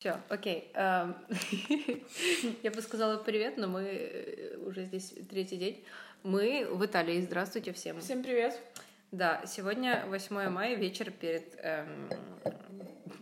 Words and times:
Все, 0.00 0.16
окей. 0.30 0.70
Эм, 0.72 1.14
я 2.62 2.70
бы 2.70 2.80
сказала 2.80 3.18
привет, 3.18 3.58
но 3.58 3.68
мы 3.68 3.82
э, 3.82 4.56
уже 4.64 4.86
здесь 4.86 5.12
третий 5.28 5.58
день. 5.58 5.84
Мы 6.22 6.66
в 6.70 6.82
Италии. 6.86 7.20
Здравствуйте 7.20 7.74
всем. 7.74 8.00
Всем 8.00 8.22
привет. 8.22 8.58
Да, 9.12 9.42
сегодня 9.46 10.04
8 10.06 10.48
мая, 10.48 10.74
вечер 10.76 11.10
перед... 11.10 11.54
эм, 11.58 12.08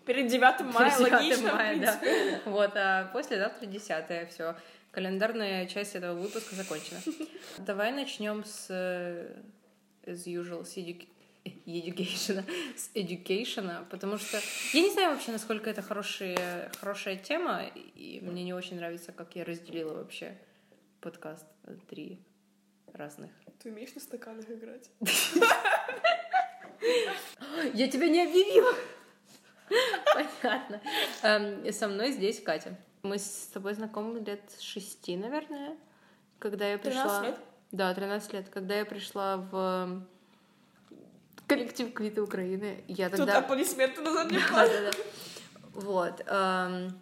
Перед 0.06 0.28
9 0.28 0.72
мая, 0.72 0.96
перед 0.96 0.98
9 0.98 1.12
логично, 1.12 1.52
мая, 1.52 1.80
да. 1.80 2.00
Вот, 2.44 2.70
а 2.76 3.10
послезавтра 3.12 3.66
10 3.66 4.30
все. 4.30 4.54
Календарная 4.92 5.66
часть 5.66 5.96
этого 5.96 6.16
выпуска 6.16 6.54
закончена. 6.54 7.00
Давай 7.58 7.90
начнем 7.90 8.44
с 8.44 8.68
э, 8.70 9.34
as 10.06 10.26
usual, 10.26 10.64
с 10.64 10.76
education, 11.68 12.44
с 12.76 12.90
education, 12.94 13.84
потому 13.90 14.18
что 14.18 14.40
я 14.72 14.80
не 14.80 14.90
знаю 14.90 15.12
вообще, 15.12 15.32
насколько 15.32 15.68
это 15.70 15.82
хорошая, 15.82 16.70
хорошая 16.80 17.16
тема, 17.16 17.64
и 17.74 18.20
мне 18.22 18.44
не 18.44 18.54
очень 18.54 18.76
нравится, 18.76 19.12
как 19.12 19.36
я 19.36 19.44
разделила 19.44 19.94
вообще 19.94 20.36
подкаст 21.00 21.46
на 21.64 21.76
три 21.76 22.18
разных. 22.92 23.30
Ты 23.62 23.70
умеешь 23.70 23.94
на 23.94 24.00
стаканах 24.00 24.48
играть? 24.50 24.90
Я 27.74 27.88
тебя 27.88 28.08
не 28.08 28.22
объявила! 28.22 28.72
Понятно. 30.14 30.80
Эм, 31.22 31.72
Со 31.72 31.88
мной 31.88 32.12
здесь 32.12 32.40
Катя. 32.40 32.76
Мы 33.02 33.18
с 33.18 33.50
тобой 33.52 33.74
знакомы 33.74 34.20
лет 34.20 34.40
шести, 34.60 35.16
наверное, 35.16 35.76
когда 36.38 36.68
я 36.68 36.78
13 36.78 37.02
пришла... 37.02 37.26
лет? 37.26 37.38
Да, 37.72 37.94
13 37.94 38.32
лет. 38.32 38.48
Когда 38.48 38.78
я 38.78 38.84
пришла 38.84 39.36
в 39.36 40.06
коллектив 41.48 41.92
Квиты 41.92 42.22
Украины, 42.22 42.84
я 42.86 43.08
Тут 43.08 43.18
тогда... 43.18 43.38
аплодисменты 43.38 44.00
на 44.02 44.12
заднем 44.12 44.40
Да, 44.40 44.48
плане. 44.48 44.72
да, 44.80 44.90
да. 44.90 44.98
Вот. 45.72 46.92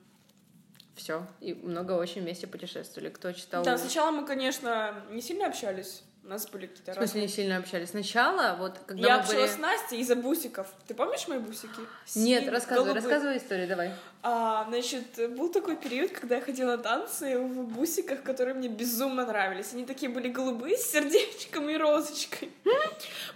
Все. 0.95 1.27
И 1.41 1.53
много 1.53 1.93
очень 1.93 2.23
вместе 2.23 2.47
путешествовали. 2.47 3.11
Кто 3.11 3.33
читал... 3.33 3.63
Да, 3.63 3.77
сначала 3.77 4.11
мы, 4.11 4.25
конечно, 4.27 4.95
не 5.11 5.21
сильно 5.21 5.47
общались. 5.47 6.03
У 6.27 6.29
нас 6.29 6.45
были 6.49 6.67
какие-то 6.67 6.91
В 6.91 6.97
смысле, 6.97 7.21
не 7.21 7.29
сильно 7.29 7.57
общались. 7.57 7.91
Сначала, 7.91 8.57
вот, 8.59 8.81
когда 8.85 9.07
Я 9.07 9.17
мы 9.19 9.23
были... 9.23 9.37
общалась 9.37 9.53
с 9.53 9.59
Настей 9.59 10.01
из-за 10.01 10.17
бусиков. 10.17 10.67
Ты 10.89 10.95
помнишь 10.95 11.29
мои 11.29 11.39
бусики? 11.39 11.79
Нет, 11.79 11.89
Синие, 12.05 12.51
рассказывай, 12.51 12.87
голубые. 12.87 13.03
рассказывай 13.05 13.39
историю, 13.39 13.69
давай. 13.69 13.93
А, 14.25 14.65
значит, 14.69 15.37
был 15.37 15.53
такой 15.53 15.77
период, 15.77 16.11
когда 16.11 16.35
я 16.35 16.41
ходила 16.41 16.73
на 16.73 16.79
танцы 16.79 17.39
в 17.39 17.69
бусиках, 17.69 18.25
которые 18.25 18.55
мне 18.55 18.67
безумно 18.67 19.25
нравились. 19.25 19.73
Они 19.73 19.87
такие 19.87 20.11
были 20.11 20.27
голубые, 20.27 20.77
с 20.77 20.91
сердечком 20.91 21.71
и 21.71 21.77
розочкой. 21.77 22.51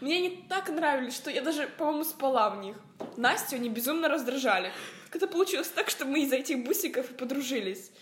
Мне 0.00 0.16
они 0.16 0.44
так 0.48 0.68
нравились, 0.68 1.14
что 1.14 1.30
я 1.30 1.42
даже, 1.42 1.68
по-моему, 1.68 2.02
спала 2.02 2.50
в 2.50 2.58
них. 2.58 2.76
Настю 3.16 3.54
они 3.54 3.68
безумно 3.68 4.08
раздражали. 4.08 4.72
Как 5.06 5.22
это 5.22 5.28
получилось 5.28 5.68
так, 5.68 5.90
что 5.90 6.06
мы 6.06 6.22
из-за 6.22 6.34
этих 6.34 6.64
бусиков 6.64 7.08
и 7.08 7.14
подружились. 7.14 7.92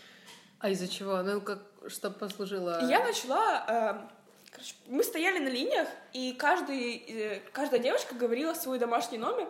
А 0.61 0.71
из-за 0.71 0.89
чего? 0.89 1.23
Ну, 1.23 1.43
как, 1.43 1.59
что 1.89 2.11
послужило... 2.11 2.89
Я 2.89 3.05
начала... 3.05 4.09
короче, 4.59 4.75
мы 4.87 5.03
стояли 5.03 5.39
на 5.39 5.49
линиях, 5.49 5.89
и 6.13 6.33
каждый, 6.33 6.97
э, 7.09 7.41
каждая 7.53 7.81
девушка 7.81 8.15
говорила 8.15 8.55
свой 8.55 8.79
домашний 8.79 9.19
номер. 9.19 9.49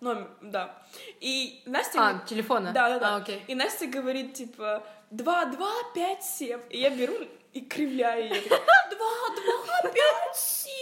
Номер, 0.00 0.30
да. 0.40 0.82
И 1.20 1.62
Настя... 1.66 1.98
А, 2.00 2.26
телефона? 2.26 2.72
Да, 2.72 2.88
да, 2.88 2.98
да. 2.98 3.14
А, 3.14 3.16
окей. 3.16 3.42
И 3.48 3.54
Настя 3.54 3.86
говорит, 3.86 4.34
типа, 4.34 4.82
2, 5.10 5.44
2, 5.46 5.68
5, 5.94 6.24
7. 6.24 6.60
И 6.70 6.78
я 6.78 6.90
беру 6.90 7.14
и 7.52 7.60
кривляю 7.60 8.24
ее. 8.24 8.40
2, 8.40 8.58
2, 8.58 9.90
5, 9.90 9.94
7. 10.34 10.72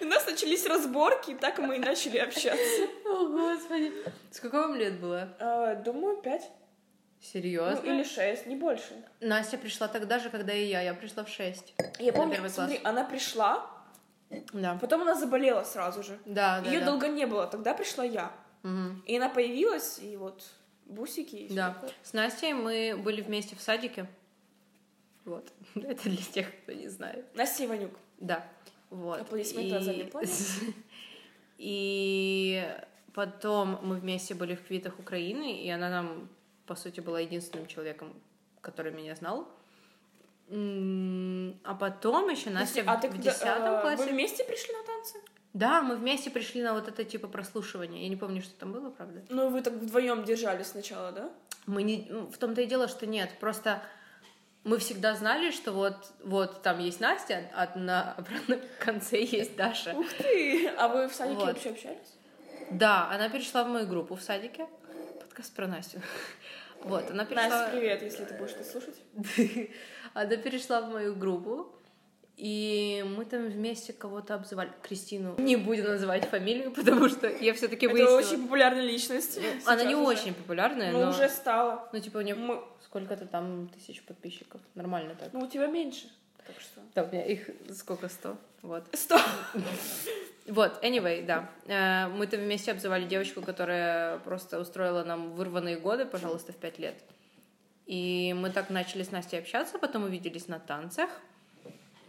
И 0.00 0.04
у 0.04 0.08
нас 0.08 0.26
начались 0.26 0.66
разборки, 0.66 1.32
и 1.32 1.34
так 1.34 1.58
мы 1.58 1.76
и 1.76 1.78
начали 1.78 2.18
общаться. 2.18 2.82
О, 3.04 3.26
господи. 3.26 3.92
Сколько 4.30 4.60
вам 4.60 4.74
лет 4.76 5.00
было? 5.00 5.28
А, 5.38 5.74
Думаю, 5.74 6.16
5. 6.16 6.50
Серьезно? 7.22 7.80
Ну, 7.84 7.94
или 7.94 8.02
6, 8.04 8.46
не 8.46 8.56
больше. 8.56 8.94
Настя 9.20 9.56
пришла 9.56 9.86
тогда 9.88 10.18
же, 10.18 10.28
когда 10.28 10.52
и 10.52 10.66
я. 10.66 10.80
Я 10.82 10.92
пришла 10.92 11.22
в 11.24 11.28
6. 11.28 11.74
Я 12.00 12.12
помню, 12.12 12.34
первый 12.34 12.50
смотри, 12.50 12.78
класс. 12.78 12.92
она 12.92 13.04
пришла, 13.04 13.70
Да. 14.52 14.76
потом 14.80 15.02
она 15.02 15.14
заболела 15.14 15.62
сразу 15.62 16.02
же. 16.02 16.18
Да, 16.26 16.60
да, 16.60 16.68
Ее 16.70 16.80
да. 16.80 16.86
долго 16.86 17.08
не 17.08 17.26
было, 17.26 17.46
тогда 17.46 17.74
пришла 17.74 18.04
я. 18.04 18.32
Мгм. 18.64 19.02
И 19.06 19.16
она 19.16 19.28
появилась, 19.28 20.00
и 20.00 20.16
вот 20.16 20.42
бусики 20.86 21.36
и 21.36 21.54
Да. 21.54 21.70
такое. 21.74 21.90
С 22.02 22.12
Настей 22.12 22.52
мы 22.54 22.96
были 22.96 23.20
вместе 23.22 23.54
в 23.54 23.60
садике. 23.60 24.06
Вот. 25.24 25.48
Это 25.76 26.08
для 26.08 26.22
тех, 26.22 26.46
кто 26.62 26.72
не 26.72 26.88
знает. 26.88 27.24
Настя 27.36 27.66
Иванюк. 27.66 27.92
Да. 28.18 28.44
Вот. 28.90 29.20
Аплодисменты 29.20 29.76
И-. 29.92 30.10
И 31.58 32.68
потом 33.14 33.78
мы 33.82 33.96
вместе 33.96 34.34
были 34.34 34.54
в 34.56 34.66
Квитах 34.66 34.98
Украины, 34.98 35.62
и 35.62 35.70
она 35.70 35.88
нам, 35.90 36.28
по 36.66 36.74
сути, 36.74 37.00
была 37.00 37.20
единственным 37.20 37.66
человеком, 37.66 38.14
который 38.60 38.92
меня 38.92 39.14
знал. 39.14 39.48
А 40.48 41.74
потом 41.74 42.28
еще 42.28 42.50
Настя 42.50 42.82
а 42.86 42.96
в 42.96 43.00
ты 43.00 43.08
в 43.08 43.12
когда, 43.12 43.30
десятом 43.30 43.74
э, 43.74 43.80
классе. 43.80 44.04
Вы 44.04 44.10
вместе 44.10 44.44
пришли 44.44 44.74
на 44.74 44.82
танцы? 44.84 45.18
Да, 45.54 45.82
мы 45.82 45.96
вместе 45.96 46.30
пришли 46.30 46.62
на 46.62 46.74
вот 46.74 46.88
это 46.88 47.04
типа 47.04 47.28
прослушивание. 47.28 48.02
Я 48.02 48.08
не 48.08 48.16
помню, 48.16 48.42
что 48.42 48.54
там 48.54 48.72
было, 48.72 48.90
правда. 48.90 49.22
Ну, 49.28 49.48
вы 49.48 49.62
так 49.62 49.74
вдвоем 49.74 50.24
держались 50.24 50.68
сначала, 50.68 51.12
да? 51.12 51.30
Мы 51.66 51.82
не... 51.82 52.06
ну, 52.10 52.26
В 52.30 52.38
том-то 52.38 52.62
и 52.62 52.66
дело, 52.66 52.88
что 52.88 53.06
нет. 53.06 53.30
Просто 53.40 53.82
мы 54.64 54.78
всегда 54.78 55.14
знали, 55.14 55.50
что 55.50 55.72
вот, 55.72 55.96
вот 56.22 56.62
там 56.62 56.78
есть 56.78 57.00
Настя, 57.00 57.50
а 57.54 57.76
на 57.78 58.12
обратном 58.12 58.60
конце 58.78 59.22
есть 59.22 59.56
Даша. 59.56 59.94
Ух 59.94 60.06
ты! 60.18 60.68
А 60.68 60.88
вы 60.88 61.08
в 61.08 61.14
садике 61.14 61.40
Вот. 61.40 61.46
вообще 61.48 61.70
общались? 61.70 62.16
Да, 62.70 63.10
она 63.10 63.28
перешла 63.28 63.64
в 63.64 63.68
мою 63.68 63.86
группу 63.86 64.14
в 64.16 64.22
садике. 64.22 64.66
Подкаст 65.32 65.54
про 65.54 65.66
Настю. 65.66 65.98
Вот, 66.84 67.10
она 67.10 67.24
перешла... 67.24 67.48
Настя, 67.48 67.70
привет, 67.70 68.02
если 68.02 68.24
ты 68.26 68.34
будешь 68.34 68.50
это 68.50 68.64
слушать. 68.64 68.96
Она 70.14 70.36
перешла 70.36 70.82
в 70.82 70.90
мою 70.92 71.14
группу, 71.14 71.72
и 72.36 73.02
мы 73.16 73.24
там 73.24 73.48
вместе 73.48 73.94
кого-то 73.94 74.34
обзывали. 74.34 74.70
Кристину. 74.82 75.34
Не 75.38 75.56
буду 75.56 75.84
называть 75.84 76.28
фамилию, 76.28 76.70
потому 76.76 77.08
что 77.08 77.28
я 77.28 77.54
все 77.54 77.68
таки 77.68 77.86
Это 77.86 77.94
выяснила. 77.94 78.18
очень 78.18 78.42
популярная 78.42 78.82
личность. 78.82 79.38
Она 79.64 79.84
не 79.84 79.94
уже. 79.94 80.04
очень 80.06 80.34
популярная, 80.34 80.92
Ну, 80.92 81.04
но... 81.04 81.10
уже 81.10 81.30
стала. 81.30 81.88
Ну, 81.94 82.00
типа, 82.00 82.18
у 82.18 82.22
нее 82.22 82.34
Мы- 82.34 82.62
сколько-то 82.84 83.24
там 83.26 83.68
тысяч 83.68 84.02
подписчиков. 84.02 84.60
Нормально 84.74 85.14
так. 85.14 85.32
Ну, 85.32 85.40
у 85.40 85.46
тебя 85.46 85.68
меньше. 85.68 86.10
Так 86.46 86.60
что... 86.60 86.80
Да, 86.94 87.04
у 87.04 87.06
меня 87.06 87.24
их 87.24 87.48
сколько, 87.74 88.10
сто? 88.10 88.36
Вот. 88.60 88.84
Сто. 88.92 89.18
Вот, 90.46 90.82
anyway, 90.84 91.24
да. 91.24 91.50
Э, 91.66 92.08
Мы 92.08 92.26
там 92.26 92.40
вместе 92.40 92.72
обзывали 92.72 93.06
девочку, 93.06 93.42
которая 93.42 94.18
просто 94.18 94.60
устроила 94.60 95.04
нам 95.04 95.32
вырванные 95.32 95.78
годы, 95.78 96.04
пожалуйста, 96.04 96.52
в 96.52 96.56
пять 96.56 96.78
лет. 96.78 96.96
И 97.86 98.34
мы 98.36 98.50
так 98.50 98.70
начали 98.70 99.02
с 99.02 99.10
Настей 99.10 99.38
общаться, 99.38 99.78
потом 99.78 100.04
увиделись 100.04 100.48
на 100.48 100.58
танцах. 100.58 101.10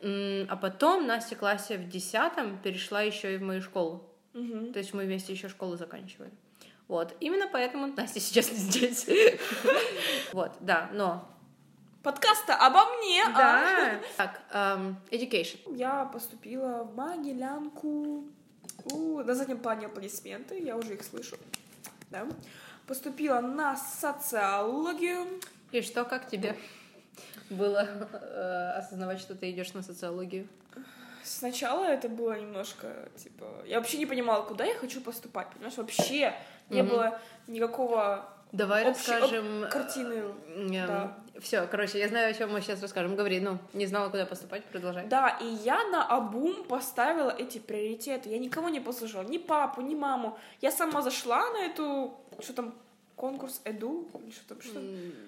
А 0.01 0.57
потом 0.57 1.07
Настя 1.07 1.35
в 1.35 1.39
классе 1.39 1.77
в 1.77 1.87
десятом 1.87 2.57
перешла 2.57 3.01
еще 3.01 3.35
и 3.35 3.37
в 3.37 3.41
мою 3.41 3.61
школу. 3.61 4.09
Мгм. 4.33 4.73
То 4.73 4.79
есть 4.79 4.93
мы 4.93 5.05
вместе 5.05 5.31
еще 5.33 5.47
школу 5.47 5.77
заканчивали. 5.77 6.31
Вот. 6.87 7.15
Именно 7.21 7.47
поэтому 7.51 7.87
Настя 7.87 8.19
сейчас 8.19 8.47
здесь. 8.47 9.07
Вот, 10.33 10.51
да, 10.59 10.89
но... 10.93 11.29
Подкаст-то 12.03 12.55
обо 12.55 12.83
мне, 12.97 13.23
а? 13.23 13.31
Да. 13.31 13.99
Так, 14.17 14.41
эм, 14.51 14.97
education. 15.09 15.57
Я 15.75 16.03
поступила 16.05 16.83
в 16.83 16.95
Могилянку. 16.95 18.25
У, 18.91 19.19
на 19.23 19.33
заднем 19.33 19.57
плане 19.59 19.85
аплодисменты, 19.85 20.59
я 20.59 20.75
уже 20.75 20.95
их 20.95 21.03
слышу. 21.03 21.37
Да. 22.09 22.27
Поступила 22.87 23.39
на 23.39 23.77
социологию. 23.77 25.39
И 25.71 25.81
что, 25.81 26.03
как 26.03 26.27
тебе 26.29 26.57
было 27.49 27.87
э, 28.11 28.71
осознавать, 28.77 29.21
что 29.21 29.33
ты 29.33 29.51
идешь 29.51 29.73
на 29.73 29.81
социологию? 29.81 30.47
Сначала 31.23 31.85
это 31.85 32.09
было 32.09 32.37
немножко, 32.37 33.09
типа... 33.15 33.45
Я 33.65 33.77
вообще 33.79 33.97
не 33.97 34.05
понимала, 34.05 34.43
куда 34.43 34.65
я 34.65 34.75
хочу 34.75 34.99
поступать, 34.99 35.47
понимаешь? 35.51 35.77
Вообще 35.77 36.33
не 36.69 36.81
Мгм. 36.81 36.91
было 36.91 37.21
никакого 37.47 38.29
Давай 38.53 38.85
общей- 38.89 39.11
расскажем. 39.11 39.63
об- 39.63 39.69
картины. 39.69 40.23
да. 40.87 41.17
Все, 41.41 41.65
короче, 41.65 41.97
я 41.99 42.07
знаю, 42.07 42.29
о 42.29 42.33
чем 42.33 42.53
мы 42.53 42.61
сейчас 42.61 42.81
расскажем. 42.81 43.15
Говори, 43.15 43.39
ну, 43.39 43.57
не 43.73 43.87
знала, 43.87 44.09
куда 44.09 44.25
поступать, 44.25 44.63
продолжай. 44.65 45.07
Да, 45.07 45.29
и 45.41 45.45
я 45.45 45.83
на 45.89 46.05
обум 46.05 46.63
поставила 46.63 47.31
эти 47.31 47.57
приоритеты. 47.57 48.29
Я 48.29 48.37
никого 48.37 48.69
не 48.69 48.79
послушала, 48.79 49.23
ни 49.23 49.39
папу, 49.39 49.81
ни 49.81 49.95
маму. 49.95 50.37
Я 50.61 50.71
сама 50.71 51.01
зашла 51.01 51.49
на 51.49 51.57
эту, 51.65 52.13
что 52.39 52.53
там, 52.53 52.75
конкурс 53.15 53.61
Эду, 53.65 54.07
что 54.31 54.47
там, 54.49 54.61
что 54.61 54.79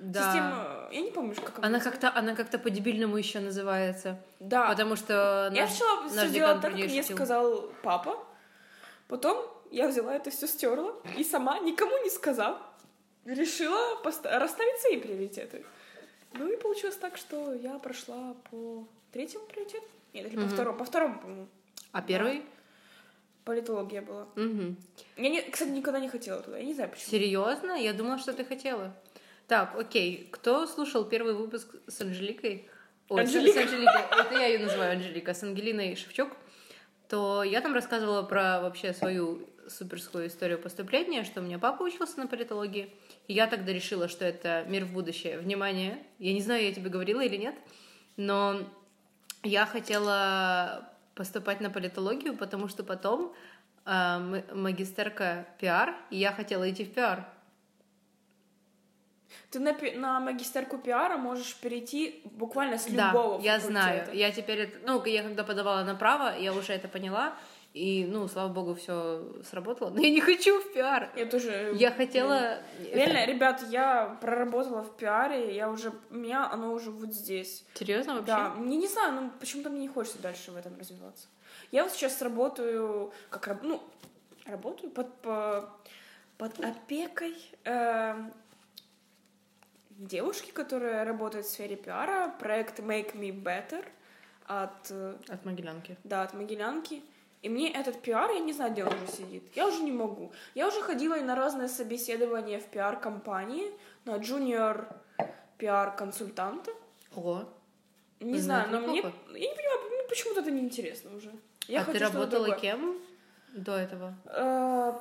Да. 0.02 0.22
Система, 0.24 0.88
я 0.92 1.02
не 1.02 1.12
помню, 1.12 1.34
как 1.36 1.66
Она 1.66 1.80
как-то, 1.80 2.12
она 2.16 2.36
как-то 2.36 2.60
по-дебильному 2.60 3.18
еще 3.18 3.40
называется. 3.40 4.20
Да. 4.40 4.68
Потому 4.70 4.96
что 4.96 5.50
Я 5.54 5.64
наш, 5.64 5.72
сначала 5.72 6.04
наш 6.04 6.30
все 6.30 6.40
так, 6.40 6.62
как 6.62 6.74
мне 6.74 6.88
шутил. 7.02 7.16
сказал 7.18 7.62
папа. 7.82 8.24
Потом 9.08 9.44
я 9.72 9.88
взяла 9.88 10.14
это 10.16 10.30
все 10.30 10.48
стерла 10.48 10.94
и 11.18 11.24
сама, 11.24 11.60
никому 11.60 11.98
не 12.04 12.10
сказав, 12.10 12.58
решила 13.26 14.02
расставить 14.04 14.80
свои 14.82 14.98
приоритеты. 14.98 15.66
Ну 16.34 16.52
и 16.52 16.58
получилось 16.58 16.96
так, 16.98 17.18
что 17.18 17.54
я 17.54 17.78
прошла 17.80 18.36
по 18.52 18.88
третьему 19.12 19.46
приоритету. 19.46 19.86
Нет, 20.14 20.28
или 20.28 20.36
по 20.36 20.42
Мгм. 20.42 20.50
второму. 20.50 20.78
По 20.78 20.86
второму, 20.86 21.20
по-моему. 21.20 21.48
А 21.92 22.02
первый? 22.02 22.44
Политология 23.44 24.02
была. 24.02 24.28
Мгм. 24.36 24.76
Я, 25.18 25.30
не, 25.30 25.42
кстати, 25.42 25.70
никогда 25.70 26.00
не 26.00 26.10
хотела 26.10 26.42
туда. 26.42 26.58
Я 26.58 26.64
не 26.66 26.74
знаю 26.74 26.90
почему. 26.90 27.10
Серьезно? 27.12 27.74
Я 27.74 27.94
думала, 27.94 28.18
что 28.18 28.34
ты 28.34 28.44
хотела. 28.44 28.94
Так, 29.48 29.76
окей. 29.78 30.28
Кто 30.32 30.66
слушал 30.66 31.06
первый 31.06 31.36
выпуск 31.36 31.76
с 31.88 32.02
Анжеликой? 32.02 32.68
Ой, 33.10 33.22
с- 33.26 33.36
Анжелика. 33.36 33.60
с 33.60 33.64
Анжеликой. 33.64 34.02
Это 34.20 34.34
я 34.34 34.48
ее 34.48 34.60
называю 34.60 34.94
Анжелика. 34.94 35.34
С 35.36 35.44
Ангелиной 35.44 35.96
Шевчук. 35.96 36.30
То 37.08 37.44
я 37.44 37.62
там 37.62 37.76
рассказывала 37.76 38.24
про 38.24 38.62
вообще 38.62 38.94
свою 38.94 39.48
суперскую 39.70 40.28
историю 40.28 40.58
поступления, 40.58 41.24
что 41.24 41.40
у 41.40 41.44
меня 41.44 41.60
папа 41.60 41.84
учился 41.84 42.18
на 42.20 42.26
политологии. 42.28 42.92
Я 43.28 43.48
тогда 43.48 43.74
решила, 43.74 44.08
что 44.08 44.24
это 44.26 44.64
мир 44.68 44.86
в 44.86 44.94
будущее. 44.94 45.40
Внимание, 45.40 45.98
я 46.20 46.34
не 46.34 46.42
знаю, 46.42 46.64
я 46.64 46.74
тебе 46.74 46.90
говорила 46.90 47.22
или 47.22 47.38
нет, 47.38 47.56
но 48.18 48.62
я 49.44 49.66
хотела 49.66 50.90
поступать 51.16 51.62
на 51.62 51.70
политологию, 51.70 52.36
потому 52.38 52.68
что 52.68 52.84
потом 52.84 53.34
э, 53.86 54.44
магистерка 54.54 55.48
пиар, 55.60 55.96
и 56.12 56.18
я 56.18 56.32
хотела 56.32 56.70
идти 56.70 56.84
в 56.86 56.94
пиар. 56.94 57.26
Ты 59.50 59.60
на, 59.60 59.74
на 59.96 60.20
магистерку 60.20 60.78
пиара 60.78 61.18
можешь 61.18 61.56
перейти 61.56 62.22
буквально 62.26 62.78
с 62.78 62.86
Да, 62.86 63.08
любого 63.08 63.42
я 63.42 63.60
факультета. 63.60 63.68
знаю. 63.68 64.10
Я 64.14 64.32
теперь, 64.32 64.76
ну, 64.86 65.04
я 65.06 65.24
когда 65.24 65.44
подавала 65.44 65.84
направо, 65.84 66.38
я 66.38 66.54
уже 66.54 66.74
это 66.74 66.88
поняла, 66.88 67.36
и, 67.76 68.06
ну, 68.06 68.26
слава 68.30 68.54
богу, 68.54 68.74
все 68.74 69.22
сработало. 69.44 69.90
Но 69.90 70.00
я 70.00 70.10
не 70.10 70.22
хочу 70.22 70.62
в 70.62 70.72
пиар. 70.74 71.12
Я 71.18 71.26
тоже... 71.26 71.74
Я 71.76 71.92
хотела... 71.92 72.60
Реально, 72.80 73.26
ребят, 73.26 73.62
я 73.70 74.18
проработала 74.22 74.82
в 74.82 74.96
пиаре, 74.96 75.54
я 75.54 75.70
уже... 75.70 75.92
У 76.10 76.16
меня 76.16 76.50
оно 76.50 76.72
уже 76.72 76.90
вот 76.90 77.14
здесь. 77.14 77.66
Серьезно 77.74 78.14
вообще? 78.14 78.28
Да, 78.28 78.50
мне 78.52 78.78
не 78.78 78.88
знаю, 78.88 79.22
ну 79.22 79.32
почему-то 79.42 79.70
мне 79.70 79.82
не 79.82 79.88
хочется 79.90 80.20
дальше 80.22 80.52
в 80.52 80.56
этом 80.56 80.78
развиваться. 80.80 81.28
Я 81.74 81.84
вот 81.84 81.92
сейчас 81.92 82.22
работаю, 82.22 83.12
как 83.30 83.62
ну, 83.62 83.84
работаю 84.46 84.90
под, 84.90 85.14
по- 85.22 85.70
под 86.38 86.58
опекой 86.64 87.36
э, 87.66 88.16
девушки, 89.90 90.52
которая 90.52 91.04
работает 91.04 91.46
в 91.46 91.50
сфере 91.50 91.76
пиара, 91.76 92.34
проект 92.40 92.80
Make 92.80 93.16
Me 93.16 93.32
Better 93.32 93.86
от, 94.46 94.92
э, 94.92 95.18
От 95.28 95.44
Могилянки. 95.44 95.98
да, 96.06 96.24
от 96.24 96.34
Могилянки. 96.34 97.04
И 97.46 97.50
мне 97.50 97.72
этот 97.72 98.02
пиар, 98.02 98.32
я 98.32 98.40
не 98.40 98.54
знаю, 98.54 98.72
где 98.72 98.84
он 98.84 98.92
уже 98.92 99.06
сидит. 99.06 99.44
Я 99.56 99.68
уже 99.68 99.84
не 99.84 99.92
могу. 99.92 100.32
Я 100.56 100.68
уже 100.68 100.82
ходила 100.82 101.16
и 101.16 101.22
на 101.22 101.36
разные 101.36 101.68
собеседования 101.68 102.60
в 102.60 102.66
пиар-компании, 102.66 103.72
на 104.04 104.18
джуниор 104.18 104.88
пиар-консультанта. 105.60 106.72
Ого. 107.16 107.48
Не 108.20 108.40
знаю, 108.40 108.72
но 108.72 108.80
мне... 108.80 109.02
Я 109.02 109.50
не 109.50 109.56
понимаю, 109.56 109.80
мне 109.94 110.08
почему-то 110.10 110.42
это 110.42 110.50
неинтересно 110.50 111.16
уже. 111.16 111.32
Я 111.68 111.82
а 111.82 111.84
хочу 111.84 112.00
ты 112.00 112.06
работала 112.06 112.46
другое. 112.48 112.60
кем 112.60 112.98
до 113.54 113.74
этого? 113.74 114.16
Э, 114.26 114.94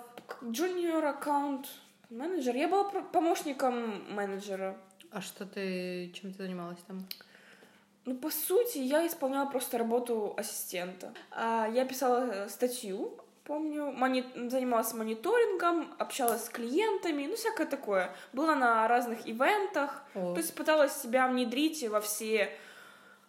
Junior 0.43 1.03
аккаунт 1.03 1.67
менеджер. 2.11 2.55
Я 2.57 2.69
была 2.69 2.85
помощником 2.85 4.13
менеджера. 4.13 4.77
А 5.11 5.23
что 5.23 5.47
ты... 5.47 6.13
Чем 6.13 6.35
ты 6.35 6.43
занималась 6.43 6.81
там? 6.87 7.09
Ну, 8.07 8.15
по 8.17 8.31
сути, 8.31 8.79
я 8.79 9.07
исполняла 9.07 9.47
просто 9.47 9.79
работу 9.79 10.35
ассистента. 10.37 11.13
А, 11.31 11.69
Я 11.73 11.85
писала 11.87 12.27
э, 12.31 12.49
статью, 12.49 13.17
помню, 13.45 13.93
мони- 13.93 14.49
занималась 14.51 14.93
мониторингом, 14.93 15.95
общалась 15.99 16.45
с 16.45 16.49
клиентами, 16.51 17.27
ну, 17.27 17.35
всякое 17.35 17.67
такое. 17.67 18.11
Была 18.33 18.55
на 18.55 18.87
разных 18.89 19.27
ивентах, 19.27 20.03
О, 20.15 20.35
то 20.35 20.39
есть 20.41 20.55
пыталась 20.55 20.93
себя 21.03 21.27
внедрить 21.29 21.83
во 21.89 22.01
все, 22.01 22.51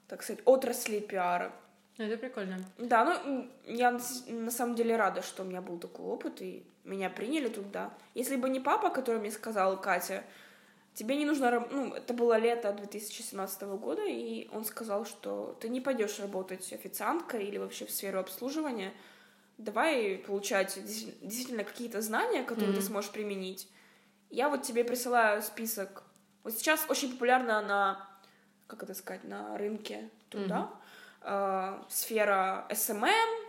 так 0.07 0.23
сказать, 0.23 0.41
отрасли 0.45 0.99
пиара. 0.99 1.51
ну, 1.97 2.05
это 2.05 2.17
прикольно. 2.17 2.57
Да, 2.77 3.21
ну, 3.25 3.47
я 3.65 3.97
на 4.27 4.51
самом 4.51 4.75
деле 4.75 4.97
рада, 4.97 5.21
что 5.21 5.43
у 5.43 5.45
меня 5.45 5.61
был 5.61 5.79
такой 5.79 6.05
опыт, 6.05 6.41
и 6.41 6.65
меня 6.83 7.09
приняли 7.09 7.47
туда. 7.47 7.91
Если 8.13 8.35
бы 8.35 8.49
не 8.49 8.59
папа, 8.59 8.89
который 8.89 9.19
мне 9.19 9.31
сказал, 9.31 9.79
Катя, 9.79 10.23
тебе 10.95 11.15
не 11.17 11.25
нужно... 11.25 11.67
Ну, 11.69 11.93
это 11.93 12.13
было 12.13 12.37
лето 12.37 12.71
2017 12.73 13.61
года, 13.63 14.03
и 14.05 14.49
он 14.51 14.65
сказал, 14.65 15.05
что 15.05 15.55
ты 15.59 15.69
не 15.69 15.81
пойдешь 15.81 16.19
работать 16.19 16.73
официанткой 16.73 17.45
или 17.45 17.57
вообще 17.57 17.85
в 17.85 17.91
сферу 17.91 18.19
обслуживания. 18.19 18.91
Давай 19.57 20.17
получать 20.17 20.79
действительно 21.21 21.63
какие-то 21.63 22.01
знания, 22.01 22.43
которые 22.43 22.73
ты 22.73 22.79
Мгм. 22.79 22.87
сможешь 22.87 23.11
применить. 23.11 23.69
Я 24.29 24.49
вот 24.49 24.63
тебе 24.63 24.83
присылаю 24.83 25.41
список. 25.41 26.03
Вот 26.43 26.53
сейчас 26.53 26.85
очень 26.89 27.11
популярно 27.11 27.61
на, 27.61 28.07
как 28.67 28.83
это 28.83 28.93
сказать, 28.93 29.23
на 29.23 29.57
рынке 29.57 30.09
труда 30.29 30.69
э, 31.21 31.79
сфера 31.89 32.65
SMM, 32.69 33.45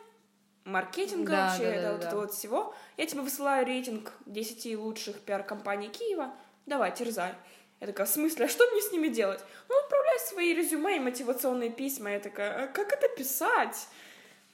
маркетинга 0.64 1.32
Да, 1.32 1.46
вообще, 1.48 1.64
да, 1.64 1.70
это 1.74 1.82
да, 1.82 1.92
вот 1.92 2.00
да. 2.00 2.06
это 2.08 2.16
вот 2.16 2.32
всего. 2.32 2.74
Я 2.96 3.06
тебе 3.06 3.20
высылаю 3.22 3.66
рейтинг 3.66 4.12
10 4.26 4.78
лучших 4.78 5.20
пиар-компаний 5.20 5.88
Киева. 5.88 6.32
Давай, 6.66 6.92
терзай. 6.94 7.34
Я 7.80 7.86
такая, 7.86 8.06
в 8.06 8.10
смысле, 8.10 8.46
а 8.46 8.48
что 8.48 8.66
мне 8.72 8.80
с 8.80 8.92
ними 8.92 9.08
делать? 9.08 9.40
Ну, 9.68 9.78
отправляй 9.78 10.18
свои 10.20 10.54
резюме 10.54 10.96
и 10.96 11.00
мотивационные 11.00 11.70
письма. 11.70 12.10
Я 12.12 12.20
такая, 12.20 12.64
а 12.64 12.66
как 12.68 12.92
это 12.92 13.08
писать? 13.16 13.88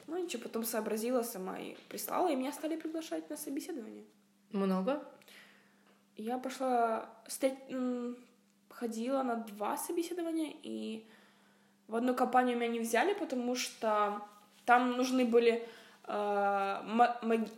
Ну, 0.07 0.19
ничего, 0.19 0.43
потом 0.43 0.65
сообразила 0.65 1.23
сама 1.23 1.59
и 1.59 1.77
прислала, 1.89 2.29
и 2.29 2.37
меня 2.37 2.53
стали 2.53 2.77
приглашать 2.77 3.31
на 3.31 3.37
собеседование. 3.37 4.05
Много? 4.51 5.03
Я 6.17 6.39
пошла, 6.39 7.09
м, 7.71 8.17
ходила 8.69 9.23
на 9.23 9.37
два 9.37 9.77
собеседования, 9.77 10.53
и 10.63 11.07
в 11.89 11.95
одну 11.97 12.15
компанию 12.15 12.57
меня 12.59 12.69
не 12.69 12.81
взяли, 12.81 13.15
потому 13.15 13.55
что 13.55 14.21
там 14.67 14.97
нужны 14.97 15.25
были, 15.25 15.67
э, 16.05 16.81
ма- 16.85 17.19
маги- 17.23 17.51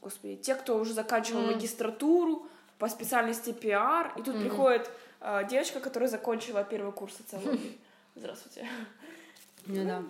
господи, 0.00 0.36
те, 0.36 0.54
кто 0.54 0.78
уже 0.78 0.94
заканчивал 0.94 1.42
Мгм. 1.42 1.52
магистратуру 1.52 2.46
по 2.80 2.88
специальности 2.88 3.52
пиар, 3.52 4.12
и 4.16 4.22
тут 4.22 4.34
Мгм. 4.36 4.44
приходит 4.44 4.90
э, 5.20 5.46
девочка, 5.50 5.80
которая 5.80 6.08
закончила 6.08 6.64
первый 6.64 6.92
курс 6.92 7.14
социологии. 7.14 7.78
Здравствуйте. 8.16 8.66
Ну 9.66 9.84
да. 9.84 10.02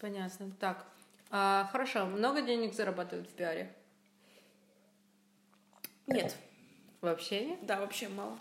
Понятно. 0.00 0.52
Так. 0.60 0.86
А, 1.30 1.68
хорошо. 1.72 2.06
Много 2.06 2.40
денег 2.42 2.72
зарабатывают 2.72 3.28
в 3.28 3.32
пиаре? 3.32 3.74
Нет, 6.06 6.36
Вообще 7.00 7.46
нет? 7.46 7.58
да, 7.66 7.80
вообще 7.80 8.08
мало. 8.08 8.38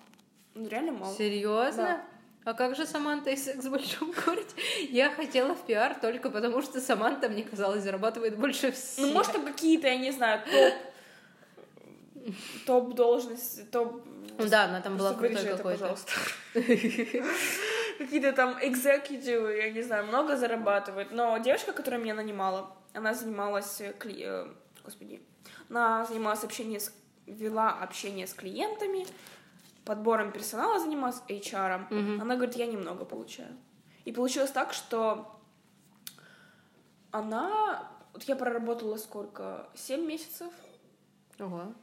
Ну, 0.53 0.67
реально 0.67 0.91
мало. 0.91 1.15
Серьезно? 1.15 2.03
А 2.45 2.53
как 2.53 2.75
же 2.75 2.85
Саманта 2.85 3.31
и 3.31 3.35
секс 3.35 3.65
в 3.65 3.71
большом 3.71 4.11
городе? 4.25 4.47
Я 4.89 5.09
хотела 5.09 5.55
в 5.55 5.65
пиар 5.65 5.95
только 5.99 6.29
потому, 6.29 6.61
что 6.61 6.79
Саманта, 6.79 7.27
мне 7.29 7.43
казалось, 7.43 7.83
зарабатывает 7.83 8.37
больше 8.37 8.71
всех. 8.71 9.05
Ну, 9.05 9.13
может, 9.13 9.33
там 9.33 9.45
какие-то, 9.45 9.87
я 9.87 9.97
не 9.97 10.11
знаю, 10.11 10.41
топ... 10.45 10.73
Топ 12.65 12.93
должности, 12.95 13.61
топ... 13.71 14.03
Да, 14.37 14.65
она 14.65 14.81
там 14.81 14.97
была 14.97 15.13
крутой 15.13 15.35
какой-то. 15.45 15.63
пожалуйста. 15.63 16.11
Какие-то 17.97 18.31
там 18.31 18.57
экзекутивы, 18.61 19.57
я 19.57 19.71
не 19.71 19.81
знаю, 19.81 20.05
много 20.07 20.37
зарабатывает. 20.37 21.11
Но 21.11 21.37
девушка, 21.39 21.73
которая 21.73 21.99
меня 22.01 22.13
нанимала, 22.13 22.73
она 22.93 23.13
занималась... 23.13 23.81
э, 23.81 23.93
кли- 23.99 24.23
э, 24.23 24.47
Господи. 24.85 25.21
Она 25.69 26.05
занималась 26.05 26.43
общение 26.43 26.79
с... 26.79 26.93
Вела 27.25 27.71
общение 27.71 28.25
с 28.25 28.33
клиентами, 28.33 29.05
подбором 29.85 30.31
персонала 30.31 30.79
занималась, 30.79 31.21
HR. 31.27 31.93
Мгм. 31.93 32.21
Она 32.21 32.35
говорит, 32.35 32.55
я 32.55 32.65
немного 32.65 33.05
получаю. 33.05 33.55
И 34.05 34.11
получилось 34.11 34.51
так, 34.51 34.73
что 34.73 35.39
она... 37.11 37.87
Вот 38.13 38.23
я 38.23 38.35
проработала 38.35 38.97
сколько? 38.97 39.69
Семь 39.75 40.05
месяцев. 40.07 40.51
Ого. 41.39 41.73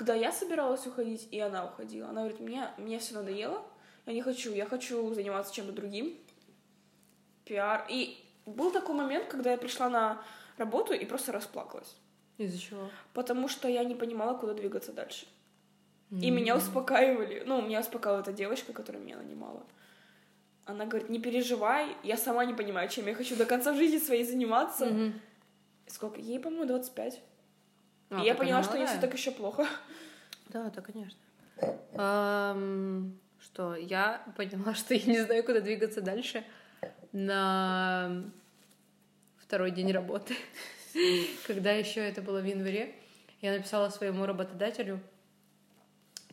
Когда 0.00 0.14
я 0.14 0.32
собиралась 0.32 0.86
уходить, 0.86 1.28
и 1.30 1.38
она 1.40 1.66
уходила, 1.66 2.08
она 2.08 2.22
говорит, 2.22 2.40
мне, 2.40 2.70
мне 2.78 2.98
все 2.98 3.16
надоело, 3.16 3.62
я 4.06 4.14
не 4.14 4.22
хочу, 4.22 4.54
я 4.54 4.64
хочу 4.64 5.12
заниматься 5.12 5.54
чем-то 5.54 5.72
другим. 5.72 6.16
Пиар. 7.44 7.84
И 7.90 8.16
был 8.46 8.72
такой 8.72 8.94
момент, 8.94 9.26
когда 9.28 9.50
я 9.50 9.58
пришла 9.58 9.90
на 9.90 10.22
работу 10.56 10.94
и 10.94 11.04
просто 11.04 11.32
расплакалась. 11.32 11.96
Из-за 12.38 12.58
чего? 12.58 12.88
Потому 13.12 13.46
что 13.46 13.68
я 13.68 13.84
не 13.84 13.94
понимала, 13.94 14.38
куда 14.38 14.54
двигаться 14.54 14.94
дальше. 14.94 15.26
И 16.10 16.30
меня 16.30 16.56
успокаивали. 16.56 17.42
Ну, 17.46 17.60
меня 17.60 17.80
успокаивала 17.80 18.22
эта 18.22 18.32
девочка, 18.32 18.72
которая 18.72 19.02
меня 19.02 19.18
нанимала. 19.18 19.66
Она 20.64 20.86
говорит, 20.86 21.10
не 21.10 21.20
переживай, 21.20 21.94
я 22.04 22.16
сама 22.16 22.46
не 22.46 22.54
понимаю, 22.54 22.88
чем 22.88 23.06
я 23.06 23.14
хочу 23.14 23.36
до 23.36 23.44
конца 23.44 23.74
жизни 23.74 23.98
своей 23.98 24.24
заниматься. 24.24 24.86
Мгм. 24.86 25.20
Сколько? 25.88 26.20
Ей, 26.20 26.40
по-моему, 26.40 26.64
25. 26.64 27.20
А, 28.10 28.22
и 28.22 28.26
я 28.26 28.34
поняла, 28.34 28.62
что 28.62 28.74
молодая. 28.76 29.00
так 29.00 29.14
еще 29.14 29.30
плохо. 29.30 29.66
Да, 30.48 30.70
да, 30.70 30.82
конечно. 30.82 31.18
Что, 33.40 33.74
я 33.76 34.24
поняла, 34.36 34.74
что 34.80 34.94
я 34.94 35.04
не 35.06 35.20
знаю, 35.20 35.44
куда 35.44 35.60
двигаться 35.60 36.00
дальше 36.00 36.44
на 37.12 38.24
второй 39.38 39.70
день 39.70 39.92
работы. 39.92 40.34
Когда 41.46 41.72
еще 41.72 42.00
это 42.00 42.20
было 42.22 42.40
в 42.40 42.44
январе, 42.44 42.94
я 43.40 43.52
написала 43.52 43.88
своему 43.88 44.26
работодателю, 44.26 45.00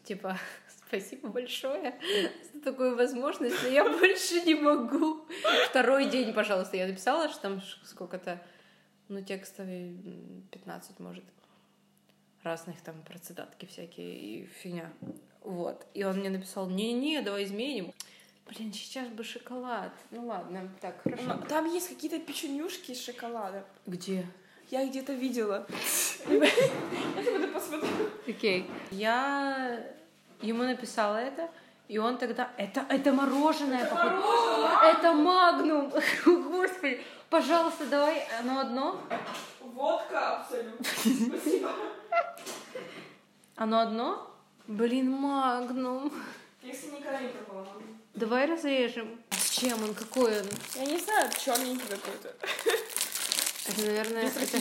типа, 0.04 0.38
спасибо 0.88 1.30
большое 1.30 1.96
за 2.54 2.62
такую 2.62 2.96
возможность, 2.96 3.62
но 3.64 3.70
я 3.70 3.84
больше 3.84 4.42
не 4.42 4.56
могу. 4.56 5.26
Второй 5.70 6.10
день, 6.10 6.34
пожалуйста, 6.34 6.78
я 6.78 6.88
написала, 6.88 7.30
что 7.30 7.42
там 7.42 7.62
сколько-то, 7.84 8.42
ну, 9.10 9.22
текстовый 9.24 9.90
м, 9.92 10.48
15, 10.52 11.00
может. 11.00 11.24
Разных 12.48 12.82
там 12.82 12.96
про 13.04 13.20
цитатки 13.20 13.66
всякие 13.66 14.16
и 14.16 14.46
фигня. 14.62 14.90
Вот. 15.44 15.86
И 15.94 16.04
он 16.04 16.18
мне 16.18 16.30
написал, 16.30 16.68
не-не, 16.70 17.22
давай 17.22 17.44
изменим. 17.44 17.94
Блин, 18.48 18.72
сейчас 18.74 19.08
бы 19.10 19.24
шоколад. 19.24 19.92
Ну 20.12 20.26
ладно, 20.28 20.70
так, 20.82 21.02
хорошо. 21.04 21.32
М, 21.32 21.42
Там 21.44 21.66
есть 21.72 21.90
какие-то 21.90 22.20
печенюшки 22.20 22.92
из 22.92 23.04
шоколада. 23.04 23.66
Где? 23.86 24.26
Я 24.70 24.86
где-то 24.88 25.14
видела. 25.14 25.68
Я 26.28 27.32
буду 27.32 27.48
посмотрю. 27.54 27.90
Окей. 28.28 28.70
Я 28.92 29.82
ему 30.42 30.64
написала 30.64 31.18
это, 31.18 31.50
и 31.88 31.98
он 31.98 32.18
тогда... 32.18 32.52
Это, 32.58 32.86
это 32.90 33.12
мороженое, 33.14 33.86
походу. 33.86 34.22
Это 34.84 35.14
магнум! 35.14 35.92
Господи, 36.26 37.02
пожалуйста, 37.30 37.86
давай 37.86 38.26
оно 38.40 38.60
одно. 38.60 39.02
Водка 39.62 40.38
абсолютно. 40.38 40.86
Спасибо. 40.86 41.72
Оно 43.56 43.80
одно? 43.80 44.36
Блин, 44.68 45.12
магнум. 45.12 46.12
Если 46.62 46.92
никогда 46.92 47.22
не 47.22 47.30
пробовала. 47.30 47.82
Давай 48.14 48.46
разрежем. 48.46 49.22
С 49.32 49.50
чем 49.50 49.82
он? 49.84 49.94
Какой 49.94 50.42
он? 50.42 50.48
Я 50.76 50.86
не 50.86 50.98
знаю, 50.98 51.30
черненький 51.40 51.88
какой-то. 51.88 52.36
Это, 53.68 53.82
наверное, 53.82 54.28
это. 54.28 54.58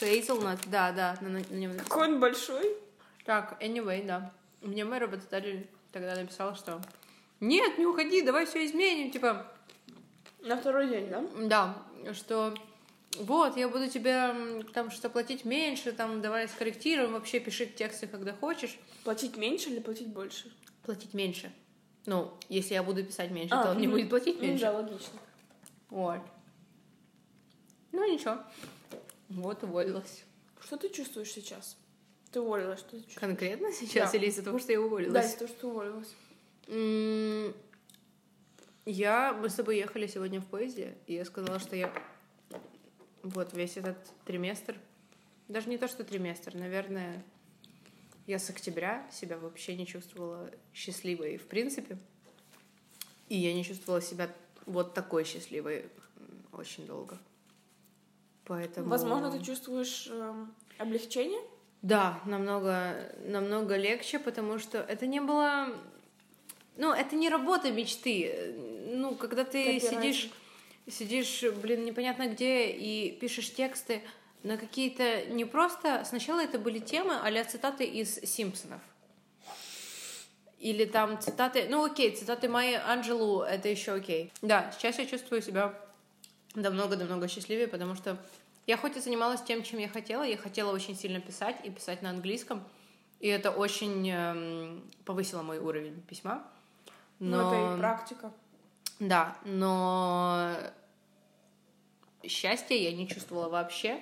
Hazelnut. 0.00 0.60
Да, 0.66 0.92
да, 0.92 1.16
на, 1.20 1.28
на 1.30 1.38
нем. 1.54 1.76
Какой 1.78 2.08
он 2.08 2.20
большой. 2.20 2.76
Так, 3.24 3.60
anyway, 3.62 4.04
да. 4.06 4.30
Мне 4.62 4.84
мой 4.84 4.98
работодатель 4.98 5.68
тогда 5.92 6.14
написал, 6.14 6.54
что 6.54 6.80
нет, 7.40 7.78
не 7.78 7.86
уходи, 7.86 8.22
давай 8.22 8.46
все 8.46 8.64
изменим. 8.64 9.10
Типа, 9.10 9.46
На 10.40 10.56
второй 10.56 10.88
день, 10.88 11.08
да? 11.08 11.24
да, 12.04 12.12
что 12.14 12.54
вот, 13.20 13.56
я 13.56 13.68
буду 13.68 13.88
тебе 13.88 14.62
там 14.74 14.90
что 14.90 15.08
платить 15.10 15.44
меньше, 15.44 15.92
там 15.92 16.20
давай 16.20 16.48
скорректируем, 16.48 17.12
вообще 17.12 17.40
пиши 17.40 17.66
тексты, 17.66 18.06
когда 18.06 18.32
хочешь. 18.32 18.78
Платить 19.04 19.36
меньше 19.36 19.70
или 19.70 19.80
платить 19.80 20.08
больше? 20.08 20.52
Платить 20.82 21.14
меньше. 21.14 21.52
Ну, 22.06 22.32
если 22.48 22.74
я 22.74 22.82
буду 22.82 23.04
писать 23.04 23.30
меньше, 23.30 23.54
А, 23.54 23.62
то 23.64 23.70
он 23.70 23.78
не 23.78 23.86
мгм. 23.86 23.96
будет 23.96 24.10
платить 24.10 24.36
Ну 24.40 24.46
меньше. 24.46 24.64
да, 24.64 24.72
логично. 24.72 25.18
Вот. 25.90 26.20
Ну, 27.92 28.12
ничего. 28.12 28.38
Вот, 29.28 29.62
уволилась. 29.64 30.24
Что 30.64 30.76
ты 30.76 30.88
чувствуешь 30.88 31.30
сейчас? 31.32 31.76
Ты 32.30 32.40
уволилась, 32.40 32.80
что 32.80 32.90
ты 32.90 32.96
чувствуешь? 32.98 33.18
Конкретно 33.20 33.72
сейчас 33.72 34.12
Да. 34.12 34.18
или 34.18 34.26
из-за 34.26 34.42
того, 34.42 34.58
что 34.58 34.72
я 34.72 34.80
уволилась? 34.80 35.12
Да, 35.14 35.22
из-за 35.24 35.38
того, 35.38 35.48
что 35.50 35.68
уволилась. 35.68 36.14
М, 36.68 37.54
Я, 38.84 39.32
мы 39.32 39.48
с 39.48 39.54
тобой 39.54 39.78
ехали 39.78 40.06
сегодня 40.06 40.40
в 40.40 40.46
поезде, 40.46 40.96
и 41.08 41.14
я 41.14 41.24
сказала, 41.24 41.58
что 41.58 41.74
я 41.74 41.92
вот 43.28 43.52
весь 43.52 43.76
этот 43.76 43.98
триместр, 44.24 44.76
даже 45.48 45.68
не 45.68 45.78
то, 45.78 45.88
что 45.88 46.04
триместр, 46.04 46.54
наверное, 46.54 47.22
я 48.26 48.38
с 48.38 48.50
октября 48.50 49.06
себя 49.12 49.38
вообще 49.38 49.76
не 49.76 49.86
чувствовала 49.86 50.50
счастливой 50.74 51.36
в 51.36 51.46
принципе, 51.46 51.98
и 53.28 53.36
я 53.36 53.54
не 53.54 53.64
чувствовала 53.64 54.02
себя 54.02 54.30
вот 54.66 54.94
такой 54.94 55.24
счастливой 55.24 55.86
очень 56.52 56.86
долго. 56.86 57.18
Поэтому... 58.44 58.88
Возможно, 58.88 59.30
ты 59.30 59.44
чувствуешь 59.44 60.08
эм, 60.10 60.54
облегчение? 60.78 61.40
Да, 61.82 62.20
намного, 62.24 63.12
намного 63.24 63.76
легче, 63.76 64.18
потому 64.18 64.58
что 64.58 64.78
это 64.78 65.06
не 65.06 65.20
было... 65.20 65.68
Ну, 66.76 66.92
это 66.92 67.16
не 67.16 67.28
работа 67.28 67.70
мечты. 67.70 68.54
Ну, 68.88 69.14
когда 69.14 69.44
ты 69.44 69.64
Копирайтинг. 69.64 70.02
сидишь, 70.02 70.30
сидишь, 70.88 71.42
блин, 71.62 71.84
непонятно 71.84 72.28
где 72.28 72.70
и 72.70 73.12
пишешь 73.18 73.52
тексты 73.52 74.02
на 74.42 74.56
какие-то... 74.56 75.26
Не 75.26 75.44
просто... 75.44 76.04
Сначала 76.04 76.40
это 76.40 76.58
были 76.58 76.78
темы 76.78 77.14
а 77.14 77.44
цитаты 77.44 77.84
из 77.84 78.16
«Симпсонов». 78.16 78.80
Или 80.58 80.84
там 80.84 81.20
цитаты... 81.20 81.66
Ну, 81.68 81.84
окей, 81.84 82.14
цитаты 82.14 82.48
Майи 82.48 82.74
Анджелу, 82.74 83.42
это 83.42 83.68
еще 83.68 83.92
окей. 83.92 84.32
Да, 84.42 84.72
сейчас 84.72 84.98
я 84.98 85.06
чувствую 85.06 85.42
себя 85.42 85.74
намного-намного 86.54 87.28
счастливее, 87.28 87.68
потому 87.68 87.94
что 87.94 88.16
я 88.66 88.76
хоть 88.76 88.96
и 88.96 89.00
занималась 89.00 89.42
тем, 89.42 89.62
чем 89.62 89.78
я 89.78 89.88
хотела, 89.88 90.22
я 90.22 90.36
хотела 90.36 90.72
очень 90.72 90.96
сильно 90.96 91.20
писать 91.20 91.56
и 91.62 91.70
писать 91.70 92.02
на 92.02 92.10
английском, 92.10 92.64
и 93.20 93.28
это 93.28 93.50
очень 93.50 94.10
эм, 94.10 94.90
повысило 95.04 95.42
мой 95.42 95.58
уровень 95.58 96.00
письма. 96.02 96.42
Ну, 97.18 97.36
Но... 97.36 97.54
это 97.54 97.74
и 97.74 97.78
практика. 97.78 98.32
Да, 98.98 99.36
но 99.44 100.56
счастья 102.24 102.74
я 102.74 102.92
не 102.92 103.08
чувствовала 103.08 103.48
вообще. 103.48 104.00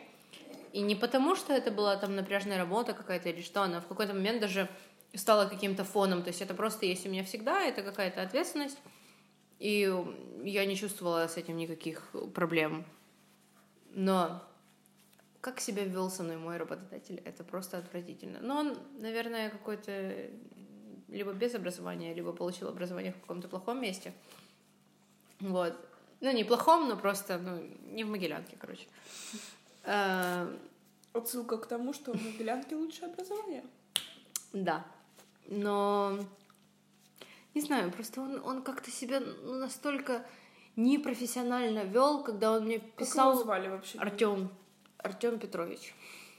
И 0.72 0.80
не 0.80 0.94
потому, 0.94 1.36
что 1.36 1.52
это 1.52 1.70
была 1.70 1.96
там 1.96 2.16
напряжная 2.16 2.58
работа 2.58 2.94
какая-то 2.94 3.28
или 3.28 3.42
что, 3.42 3.62
она 3.62 3.80
в 3.80 3.86
какой-то 3.86 4.12
момент 4.14 4.40
даже 4.40 4.68
стала 5.14 5.46
каким-то 5.46 5.84
фоном. 5.84 6.22
То 6.22 6.28
есть 6.28 6.42
это 6.42 6.54
просто 6.54 6.86
есть 6.86 7.06
у 7.06 7.08
меня 7.10 7.24
всегда, 7.24 7.62
это 7.62 7.82
какая-то 7.82 8.22
ответственность. 8.22 8.78
И 9.60 9.92
я 10.42 10.66
не 10.66 10.76
чувствовала 10.76 11.28
с 11.28 11.36
этим 11.36 11.56
никаких 11.56 12.10
проблем. 12.34 12.84
Но 13.90 14.42
как 15.40 15.60
себя 15.60 15.84
вел 15.84 16.10
со 16.10 16.22
мной 16.22 16.38
мой 16.38 16.56
работодатель, 16.56 17.22
это 17.24 17.44
просто 17.44 17.78
отвратительно. 17.78 18.40
Но 18.40 18.58
он, 18.58 18.78
наверное, 18.98 19.50
какой-то 19.50 20.30
либо 21.08 21.32
без 21.32 21.54
образования, 21.54 22.14
либо 22.14 22.32
получил 22.32 22.68
образование 22.68 23.12
в 23.12 23.20
каком-то 23.20 23.46
плохом 23.46 23.80
месте. 23.80 24.12
Вот. 25.50 25.74
Ну, 26.20 26.32
не 26.32 26.44
плохом, 26.44 26.88
но 26.88 26.96
просто, 26.96 27.38
ну, 27.38 27.62
не 27.92 28.04
в 28.04 28.08
Могилянке, 28.08 28.56
короче. 28.58 28.86
Э, 29.84 30.48
Отсылка 31.12 31.58
к 31.58 31.66
тому, 31.66 31.92
что 31.92 32.12
в 32.12 32.22
Могилянке 32.22 32.74
лучшее 32.76 33.08
образование. 33.08 33.64
Да. 34.52 34.84
Но 35.46 36.18
не 37.54 37.60
знаю, 37.60 37.92
просто 37.92 38.20
он, 38.20 38.42
он 38.44 38.62
как-то 38.62 38.90
себя 38.90 39.20
ну, 39.20 39.54
настолько 39.54 40.24
непрофессионально 40.76 41.84
вел, 41.84 42.24
когда 42.24 42.52
он 42.52 42.64
мне 42.64 42.78
Как 42.78 42.86
его 42.86 42.96
писал 42.96 43.36
звали 43.36 43.68
вообще? 43.68 43.98
Артем 43.98 44.50
Артем 44.98 45.38
Петрович. 45.38 45.94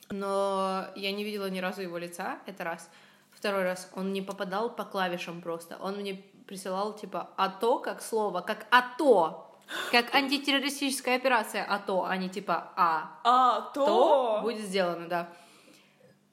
Но 0.09 0.87
я 0.95 1.11
не 1.11 1.23
видела 1.23 1.49
ни 1.49 1.59
разу 1.59 1.81
его 1.81 1.97
лица, 1.97 2.39
это 2.45 2.63
раз. 2.63 2.89
Второй 3.31 3.63
раз, 3.63 3.89
он 3.93 4.11
не 4.11 4.21
попадал 4.21 4.75
по 4.75 4.83
клавишам 4.83 5.41
просто. 5.41 5.77
Он 5.77 5.97
мне 5.97 6.23
присылал 6.47 6.93
типа 6.93 7.29
АТО 7.37 7.79
как 7.79 8.01
слово, 8.01 8.41
как 8.41 8.65
АТО, 8.69 9.47
как 9.91 10.13
антитеррористическая 10.13 11.15
операция 11.15 11.63
АТО, 11.63 12.05
а 12.05 12.17
не 12.17 12.29
типа 12.29 12.71
А. 12.75 13.19
А, 13.23 13.61
то! 13.73 13.85
То 13.85 14.39
будет 14.43 14.61
сделано, 14.61 15.07
да. 15.07 15.29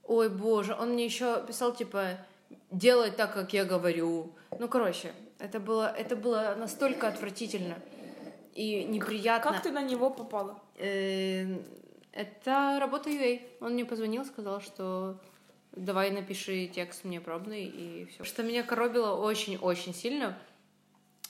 Ой, 0.05 0.29
боже, 0.29 0.77
он 0.79 0.91
мне 0.91 1.05
еще 1.05 1.43
писал 1.47 1.73
типа 1.73 2.19
делай 2.71 3.11
так, 3.11 3.33
как 3.35 3.53
я 3.53 3.65
говорю. 3.65 4.33
Ну, 4.59 4.69
короче, 4.69 5.13
это 5.39 5.61
было, 5.61 5.93
это 5.93 6.17
было 6.17 6.55
настолько 6.59 7.09
отвратительно 7.09 7.77
и 8.55 8.85
неприятно. 8.85 9.53
Как 9.53 9.63
ты 9.63 9.71
на 9.71 9.83
него 9.83 10.11
попала? 10.11 10.61
Э, 10.77 11.59
Это 12.13 12.79
работа 12.81 13.11
UA. 13.11 13.41
Он 13.61 13.73
мне 13.73 13.85
позвонил, 13.85 14.25
сказал, 14.25 14.61
что 14.61 15.17
давай 15.73 16.11
напиши 16.11 16.67
текст 16.67 17.05
мне 17.05 17.21
пробный 17.21 17.65
и 17.65 18.07
все. 18.07 18.25
Что 18.25 18.43
меня 18.43 18.63
коробило 18.63 19.17
очень-очень 19.17 19.95
сильно, 19.95 20.39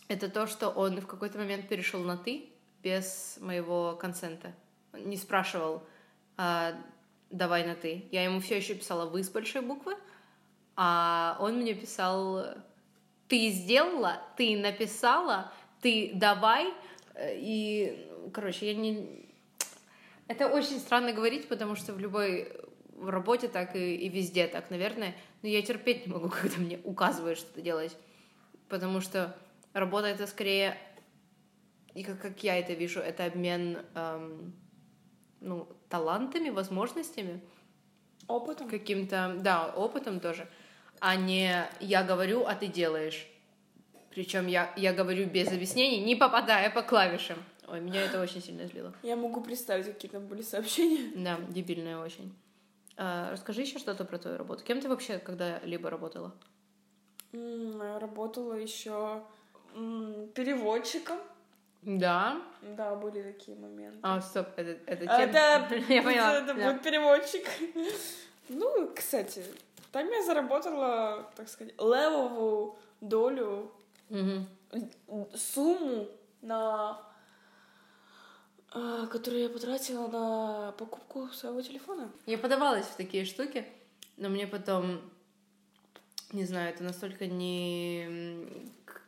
это 0.08 0.28
то, 0.28 0.46
что 0.46 0.68
он 0.68 1.00
в 1.00 1.06
какой-то 1.06 1.38
момент 1.38 1.68
перешел 1.68 2.00
на 2.02 2.16
ты 2.16 2.50
без 2.82 3.38
моего 3.40 3.96
консента. 3.96 4.52
Не 4.92 5.16
спрашивал, 5.16 5.86
а, 6.36 6.74
давай 7.30 7.66
на 7.66 7.74
ты. 7.74 8.08
Я 8.10 8.24
ему 8.24 8.40
все 8.40 8.56
еще 8.56 8.74
писала 8.74 9.08
вы 9.08 9.22
с 9.22 9.30
большой 9.30 9.62
буквы, 9.62 9.96
а 10.76 11.36
он 11.40 11.58
мне 11.58 11.74
писал 11.74 12.44
ты 13.32 13.48
сделала, 13.48 14.20
ты 14.36 14.58
написала, 14.58 15.50
ты 15.80 16.10
давай. 16.12 16.68
И, 17.18 18.06
короче, 18.34 18.70
я 18.70 18.74
не... 18.74 19.26
Это 20.28 20.48
очень 20.48 20.78
странно 20.78 21.14
говорить, 21.14 21.48
потому 21.48 21.74
что 21.74 21.94
в 21.94 21.98
любой 21.98 22.52
в 22.96 23.08
работе 23.08 23.48
так 23.48 23.74
и, 23.76 23.96
и 23.96 24.08
везде 24.08 24.46
так, 24.46 24.70
наверное. 24.70 25.14
Но 25.42 25.48
я 25.48 25.62
терпеть 25.62 26.06
не 26.06 26.12
могу, 26.12 26.28
когда 26.40 26.58
мне 26.58 26.80
указывают 26.84 27.38
что-то 27.38 27.60
делать. 27.60 27.96
Потому 28.68 29.00
что 29.00 29.36
работа 29.72 30.06
это 30.06 30.26
скорее, 30.26 30.76
и 31.94 32.02
как, 32.02 32.20
как 32.20 32.42
я 32.42 32.58
это 32.58 32.72
вижу, 32.72 33.00
это 33.00 33.26
обмен 33.26 33.78
эм, 33.94 34.54
ну, 35.40 35.68
талантами, 35.88 36.50
возможностями 36.50 37.42
Опытом? 38.28 38.68
каким-то, 38.68 39.36
да, 39.40 39.66
опытом 39.66 40.20
тоже, 40.20 40.48
а 41.00 41.16
не 41.16 41.68
я 41.80 42.02
говорю, 42.02 42.46
а 42.46 42.54
ты 42.54 42.68
делаешь. 42.68 43.26
Причем 44.10 44.46
я, 44.46 44.72
я 44.76 44.92
говорю 44.92 45.26
без 45.26 45.48
объяснений, 45.48 46.00
не 46.00 46.14
попадая 46.14 46.70
по 46.70 46.82
клавишам. 46.82 47.38
Ой, 47.66 47.80
меня 47.80 48.02
это 48.02 48.20
очень 48.20 48.42
сильно 48.42 48.66
злило. 48.66 48.94
Я 49.02 49.16
могу 49.16 49.40
представить, 49.40 49.86
какие 49.86 50.10
там 50.10 50.26
были 50.26 50.42
сообщения. 50.42 51.12
Да, 51.16 51.38
дебильное 51.48 51.98
очень. 51.98 52.32
А, 52.96 53.30
расскажи 53.32 53.62
еще 53.62 53.78
что-то 53.78 54.04
про 54.04 54.18
твою 54.18 54.36
работу. 54.38 54.62
Кем 54.64 54.80
ты 54.80 54.88
вообще 54.88 55.18
когда-либо 55.18 55.90
работала? 55.90 56.32
Работала 57.32 58.54
еще 58.54 59.22
переводчиком. 60.34 61.18
Да. 61.82 62.40
Да, 62.62 62.94
были 62.94 63.22
такие 63.22 63.56
моменты. 63.56 63.98
А, 64.02 64.20
стоп, 64.20 64.48
это, 64.56 64.78
это 64.86 65.04
А, 65.08 65.18
тем- 65.18 65.32
да, 65.32 65.68
Я 65.88 66.02
поняла. 66.02 66.34
Это 66.38 66.54
да. 66.54 66.72
будет 66.72 66.82
переводчик. 66.82 67.44
Ну, 68.48 68.92
кстати, 68.94 69.44
там 69.90 70.08
я 70.08 70.22
заработала, 70.22 71.28
так 71.34 71.48
сказать, 71.48 71.74
левовую 71.78 72.76
долю, 73.00 73.72
Мгм. 74.10 74.46
сумму 75.34 76.06
на 76.42 77.00
э, 78.74 79.06
которую 79.10 79.42
я 79.42 79.48
потратила 79.48 80.06
на 80.08 80.72
покупку 80.72 81.28
своего 81.28 81.62
телефона. 81.62 82.10
Я 82.26 82.38
подавалась 82.38 82.86
в 82.86 82.96
такие 82.96 83.24
штуки, 83.24 83.66
но 84.16 84.28
мне 84.28 84.46
потом, 84.46 85.00
не 86.32 86.44
знаю, 86.44 86.70
это 86.70 86.82
настолько 86.82 87.26
не 87.26 88.46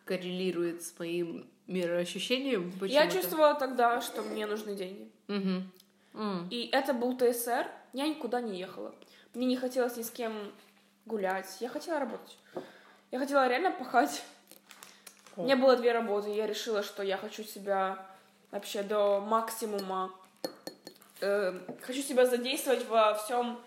коррелирует 0.04 0.82
с 0.82 0.98
моим 0.98 1.46
мироощущением. 1.66 2.72
Я 2.82 3.10
чувствовала 3.10 3.54
тогда, 3.54 4.00
что 4.00 4.22
мне 4.22 4.46
нужны 4.46 4.74
деньги. 4.74 5.10
Мгм. 5.28 5.70
М. 6.14 6.48
И 6.50 6.68
это 6.70 6.92
был 6.92 7.16
ТСР, 7.16 7.66
я 7.92 8.06
никуда 8.06 8.40
не 8.40 8.58
ехала. 8.58 8.94
Мне 9.34 9.46
не 9.46 9.56
хотелось 9.56 9.96
ни 9.96 10.02
с 10.02 10.10
кем 10.10 10.52
гулять, 11.06 11.56
я 11.60 11.68
хотела 11.68 11.98
работать. 11.98 12.38
Я 13.10 13.18
хотела 13.18 13.48
реально 13.48 13.70
пахать. 13.70 14.22
У 15.36 15.42
меня 15.42 15.56
было 15.56 15.76
две 15.76 15.92
работы, 15.92 16.30
я 16.30 16.46
решила, 16.46 16.82
что 16.82 17.02
я 17.02 17.16
хочу 17.16 17.42
себя 17.42 18.06
вообще 18.54 18.84
до 18.84 19.20
максимума, 19.20 20.12
э, 21.20 21.58
хочу 21.82 22.02
себя 22.02 22.24
задействовать 22.24 22.86
во 22.88 23.14
всем, 23.14 23.58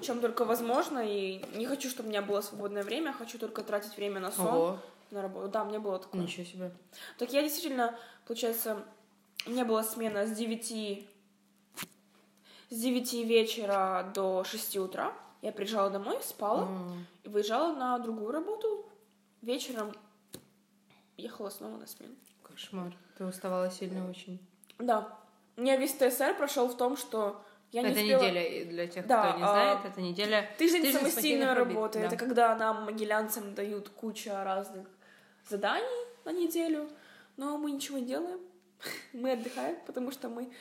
чем 0.00 0.20
только 0.20 0.46
возможно, 0.46 1.00
и 1.06 1.44
не 1.54 1.66
хочу, 1.66 1.90
чтобы 1.90 2.06
у 2.08 2.10
меня 2.10 2.22
было 2.22 2.40
свободное 2.40 2.82
время, 2.82 3.12
хочу 3.12 3.38
только 3.38 3.62
тратить 3.62 3.94
время 3.98 4.20
на 4.20 4.32
сон, 4.32 4.46
Ого, 4.46 4.78
на 5.10 5.20
работу. 5.20 5.48
Да, 5.48 5.64
мне 5.64 5.78
было 5.78 5.98
такое. 5.98 6.22
ничего 6.22 6.44
себе. 6.46 6.70
Так 7.18 7.30
я 7.34 7.42
действительно, 7.42 7.94
получается, 8.26 8.82
у 9.46 9.50
меня 9.50 9.66
была 9.66 9.84
смена 9.84 10.26
с 10.26 10.30
9, 10.32 11.06
с 12.70 12.74
9 12.80 13.12
вечера 13.26 14.10
до 14.14 14.44
6 14.44 14.78
утра. 14.78 15.12
Я 15.42 15.52
приезжала 15.52 15.90
домой, 15.90 16.18
спала 16.22 16.62
М. 16.62 17.06
и 17.22 17.28
выезжала 17.28 17.74
на 17.74 17.98
другую 17.98 18.32
работу. 18.32 18.90
Вечером 19.42 19.92
ехала 21.18 21.50
снова 21.50 21.76
на 21.76 21.86
смену. 21.86 22.14
Кошмар. 22.42 22.94
Ты 23.16 23.24
уставала 23.24 23.70
сильно 23.70 24.08
очень. 24.08 24.38
Да. 24.78 25.16
У 25.56 25.60
меня 25.60 25.76
весь 25.76 25.92
ТСР 25.94 26.34
прошел 26.36 26.68
в 26.68 26.76
том, 26.76 26.96
что 26.96 27.42
я 27.70 27.82
не 27.82 27.90
это 27.90 28.00
успела... 28.00 28.22
неделя, 28.22 28.64
для 28.70 28.86
тех, 28.86 29.06
Да, 29.06 29.28
кто 29.30 29.38
не 29.38 29.44
а, 29.44 29.48
знает, 29.48 29.78
это 29.84 30.00
неделя... 30.00 30.50
Тыждень 30.58 30.82
самостоятельной 30.92 31.10
самостоятельных 31.10 31.56
работы. 31.56 31.74
работ, 31.74 31.96
Это 31.96 32.10
да. 32.10 32.16
когда 32.16 32.56
нам, 32.56 32.84
могилянцам, 32.84 33.54
дают 33.54 33.88
куча 33.88 34.42
разных 34.44 34.88
заданий 35.48 36.06
на 36.24 36.32
неделю, 36.32 36.88
но 37.36 37.56
мы 37.58 37.70
ничего 37.70 37.98
не 37.98 38.06
делаем. 38.06 38.40
Мы 39.12 39.32
отдыхаем, 39.32 39.76
потому 39.86 40.10
что 40.10 40.28
мы 40.28 40.52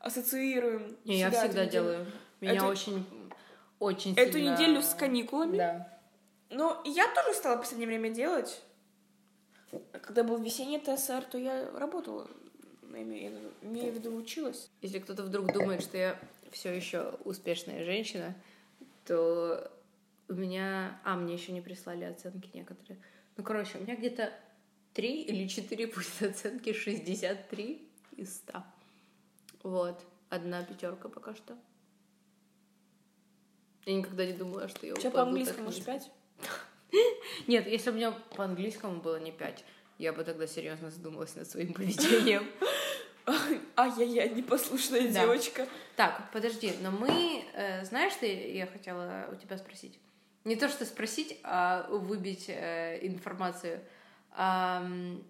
ассоциируем 0.00 0.96
Не, 1.04 1.20
я 1.20 1.30
всегда 1.30 1.64
делаю. 1.66 2.06
Меня 2.40 2.56
Эту- 2.56 2.66
очень, 2.66 3.06
очень 3.78 4.14
Эту 4.14 4.32
сильно- 4.32 4.52
неделю 4.54 4.82
с 4.82 4.94
каникулами. 4.94 5.56
Да. 5.56 5.98
Но 6.50 6.82
я 6.84 7.06
тоже 7.14 7.32
стала 7.34 7.56
в 7.56 7.60
последнее 7.60 7.88
время 7.88 8.10
делать. 8.10 8.60
Когда 9.92 10.24
был 10.24 10.38
весенний 10.38 10.78
ТСР, 10.78 11.24
то 11.24 11.38
я 11.38 11.70
работала. 11.70 12.28
Я 12.92 13.02
имею 13.02 13.92
в 13.92 13.94
виду 13.94 14.14
училась. 14.14 14.70
Если 14.82 14.98
кто-то 14.98 15.22
вдруг 15.22 15.52
думает, 15.52 15.82
что 15.82 15.96
я 15.96 16.18
все 16.50 16.74
еще 16.74 17.14
успешная 17.24 17.84
женщина, 17.84 18.34
то 19.06 19.70
у 20.28 20.34
меня... 20.34 21.00
А, 21.04 21.16
мне 21.16 21.34
еще 21.34 21.52
не 21.52 21.60
прислали 21.60 22.04
оценки 22.04 22.50
некоторые. 22.52 23.00
Ну, 23.36 23.44
короче, 23.44 23.78
у 23.78 23.82
меня 23.82 23.96
где-то 23.96 24.32
3 24.94 25.22
или 25.22 25.46
4 25.46 25.86
пусть 25.88 26.22
оценки 26.22 26.72
63 26.72 27.88
из 28.16 28.36
100. 28.36 28.62
Вот. 29.62 30.04
Одна 30.28 30.62
пятерка 30.62 31.08
пока 31.08 31.34
что. 31.34 31.56
Я 33.84 33.94
никогда 33.94 34.24
не 34.26 34.32
думала, 34.32 34.68
что 34.68 34.86
я 34.86 34.92
упаду. 34.92 35.02
Сейчас 35.02 35.12
по-английскому 35.12 35.72
же 35.72 35.82
5? 35.82 36.10
Нет, 37.46 37.66
если 37.66 37.90
бы 37.90 37.94
у 37.96 37.98
меня 37.98 38.10
по-английскому 38.36 39.00
было 39.00 39.18
не 39.20 39.32
5, 39.32 39.64
я 39.98 40.12
бы 40.12 40.24
тогда 40.24 40.46
серьезно 40.46 40.90
задумалась 40.90 41.34
над 41.36 41.48
своим 41.50 41.72
поведением. 41.72 42.46
Ай-яй-яй, 43.76 44.30
непослушная 44.30 45.02
Да. 45.08 45.20
девочка. 45.20 45.68
Так, 45.96 46.30
подожди, 46.32 46.72
но 46.82 46.90
мы... 46.90 47.44
э, 47.54 47.84
знаешь, 47.84 48.12
что 48.14 48.26
я 48.26 48.66
хотела 48.66 49.28
у 49.30 49.36
тебя 49.36 49.56
спросить? 49.58 49.98
Не 50.44 50.56
то, 50.56 50.68
что 50.68 50.84
спросить, 50.84 51.38
а 51.44 51.86
выбить 51.88 52.46
э, 52.48 52.98
информацию. 53.02 53.80
Ам, 54.32 55.22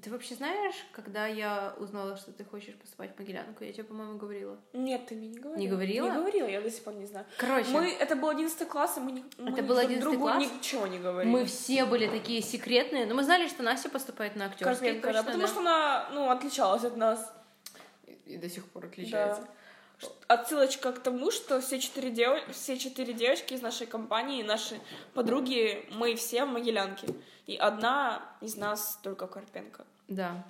ты 0.00 0.10
вообще 0.10 0.34
знаешь, 0.34 0.74
когда 0.92 1.26
я 1.26 1.74
узнала, 1.78 2.16
что 2.16 2.32
ты 2.32 2.44
хочешь 2.44 2.74
поступать 2.74 3.14
в 3.14 3.18
Могилянку? 3.18 3.62
Я 3.62 3.72
тебе, 3.72 3.84
по-моему, 3.84 4.16
говорила. 4.16 4.58
Нет, 4.72 5.06
ты 5.06 5.14
мне 5.14 5.28
не 5.28 5.38
говорила. 5.38 5.60
Не 5.60 5.68
говорила? 5.68 6.06
Не 6.06 6.12
говорила, 6.12 6.46
я 6.48 6.60
до 6.60 6.70
сих 6.70 6.82
пор 6.82 6.94
не 6.94 7.06
знаю. 7.06 7.26
Короче, 7.36 7.68
Мы, 7.70 7.82
мы, 7.82 7.92
это 7.92 8.16
был 8.16 8.30
11 8.30 8.68
класс, 8.68 8.96
и 8.96 9.00
мы, 9.00 9.12
не, 9.12 9.24
мы 9.38 9.50
Это 9.50 9.62
был 9.62 9.76
друг 9.76 9.84
11 9.84 10.00
другу 10.00 10.22
класс? 10.22 10.42
ничего 10.42 10.86
не 10.86 10.98
говорили. 10.98 11.44
все 11.44 11.84
были 11.84 12.08
такие 12.08 12.40
секретные, 12.40 13.06
но 13.06 13.14
мы 13.14 13.22
знали, 13.22 13.48
что 13.48 13.62
Настя 13.62 13.90
поступает 13.90 14.34
на 14.34 14.46
актерский. 14.46 15.00
Карпенко, 15.00 15.12
да, 15.12 15.22
потому 15.22 15.46
что 15.46 15.60
она, 15.60 16.08
ну, 16.12 16.30
отличалась 16.30 16.84
от 16.84 16.96
нас. 16.96 17.32
И 18.26 18.36
до 18.38 18.48
сих 18.48 18.64
пор 18.66 18.86
отличается. 18.86 19.42
Да. 19.42 19.48
Отсылочка 20.26 20.92
к 20.92 20.98
тому, 21.00 21.30
что 21.30 21.60
все 21.60 21.78
четыре, 21.78 22.10
дев... 22.10 22.40
все 22.50 22.78
четыре 22.78 23.12
девочки 23.12 23.54
из 23.54 23.62
нашей 23.62 23.86
компании, 23.86 24.42
наши 24.42 24.80
подруги, 25.14 25.86
мы 25.92 26.14
все 26.16 26.44
в 26.44 26.48
Могилянке. 26.48 27.06
И 27.46 27.56
одна 27.56 28.22
из 28.40 28.56
нас 28.56 28.98
только 29.02 29.26
Карпенко. 29.26 29.84
Да. 30.08 30.44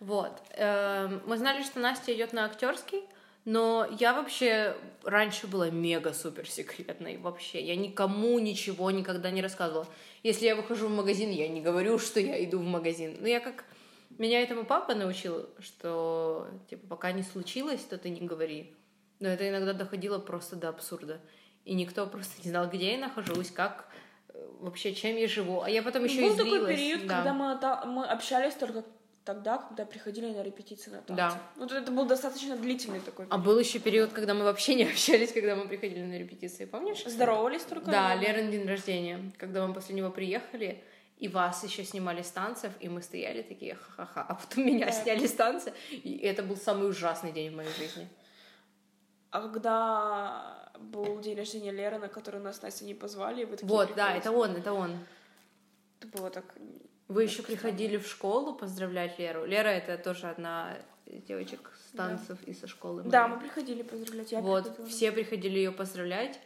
Вот. 0.00 0.32
Эм, 0.50 1.22
Мы 1.26 1.36
знали, 1.38 1.62
что 1.62 1.80
Настя 1.80 2.14
идет 2.14 2.32
на 2.32 2.44
актерский, 2.44 3.02
но 3.44 3.86
я 3.98 4.14
вообще 4.14 4.76
раньше 5.02 5.46
была 5.46 5.70
мега 5.70 6.12
супер 6.12 6.48
секретной 6.48 7.18
вообще. 7.18 7.62
Я 7.62 7.76
никому 7.76 8.38
ничего 8.38 8.90
никогда 8.90 9.30
не 9.30 9.42
рассказывала. 9.42 9.86
Если 10.22 10.46
я 10.46 10.56
выхожу 10.56 10.88
в 10.88 10.90
магазин, 10.90 11.30
я 11.30 11.48
не 11.48 11.60
говорю, 11.60 11.98
что 11.98 12.20
я 12.20 12.42
иду 12.44 12.58
в 12.58 12.64
магазин. 12.64 13.16
Ну, 13.20 13.26
я 13.26 13.40
как... 13.40 13.64
Меня 14.16 14.40
этому 14.40 14.64
папа 14.64 14.94
научил, 14.94 15.48
что, 15.58 16.46
типа, 16.70 16.86
пока 16.86 17.12
не 17.12 17.22
случилось, 17.22 17.80
то 17.80 17.98
ты 17.98 18.10
не 18.10 18.20
говори. 18.20 18.74
Но 19.18 19.28
это 19.28 19.48
иногда 19.48 19.72
доходило 19.72 20.18
просто 20.18 20.56
до 20.56 20.68
абсурда. 20.68 21.20
И 21.64 21.74
никто 21.74 22.06
просто 22.06 22.40
не 22.44 22.50
знал, 22.50 22.68
где 22.68 22.92
я 22.92 22.98
нахожусь, 22.98 23.50
как 23.50 23.88
вообще, 24.60 24.94
чем 24.94 25.16
я 25.16 25.28
живу. 25.28 25.62
А 25.62 25.70
я 25.70 25.82
потом 25.82 26.04
еще 26.04 26.20
Был 26.22 26.34
и 26.34 26.36
такой 26.36 26.50
злилась. 26.50 26.74
период, 26.76 27.06
да. 27.06 27.16
когда 27.16 27.32
мы, 27.32 27.92
мы 27.92 28.06
общались 28.06 28.54
только 28.54 28.84
тогда, 29.24 29.58
когда 29.58 29.84
приходили 29.86 30.26
на 30.34 30.42
репетиции 30.42 30.90
на 30.90 30.98
танцы. 30.98 31.14
Да. 31.14 31.42
Вот 31.56 31.72
это 31.72 31.90
был 31.90 32.04
достаточно 32.04 32.56
длительный 32.56 33.00
такой 33.00 33.26
А 33.30 33.38
был 33.38 33.58
еще 33.58 33.78
период, 33.78 34.12
когда 34.12 34.34
мы 34.34 34.44
вообще 34.44 34.74
не 34.74 34.84
общались, 34.90 35.32
когда 35.32 35.56
мы 35.56 35.66
приходили 35.66 36.02
на 36.02 36.18
репетиции, 36.18 36.66
помнишь? 36.66 37.04
Здоровались 37.06 37.62
только. 37.62 37.90
Да. 37.90 38.14
Лерин 38.14 38.50
день 38.50 38.66
рождения, 38.66 39.32
когда 39.38 39.66
мы 39.66 39.72
после 39.72 39.94
него 39.94 40.10
приехали, 40.10 40.82
и 41.16 41.28
вас 41.28 41.62
еще 41.64 41.84
снимали 41.84 42.22
с 42.22 42.30
танцев, 42.30 42.72
и 42.80 42.88
мы 42.88 43.00
стояли 43.00 43.42
такие 43.42 43.76
ха-ха-ха, 43.76 44.26
а 44.28 44.34
потом 44.34 44.66
меня 44.66 44.86
Да. 44.86 44.92
сняли 44.92 45.26
с 45.26 45.32
танца, 45.32 45.72
и 45.90 46.18
это 46.18 46.42
был 46.42 46.56
самый 46.56 46.88
ужасный 46.88 47.32
день 47.32 47.50
в 47.52 47.56
моей 47.56 47.72
жизни. 47.78 48.08
А 49.30 49.40
когда 49.48 50.63
был 50.78 51.20
день 51.20 51.36
рождения 51.36 51.70
Леры, 51.72 51.98
на 51.98 52.08
который 52.08 52.40
нас 52.40 52.62
Настя 52.62 52.84
не 52.84 52.94
позвали, 52.94 53.44
вы 53.44 53.52
такие 53.56 53.68
Вот, 53.68 53.94
да, 53.94 54.14
это 54.16 54.30
он, 54.30 54.56
это 54.56 54.72
он. 54.72 54.98
Это 56.00 56.08
было 56.08 56.30
так... 56.30 56.44
Вы 57.08 57.24
еще 57.24 57.42
приходили 57.42 57.96
в 57.96 58.06
школу 58.06 58.54
поздравлять 58.54 59.18
Леру. 59.18 59.44
Лера 59.44 59.68
это 59.68 59.98
тоже 59.98 60.28
одна 60.28 60.76
из 61.06 61.22
девочек 61.22 61.70
с 61.88 61.92
Да. 61.92 62.08
танцев 62.08 62.38
и 62.46 62.54
со 62.54 62.66
школы. 62.66 63.02
Да, 63.04 63.28
моей. 63.28 63.34
мы 63.34 63.40
приходили 63.42 63.82
поздравлять. 63.82 64.32
Я 64.32 64.40
вот, 64.40 64.64
приходила. 64.64 64.88
все 64.88 65.12
приходили 65.12 65.58
ее 65.58 65.72
поздравлять, 65.72 66.40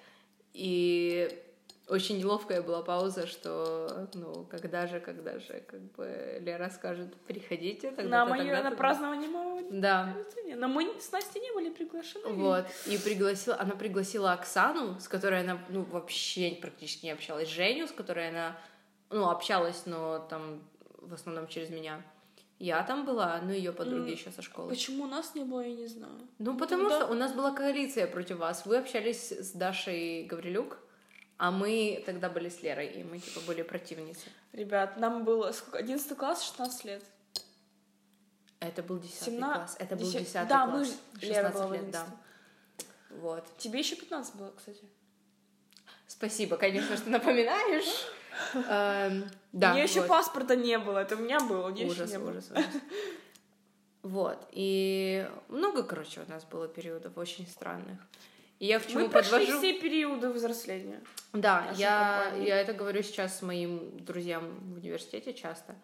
и 0.53 1.43
очень 1.89 2.19
неловкая 2.19 2.63
была 2.63 2.83
пауза, 2.83 3.27
что, 3.27 4.09
ну, 4.15 4.45
когда 4.51 4.87
же, 4.87 5.01
когда 5.01 5.39
же, 5.39 5.63
как 5.67 5.81
бы 5.93 6.39
Лера 6.41 6.69
скажет, 6.71 7.15
приходите, 7.27 7.91
тогда 7.91 8.25
на 8.25 8.27
мое 8.27 8.63
на 8.63 8.71
празднование 8.73 9.29
моего 9.29 9.61
Да, 9.71 10.15
рождения. 10.17 10.57
Но 10.57 10.69
мы 10.69 10.93
с 11.01 11.11
Настей 11.13 11.41
не 11.41 11.53
были 11.53 11.71
приглашены. 11.71 12.29
вот, 12.35 12.67
и 12.87 12.99
пригласила, 12.99 13.59
она 13.59 13.75
пригласила 13.75 14.33
Оксану, 14.33 14.99
с 15.01 15.09
которой 15.09 15.41
она, 15.41 15.59
ну, 15.71 15.83
вообще 15.83 16.59
практически 16.61 17.07
не 17.07 17.13
общалась, 17.13 17.49
Женю, 17.49 17.87
с 17.87 17.93
которой 17.93 18.29
она, 18.29 18.57
ну, 19.11 19.29
общалась, 19.31 19.85
но 19.87 20.19
там 20.31 20.63
в 20.99 21.15
основном 21.15 21.47
через 21.49 21.71
меня. 21.71 22.03
Я 22.59 22.83
там 22.83 23.05
была, 23.07 23.41
ну, 23.43 23.53
ее 23.53 23.73
подруги 23.73 24.09
М, 24.09 24.13
еще 24.15 24.31
со 24.33 24.43
школы. 24.43 24.69
Почему 24.69 25.07
нас 25.07 25.35
не 25.37 25.45
было, 25.45 25.61
я 25.61 25.75
не 25.75 25.87
знаю. 25.87 26.19
Ну, 26.39 26.59
потому 26.59 26.89
Да. 26.89 26.97
что 27.03 27.07
у 27.13 27.15
нас 27.15 27.33
была 27.33 27.53
коалиция 27.53 28.09
против 28.09 28.39
вас. 28.39 28.67
Вы 28.67 28.79
общались 28.79 29.31
с 29.31 29.53
Дашей 29.53 30.25
Гаврилюк, 30.25 30.77
а 31.39 31.51
мы 31.51 32.03
тогда 32.05 32.29
были 32.29 32.49
с 32.49 32.63
Лерой, 32.63 32.89
и 32.89 33.03
мы, 33.05 33.19
типа, 33.21 33.41
были 33.47 33.63
противницы. 33.63 34.29
Ребят, 34.53 34.97
нам 34.99 35.25
было 35.25 35.53
сколько? 35.53 35.79
11 35.79 36.17
класс, 36.17 36.43
16 36.45 36.85
лет. 36.85 37.05
Это 38.61 38.83
был 38.83 38.99
10 38.99 39.23
Семна- 39.23 39.55
класс. 39.55 39.77
Это 39.79 39.95
был 39.97 40.05
десят- 40.05 40.23
10 40.23 40.49
Да, 40.49 40.67
класс. 40.67 40.71
мы... 40.73 40.85
ж- 40.85 41.23
Лера 41.23 41.49
была 41.51 41.67
в 41.69 41.73
лет, 41.73 41.91
да. 41.91 42.03
11. 42.03 42.19
Вот. 43.23 43.45
Тебе 43.57 43.79
еще 43.79 43.97
15 43.97 44.35
было, 44.35 44.51
кстати. 44.57 44.83
Спасибо, 46.09 46.57
конечно, 46.57 46.97
что 46.97 47.09
напоминаешь. 47.11 48.07
Эм, 48.55 49.31
Да, 49.53 49.71
у 49.73 49.75
нее 49.75 49.85
еще 49.85 50.03
паспорта 50.03 50.57
не 50.57 50.79
было, 50.79 50.99
это 50.99 51.17
у 51.17 51.19
меня 51.19 51.39
было, 51.41 51.69
у 51.69 51.71
еще 51.75 52.05
не 52.07 52.19
было. 52.19 52.31
ужас. 52.31 52.51
Вот. 54.03 54.39
И 54.53 55.29
много, 55.49 55.83
короче, 55.83 56.21
у 56.27 56.31
нас 56.31 56.45
было 56.45 56.67
периодов 56.69 57.19
очень 57.19 57.47
странных. 57.47 57.99
И 58.59 58.67
я 58.67 58.81
к 58.81 58.87
чему 58.87 59.05
Мы 59.05 59.09
прошли 59.09 59.39
подвожу? 59.39 59.59
все 59.59 59.79
периоды 59.79 60.31
взросления. 60.31 61.01
Да, 61.33 61.73
я, 61.77 62.23
компании. 62.25 62.49
я 62.49 62.61
это 62.61 62.73
говорю 62.73 63.03
сейчас 63.03 63.41
моим 63.43 64.05
друзьям 64.05 64.59
в 64.73 64.79
университете 64.79 65.33
часто, 65.33 65.77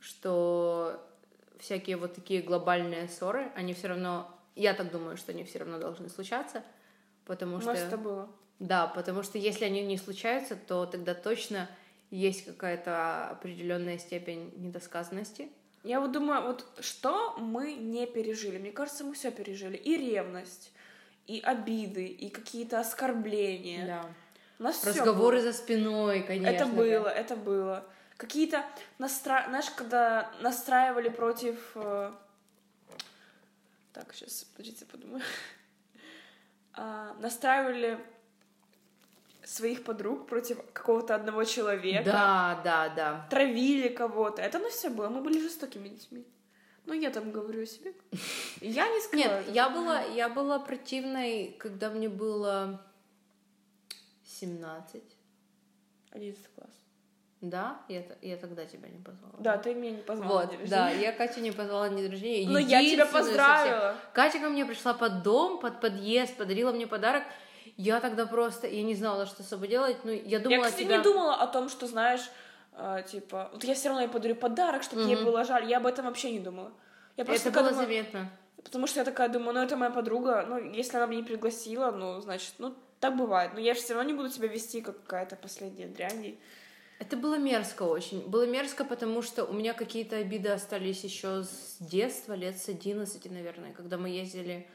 что 0.00 1.00
всякие 1.58 1.96
вот 1.96 2.14
такие 2.14 2.42
глобальные 2.42 3.08
ссоры, 3.08 3.52
они 3.54 3.74
все 3.74 3.88
равно, 3.88 4.28
я 4.56 4.74
так 4.74 4.90
думаю, 4.90 5.16
что 5.16 5.32
они 5.32 5.44
все 5.44 5.60
равно 5.60 5.78
должны 5.78 6.08
случаться, 6.08 6.64
потому 7.26 7.56
У 7.56 7.60
что... 7.60 7.72
нас 7.72 7.80
это 7.80 7.96
было. 7.96 8.28
Да, 8.58 8.88
потому 8.88 9.22
что 9.22 9.38
если 9.38 9.64
они 9.64 9.82
не 9.82 9.96
случаются, 9.96 10.56
то 10.56 10.86
тогда 10.86 11.14
точно 11.14 11.68
есть 12.10 12.44
какая-то 12.44 13.28
определенная 13.28 13.98
степень 13.98 14.52
недосказанности. 14.56 15.48
Я 15.84 16.00
вот 16.00 16.12
думаю, 16.12 16.42
вот 16.42 16.66
что 16.80 17.36
мы 17.38 17.72
не 17.74 18.06
пережили? 18.06 18.58
Мне 18.58 18.72
кажется, 18.72 19.04
мы 19.04 19.14
все 19.14 19.30
пережили. 19.30 19.76
И 19.76 19.96
ревность, 19.96 20.72
и 21.30 21.40
обиды, 21.40 22.06
и 22.06 22.28
какие-то 22.28 22.80
оскорбления. 22.80 23.86
Да. 23.86 24.06
У 24.58 24.62
нас 24.64 24.84
Разговоры 24.84 25.36
было. 25.38 25.52
за 25.52 25.58
спиной, 25.58 26.22
конечно. 26.22 26.56
Это 26.56 26.64
да. 26.66 26.72
было, 26.72 27.08
это 27.08 27.36
было. 27.36 27.86
Какие-то 28.16 28.64
настра... 28.98 29.44
Знаешь, 29.48 29.70
когда 29.70 30.30
настраивали 30.40 31.08
против... 31.08 31.56
э, 31.76 32.12
Так, 33.92 34.12
сейчас, 34.12 34.44
подождите, 34.44 34.84
подумаю. 34.86 35.22
А, 36.72 37.14
настраивали 37.20 37.98
своих 39.44 39.82
подруг 39.82 40.28
против 40.28 40.58
какого-то 40.72 41.14
одного 41.16 41.44
человека. 41.44 42.04
Да, 42.04 42.60
да, 42.64 42.88
да. 42.88 43.26
Травили 43.28 43.88
кого-то. 43.88 44.40
Это 44.40 44.60
на 44.60 44.70
все 44.70 44.88
было. 44.88 45.08
Мы 45.08 45.20
были 45.20 45.40
жестокими 45.40 45.88
детьми. 45.88 46.24
Ну, 46.90 46.96
я 46.96 47.10
там 47.10 47.30
говорю 47.30 47.62
о 47.62 47.66
себе. 47.66 47.92
Я 48.60 48.88
не 48.88 49.00
скрываю. 49.00 49.44
Нет, 49.44 49.54
я 49.54 49.70
была, 49.70 50.00
я 50.00 50.28
была 50.28 50.58
противной, 50.58 51.54
когда 51.56 51.88
мне 51.88 52.08
было 52.08 52.80
17. 54.24 55.00
11 56.10 56.46
класс. 56.56 56.70
Да? 57.40 57.80
Я, 57.86 58.02
я 58.22 58.36
тогда 58.36 58.66
тебя 58.66 58.88
не 58.88 58.98
позвала. 58.98 59.34
Да, 59.38 59.56
ты 59.56 59.72
меня 59.72 59.92
не 59.92 60.02
позвала. 60.02 60.46
Вот, 60.46 60.68
да, 60.68 60.90
я 60.90 61.12
Катю 61.12 61.40
не 61.42 61.52
позвала 61.52 61.88
на 61.88 61.96
день 61.96 62.10
рождения. 62.10 62.50
Но 62.50 62.58
я 62.58 62.82
тебя 62.82 63.06
поздравила. 63.06 63.94
Катя 64.12 64.40
ко 64.40 64.48
мне 64.48 64.66
пришла 64.66 64.92
под 64.92 65.22
дом, 65.22 65.60
под 65.60 65.80
подъезд, 65.80 66.36
подарила 66.36 66.72
мне 66.72 66.88
подарок. 66.88 67.22
Я 67.76 68.00
тогда 68.00 68.26
просто, 68.26 68.66
я 68.66 68.82
не 68.82 68.96
знала, 68.96 69.26
что 69.26 69.44
с 69.44 69.48
собой 69.48 69.68
делать. 69.68 69.98
Ну, 70.02 70.10
я 70.10 70.40
думала, 70.40 70.64
Я, 70.64 70.64
кстати, 70.64 70.84
тебя... 70.86 70.96
не 70.96 71.04
думала 71.04 71.36
о 71.36 71.46
том, 71.46 71.68
что, 71.68 71.86
знаешь, 71.86 72.28
э, 72.72 73.02
типа, 73.10 73.50
вот 73.52 73.64
я 73.64 73.74
все 73.74 73.88
равно 73.88 74.02
ей 74.02 74.08
подарю 74.10 74.34
подарок, 74.34 74.82
чтобы 74.82 75.02
ей 75.02 75.16
Мгм. 75.16 75.24
было 75.26 75.44
жаль. 75.44 75.68
Я 75.68 75.78
об 75.78 75.86
этом 75.86 76.06
вообще 76.06 76.30
не 76.32 76.40
думала. 76.40 76.72
Я 77.16 77.24
просто 77.24 77.48
Это 77.48 77.60
было 77.60 77.70
думаю- 77.70 77.86
заметно. 77.86 78.30
Потому 78.62 78.86
что 78.86 79.00
я 79.00 79.04
такая 79.04 79.28
думаю, 79.28 79.54
ну 79.54 79.62
это 79.62 79.76
моя 79.76 79.90
подруга, 79.90 80.44
ну 80.46 80.58
если 80.58 80.96
она 80.98 81.06
меня 81.06 81.20
не 81.20 81.26
пригласила, 81.26 81.90
ну 81.90 82.20
значит, 82.20 82.54
ну 82.58 82.74
так 83.00 83.16
бывает. 83.16 83.52
Но 83.54 83.60
я 83.60 83.72
же 83.74 83.80
все 83.80 83.94
равно 83.94 84.10
не 84.10 84.14
буду 84.16 84.28
себя 84.28 84.48
вести 84.48 84.82
как 84.82 85.02
какая-то 85.02 85.36
последняя 85.36 85.86
дрянь. 85.86 86.36
Это 86.98 87.16
было 87.16 87.38
мерзко 87.38 87.84
очень. 87.84 88.20
Было 88.28 88.46
мерзко, 88.46 88.84
потому 88.84 89.22
что 89.22 89.44
у 89.46 89.54
меня 89.54 89.72
какие-то 89.72 90.16
обиды 90.16 90.50
остались 90.50 91.02
еще 91.02 91.42
с 91.44 91.76
детства, 91.80 92.34
лет 92.34 92.58
с 92.58 92.68
11, 92.68 93.30
наверное, 93.30 93.72
когда 93.72 93.96
мы 93.96 94.10
ездили 94.10 94.66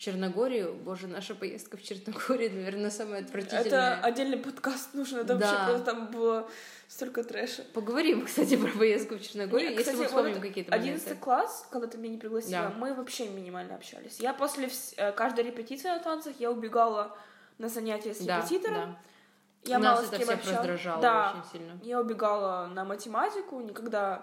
Черногорию. 0.00 0.72
Боже, 0.76 1.08
наша 1.08 1.34
поездка 1.34 1.76
в 1.76 1.82
Черногорию, 1.82 2.50
наверное, 2.54 2.88
самая 2.88 3.20
отвратительная. 3.22 3.96
Это 3.96 4.00
отдельный 4.02 4.38
подкаст 4.38 4.94
это 4.94 5.34
вообще 5.36 5.52
Да. 5.52 5.66
просто 5.66 5.84
там 5.84 6.06
было 6.10 6.48
столько 6.88 7.22
трэша. 7.22 7.64
Поговорим, 7.74 8.24
кстати, 8.26 8.56
про 8.56 8.70
поездку 8.70 9.16
в 9.16 9.20
Черногорию, 9.20 9.68
Не, 9.68 9.76
если 9.76 9.82
кстати, 9.92 9.96
мы 9.96 10.02
вот 10.04 10.08
вспомним 10.08 10.32
это 10.32 10.40
какие-то 10.40 10.74
11 10.74 11.04
моменты. 11.04 11.22
класс, 11.22 11.68
когда 11.70 11.86
ты 11.86 11.98
меня 11.98 12.12
не 12.14 12.18
пригласила, 12.18 12.62
Да. 12.62 12.74
мы 12.78 12.94
вообще 12.94 13.28
минимально 13.28 13.74
общались. 13.74 14.18
Я 14.20 14.32
после 14.32 14.68
вс- 14.68 14.94
э, 14.96 15.12
каждой 15.12 15.44
репетиции 15.44 15.88
на 15.88 15.98
танцах, 15.98 16.32
я 16.38 16.50
убегала 16.50 17.14
на 17.58 17.68
занятия 17.68 18.14
с 18.14 18.20
Да, 18.24 18.38
репетитором. 18.38 18.92
да. 18.92 19.70
Я 19.70 19.78
Нас 19.80 19.96
мало 19.98 20.06
с 20.06 20.08
это 20.14 20.24
кем 20.24 20.38
всех 20.38 20.56
раздражало 20.56 21.02
Да, 21.02 21.34
очень 21.34 21.50
сильно. 21.52 21.78
Я 21.82 22.00
убегала 22.00 22.68
на 22.68 22.86
математику, 22.86 23.60
никогда 23.60 24.22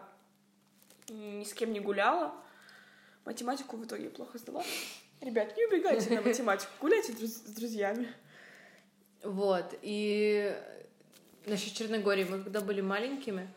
ни 1.08 1.44
с 1.44 1.54
кем 1.54 1.72
не 1.72 1.80
гуляла. 1.80 2.34
Математику 3.26 3.78
в 3.78 3.86
итоге 3.86 4.10
плохо 4.10 4.40
сдала. 4.40 4.64
Ребят, 5.22 5.56
не 5.58 5.66
убегайте 5.66 6.14
на 6.14 6.22
математику, 6.22 6.72
гуляйте 6.80 7.12
с 7.14 7.42
друзьями. 7.42 8.08
Вот, 9.24 9.74
и 9.82 10.56
насчет 11.46 11.74
Черногории, 11.74 12.24
мы 12.24 12.44
когда 12.44 12.62
были 12.62 12.82
маленькими, 12.82 13.50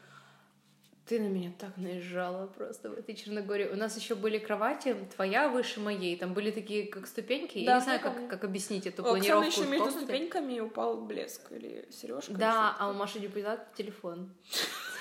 ты 1.07 1.21
на 1.21 1.27
меня 1.27 1.53
так 1.59 1.77
наезжала 1.77 2.47
просто 2.47 2.89
в 2.89 2.95
этой 2.95 3.15
Черногории. 3.15 3.67
У 3.67 3.77
нас 3.77 3.97
еще 3.97 4.15
были 4.15 4.39
кровати, 4.39 4.97
твоя 5.17 5.49
выше 5.49 5.81
моей, 5.81 6.17
там 6.17 6.33
были 6.35 6.51
такие 6.51 6.87
как 6.87 7.07
ступеньки. 7.07 7.59
Я 7.59 7.67
Да, 7.73 7.75
не 7.79 7.85
знаю, 7.85 8.01
я 8.03 8.11
как, 8.11 8.29
как 8.29 8.45
объяснить 8.45 8.87
эту 8.87 9.03
О, 9.03 9.11
планировку 9.11 9.47
еще 9.51 9.67
между 9.67 9.87
комнаты. 9.87 10.05
ступеньками 10.05 10.61
упал 10.61 11.01
блеск 11.03 11.53
или 11.53 11.87
сережка. 11.91 12.33
Да, 12.33 12.77
а 12.79 12.91
у 12.91 12.95
Маши 12.95 13.19
депутат 13.19 13.75
телефон. 13.75 14.33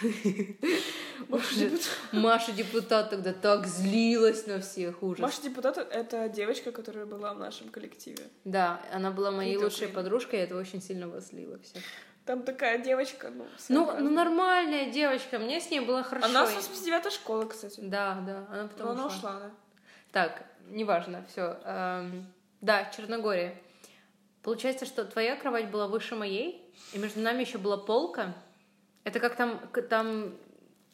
Маша 2.11 2.51
депутат. 2.51 3.09
Тогда 3.09 3.33
так 3.33 3.67
злилась 3.67 4.47
на 4.47 4.59
всех, 4.59 5.03
ужас. 5.03 5.19
Маша 5.19 5.41
депутат— 5.41 5.77
это 5.91 6.29
девочка, 6.29 6.71
которая 6.71 7.05
была 7.05 7.33
в 7.33 7.39
нашем 7.39 7.69
коллективе. 7.69 8.23
Да, 8.45 8.81
она 8.91 9.11
была 9.11 9.31
моей 9.31 9.57
лучшей 9.57 9.87
подружкой, 9.87 10.39
и 10.39 10.43
это 10.43 10.55
очень 10.57 10.81
сильно 10.81 11.07
возлило 11.07 11.59
всех. 11.59 11.83
Там 12.25 12.43
такая 12.43 12.77
девочка, 12.77 13.31
ну, 13.31 13.47
Ну, 13.69 13.91
ну, 13.99 14.09
нормальная 14.11 14.91
девочка, 14.91 15.39
мне 15.39 15.59
с 15.59 15.71
ней 15.71 15.79
было 15.79 16.03
хорошо. 16.03 16.27
Она 16.27 16.45
с 16.45 16.53
89 16.53 17.11
школы, 17.11 17.47
кстати. 17.47 17.79
Да, 17.81 18.19
да, 18.25 18.45
она 18.51 18.67
потом 18.67 18.85
Но 18.87 18.91
она 18.91 19.05
ушла. 19.07 19.17
ушла, 19.17 19.39
да. 19.39 19.51
Так, 20.11 20.43
неважно, 20.67 21.25
все. 21.29 21.57
да, 22.61 22.85
Черногория. 22.95 23.55
Получается, 24.43 24.85
что 24.85 25.05
твоя 25.05 25.35
кровать 25.35 25.69
была 25.71 25.87
выше 25.87 26.15
моей, 26.15 26.71
и 26.93 26.99
между 26.99 27.19
нами 27.19 27.41
еще 27.41 27.57
была 27.57 27.77
полка. 27.77 28.35
Это 29.03 29.19
как 29.19 29.35
там, 29.35 29.59
там 29.89 30.33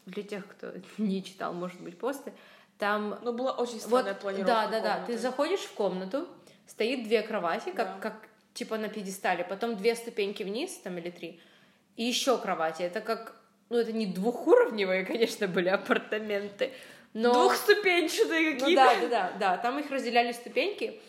для 0.05 0.23
тех, 0.23 0.47
кто 0.47 0.73
не 0.97 1.23
читал, 1.23 1.53
может 1.53 1.81
быть, 1.81 1.97
посты, 1.97 2.33
там 2.77 3.19
Но 3.23 3.31
была 3.33 3.51
очень 3.53 3.73
вот, 3.73 3.81
странная 3.83 4.13
планировка 4.15 4.53
да, 4.53 4.67
да, 4.67 4.79
да. 4.81 4.93
комнаты. 4.95 5.13
Ты 5.13 5.17
заходишь 5.19 5.61
в 5.61 5.73
комнату, 5.73 6.27
стоит 6.67 7.03
две 7.03 7.21
кровати, 7.21 7.71
как, 7.71 7.87
Да. 7.87 7.97
как 8.01 8.27
типа 8.53 8.77
на 8.77 8.89
пьедестале, 8.89 9.43
потом 9.43 9.75
две 9.75 9.95
ступеньки 9.95 10.43
вниз, 10.43 10.73
там 10.83 10.97
или 10.97 11.09
три, 11.09 11.39
и 11.95 12.03
еще 12.03 12.37
кровати. 12.37 12.83
Это 12.83 13.01
как, 13.01 13.35
ну 13.69 13.77
это 13.77 13.91
не 13.93 14.05
двухуровневые, 14.05 15.05
конечно, 15.11 15.47
были 15.47 15.69
апартаменты, 15.69 16.71
но 17.13 17.33
Двухступенчатые 17.33 18.55
ну 18.55 18.59
какие-то. 18.59 18.83
да, 18.83 18.95
да, 18.95 19.07
да, 19.07 19.33
да. 19.39 19.57
Там 19.57 19.79
их 19.79 19.89
разделяли 19.89 20.33
ступеньки. 20.33 20.99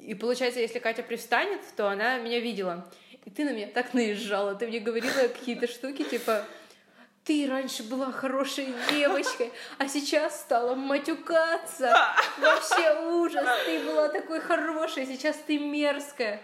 И 0.00 0.14
получается, 0.14 0.60
если 0.60 0.78
Катя 0.78 1.02
привстанет, 1.02 1.60
то 1.76 1.88
она 1.88 2.18
меня 2.18 2.38
видела. 2.38 2.86
И 3.24 3.30
ты 3.30 3.44
на 3.44 3.50
меня 3.50 3.66
так 3.68 3.94
наезжала. 3.94 4.54
Ты 4.54 4.66
мне 4.66 4.80
говорила 4.80 5.28
какие-то 5.28 5.66
штуки, 5.66 6.02
типа, 6.04 6.44
ты 7.24 7.48
раньше 7.48 7.82
была 7.82 8.12
хорошей 8.12 8.74
девочкой, 8.90 9.50
а 9.78 9.88
сейчас 9.88 10.40
стала 10.40 10.74
матюкаться. 10.74 11.96
Вообще 12.38 13.00
ужас. 13.06 13.46
Ты 13.64 13.80
была 13.84 14.08
такой 14.08 14.40
хорошей, 14.40 15.06
сейчас 15.06 15.36
ты 15.46 15.58
мерзкая. 15.58 16.40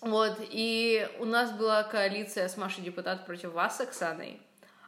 Вот, 0.00 0.36
и 0.40 1.08
у 1.18 1.24
нас 1.24 1.50
была 1.50 1.82
коалиция 1.82 2.48
с 2.48 2.56
Машей 2.56 2.84
депутат 2.84 3.26
против 3.26 3.52
вас 3.52 3.76
с 3.78 3.80
Оксаной. 3.80 4.40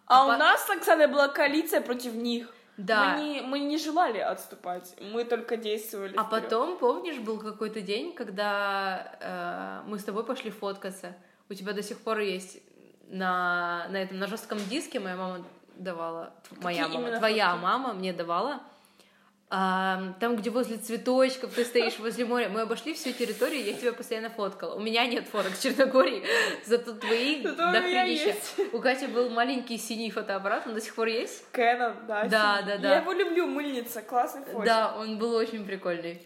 А, 0.07 0.23
А 0.23 0.25
у 0.25 0.29
по- 0.29 0.37
нас 0.37 0.65
с 0.67 0.71
Оксаной 0.71 1.07
была 1.07 1.29
коалиция 1.29 1.81
против 1.81 2.15
них. 2.15 2.53
Да. 2.79 3.17
Мы 3.17 3.25
не, 3.25 3.41
мы 3.43 3.59
не 3.59 3.77
желали 3.77 4.19
отступать, 4.19 4.95
мы 5.01 5.25
только 5.25 5.57
действовали. 5.57 6.15
А 6.17 6.25
вперед. 6.25 6.45
потом, 6.45 6.79
помнишь, 6.79 7.19
был 7.19 7.39
какой-то 7.41 7.81
день, 7.81 8.15
когда 8.15 9.83
э, 9.85 9.89
мы 9.89 9.99
с 9.99 10.05
тобой 10.05 10.25
пошли 10.25 10.51
фоткаться. 10.53 11.17
У 11.51 11.55
тебя 11.55 11.73
до 11.73 11.83
сих 11.83 11.99
пор 11.99 12.21
есть 12.21 12.61
на, 13.09 13.89
на 13.91 13.97
этом, 13.97 14.19
на 14.19 14.29
жестком 14.29 14.59
диске 14.71 15.01
моя 15.01 15.17
мама 15.17 15.45
давала, 15.75 16.33
моя 16.63 16.85
Какие 16.85 16.97
мама, 16.97 17.09
именно 17.09 17.19
твоя 17.19 17.51
фотки? 17.51 17.63
мама 17.63 17.93
мне 17.95 18.13
давала. 18.13 18.61
А, 19.51 20.13
там, 20.21 20.37
где 20.37 20.51
возле 20.51 20.77
цветочков 20.77 21.55
ты 21.55 21.65
стоишь, 21.65 21.99
возле 21.99 22.27
моря. 22.27 22.51
Мы 22.51 22.61
обошли 22.61 22.93
всю 22.93 23.13
территорию, 23.13 23.65
я 23.65 23.73
тебя 23.73 23.95
постоянно 23.95 24.29
фоткала. 24.29 24.75
У 24.75 24.81
меня 24.81 25.07
нет 25.07 25.27
фоток 25.27 25.53
в 25.53 25.63
Черногории, 25.63 26.23
зато 26.67 26.93
твои 26.93 27.43
до 27.43 27.55
хренища. 27.81 28.35
У 28.73 28.79
Кати 28.79 29.07
был 29.07 29.31
маленький 29.31 29.79
синий 29.79 30.11
фотоаппарат, 30.11 30.67
он 30.67 30.75
до 30.75 30.83
сих 30.83 30.95
пор 30.95 31.07
есть? 31.07 31.45
Кэнон, 31.53 31.95
да. 32.07 32.25
Да, 32.25 32.63
да, 32.67 32.77
да. 32.77 32.89
Я 32.91 33.01
его 33.01 33.13
люблю, 33.13 33.47
мыльница, 33.47 34.03
классный 34.03 34.43
фотик. 34.45 34.67
Да, 34.67 34.95
он 34.99 35.17
был 35.17 35.35
очень 35.35 35.65
прикольный. 35.65 36.23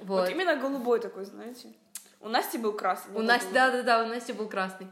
Вот. 0.00 0.20
Вот. 0.20 0.30
именно 0.30 0.54
голубой 0.54 1.00
такой, 1.00 1.24
знаете. 1.24 1.72
У 2.20 2.28
Насти 2.28 2.56
был 2.56 2.72
красный. 2.72 3.16
У 3.16 3.22
Насти, 3.22 3.52
да, 3.52 3.70
да, 3.70 3.82
да, 3.82 4.04
у 4.04 4.06
Насти 4.06 4.32
был 4.32 4.48
красный. 4.48 4.86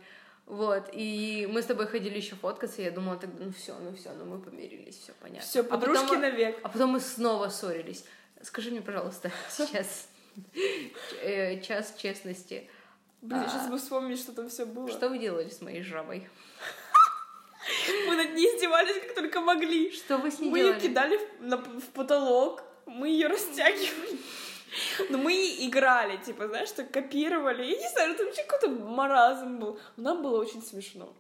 Вот, 0.47 0.91
и 0.93 1.49
мы 1.51 1.63
с 1.63 1.67
тобой 1.67 1.87
ходили 1.87 2.17
еще 2.17 2.35
фоткаться, 2.35 2.83
и 2.83 2.85
я 2.85 2.91
думала 2.91 3.17
тогда, 3.17 3.45
ну 3.45 3.53
все, 3.53 3.75
ну 3.79 3.95
все, 3.95 4.13
ну 4.13 4.25
мы 4.25 4.39
помирились, 4.41 4.97
все 4.99 5.13
понятно. 5.21 5.41
Все, 5.43 5.61
А 5.61 5.65
подружки 5.65 6.03
потом- 6.05 6.21
навек. 6.21 6.59
А 6.63 6.69
потом 6.69 6.91
мы 6.91 7.01
снова 7.01 7.49
ссорились. 7.49 8.05
Скажи 8.43 8.71
мне, 8.71 8.83
пожалуйста, 8.83 9.31
сейчас 9.51 10.09
э, 11.23 11.61
час 11.61 11.95
честности. 11.97 12.69
Блин, 13.23 13.43
А. 13.47 13.49
сейчас 13.49 13.69
бы 13.69 13.79
вспомнить, 13.79 14.19
что 14.19 14.33
там 14.33 14.49
все 14.49 14.67
было. 14.67 14.91
Что 14.91 15.09
вы 15.09 15.19
делали 15.19 15.49
с 15.49 15.61
моей 15.61 15.83
жабой? 15.83 16.29
Мы 18.09 18.17
над 18.17 18.35
ней 18.35 18.57
издевались, 18.57 19.01
как 19.01 19.15
только 19.15 19.41
могли. 19.41 19.93
Что 19.93 20.19
вы 20.19 20.33
с 20.33 20.41
ней 20.41 20.51
Мы 20.51 20.59
ее 20.59 20.65
делали? 20.75 20.81
кидали 20.81 21.21
в 21.79 21.87
потолок, 21.95 22.65
мы 22.87 23.09
ее 23.09 23.29
растягивали. 23.29 24.19
Но 25.11 25.19
мы 25.19 25.33
играли, 25.61 26.17
типа, 26.17 26.49
знаешь, 26.49 26.69
что 26.69 26.85
копировали. 26.85 27.65
Я 27.65 27.79
не 27.79 27.89
знаю, 27.89 28.13
это 28.15 28.25
вообще 28.25 28.43
какой-то 28.45 28.69
маразм 28.71 29.59
был. 29.59 29.79
Но 29.97 30.15
нам 30.15 30.23
было 30.23 30.41
очень 30.41 30.63
смешно. 30.63 31.13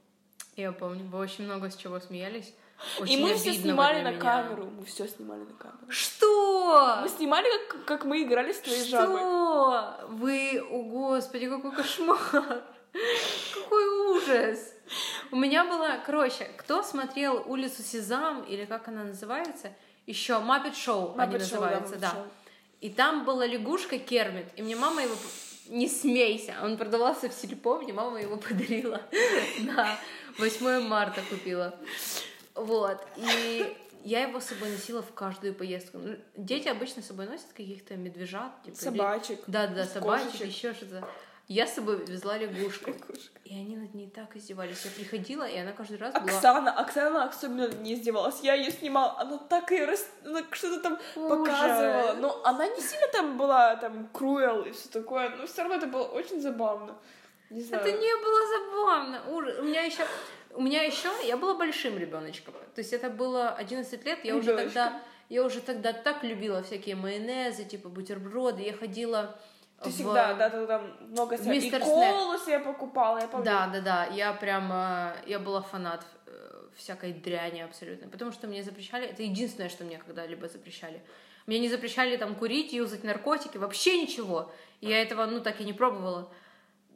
Я 0.56 0.72
помню, 0.72 1.04
мы 1.04 1.18
очень 1.18 1.44
много 1.44 1.70
с 1.70 1.76
чего 1.76 1.98
смеялись. 2.00 2.54
И 2.98 3.02
Очень 3.02 3.22
мы 3.22 3.34
все 3.34 3.52
снимали 3.52 4.02
на 4.02 4.10
меня. 4.10 4.20
камеру. 4.20 4.64
Мы 4.66 4.84
все 4.84 5.06
снимали 5.06 5.40
на 5.40 5.54
камеру. 5.54 5.86
Что? 5.88 6.98
Мы 7.02 7.08
снимали, 7.08 7.46
как, 7.68 7.84
как 7.84 8.04
мы 8.04 8.22
играли 8.22 8.52
с 8.52 8.58
твоей 8.58 8.84
жабой. 8.84 9.16
Что? 9.16 9.94
Вы, 10.08 10.60
о 10.68 10.82
господи, 10.82 11.48
какой 11.48 11.72
кошмар! 11.72 12.18
Какой 13.54 13.88
ужас! 14.16 14.74
У 15.30 15.36
меня 15.36 15.64
была, 15.64 15.98
короче, 15.98 16.44
кто 16.58 16.82
смотрел 16.82 17.42
улицу 17.46 17.82
Сезам, 17.82 18.42
или 18.42 18.64
как 18.64 18.88
она 18.88 19.04
называется, 19.04 19.72
еще 20.06 20.34
Muppet 20.34 20.72
Show 20.72 21.14
они 21.16 21.38
называются, 21.38 21.96
да. 21.96 22.26
И 22.82 22.90
там 22.90 23.24
была 23.24 23.46
лягушка 23.46 23.98
Кермит, 23.98 24.46
и 24.56 24.62
мне 24.62 24.74
мама 24.74 25.02
его... 25.02 25.14
Не 25.68 25.88
смейся, 25.88 26.56
он 26.64 26.76
продавался 26.76 27.28
в 27.28 27.32
Сельпо, 27.32 27.78
мне 27.78 27.92
мама 27.92 28.20
его 28.20 28.36
подарила 28.36 29.00
на 29.60 29.96
8 30.36 30.80
марта 30.80 31.22
купила. 31.30 31.78
Вот, 32.56 33.00
и 33.16 33.76
я 34.02 34.22
его 34.22 34.40
с 34.40 34.46
собой 34.46 34.70
носила 34.70 35.00
в 35.00 35.14
каждую 35.14 35.54
поездку. 35.54 35.98
Ну, 35.98 36.16
Дети 36.36 36.66
обычно 36.66 37.02
с 37.02 37.06
собой 37.06 37.26
носят 37.26 37.52
каких-то 37.56 37.94
медвежат, 37.94 38.50
типа, 38.64 38.76
Собачек. 38.76 39.44
да, 39.46 39.68
да, 39.68 39.86
собачек, 39.86 40.32
кошечек. 40.32 40.48
еще 40.48 40.74
что-то. 40.74 41.08
Я 41.52 41.66
с 41.66 41.74
собой 41.74 42.02
везла 42.06 42.38
лягушку. 42.38 42.90
Лягушка. 42.90 43.38
И 43.44 43.54
они 43.54 43.76
над 43.76 43.92
ней 43.92 44.08
так 44.08 44.34
издевались. 44.36 44.82
Я 44.86 44.90
приходила, 44.90 45.44
и 45.44 45.58
она 45.58 45.72
каждый 45.72 45.98
раз 45.98 46.14
была... 46.14 46.24
Оксана, 46.24 46.72
Оксана 46.72 47.24
особенно 47.24 47.68
не 47.68 47.92
издевалась. 47.92 48.40
Я 48.40 48.54
ее 48.54 48.70
снимала, 48.70 49.20
она 49.20 49.36
так 49.36 49.70
ее 49.70 49.84
рас... 49.84 50.08
что-то 50.52 50.80
там 50.80 50.98
Ужас. 51.14 51.38
показывала. 51.38 52.14
Но 52.14 52.40
она 52.44 52.66
не 52.68 52.80
сильно 52.80 53.06
там 53.08 53.36
была 53.36 53.76
там 53.76 54.08
круэл 54.14 54.62
и 54.62 54.70
все 54.70 54.88
такое, 54.88 55.28
но 55.36 55.46
все 55.46 55.60
равно 55.60 55.76
это 55.76 55.86
было 55.88 56.04
очень 56.04 56.40
забавно. 56.40 56.96
Не 57.50 57.60
знаю. 57.60 57.84
Это 57.84 57.98
не 57.98 58.14
было 58.16 58.40
забавно. 58.56 59.36
Ужас. 59.36 59.58
У 59.58 59.64
меня 59.64 59.82
еще... 59.82 60.06
У 60.54 60.62
меня 60.62 60.84
еще... 60.84 61.10
Я 61.26 61.36
была 61.36 61.54
большим 61.54 61.98
ребеночком. 61.98 62.54
То 62.74 62.80
есть 62.80 62.94
это 62.94 63.10
было 63.10 63.50
11 63.50 64.04
лет. 64.06 64.24
Я 64.24 64.36
уже 64.36 64.52
Ребёночком. 64.52 64.72
тогда... 64.72 65.02
Я 65.28 65.44
уже 65.44 65.60
тогда 65.60 65.92
так 65.92 66.24
любила 66.24 66.62
всякие 66.62 66.94
майонезы, 66.94 67.64
типа 67.64 67.90
бутерброды. 67.90 68.62
Я 68.62 68.72
ходила 68.72 69.38
Ты 69.82 69.90
в- 69.90 69.92
всегда, 69.94 70.34
да, 70.34 70.50
ты 70.50 70.66
там 70.66 70.96
много 71.10 71.36
себя. 71.38 71.52
И 71.52 71.56
Мистер 71.60 71.80
колу 71.80 72.38
себе 72.38 72.58
покупала, 72.60 73.18
я 73.18 73.28
помню. 73.28 73.44
Да, 73.44 73.66
да, 73.68 73.80
да. 73.80 74.06
Я 74.06 74.32
прямо... 74.32 75.14
Я 75.26 75.38
была 75.38 75.62
фанат 75.62 76.04
э, 76.26 76.66
всякой 76.76 77.12
дряни 77.12 77.60
абсолютно. 77.60 78.08
Потому 78.08 78.32
что 78.32 78.46
мне 78.46 78.62
запрещали... 78.62 79.06
Это 79.06 79.22
единственное, 79.22 79.68
что 79.68 79.84
мне 79.84 79.98
когда-либо 79.98 80.48
запрещали. 80.48 81.02
Мне 81.46 81.58
не 81.58 81.68
запрещали 81.68 82.16
там 82.16 82.34
курить, 82.34 82.72
юзать 82.72 83.04
наркотики, 83.04 83.58
вообще 83.58 84.00
ничего. 84.02 84.52
И 84.80 84.88
Я 84.88 85.02
этого, 85.02 85.26
ну, 85.26 85.40
так 85.40 85.60
и 85.60 85.64
не 85.64 85.72
пробовала. 85.72 86.28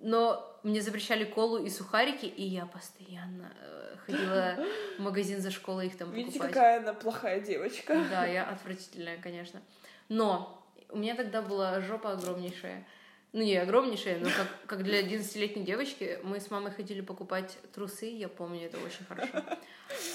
Но 0.00 0.58
мне 0.62 0.80
запрещали 0.82 1.24
колу 1.24 1.58
и 1.58 1.70
сухарики, 1.70 2.26
и 2.26 2.42
я 2.42 2.66
постоянно 2.66 3.50
э, 3.60 3.96
ходила 4.04 4.56
в 4.98 5.00
магазин 5.02 5.40
за 5.40 5.50
школой 5.50 5.86
их 5.86 5.96
там 5.96 6.12
Видите, 6.12 6.38
покупать. 6.38 6.54
какая 6.54 6.80
она 6.80 6.92
плохая 6.92 7.40
девочка. 7.40 7.94
Да, 8.10 8.26
я 8.26 8.44
отвратительная, 8.44 9.18
конечно. 9.20 9.60
Но 10.08 10.62
у 10.90 10.98
меня 10.98 11.14
тогда 11.14 11.42
была 11.42 11.80
жопа 11.80 12.12
огромнейшая. 12.12 12.86
Ну, 13.32 13.42
не 13.42 13.56
огромнейшая, 13.56 14.18
но 14.18 14.30
как, 14.30 14.48
как 14.66 14.82
для 14.82 15.02
11-летней 15.02 15.62
девочки 15.62 16.18
мы 16.22 16.40
с 16.40 16.50
мамой 16.50 16.72
ходили 16.72 17.02
покупать 17.02 17.58
трусы, 17.74 18.06
я 18.06 18.28
помню 18.28 18.66
это 18.66 18.78
очень 18.78 19.04
хорошо. 19.04 19.44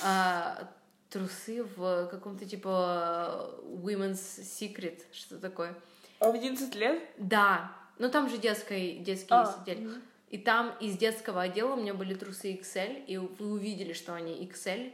А, 0.04 0.68
трусы 1.10 1.64
в 1.64 2.08
каком-то 2.08 2.46
типа 2.46 3.52
Women's 3.64 4.40
Secret, 4.40 5.02
что 5.12 5.38
такое. 5.40 5.76
А 6.20 6.32
в 6.32 6.36
11 6.36 6.74
лет? 6.76 7.02
Да, 7.18 7.72
ну 8.00 8.10
там 8.10 8.30
же 8.30 8.38
детский, 8.38 9.00
детский 9.00 9.34
А, 9.34 9.42
есть 9.42 9.58
отдель. 9.60 10.02
И 10.30 10.38
там 10.38 10.74
из 10.80 10.98
детского 10.98 11.42
отдела 11.42 11.74
у 11.74 11.76
меня 11.76 11.94
были 11.94 12.14
трусы 12.14 12.54
XL, 12.54 13.06
и 13.06 13.18
вы 13.18 13.52
увидели, 13.52 13.92
что 13.94 14.14
они 14.14 14.44
XL, 14.46 14.94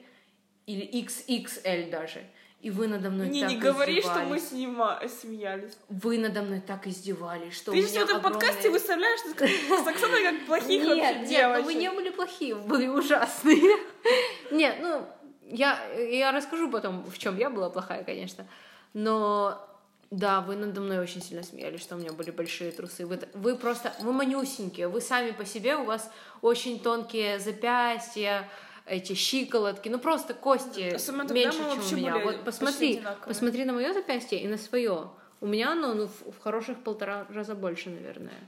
или 0.65 1.03
XXL 1.05 1.91
даже. 1.91 2.23
И 2.61 2.71
вы 2.71 2.87
надо 2.87 3.11
мной 3.11 3.29
Не, 3.29 3.41
так 3.41 3.49
не 3.51 3.57
говори, 3.57 4.01
что 4.01 4.19
мы 4.21 4.39
снима... 4.39 4.99
смеялись. 5.07 5.77
Вы 5.89 6.17
надо 6.17 6.41
мной 6.41 6.59
так 6.59 6.87
издевались, 6.87 7.55
что 7.55 7.71
Ты 7.71 7.81
же 7.83 7.87
в 7.87 7.95
этом 7.95 8.17
огромные- 8.17 8.21
подкасте 8.33 8.69
выставляешь 8.71 9.19
что 9.19 9.47
с 9.83 9.87
Оксаной 9.87 10.23
как 10.23 10.45
плохих 10.47 10.83
нет, 10.83 10.87
вообще 10.87 11.15
нет, 11.19 11.29
девочек. 11.29 11.59
ну 11.59 11.65
вы 11.65 11.73
не 11.75 11.91
были 11.91 12.09
плохие, 12.09 12.55
вы 12.55 12.67
были 12.67 12.87
ужасные. 12.87 13.77
Нет, 14.51 14.77
ну, 14.81 15.05
я, 15.49 15.79
я 15.93 16.31
расскажу 16.31 16.71
потом, 16.71 17.03
в 17.03 17.17
чем 17.17 17.37
я 17.37 17.49
была 17.49 17.69
плохая, 17.69 18.03
конечно. 18.03 18.47
Но 18.93 19.63
да, 20.09 20.41
вы 20.41 20.55
надо 20.55 20.81
мной 20.81 20.99
очень 20.99 21.21
сильно 21.21 21.43
смеялись, 21.43 21.81
что 21.81 21.95
у 21.95 21.99
меня 21.99 22.13
были 22.13 22.31
большие 22.31 22.71
трусы. 22.71 23.05
Вы, 23.05 23.19
вы 23.33 23.55
просто, 23.55 23.93
вы 23.99 24.13
манюсенькие, 24.13 24.87
вы 24.87 25.01
сами 25.01 25.31
по 25.31 25.45
себе, 25.45 25.75
у 25.75 25.83
вас 25.83 26.09
очень 26.41 26.79
тонкие 26.79 27.39
запястья, 27.39 28.49
эти 28.87 29.13
щиколотки, 29.13 29.89
ну 29.89 29.99
просто 29.99 30.33
кости 30.33 30.93
Особенно 30.95 31.27
тогда 31.27 31.35
меньше, 31.35 31.57
чем 31.57 31.93
у 31.93 32.01
меня. 32.01 32.17
Вот 32.19 32.43
посмотри, 32.43 33.01
посмотри 33.25 33.65
на 33.65 33.73
мое 33.73 33.93
запястье 33.93 34.41
и 34.41 34.47
на 34.47 34.57
свое. 34.57 35.09
У 35.39 35.45
меня 35.45 35.73
оно 35.73 35.93
ну, 35.93 36.07
в, 36.07 36.31
в 36.31 36.39
хороших 36.39 36.83
полтора 36.83 37.27
раза 37.29 37.53
больше, 37.53 37.89
наверное. 37.89 38.39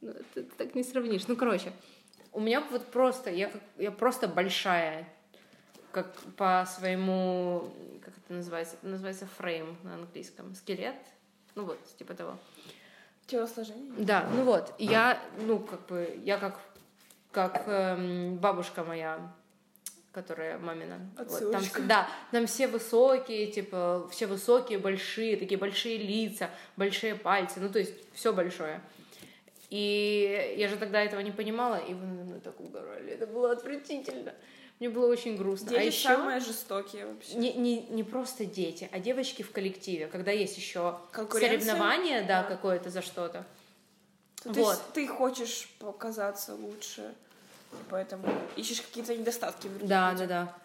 Ну, 0.00 0.12
ты, 0.34 0.42
ты 0.42 0.56
так 0.56 0.74
не 0.74 0.82
сравнишь. 0.82 1.28
Ну, 1.28 1.36
короче, 1.36 1.72
у 2.32 2.40
меня 2.40 2.60
вот 2.60 2.86
просто, 2.86 3.30
я, 3.30 3.48
как- 3.48 3.62
я 3.78 3.92
просто 3.92 4.26
большая, 4.26 5.08
как 5.92 6.16
по 6.36 6.66
своему, 6.66 7.72
как 8.04 8.14
это 8.18 8.32
называется? 8.32 8.76
Это 8.76 8.88
называется 8.88 9.28
фрейм 9.38 9.76
на 9.84 9.94
английском. 9.94 10.54
Скелет. 10.56 10.96
Ну 11.54 11.64
вот, 11.64 11.78
типа 11.98 12.14
того. 12.14 12.38
Телосложение? 13.26 13.92
Да, 13.98 14.28
ну 14.34 14.42
вот, 14.42 14.74
я, 14.78 15.22
ну, 15.46 15.60
как 15.60 15.86
бы, 15.86 16.20
я 16.24 16.38
как, 16.38 16.58
как 17.30 17.62
эм, 17.68 18.36
бабушка 18.38 18.82
моя, 18.82 19.32
которая 20.12 20.58
мамина. 20.58 20.98
Вот, 21.16 21.26
там, 21.26 21.36
Отсылочка. 21.36 21.74
все- 21.78 21.82
да, 21.82 22.08
там 22.30 22.46
все 22.46 22.68
высокие, 22.68 23.50
типа, 23.50 24.08
все 24.10 24.26
высокие, 24.26 24.78
большие, 24.78 25.36
такие 25.36 25.58
большие 25.58 25.96
лица, 25.98 26.50
большие 26.76 27.14
пальцы, 27.14 27.60
ну, 27.60 27.70
то 27.70 27.78
есть 27.78 27.94
все 28.14 28.32
большое. 28.32 28.80
И 29.70 30.54
я 30.58 30.68
же 30.68 30.76
тогда 30.76 31.02
этого 31.02 31.20
не 31.20 31.30
понимала, 31.30 31.76
и 31.76 31.94
вы 31.94 32.04
надо 32.04 32.24
мной 32.24 32.40
так 32.40 32.60
угорали. 32.60 33.12
Это 33.12 33.26
было 33.26 33.52
отвратительно. 33.52 34.34
Мне 34.78 34.90
было 34.90 35.06
очень 35.10 35.36
грустно. 35.36 35.70
Дети 35.70 35.80
а 35.80 35.84
еще 35.84 36.08
самые 36.08 36.40
жестокие 36.40 37.06
вообще. 37.06 37.34
не, 37.36 37.52
не, 37.54 37.82
не 37.82 38.02
просто 38.02 38.44
дети, 38.44 38.88
а 38.92 38.98
девочки 38.98 39.42
в 39.42 39.52
коллективе, 39.52 40.08
когда 40.08 40.30
есть 40.32 40.56
еще 40.56 40.98
соревнование, 41.30 42.22
да, 42.22 42.42
Да. 42.42 42.48
какое-то 42.48 42.90
за 42.90 43.00
что-то. 43.00 43.46
То 44.42 44.50
Вот. 44.50 44.82
Ты, 44.92 45.06
ты 45.06 45.06
хочешь 45.06 45.70
показаться 45.78 46.54
лучше, 46.54 47.14
поэтому 47.90 48.26
ищешь 48.56 48.80
какие-то 48.80 49.16
недостатки 49.16 49.68
в 49.68 49.86
Да, 49.86 50.14
да, 50.14 50.26
да. 50.26 50.56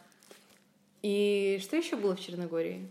И 1.04 1.60
что 1.62 1.76
еще 1.76 1.96
было 1.96 2.15
в 2.15 2.20
Черногории? 2.20 2.88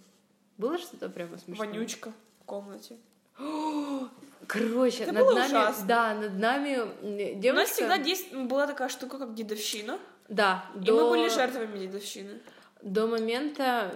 Было 0.59 0.79
что-то 0.79 1.09
прямо 1.09 1.39
смешное? 1.39 1.67
Вонючка 1.67 2.13
в 2.41 2.45
комнате. 2.45 2.97
Короче, 4.47 5.03
Это 5.05 5.13
над 5.13 5.25
было 5.25 5.35
нами, 5.35 5.49
ужасно. 5.49 5.87
да, 5.87 6.15
над 6.15 6.39
нами 6.39 6.71
м, 6.75 7.51
У 7.51 7.55
нас 7.55 7.71
всегда 7.71 7.99
дейст- 7.99 8.47
была 8.47 8.67
такая 8.67 8.89
штука, 8.89 9.19
как 9.19 9.35
дедовщина, 9.35 9.99
Да, 10.29 10.65
и 10.77 10.79
до, 10.81 10.95
мы 10.95 11.11
были 11.11 11.29
жертвами 11.29 11.79
дедовщины. 11.79 12.41
до 12.83 13.07
момента... 13.07 13.95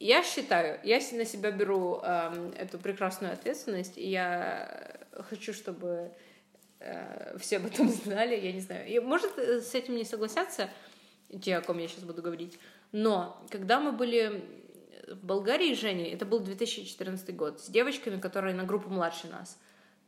Я 0.00 0.22
считаю, 0.22 0.80
я 0.82 0.96
на 1.12 1.24
себя 1.24 1.50
беру 1.50 2.00
эм, 2.02 2.52
эту 2.58 2.78
прекрасную 2.78 3.32
ответственность, 3.32 3.96
и 3.96 4.08
я 4.10 4.96
хочу, 5.30 5.54
чтобы 5.54 5.86
э, 5.88 6.10
все 7.38 7.56
об 7.56 7.66
этом 7.66 7.88
знали, 8.04 8.36
я 8.36 8.52
не 8.52 8.60
знаю. 8.60 8.86
И, 8.86 8.98
может, 9.00 9.38
э, 9.38 9.60
с 9.60 9.74
этим 9.74 9.96
не 9.96 10.04
согласятся 10.04 10.68
те, 11.42 11.56
о 11.56 11.62
ком 11.62 11.78
я 11.78 11.88
сейчас 11.88 12.04
буду 12.04 12.22
говорить, 12.22 12.58
но 12.92 13.44
когда 13.50 13.80
мы 13.80 13.92
были 13.92 14.44
в 15.08 15.24
Болгарии 15.24 15.74
с 15.74 15.80
Женей, 15.80 16.12
это 16.12 16.24
был 16.24 16.40
2014 16.40 17.34
год, 17.34 17.60
с 17.60 17.68
девочками, 17.68 18.20
которые 18.20 18.54
на 18.54 18.64
группу 18.64 18.88
младше 18.88 19.26
нас. 19.28 19.58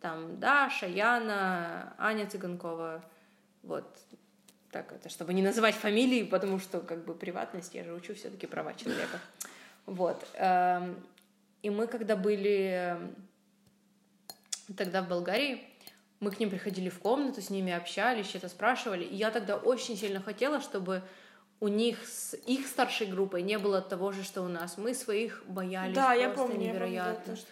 Там 0.00 0.38
Даша, 0.38 0.86
Яна, 0.86 1.94
Аня 1.98 2.28
Цыганкова, 2.28 3.04
вот. 3.62 3.84
Так 4.70 4.92
это, 4.92 5.08
чтобы 5.08 5.32
не 5.32 5.42
называть 5.42 5.74
фамилии, 5.74 6.22
потому 6.22 6.58
что 6.58 6.80
как 6.80 7.04
бы 7.04 7.14
приватность, 7.14 7.74
я 7.74 7.84
же 7.84 7.94
учу 7.94 8.14
все-таки 8.14 8.46
права 8.46 8.74
человека. 8.74 9.20
Вот. 9.86 10.26
эм, 10.34 10.96
И 11.62 11.70
мы 11.70 11.86
когда 11.86 12.16
были 12.16 12.92
эм, 12.92 13.14
тогда 14.76 15.02
в 15.02 15.08
Болгарии, 15.08 15.64
мы 16.20 16.31
к 16.31 16.40
ним 16.40 16.50
приходили 16.50 16.88
в 16.88 16.98
комнату, 16.98 17.40
с 17.42 17.50
ними 17.50 17.72
общались, 17.72 18.26
что-то 18.29 18.48
спрашивали. 18.48 19.05
И 19.05 19.14
я 19.14 19.31
тогда 19.31 19.57
очень 19.57 19.96
сильно 19.96 20.20
хотела, 20.20 20.61
чтобы 20.61 21.02
у 21.61 21.68
них 21.68 22.07
с 22.07 22.35
их 22.35 22.66
старшей 22.66 23.07
группой 23.07 23.42
не 23.42 23.59
было 23.59 23.81
того 23.81 24.12
же, 24.12 24.22
что 24.22 24.42
у 24.42 24.48
нас. 24.48 24.76
Мы 24.79 24.94
своих 24.94 25.42
боялись 25.46 25.94
да, 25.94 26.12
я 26.14 26.29
просто 26.29 26.52
помню, 26.52 26.66
я 26.66 26.72
помню, 26.72 26.87
невероятно. 26.87 27.35
то, 27.35 27.40
что- 27.40 27.48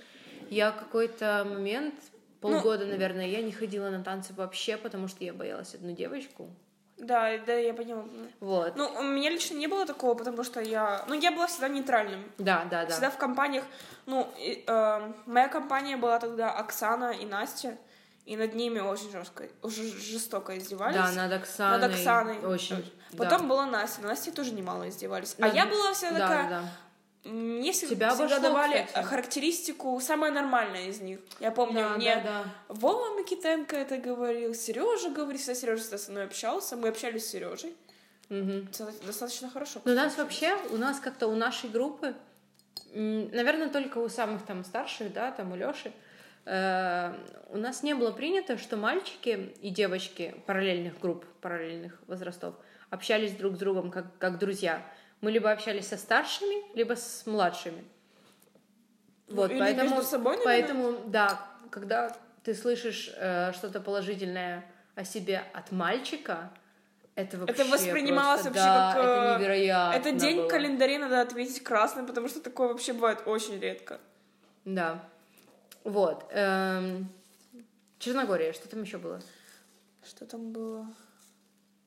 Я 0.50 0.70
какой-то 0.72 1.46
момент, 1.48 1.94
Ну, 2.42 2.50
полгода, 2.50 2.84
наверное, 2.84 3.26
я 3.26 3.42
не 3.42 3.52
ходила 3.52 3.88
на 3.90 4.02
танцы 4.04 4.34
вообще, 4.34 4.76
потому 4.76 5.08
что 5.08 5.24
я 5.24 5.32
боялась 5.32 5.74
одну 5.74 5.92
девочку. 5.92 6.50
Да, 6.96 7.36
да, 7.38 7.54
я 7.54 7.74
поняла. 7.74 8.04
Вот. 8.40 8.76
Ну, 8.76 8.88
у 8.98 9.02
меня 9.02 9.28
лично 9.30 9.56
не 9.56 9.66
было 9.66 9.84
такого, 9.84 10.14
потому 10.14 10.44
что 10.44 10.60
я... 10.60 11.04
Ну, 11.08 11.14
я 11.14 11.32
была 11.32 11.46
всегда 11.48 11.68
нейтральным. 11.68 12.30
Да, 12.38 12.64
да, 12.70 12.84
да. 12.84 12.90
Всегда 12.92 13.10
в 13.10 13.18
компаниях... 13.18 13.64
Ну, 14.06 14.30
и, 14.38 14.62
э, 14.66 15.12
моя 15.26 15.48
компания 15.48 15.96
была 15.96 16.18
тогда 16.20 16.52
Оксана 16.52 17.10
и 17.10 17.24
Настя, 17.24 17.76
и 18.24 18.36
над 18.36 18.54
ними 18.54 18.80
очень 18.80 19.10
жестко, 19.10 19.48
жестоко 19.62 20.56
издевались. 20.56 20.96
Да, 20.96 21.12
над 21.12 21.32
Оксаной. 21.32 21.78
Над 21.78 21.90
Оксаной. 21.92 22.38
Очень. 22.38 22.92
Потом 23.16 23.42
да. 23.42 23.46
была 23.48 23.66
Настя, 23.66 24.02
на 24.02 24.08
Насте 24.08 24.30
тоже 24.30 24.52
немало 24.52 24.88
издевались. 24.88 25.36
Над- 25.38 25.52
А 25.52 25.54
я 25.54 25.66
была 25.66 25.92
вся 25.92 26.10
да, 26.10 26.18
такая... 26.18 26.48
да. 26.48 26.64
Мне 27.24 27.72
всегда, 27.72 27.94
Тебя 27.94 28.10
всегда 28.10 28.36
обошло, 28.36 28.42
давали 28.50 28.84
кстати. 28.84 29.06
характеристику 29.06 29.98
самая 30.00 30.30
нормальная 30.30 30.88
из 30.88 31.00
них. 31.00 31.20
Я 31.40 31.50
помню, 31.52 31.80
Да, 31.80 31.88
мне 31.96 32.16
да, 32.16 32.22
да. 32.22 32.44
Вова 32.68 33.18
Микитенко 33.18 33.76
это 33.76 33.96
говорил, 33.96 34.54
Сережа 34.54 35.08
говорит, 35.08 35.40
всегда 35.40 35.54
Сережа 35.58 35.98
со 35.98 36.10
мной 36.10 36.24
общался, 36.24 36.76
мы 36.76 36.88
общались 36.88 37.24
с 37.26 37.30
Сережей. 37.30 37.74
Мгм. 38.28 38.68
Достаточно 39.06 39.48
хорошо. 39.48 39.80
Но 39.84 39.92
у 39.92 39.94
нас 39.94 40.18
вообще, 40.18 40.54
у 40.70 40.76
нас 40.76 41.00
как-то 41.00 41.28
у 41.28 41.34
нашей 41.34 41.70
группы, 41.70 42.14
наверное, 42.92 43.68
только 43.70 43.98
у 43.98 44.08
самых 44.10 44.44
там 44.44 44.62
старших, 44.64 45.12
да, 45.12 45.30
там 45.30 45.52
у 45.52 45.56
Лёши, 45.56 45.88
э, 45.88 45.92
у 46.46 47.56
нас 47.56 47.82
не 47.82 47.94
было 47.94 48.10
принято, 48.10 48.58
что 48.58 48.76
мальчики 48.76 49.54
и 49.60 49.70
девочки 49.70 50.34
параллельных 50.46 50.98
групп, 51.00 51.24
параллельных 51.40 51.98
возрастов 52.06 52.54
общались 52.90 53.32
друг 53.32 53.56
с 53.56 53.58
другом 53.58 53.90
как, 53.90 54.06
как 54.18 54.38
друзья. 54.38 54.82
Мы 55.20 55.30
либо 55.30 55.50
общались 55.50 55.88
со 55.88 55.96
старшими, 55.96 56.74
либо 56.76 56.94
с 56.94 57.24
младшими. 57.26 57.84
Вот, 59.28 59.50
Или 59.50 59.58
поэтому, 59.58 59.90
между 59.90 60.04
собой, 60.04 60.36
наверное? 60.36 60.62
поэтому, 60.62 60.98
да, 61.06 61.40
когда 61.70 62.14
ты 62.42 62.54
слышишь 62.54 63.10
э, 63.16 63.52
что-то 63.54 63.80
положительное 63.80 64.64
о 64.94 65.04
себе 65.04 65.42
от 65.54 65.72
мальчика, 65.72 66.50
это 67.14 67.38
вообще 67.38 67.62
Это 67.62 67.70
воспринималось 67.70 68.42
просто, 68.42 68.60
вообще 68.60 68.74
да, 68.74 68.92
как, 68.94 69.04
э, 69.04 69.08
это 69.08 69.38
невероятно 69.38 69.96
Это 69.98 70.12
день 70.12 70.36
было. 70.36 70.44
в 70.46 70.48
календаре 70.50 70.98
надо 70.98 71.20
отметить 71.22 71.62
красным, 71.62 72.06
потому 72.06 72.28
что 72.28 72.40
такое 72.40 72.68
вообще 72.68 72.92
бывает 72.92 73.22
очень 73.26 73.58
редко. 73.58 73.98
Да. 74.64 75.02
Вот. 75.84 76.26
эм, 76.30 77.08
Черногория, 77.98 78.52
что 78.52 78.68
там 78.68 78.82
еще 78.82 78.98
было? 78.98 79.20
Что 80.04 80.26
там 80.26 80.52
было? 80.52 80.86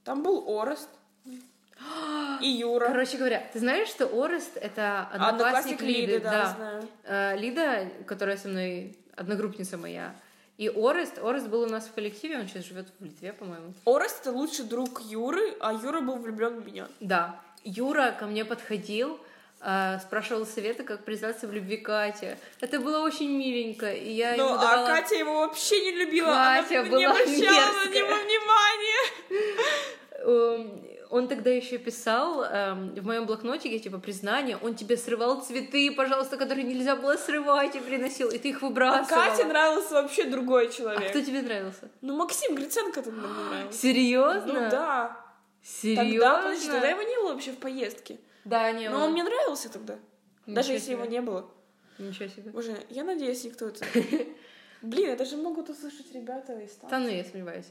Там 0.03 0.23
был 0.23 0.59
Орест. 0.59 0.89
И 2.41 2.47
Юра. 2.47 2.87
Короче 2.87 3.17
говоря, 3.17 3.43
ты 3.51 3.59
знаешь, 3.59 3.89
что 3.89 4.05
Орест 4.05 4.57
это 4.57 5.01
одноклассник, 5.11 5.81
Лиды, 5.81 6.19
да, 6.19 6.55
знаю. 6.55 6.87
Э, 7.03 7.37
Лида, 7.37 7.89
которая 8.05 8.37
со 8.37 8.47
мной 8.47 8.97
одногруппница 9.15 9.77
моя, 9.77 10.15
и 10.57 10.69
Орест, 10.69 11.19
Орест 11.19 11.47
был 11.47 11.61
у 11.61 11.67
нас 11.67 11.85
в 11.85 11.93
коллективе, 11.93 12.39
он 12.39 12.47
сейчас 12.47 12.65
живет 12.65 12.87
в 12.99 13.03
Литве, 13.03 13.31
по-моему. 13.33 13.73
Орест 13.85 14.21
это 14.21 14.31
лучший 14.31 14.65
друг 14.65 15.01
Юры, 15.01 15.55
а 15.59 15.71
Юра 15.73 16.01
был 16.01 16.15
влюблен 16.15 16.61
в 16.61 16.65
меня. 16.65 16.87
Да. 16.99 17.39
Юра 17.63 18.11
ко 18.17 18.25
мне 18.25 18.43
подходил, 18.43 19.19
спрашивал 19.59 20.45
совета, 20.45 20.83
как 20.83 21.03
признаться 21.03 21.47
в 21.47 21.51
любви 21.53 21.77
Кате. 21.77 22.37
Это 22.61 22.79
было 22.79 22.99
очень 22.99 23.29
миленько, 23.31 23.91
и 23.91 24.11
я 24.11 24.35
Ну, 24.37 24.45
ему 24.45 24.53
а 24.55 24.57
давала... 24.61 24.87
Катя 24.87 25.15
его 25.15 25.39
вообще 25.39 25.81
не 25.85 25.91
любила. 25.91 26.27
Катя 26.27 26.79
Она 26.81 26.83
не 26.83 26.89
была 26.89 27.11
обращала 27.11 27.85
на 27.85 27.89
него 27.89 28.15
внимания. 28.15 29.77
Эм, 30.19 30.83
Он 31.09 31.27
тогда 31.29 31.49
еще 31.49 31.77
писал 31.77 32.43
эм, 32.43 32.93
в 32.93 33.05
моем 33.05 33.25
блокнотике, 33.25 33.79
типа, 33.79 33.97
признание, 33.97 34.57
он 34.61 34.75
тебе 34.75 34.97
срывал 34.97 35.41
цветы, 35.41 35.91
пожалуйста, 35.91 36.35
которые 36.37 36.65
нельзя 36.65 36.95
было 36.97 37.15
срывать, 37.15 37.75
и 37.75 37.79
приносил, 37.79 38.29
и 38.29 38.37
ты 38.37 38.49
их 38.49 38.61
А 38.61 38.65
выбрасывала. 38.67 39.23
Кате 39.23 39.45
нравился 39.45 39.93
вообще 39.93 40.25
другой 40.25 40.67
А 40.67 40.71
человек. 40.71 41.09
кто 41.09 41.21
тебе 41.21 41.41
нравился? 41.41 41.89
Ну, 42.01 42.15
Максим 42.17 42.55
Гриценко 42.55 43.01
тогда 43.01 43.21
мне 43.27 43.43
нравился. 43.49 43.79
Серьезно? 43.81 44.53
Ну 44.53 44.69
да. 44.69 45.17
Серьезно? 45.63 46.03
Тогда, 46.11 46.41
подожди, 46.41 46.67
тогда 46.67 46.87
его 46.89 47.01
не 47.03 47.15
было 47.17 47.33
вообще 47.33 47.51
в 47.51 47.57
поездке. 47.57 48.19
Да, 48.47 48.71
не 48.71 48.89
Но 48.89 49.05
он 49.05 49.11
мне 49.11 49.23
нравился 49.23 49.69
тогда. 49.69 49.99
Даже 50.45 50.71
Ничего 50.71 50.73
если 50.73 50.91
его 50.91 51.05
не 51.05 51.21
было. 51.21 51.49
Ничего 51.97 52.29
себе. 52.29 52.51
Боже, 52.51 52.77
я 52.89 53.03
надеюсь, 53.03 53.43
никто 53.43 53.67
это... 53.67 53.85
Блин, 54.81 55.09
это 55.09 55.25
же 55.25 55.35
могут 55.35 55.69
услышать 55.69 56.13
ребята 56.13 56.57
из 56.59 56.75
Да, 56.77 56.87
там. 56.87 57.03
ну, 57.03 57.09
я 57.09 57.25
сомневаюсь. 57.25 57.65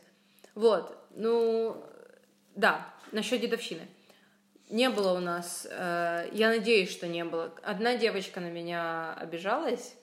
Вот, 0.55 0.99
ну, 1.11 1.83
да, 2.55 2.93
насчет 3.13 3.41
дедовщины. 3.41 3.87
Не 4.69 4.91
было 4.91 5.13
у 5.13 5.21
нас, 5.21 5.67
э, 5.71 6.29
я 6.33 6.49
надеюсь, 6.49 6.91
что 6.91 7.07
не 7.07 7.25
было. 7.25 7.55
Одна 7.63 7.97
девочка 7.97 8.41
на 8.41 8.51
меня 8.51 9.15
обижалась. 9.15 9.95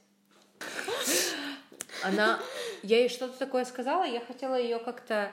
Она, 2.04 2.40
я 2.82 3.00
ей 3.00 3.10
что-то 3.10 3.38
такое 3.38 3.66
сказала, 3.66 4.06
я 4.06 4.22
хотела 4.22 4.56
ее 4.56 4.80
как-то 4.80 5.32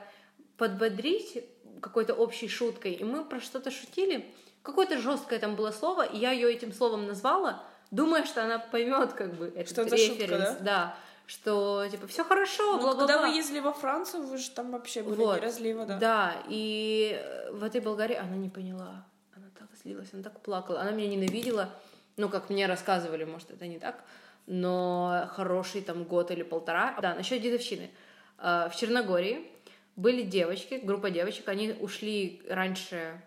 подбодрить 0.56 1.44
какой-то 1.80 2.14
общей 2.14 2.48
шуткой, 2.48 2.92
и 2.92 3.04
мы 3.04 3.24
про 3.24 3.40
что-то 3.40 3.70
шутили. 3.70 4.26
Какое-то 4.62 4.98
жесткое 4.98 5.38
там 5.38 5.56
было 5.56 5.70
слово, 5.70 6.02
и 6.04 6.18
я 6.18 6.32
ее 6.32 6.52
этим 6.52 6.72
словом 6.72 7.06
назвала, 7.06 7.62
думая, 7.90 8.24
что 8.24 8.44
она 8.44 8.58
поймет 8.58 9.12
как 9.14 9.34
бы 9.34 9.46
этот 9.56 9.70
Что 9.70 9.82
это 9.82 9.96
шутка, 9.96 10.22
референс. 10.24 10.48
да? 10.58 10.64
да? 10.64 10.96
что 11.26 11.86
типа 11.88 12.08
все 12.08 12.24
хорошо, 12.24 12.72
Ну, 12.76 12.78
бла-бла-бла. 12.82 13.06
когда 13.06 13.20
вы 13.22 13.28
ездили 13.36 13.60
во 13.60 13.72
Францию, 13.72 14.24
вы 14.24 14.36
же 14.36 14.50
там 14.50 14.72
вообще 14.72 15.02
были 15.04 15.14
Вот. 15.16 15.36
не 15.40 15.46
разлива, 15.46 15.86
да. 15.86 15.96
Да, 15.98 16.34
и 16.48 17.16
э, 17.22 17.52
в 17.52 17.62
этой 17.62 17.80
Болгарии 17.80 18.16
она 18.16 18.34
не 18.36 18.48
поняла. 18.48 19.06
Она 19.36 19.46
так 19.56 19.68
злилась, 19.80 20.08
она 20.12 20.24
так 20.24 20.40
плакала. 20.40 20.80
Она 20.80 20.90
меня 20.90 21.08
ненавидела. 21.08 21.70
Ну, 22.16 22.28
как 22.28 22.50
мне 22.50 22.66
рассказывали, 22.66 23.22
может, 23.24 23.50
это 23.52 23.66
не 23.68 23.78
так. 23.78 24.02
Но 24.48 25.30
хороший 25.36 25.82
там 25.82 26.02
год 26.02 26.32
или 26.32 26.42
полтора. 26.42 26.96
Да, 27.00 27.14
насчет 27.14 27.40
дедовщины. 27.40 27.90
Э, 28.38 28.68
В 28.68 28.76
Черногории 28.76 29.48
были 29.94 30.22
девочки, 30.22 30.80
группа 30.82 31.10
девочек, 31.10 31.46
они 31.48 31.76
ушли 31.80 32.42
раньше, 32.48 33.20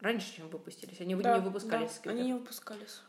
раньше, 0.00 0.34
чем 0.36 0.48
выпустились. 0.48 1.00
Они 1.00 1.14
Да, 1.14 1.38
не 1.38 1.44
выпускались. 1.44 2.00
да, 2.04 2.10
они 2.10 2.22
не 2.22 2.32
выпускались. 2.34 3.00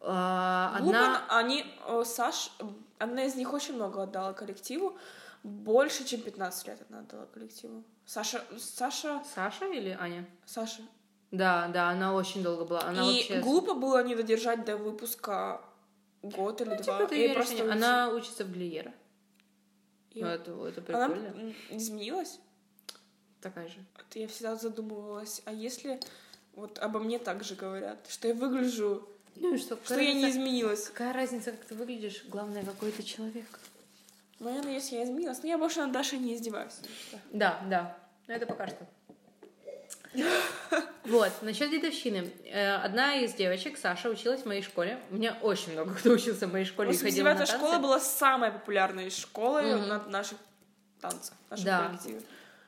А, 0.00 0.74
Одна... 0.76 1.24
они, 1.28 1.64
э, 1.86 2.02
Саш, 2.04 2.50
одна 2.98 3.24
из 3.24 3.36
них 3.36 3.52
очень 3.52 3.74
много 3.74 4.02
отдала 4.02 4.32
коллективу, 4.32 4.98
больше, 5.44 6.04
чем 6.04 6.20
15 6.22 6.66
лет 6.66 6.80
она 6.90 7.00
отдала 7.00 7.26
коллективу. 7.26 7.84
Саша, 8.04 8.44
Саша, 8.58 9.22
Саша 9.34 9.66
или 9.66 9.96
Аня? 10.00 10.26
Саша. 10.44 10.82
Да, 11.30 11.68
да, 11.68 11.88
она 11.88 12.14
очень 12.14 12.42
долго 12.42 12.64
была. 12.64 12.82
Она 12.82 13.02
и 13.02 13.14
вообще... 13.14 13.40
глупо 13.40 13.74
было 13.74 14.02
не 14.04 14.14
додержать 14.14 14.64
до 14.64 14.76
выпуска 14.76 15.60
год 16.22 16.60
или 16.60 16.70
два. 16.70 16.98
Типа, 16.98 17.06
ты 17.06 17.16
веришь, 17.16 17.34
просто 17.34 17.72
она 17.72 18.10
учится 18.10 18.44
в 18.44 18.52
Глиера. 18.52 18.92
И 20.10 20.20
Ну, 20.20 20.26
это, 20.26 20.50
это 20.66 20.96
Она 20.96 21.08
прикольно. 21.08 21.28
м, 21.28 21.54
изменилась. 21.70 22.38
Такая 23.42 23.68
же. 23.68 23.74
Я 24.14 24.28
всегда 24.28 24.56
задумывалась, 24.56 25.42
а 25.44 25.52
если 25.52 25.98
вот 26.54 26.78
обо 26.78 27.00
мне 27.00 27.18
так 27.18 27.42
же 27.44 27.54
говорят, 27.56 27.98
что 28.08 28.28
я 28.28 28.34
выгляжу, 28.34 29.06
Ну 29.36 29.54
и 29.54 29.58
что, 29.58 29.76
что 29.84 29.98
я 30.00 30.14
не 30.14 30.30
изменилась. 30.30 30.84
Какая 30.88 31.12
разница, 31.12 31.50
как 31.52 31.64
ты 31.64 31.74
выглядишь? 31.74 32.24
Главное, 32.28 32.64
какой 32.64 32.92
ты 32.92 33.02
человек. 33.02 33.46
Ну, 34.38 34.48
я 34.50 34.56
надеюсь, 34.62 34.90
я 34.92 35.04
изменилась. 35.04 35.42
Но 35.42 35.48
я 35.48 35.58
больше 35.58 35.80
над 35.80 35.92
Дашей 35.92 36.18
не 36.18 36.34
издеваюсь. 36.34 36.74
Да, 37.32 37.60
да. 37.68 37.96
Но 38.28 38.34
это 38.34 38.46
пока 38.46 38.68
что. 38.68 38.86
Вот, 41.04 41.32
насчет 41.42 41.70
дедовщины. 41.70 42.30
Э, 42.44 42.76
Одна 42.76 43.16
из 43.16 43.34
девочек, 43.34 43.78
Саша, 43.78 44.08
училась 44.10 44.42
в 44.42 44.46
моей 44.46 44.62
школе. 44.62 44.98
У 45.10 45.14
меня 45.14 45.36
очень 45.42 45.72
много 45.72 45.94
кто 45.94 46.10
учился 46.10 46.46
в 46.46 46.52
моей 46.52 46.64
школе 46.66 46.92
и 46.92 46.96
ходил 46.96 47.24
на 47.24 47.30
89-я 47.30 47.36
танцы. 47.38 47.52
школа 47.56 47.78
была 47.78 47.98
самой 48.00 48.52
популярной 48.52 49.06
из 49.08 49.16
школы 49.16 49.62
Мгм. 49.62 49.88
на 49.88 49.98
наших 50.08 50.38
танцах, 51.00 51.34
наших 51.50 51.64
Да. 51.64 51.86
коллективе. 51.88 52.22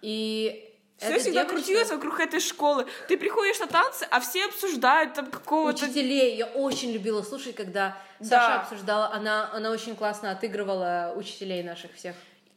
И 0.04 0.70
Все 0.98 1.18
всегда 1.18 1.44
девочка- 1.44 1.54
крутилось 1.56 1.90
вокруг 1.90 2.20
этой 2.20 2.40
школы. 2.40 2.86
Ты 3.08 3.16
приходишь 3.16 3.58
на 3.58 3.66
танцы, 3.66 4.06
а 4.10 4.20
все 4.20 4.44
обсуждают 4.44 5.14
там 5.14 5.30
какого-то... 5.30 5.82
Учителей 5.86 6.36
я 6.36 6.46
очень 6.46 6.92
любила 6.92 7.22
слушать, 7.22 7.56
когда 7.56 7.96
Да. 8.20 8.26
Саша 8.28 8.60
обсуждала, 8.60 9.10
она, 9.12 9.50
она 9.52 9.70
очень 9.70 9.96
классно 9.96 10.30
отыгрывала 10.30 11.14
учителей 11.16 11.62
наших 11.62 11.94
всех. 11.94 12.14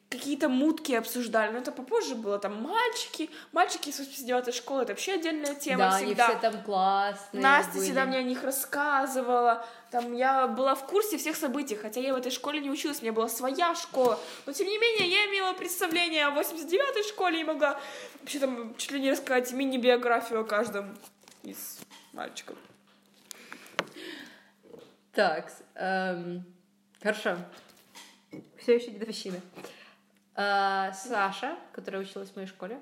Какие-то 0.09 0.47
мутки 0.47 0.93
обсуждали, 0.93 1.51
но 1.51 1.57
это 1.57 1.73
попозже 1.73 2.15
было. 2.15 2.39
Там 2.39 2.61
мальчики, 2.61 3.29
мальчики 3.51 3.89
из 3.89 3.99
89-й 3.99 4.53
школы, 4.53 4.83
это 4.83 4.93
вообще 4.93 5.15
отдельная 5.15 5.53
тема 5.53 5.89
да, 5.89 5.97
всегда. 5.97 6.27
они 6.27 6.35
все 6.35 6.41
там 6.41 6.63
классные 6.63 7.43
Настя 7.43 7.73
были. 7.73 7.83
всегда 7.83 8.05
мне 8.05 8.17
о 8.19 8.23
них 8.23 8.41
рассказывала. 8.41 9.65
Там 9.91 10.13
я 10.13 10.47
была 10.47 10.75
в 10.75 10.85
курсе 10.87 11.17
всех 11.17 11.35
событий, 11.35 11.75
хотя 11.75 11.99
я 11.99 12.13
в 12.13 12.17
этой 12.17 12.31
школе 12.31 12.61
не 12.61 12.69
училась, 12.69 12.99
у 12.99 13.01
меня 13.01 13.11
была 13.11 13.27
своя 13.27 13.75
школа. 13.75 14.17
Но 14.45 14.53
тем 14.53 14.67
не 14.67 14.77
менее, 14.77 15.09
я 15.09 15.25
имела 15.25 15.53
представление 15.53 16.27
о 16.27 16.31
89-й 16.31 17.03
школе 17.09 17.41
и 17.41 17.43
могла 17.43 17.77
вообще 18.21 18.39
там 18.39 18.75
чуть 18.77 18.91
ли 18.91 19.01
не 19.01 19.11
рассказать 19.11 19.51
мини-биографию 19.51 20.39
о 20.39 20.43
каждом 20.45 20.97
из 21.43 21.79
мальчиков. 22.13 22.57
Так, 25.11 25.51
эм, 25.75 26.45
хорошо. 27.01 27.37
Все 28.61 28.75
еще 28.75 28.91
дедовщина. 28.91 29.41
А, 30.37 30.93
Саша, 30.93 31.57
которая 31.73 32.01
училась 32.03 32.29
в 32.29 32.35
моей 32.35 32.47
школе, 32.47 32.79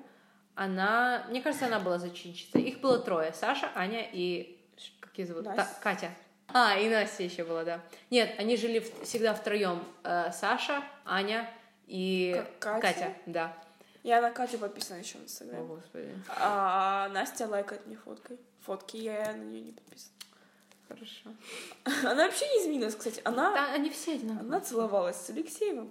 она, 0.54 1.24
мне 1.30 1.42
кажется, 1.42 1.66
она 1.66 1.80
была 1.80 1.98
зачинщицей. 1.98 2.62
Их 2.62 2.80
было 2.80 2.98
трое. 2.98 3.32
Саша, 3.32 3.70
Аня 3.74 4.06
и... 4.12 4.62
Как 5.00 5.16
ее 5.18 5.26
зовут? 5.26 5.44
Настя. 5.46 5.62
Та- 5.64 5.80
Катя. 5.80 6.10
А, 6.48 6.78
и 6.78 6.88
Настя 6.88 7.22
еще 7.24 7.44
была, 7.44 7.64
да. 7.64 7.80
Нет, 8.10 8.34
они 8.38 8.56
жили 8.56 8.78
в- 8.80 9.02
всегда 9.04 9.34
втроем. 9.34 9.82
Саша, 10.32 10.82
Аня 11.04 11.50
и 11.86 12.44
Как 12.60 12.80
Катя? 12.80 13.14
да. 13.26 13.52
Я 14.02 14.20
на 14.20 14.30
Катю 14.30 14.58
подписана 14.58 14.98
еще 14.98 15.18
в 15.18 15.22
О, 15.22 15.24
Инстаграме. 15.24 15.64
господи. 15.66 16.14
А 16.38 17.08
Настя 17.08 17.48
лайкает 17.48 17.86
мне 17.86 17.96
фоткой. 17.96 18.38
Фотки 18.64 18.98
я 18.98 19.32
на 19.32 19.42
нее 19.42 19.62
не 19.62 19.72
подписана. 19.72 20.12
Хорошо. 20.88 21.30
Она 22.08 22.26
вообще 22.26 22.46
не 22.48 22.62
изменилась, 22.64 22.94
кстати. 22.94 23.20
Она, 23.24 23.52
Да, 23.52 23.72
они 23.74 23.90
все 23.90 24.14
одинаковые. 24.14 24.46
она 24.48 24.60
целовалась 24.60 25.16
с 25.16 25.30
Алексеевым. 25.30 25.90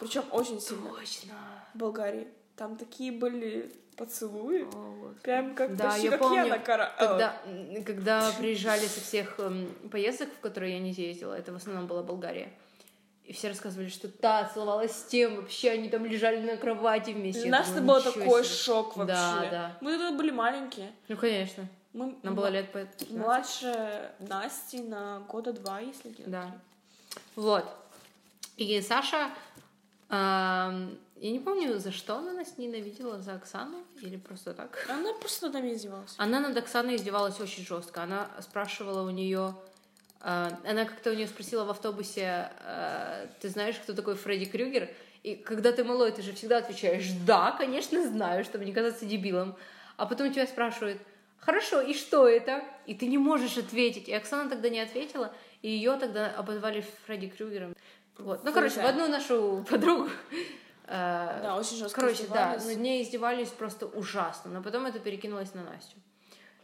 Причем 0.00 0.24
очень 0.30 0.60
сильно. 0.60 0.90
Точно. 0.90 1.34
В 1.74 1.78
Болгарии. 1.78 2.26
Там 2.56 2.76
такие 2.76 3.12
были 3.12 3.72
поцелуи. 3.96 4.62
О. 4.62 5.14
Прям 5.22 5.54
как 5.54 5.76
Да, 5.76 5.90
почти 5.90 6.04
я 6.04 6.10
как 6.10 6.20
помню, 6.20 6.36
я 6.36 6.46
на 6.46 6.58
кара... 6.58 6.92
Когда, 6.98 7.36
м, 7.44 7.84
когда 7.84 8.32
приезжали 8.38 8.86
со 8.86 9.00
всех 9.00 9.38
эм, 9.38 9.68
поездок, 9.90 10.30
в 10.30 10.40
которые 10.40 10.74
я 10.74 10.80
не 10.80 10.92
ездила, 10.92 11.34
это 11.34 11.52
в 11.52 11.56
основном 11.56 11.86
была 11.86 12.02
Болгария, 12.02 12.50
и 13.24 13.32
все 13.32 13.48
рассказывали, 13.48 13.88
что 13.88 14.08
та 14.08 14.50
целовалась 14.52 14.92
с 14.92 15.04
тем, 15.04 15.36
вообще 15.36 15.70
они 15.70 15.88
там 15.88 16.04
лежали 16.04 16.40
на 16.40 16.56
кровати 16.56 17.10
вместе. 17.10 17.42
Для 17.42 17.50
Я 17.50 17.58
нас 17.58 17.70
это 17.70 17.82
был 17.82 17.98
«Ничего 17.98 18.12
такой 18.12 18.44
себе». 18.44 18.54
шок 18.54 18.96
вообще. 18.96 19.14
Да, 19.14 19.48
да. 19.50 19.78
Мы 19.80 19.92
тогда 19.98 20.16
были 20.16 20.30
маленькие. 20.30 20.90
Ну, 21.08 21.16
конечно. 21.16 21.68
Мы 21.92 22.16
Нам 22.22 22.34
было 22.34 22.46
лет 22.46 22.72
по 22.72 22.80
15. 22.80 23.10
младше 23.10 24.10
Насти 24.20 24.80
на 24.80 25.20
года 25.28 25.52
два, 25.52 25.80
если 25.80 26.08
не 26.08 26.24
Да. 26.26 26.50
Вот. 27.36 27.64
И 28.56 28.80
Саша, 28.82 29.30
я 30.10 31.30
не 31.30 31.38
помню, 31.38 31.78
за 31.78 31.92
что 31.92 32.18
она 32.18 32.32
нас 32.32 32.58
ненавидела, 32.58 33.20
за 33.20 33.34
Оксану 33.34 33.84
или 34.00 34.16
просто 34.16 34.54
так. 34.54 34.86
Она 34.88 35.12
просто 35.14 35.46
над 35.46 35.54
нами 35.54 35.74
издевалась. 35.74 36.14
Она 36.16 36.40
над 36.40 36.56
Оксаной 36.56 36.96
издевалась 36.96 37.38
очень 37.40 37.64
жестко. 37.64 38.02
Она 38.02 38.28
спрашивала 38.40 39.06
у 39.06 39.10
нее, 39.10 39.54
она 40.20 40.84
как-то 40.84 41.10
у 41.10 41.14
нее 41.14 41.26
спросила 41.26 41.64
в 41.64 41.70
автобусе, 41.70 42.50
э, 42.60 43.28
ты 43.40 43.48
знаешь, 43.48 43.76
кто 43.76 43.94
такой 43.94 44.16
Фредди 44.16 44.46
Крюгер? 44.46 44.90
И 45.22 45.34
когда 45.34 45.72
ты 45.72 45.84
малой, 45.84 46.12
ты 46.12 46.22
же 46.22 46.32
всегда 46.32 46.58
отвечаешь, 46.58 47.10
да, 47.26 47.52
конечно, 47.52 48.06
знаю, 48.06 48.44
чтобы 48.44 48.64
не 48.64 48.72
казаться 48.72 49.06
дебилом. 49.06 49.56
А 49.96 50.06
потом 50.06 50.32
тебя 50.32 50.46
спрашивают, 50.46 51.00
хорошо, 51.38 51.80
и 51.80 51.94
что 51.94 52.26
это? 52.28 52.64
И 52.86 52.94
ты 52.94 53.06
не 53.06 53.18
можешь 53.18 53.56
ответить. 53.56 54.08
И 54.08 54.12
Оксана 54.12 54.48
тогда 54.48 54.68
не 54.68 54.80
ответила, 54.80 55.34
и 55.62 55.70
ее 55.70 55.96
тогда 55.96 56.30
обозвали 56.30 56.84
Фредди 57.06 57.28
Крюгером. 57.28 57.74
Вот. 58.18 58.44
Ну, 58.44 58.52
короче, 58.52 58.80
в 58.80 58.86
одну 58.86 59.08
нашу 59.08 59.64
подругу 59.70 60.08
э, 60.86 61.40
Да, 61.42 61.56
очень 61.56 61.76
жестко 61.76 62.00
Короче, 62.00 62.26
да, 62.28 62.58
над 62.64 62.76
ней 62.78 63.02
издевались 63.02 63.48
просто 63.48 63.86
ужасно, 63.86 64.50
но 64.50 64.62
потом 64.62 64.86
это 64.86 64.98
перекинулось 64.98 65.54
на 65.54 65.62
Настю. 65.62 65.96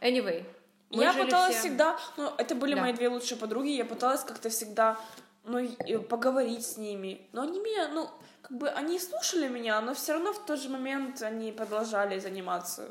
Anyway, 0.01 0.45
я 0.91 1.13
пыталась 1.13 1.55
все- 1.55 1.69
всегда, 1.69 1.97
ну, 2.17 2.31
это 2.37 2.53
были 2.55 2.75
Да. 2.75 2.81
мои 2.81 2.93
две 2.93 3.09
лучшие 3.09 3.37
подруги, 3.37 3.69
я 3.69 3.85
пыталась 3.85 4.23
как-то 4.23 4.49
всегда, 4.49 4.97
ну, 5.43 5.59
и 5.59 5.97
поговорить 5.97 6.65
с 6.65 6.77
ними. 6.77 7.27
Но 7.31 7.41
они 7.41 7.59
меня, 7.59 7.87
ну, 7.87 8.09
как 8.43 8.51
бы 8.57 8.69
они 8.69 8.99
слушали 8.99 9.47
меня, 9.47 9.81
но 9.81 9.93
все 9.95 10.13
равно 10.13 10.33
в 10.33 10.45
тот 10.45 10.59
же 10.59 10.69
момент 10.69 11.21
они 11.21 11.51
продолжали 11.51 12.19
заниматься 12.19 12.89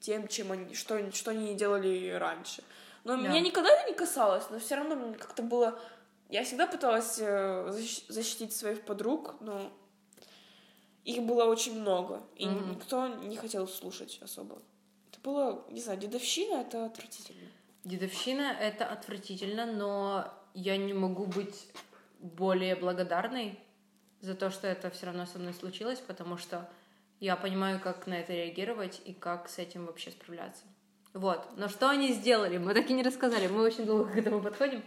тем, 0.00 0.26
чем 0.28 0.52
они, 0.52 0.74
что, 0.74 1.12
что 1.12 1.30
они 1.30 1.54
делали 1.54 2.10
раньше. 2.18 2.62
Но 3.04 3.16
Да. 3.16 3.22
меня 3.22 3.40
никогда 3.40 3.70
это 3.70 3.88
не 3.88 3.94
касалось, 3.96 4.44
но 4.50 4.58
все 4.58 4.74
равно 4.74 4.96
мне 4.96 5.14
как-то 5.14 5.42
было... 5.42 5.78
Я 6.28 6.42
всегда 6.44 6.66
пыталась 6.66 7.18
э, 7.20 7.68
защ- 7.70 8.04
защитить 8.08 8.52
своих 8.54 8.82
подруг, 8.82 9.34
но 9.40 9.70
их 11.04 11.22
было 11.22 11.44
очень 11.44 11.80
много, 11.80 12.22
и 12.34 12.46
Мгм. 12.46 12.70
никто 12.70 13.06
не 13.06 13.36
хотел 13.36 13.68
слушать 13.68 14.18
особо. 14.22 14.60
Это 15.12 15.20
было, 15.22 15.64
не 15.70 15.80
знаю, 15.80 15.98
дедовщина, 16.00 16.62
это 16.62 16.86
отвратительно. 16.86 17.48
Дедовщина— 17.84 18.56
это 18.60 18.86
отвратительно, 18.86 19.66
но 19.66 20.32
я 20.54 20.76
не 20.76 20.92
могу 20.94 21.26
быть 21.26 21.68
более 22.18 22.74
благодарной 22.74 23.58
за 24.20 24.34
то, 24.34 24.50
что 24.50 24.66
это 24.66 24.90
все 24.90 25.06
равно 25.06 25.26
со 25.26 25.38
мной 25.38 25.54
случилось, 25.54 26.00
потому 26.00 26.36
что 26.36 26.68
я 27.20 27.36
понимаю, 27.36 27.78
как 27.80 28.08
на 28.08 28.14
это 28.14 28.32
реагировать 28.32 29.00
и 29.04 29.12
как 29.12 29.48
с 29.48 29.58
этим 29.58 29.86
вообще 29.86 30.10
справляться. 30.10 30.64
Вот. 31.12 31.46
Но 31.56 31.68
что 31.68 31.88
они 31.88 32.12
сделали? 32.12 32.58
Мы 32.58 32.74
так 32.74 32.90
и 32.90 32.92
не 32.92 33.02
рассказали. 33.04 33.46
Мы 33.46 33.62
очень 33.62 33.86
долго 33.86 34.10
к 34.10 34.16
этому 34.16 34.42
подходим. 34.42 34.82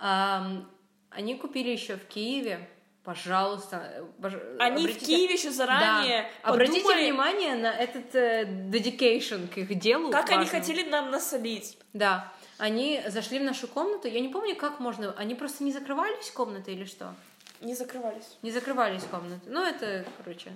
Они 0.00 1.34
купили 1.36 1.70
еще 1.70 1.96
в 1.96 2.04
Киеве, 2.06 2.68
пожалуйста, 3.02 3.76
э, 3.96 4.04
пож- 4.20 4.56
Они 4.58 4.82
в 4.86 4.90
обратите- 4.90 5.06
Киеве 5.06 5.34
еще 5.34 5.50
заранее 5.50 6.30
Да. 6.42 6.50
Обратите 6.50 6.82
подумали, 6.82 7.04
внимание 7.04 7.54
на 7.56 7.72
этот 7.72 8.14
э, 8.14 8.44
dedication 8.44 9.48
к 9.48 9.56
их 9.58 9.78
делу. 9.78 10.10
как 10.10 10.28
они 10.30 10.44
важному. 10.44 10.60
хотели 10.64 10.88
нам 10.88 11.10
насолить. 11.10 11.78
Да. 11.94 12.32
Они 12.58 13.00
зашли 13.08 13.38
в 13.38 13.42
нашу 13.44 13.68
комнату. 13.68 14.08
Я 14.08 14.20
не 14.20 14.28
помню, 14.28 14.54
как 14.56 14.80
можно. 14.80 15.12
Они 15.16 15.34
просто 15.34 15.64
не 15.64 15.72
закрывались 15.72 16.30
комнаты 16.30 16.72
или 16.72 16.84
что? 16.84 17.14
Не 17.60 17.74
закрывались. 17.74 18.36
Не 18.42 18.50
закрывались 18.50 19.02
комнаты. 19.04 19.40
Ну, 19.46 19.62
это, 19.64 20.04
короче, 20.18 20.50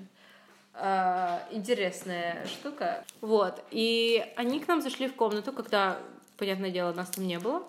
а, 0.74 1.42
интересная 1.50 2.46
штука. 2.46 3.04
Вот. 3.20 3.62
И 3.70 4.24
они 4.36 4.60
к 4.60 4.68
нам 4.68 4.82
зашли 4.82 5.08
в 5.08 5.14
комнату, 5.14 5.52
когда, 5.52 5.98
понятное 6.36 6.70
дело, 6.70 6.92
нас 6.92 7.08
там 7.10 7.26
не 7.26 7.38
было. 7.38 7.62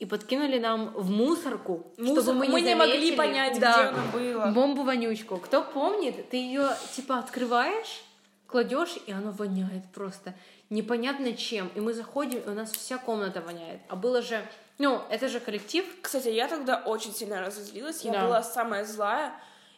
И 0.00 0.06
подкинули 0.06 0.58
нам 0.58 0.88
в 0.94 1.10
мусорку, 1.10 1.92
чтобы 1.94 2.14
Мусор- 2.14 2.34
мы 2.34 2.48
мы 2.48 2.60
не, 2.62 2.68
не 2.68 2.74
могли 2.74 2.94
заметили. 2.94 3.16
понять, 3.16 3.60
Да. 3.60 3.72
где 3.72 3.80
она 3.98 4.04
была. 4.12 4.46
Бомбу-вонючку. 4.52 5.36
Кто 5.36 5.62
помнит, 5.62 6.30
ты 6.30 6.38
ее 6.38 6.68
типа 6.96 7.18
открываешь, 7.18 8.02
кладешь, 8.46 8.96
и 9.06 9.12
оно 9.12 9.30
воняет 9.30 9.84
просто 9.94 10.34
непонятно 10.70 11.34
чем. 11.34 11.70
И 11.74 11.80
мы 11.80 11.92
заходим, 11.92 12.38
и 12.40 12.48
у 12.48 12.54
нас 12.54 12.72
вся 12.72 12.96
комната 12.98 13.40
воняет. 13.42 13.80
А 13.88 13.94
было 13.96 14.22
же, 14.22 14.42
ну, 14.78 15.02
это 15.10 15.28
же 15.28 15.38
коллектив. 15.38 15.84
Кстати, 16.00 16.28
я 16.28 16.48
тогда 16.48 16.78
очень 16.86 17.12
сильно 17.14 17.40
разозлилась. 17.42 18.02
Я 18.02 18.12
Да. 18.12 18.24
была 18.26 18.42
самая 18.42 18.84
злая. 18.86 19.34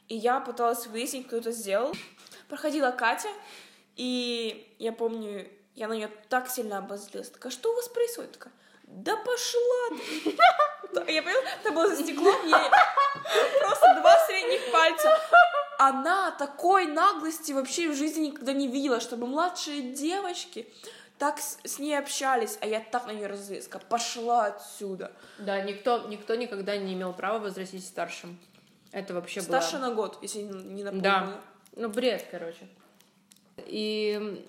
И 0.09 0.15
я 0.17 0.39
пыталась 0.41 0.87
выяснить, 0.87 1.27
кто 1.27 1.39
это 1.39 1.51
сделал. 1.53 1.93
Проходила 2.49 2.91
Катя, 2.93 3.29
и 3.97 4.73
я 4.79 4.93
помню, 4.93 5.49
я 5.75 5.89
на 5.89 5.95
нее 5.95 6.11
так 6.29 6.49
сильно 6.49 6.79
обозлилась. 6.79 7.31
Такая, 7.31 7.51
что 7.51 7.73
у 7.73 7.75
вас 7.75 7.89
происходит? 7.89 8.33
Такая, 8.33 8.53
да 8.93 9.17
пошла 9.17 9.99
ты!» 9.99 10.37
Я 11.13 11.23
поняла, 11.23 11.43
это 11.61 11.73
было 11.73 11.89
за 11.89 12.03
стеклом, 12.03 12.47
ей 12.47 12.71
просто 13.61 14.01
два 14.01 14.27
средних 14.27 14.73
пальца. 14.73 15.19
Она 15.79 16.31
такой 16.33 16.87
наглости 16.87 17.53
вообще 17.53 17.89
в 17.89 17.97
жизни 17.97 18.27
никогда 18.27 18.53
не 18.53 18.69
видела, 18.69 19.01
чтобы 19.01 19.27
младшие 19.27 19.95
девочки 19.95 20.69
так 21.19 21.39
с, 21.39 21.59
с 21.65 21.79
ней 21.79 21.95
общались, 21.99 22.59
а 22.61 22.67
я 22.67 22.81
так 22.81 23.07
на 23.07 23.13
нее. 23.13 23.29
Такая, 23.29 23.81
Пошла 23.89 24.47
отсюда. 24.47 25.13
Да, 25.39 25.61
никто, 25.63 26.07
никто 26.09 26.35
никогда 26.35 26.77
не 26.77 26.95
имел 26.95 27.13
права 27.13 27.39
возразить 27.39 27.87
старшим. 27.87 28.39
Это 28.91 29.15
вообще 29.15 29.41
Старше 29.41 29.79
было... 29.79 29.89
на 29.89 29.95
год, 29.95 30.19
если 30.21 30.41
не 30.43 30.85
на 30.85 30.93
Да. 30.93 31.41
Ну, 31.75 31.89
бред, 31.89 32.27
короче. 32.31 32.69
И 33.59 34.45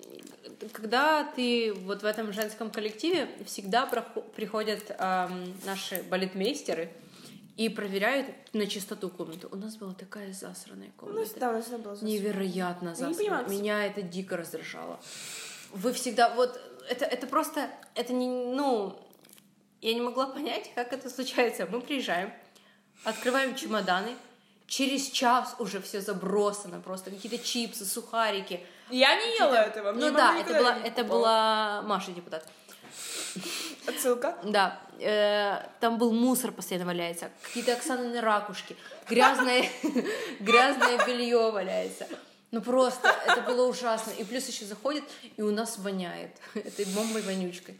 когда 0.72 1.24
ты 1.24 1.72
вот 1.72 2.02
в 2.02 2.04
этом 2.06 2.32
женском 2.32 2.70
коллективе, 2.70 3.28
всегда 3.46 3.86
приходят 3.86 4.94
ам, 4.98 5.54
наши 5.64 6.02
балетмейстеры 6.04 6.92
и 7.56 7.68
проверяют 7.68 8.26
на 8.52 8.66
чистоту 8.66 9.08
комнату. 9.08 9.48
У 9.52 9.56
нас 9.56 9.76
была 9.76 9.94
такая 9.94 10.32
засранная 10.32 10.90
У 11.00 11.06
нас, 11.06 11.30
комната. 11.30 11.40
да, 11.40 11.50
у 11.50 11.52
нас 11.52 11.68
было 11.68 11.94
засрано. 11.94 12.08
Невероятно 12.10 12.88
не 12.88 12.94
засранная. 12.94 13.44
кстати. 13.44 13.58
Меня 13.58 13.86
это 13.86 14.02
дико 14.02 14.36
раздражало. 14.36 15.00
Вы 15.72 15.92
всегда... 15.92 16.34
Вот 16.34 16.60
это, 16.88 17.04
это 17.04 17.26
просто... 17.26 17.70
Это 17.94 18.12
не... 18.12 18.28
Ну... 18.28 18.98
Я 19.80 19.92
не 19.92 20.00
могла 20.00 20.26
понять, 20.26 20.70
как 20.74 20.94
это 20.94 21.10
случается. 21.10 21.66
Мы 21.66 21.80
приезжаем, 21.82 22.32
открываем 23.04 23.54
чемоданы, 23.54 24.16
через 24.66 25.10
час 25.10 25.56
уже 25.58 25.80
все 25.82 26.00
забросано, 26.00 26.80
просто 26.80 27.10
какие-то 27.10 27.36
чипсы, 27.44 27.84
сухарики. 27.84 28.60
Я 28.90 29.14
не 29.16 29.36
ела 29.36 29.54
этого. 29.54 29.92
Ну 29.92 30.12
да, 30.12 30.38
это 30.38 30.54
была, 30.54 30.76
это 30.78 31.04
была 31.04 31.82
Маша 31.82 32.12
депутат. 32.12 32.46
Отсылка. 33.86 34.36
Да, 34.44 34.80
э, 35.00 35.66
там 35.80 35.98
был 35.98 36.12
мусор 36.12 36.52
постоянно 36.52 36.86
валяется, 36.86 37.30
какие-то 37.42 37.72
Оксанины 37.74 38.20
ракушки, 38.20 38.76
грязное, 39.08 39.68
грязное 40.40 41.04
белье 41.06 41.50
валяется. 41.50 42.06
Ну 42.50 42.60
просто, 42.60 43.12
это 43.26 43.42
было 43.42 43.68
ужасно. 43.68 44.12
И 44.12 44.24
плюс 44.24 44.46
еще 44.46 44.64
заходит, 44.64 45.04
и 45.36 45.42
у 45.42 45.50
нас 45.50 45.76
воняет 45.78 46.30
этой 46.54 46.84
бомбой 46.86 47.22
вонючкой. 47.22 47.78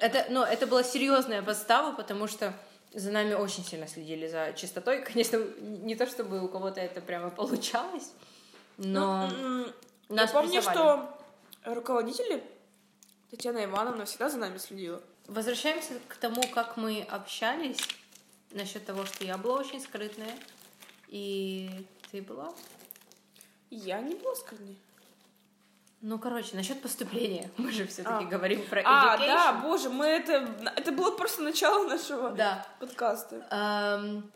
Это, 0.00 0.26
ну, 0.28 0.42
это 0.42 0.66
была 0.66 0.82
серьезная 0.82 1.42
подстава, 1.42 1.92
потому 1.94 2.26
что 2.26 2.52
за 2.92 3.10
нами 3.10 3.34
очень 3.34 3.64
сильно 3.64 3.86
следили 3.86 4.28
за 4.28 4.52
чистотой. 4.52 5.02
Конечно, 5.02 5.38
не 5.60 5.94
то 5.94 6.06
чтобы 6.06 6.44
у 6.44 6.48
кого-то 6.48 6.80
это 6.80 7.00
прямо 7.00 7.30
получалось, 7.30 8.12
но 8.76 9.28
Ну, 9.28 9.66
м, 10.10 10.16
я 10.16 10.22
нас 10.22 10.30
помню, 10.32 10.60
что 10.62 11.18
руководители 11.64 12.42
Татьяна 13.30 13.64
Ивановна 13.64 14.04
всегда 14.04 14.28
за 14.28 14.38
нами 14.38 14.58
следила. 14.58 15.00
Возвращаемся 15.26 15.94
к 16.08 16.16
тому, 16.16 16.42
как 16.54 16.76
мы 16.76 17.02
общались 17.02 17.78
насчет 18.50 18.84
того, 18.84 19.04
что 19.06 19.24
я 19.24 19.38
была 19.38 19.60
очень 19.60 19.80
скрытная, 19.80 20.34
и 21.08 21.86
ты 22.10 22.20
была. 22.22 22.52
Я 23.70 24.00
не 24.00 24.14
была 24.16 24.34
скрытной. 24.34 24.76
Ну, 26.02 26.18
короче, 26.18 26.56
насчет 26.56 26.80
поступления. 26.80 27.50
Мы 27.58 27.70
же 27.70 27.86
все-таки 27.86 28.24
А. 28.24 28.26
говорим 28.26 28.64
про 28.66 28.80
А, 28.86 29.16
education. 29.16 29.26
да, 29.26 29.52
боже, 29.62 29.90
мы 29.90 30.06
это... 30.06 30.32
Это 30.74 30.92
было 30.92 31.10
просто 31.14 31.42
начало 31.42 31.86
нашего 31.86 32.30
Да. 32.30 32.66
подкаста. 32.80 33.46
Эм, 33.50 34.32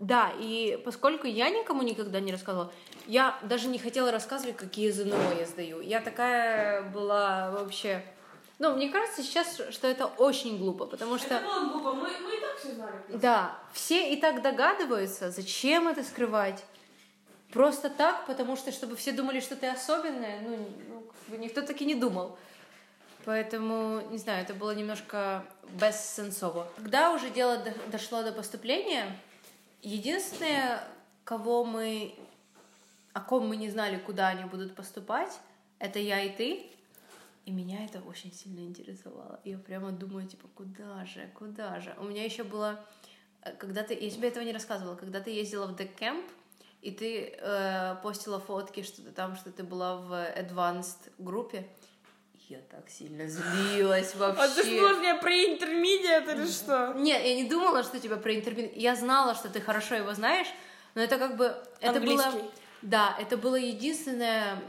Да, 0.00 0.32
и 0.38 0.80
поскольку 0.82 1.26
я 1.26 1.50
никому 1.50 1.82
никогда 1.82 2.20
не 2.20 2.32
рассказывала, 2.32 2.72
я 3.06 3.38
даже 3.42 3.68
не 3.68 3.78
хотела 3.78 4.10
рассказывать, 4.10 4.56
какие 4.56 4.90
ЗНО 4.90 5.14
я 5.38 5.44
сдаю. 5.44 5.80
Я 5.80 6.00
такая 6.00 6.82
была 6.82 7.50
вообще... 7.50 8.02
Ну, 8.58 8.74
мне 8.76 8.88
кажется 8.88 9.22
сейчас, 9.22 9.60
что 9.70 9.86
это 9.86 10.06
очень 10.06 10.58
глупо, 10.58 10.86
потому 10.86 11.18
что... 11.18 11.34
Это 11.34 11.44
было 11.44 11.66
глупо, 11.66 11.92
мы, 11.92 12.08
мы 12.22 12.36
и 12.36 12.40
так 12.40 12.58
все 12.58 12.72
знали. 12.72 12.94
Да, 13.08 13.58
все 13.74 14.12
и 14.12 14.16
так 14.16 14.40
догадываются, 14.40 15.30
зачем 15.30 15.86
это 15.86 16.02
скрывать. 16.02 16.64
Просто 17.52 17.90
так, 17.90 18.26
потому 18.26 18.56
что, 18.56 18.72
чтобы 18.72 18.96
все 18.96 19.12
думали, 19.12 19.40
что 19.40 19.54
ты 19.54 19.66
особенная, 19.66 20.40
ну, 20.40 20.56
ну 20.88 21.00
как 21.00 21.28
бы 21.28 21.36
никто 21.36 21.60
так 21.60 21.78
и 21.80 21.84
не 21.84 21.94
думал. 21.94 22.38
Поэтому, 23.26 24.00
не 24.10 24.18
знаю, 24.18 24.44
это 24.44 24.54
было 24.54 24.74
немножко 24.74 25.44
бессенсово. 25.78 26.68
Когда 26.76 27.12
уже 27.12 27.28
дело 27.28 27.58
до- 27.58 27.74
дошло 27.90 28.22
до 28.22 28.32
поступления, 28.32 29.14
единственное, 29.82 30.82
кого 31.24 31.64
мы, 31.64 32.14
о 33.12 33.20
ком 33.20 33.48
мы 33.48 33.56
не 33.56 33.70
знали, 33.70 33.98
куда 33.98 34.28
они 34.28 34.44
будут 34.44 34.74
поступать, 34.74 35.40
это 35.78 35.98
я 35.98 36.22
и 36.22 36.34
ты. 36.36 36.66
И 37.46 37.52
меня 37.52 37.84
это 37.84 38.00
очень 38.02 38.32
сильно 38.32 38.60
интересовало. 38.60 39.40
Я 39.44 39.58
прямо 39.58 39.90
думаю, 39.90 40.28
типа, 40.28 40.46
куда 40.54 41.04
же, 41.06 41.28
куда 41.34 41.80
же? 41.80 41.94
У 41.98 42.04
меня 42.04 42.24
еще 42.24 42.44
было, 42.44 42.78
э, 43.42 43.52
когда 43.56 43.82
ты, 43.82 43.94
я 43.94 44.10
тебе 44.10 44.28
этого 44.28 44.44
не 44.44 44.52
рассказывала, 44.52 44.94
когда 44.94 45.20
ты 45.20 45.30
ездила 45.30 45.66
в 45.66 45.74
деккэмп, 45.74 46.24
и 46.82 46.90
ты 46.90 47.34
э, 47.36 47.96
постила 48.02 48.40
фотки, 48.40 48.82
что 48.82 49.02
ты 49.02 49.10
там, 49.10 49.36
что 49.36 49.50
ты 49.50 49.62
была 49.62 49.96
в 49.96 50.12
advanced 50.12 51.10
группе, 51.18 51.66
я 52.50 52.58
так 52.68 52.90
сильно 52.90 53.28
злилась 53.28 54.14
вообще. 54.16 54.42
А 54.42 54.48
ты 54.48 54.64
что, 54.64 54.96
мне 54.98 55.14
про 55.14 55.32
интермедиат 55.32 56.28
или 56.28 56.46
что? 56.46 56.94
Нет, 56.96 57.24
я 57.24 57.36
не 57.36 57.48
думала, 57.48 57.84
что 57.84 58.00
тебя 58.00 58.16
про 58.16 58.34
интервью. 58.34 58.70
Я 58.74 58.96
знала, 58.96 59.36
что 59.36 59.48
ты 59.48 59.60
хорошо 59.60 59.94
его 59.94 60.12
знаешь, 60.14 60.48
но 60.96 61.02
это 61.02 61.16
как 61.18 61.36
бы 61.36 61.54
это 61.80 62.00
было. 62.00 62.24
Да, 62.82 63.16
это 63.20 63.36
было 63.36 63.54
единственное, 63.54 64.60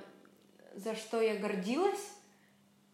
за 0.76 0.96
что 0.96 1.22
я 1.22 1.36
гордилась. 1.36 2.12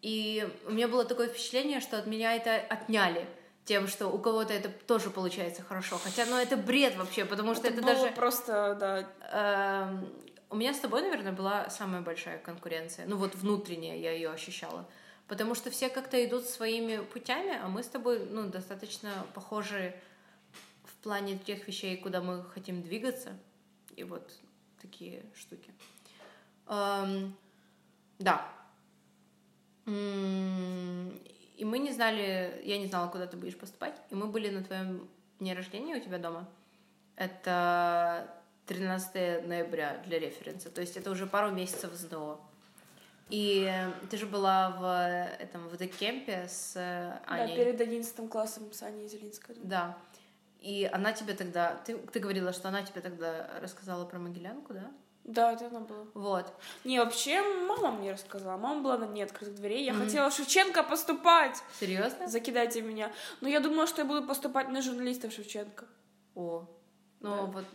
И 0.01 0.47
у 0.65 0.71
меня 0.71 0.87
было 0.87 1.03
такое 1.03 1.27
впечатление, 1.27 1.81
что 1.81 1.97
от 1.97 2.07
меня 2.07 2.35
это 2.35 2.55
отняли 2.55 3.27
тем, 3.65 3.87
что 3.89 4.07
у 4.07 4.17
кого-то 4.19 4.53
это 4.53 4.69
тоже 4.69 5.09
получается 5.09 5.63
хорошо. 5.63 5.99
Хотя, 6.01 6.25
ну, 6.27 6.37
это 6.37 6.55
бред 6.55 6.95
вообще, 6.95 7.25
потому 7.25 7.55
что 7.55 7.67
это, 7.67 7.81
было 7.81 7.93
даже... 7.93 8.11
просто, 8.13 8.77
да. 8.79 9.89
Эм, 9.89 10.07
у 10.49 10.55
меня 10.55 10.73
с 10.73 10.79
тобой, 10.79 11.01
наверное, 11.01 11.33
была 11.33 11.69
самая 11.69 12.01
большая 12.01 12.39
конкуренция. 12.39 13.05
Ну 13.05 13.17
вот 13.17 13.35
внутренняя 13.35 13.97
я 13.97 14.11
ее 14.11 14.29
ощущала. 14.29 14.87
Потому 15.27 15.55
что 15.55 15.69
все 15.69 15.89
как-то 15.89 16.23
идут 16.25 16.45
своими 16.45 17.03
путями, 17.03 17.59
а 17.61 17.67
мы 17.67 17.83
с 17.83 17.87
тобой, 17.87 18.25
ну, 18.29 18.49
достаточно 18.49 19.11
похожи 19.33 19.93
в 20.85 20.95
плане 21.03 21.37
тех 21.37 21.67
вещей, 21.67 21.97
куда 21.97 22.21
мы 22.21 22.45
хотим 22.45 22.81
двигаться. 22.81 23.37
И 23.97 24.03
вот 24.03 24.31
такие 24.81 25.25
штуки. 25.35 25.69
Эм, 26.67 27.35
да. 28.19 28.47
И 29.85 31.65
мы 31.65 31.79
не 31.79 31.91
знали, 31.91 32.61
я 32.63 32.77
не 32.77 32.87
знала, 32.87 33.09
куда 33.09 33.27
ты 33.27 33.35
будешь 33.35 33.57
поступать. 33.57 33.99
И 34.09 34.15
мы 34.15 34.27
были 34.27 34.49
на 34.49 34.63
твоем 34.63 35.09
дне 35.39 35.53
рождения 35.53 35.97
у 35.97 36.01
тебя 36.01 36.19
дома. 36.19 36.47
Это 37.17 38.36
13 38.67 39.47
ноября 39.47 40.01
для 40.05 40.19
референса. 40.19 40.69
То 40.69 40.81
есть 40.81 40.97
это 40.97 41.09
уже 41.11 41.25
пару 41.25 41.51
месяцев 41.51 41.93
ЗДО. 41.93 42.39
И 43.29 43.69
ты 44.09 44.17
же 44.17 44.25
была 44.25 44.69
в 44.69 45.41
этом 45.41 45.67
в 45.67 45.77
декемпе 45.77 46.47
с 46.47 46.73
Да, 46.75 47.21
Аней. 47.25 47.55
перед 47.57 47.79
11 47.81 48.29
классом 48.29 48.71
с 48.71 48.83
Аней 48.83 49.07
Зелинской. 49.07 49.55
да. 49.55 49.63
Да. 49.63 49.97
И 50.59 50.89
она 50.91 51.13
тебе 51.13 51.33
тогда... 51.33 51.75
Ты, 51.85 51.97
ты 51.97 52.19
говорила, 52.19 52.51
что 52.51 52.67
она 52.69 52.81
тебе 52.81 52.99
тогда 53.01 53.47
рассказала 53.61 54.05
про 54.05 54.17
Могилянку, 54.17 54.73
да? 54.73 54.91
Да, 55.23 55.51
это 55.53 55.67
она 55.67 55.81
была. 55.81 56.05
Вот. 56.15 56.51
Не, 56.83 56.99
вообще, 56.99 57.41
мама 57.67 57.91
мне 57.91 58.13
рассказала. 58.13 58.57
Мама 58.57 58.81
была 58.81 58.97
на 58.97 59.05
дне 59.05 59.23
открытых 59.23 59.55
дверей. 59.55 59.85
Я 59.85 59.93
хотела 59.93 60.29
в 60.29 60.33
Шевченко 60.33 60.83
поступать. 60.83 61.61
Серьезно? 61.79 62.27
Закидайте 62.27 62.81
меня. 62.81 63.11
Но 63.39 63.47
я 63.47 63.59
думала, 63.59 63.85
что 63.85 64.01
я 64.01 64.07
буду 64.07 64.25
поступать 64.25 64.69
на 64.69 64.81
журналистов 64.81 65.31
Шевченко. 65.31 65.85
О. 66.33 66.65
Ну, 67.19 67.29
Да. 67.35 67.41
вот 67.43 67.65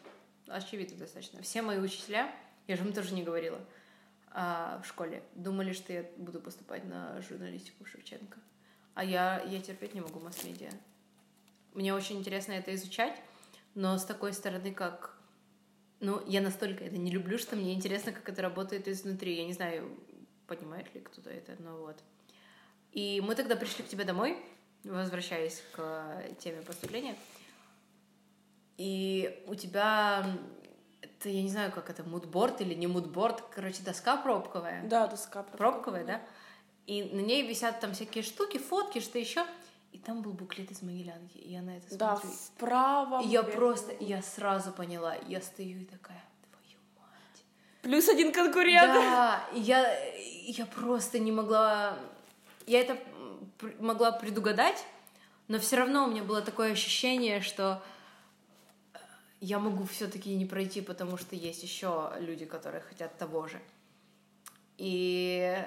очевидно 0.55 0.97
достаточно. 0.97 1.43
Все 1.43 1.63
мои 1.63 1.79
учителя, 1.79 2.35
я 2.67 2.77
же 2.77 2.85
им 2.85 2.93
тоже 2.93 3.15
не 3.15 3.23
говорила, 3.23 3.59
а, 4.31 4.81
в 4.83 4.87
школе, 4.87 5.23
думали, 5.35 5.73
что 5.73 5.93
я 5.93 6.05
буду 6.17 6.41
поступать 6.41 6.85
на 6.85 7.21
журналистику 7.23 7.85
Шевченко. 7.85 8.39
А 8.95 9.05
я, 9.05 9.43
я 9.43 9.61
терпеть 9.61 9.95
не 9.95 10.01
могу 10.01 10.21
масс-медиа. 10.21 10.71
Мне 11.75 11.95
очень 11.95 12.19
интересно 12.19 12.53
это 12.53 12.75
изучать, 12.75 13.19
но 13.75 13.97
с 13.97 14.05
такой 14.05 14.33
стороны, 14.33 14.73
как... 14.73 15.19
Ну, 16.01 16.23
я 16.27 16.41
настолько 16.41 16.85
это 16.85 16.99
не 16.99 17.11
люблю, 17.11 17.39
что 17.39 17.57
мне 17.57 17.75
интересно, 17.75 18.13
как 18.13 18.29
это 18.29 18.43
работает 18.43 18.89
изнутри. 18.89 19.37
Я 19.37 19.45
не 19.47 19.53
знаю, 19.53 19.97
понимает 20.47 20.93
ли 20.95 21.01
кто-то 21.01 21.31
это, 21.31 21.55
но 21.63 21.77
вот. 21.79 22.03
И 22.93 23.23
мы 23.25 23.35
тогда 23.35 23.57
пришли 23.57 23.85
к 23.85 23.89
тебе 23.89 24.05
домой, 24.05 24.37
возвращаясь 24.85 25.63
к 25.73 26.23
теме 26.39 26.63
поступления. 26.63 27.17
И 28.83 29.45
у 29.47 29.55
тебя, 29.55 30.27
это, 31.01 31.29
я 31.29 31.41
не 31.41 31.49
знаю, 31.49 31.71
как 31.71 31.89
это, 31.89 32.03
мудборд 32.03 32.61
или 32.63 32.75
не 32.75 32.89
мудборд, 32.89 33.41
короче, 33.55 33.81
доска 33.85 34.17
пробковая. 34.17 34.83
Да, 34.89 35.07
доска. 35.07 35.45
Пробковая, 35.45 36.05
да? 36.05 36.21
И 36.89 37.05
на 37.05 37.21
ней 37.21 37.47
висят 37.47 37.79
там 37.79 37.93
всякие 37.93 38.25
штуки, 38.25 38.59
фотки, 38.59 38.99
что 38.99 39.21
еще. 39.21 39.47
И 39.93 39.99
там 39.99 40.21
был 40.23 40.33
буклет 40.33 40.73
из 40.73 40.83
Могилянки, 40.83 41.39
и 41.39 41.53
я 41.53 41.63
на 41.63 41.77
это 41.77 41.97
Да, 41.97 42.17
смотрю. 42.17 42.31
вправо. 42.31 43.23
И 43.23 43.29
я 43.29 43.45
просто, 43.45 43.95
я 44.01 44.21
сразу 44.21 44.73
поняла, 44.73 45.15
я 45.29 45.41
стою 45.41 45.83
и 45.83 45.85
такая, 45.85 46.25
твою 46.51 46.81
мать. 46.99 47.45
Плюс 47.83 48.09
один 48.09 48.33
конкурент. 48.33 48.93
Да, 48.95 49.45
и 49.55 49.61
я, 49.61 49.97
я 50.45 50.67
просто 50.67 51.21
не 51.21 51.31
могла... 51.31 51.97
Я 52.67 52.81
это 52.81 52.99
могла 53.79 54.11
предугадать, 54.11 54.85
но 55.47 55.61
все 55.61 55.77
равно 55.77 56.07
у 56.07 56.11
меня 56.11 56.25
было 56.25 56.43
такое 56.43 56.73
ощущение, 56.73 57.43
что 57.43 57.81
я 59.43 59.59
могу 59.59 59.85
все-таки 59.85 60.33
не 60.37 60.47
пройти, 60.47 60.81
потому 60.81 61.17
что 61.17 61.35
есть 61.35 61.65
еще 61.65 62.13
люди, 62.21 62.45
которые 62.47 62.81
хотят 62.81 63.19
того 63.19 63.49
же. 63.49 63.61
И 64.79 65.61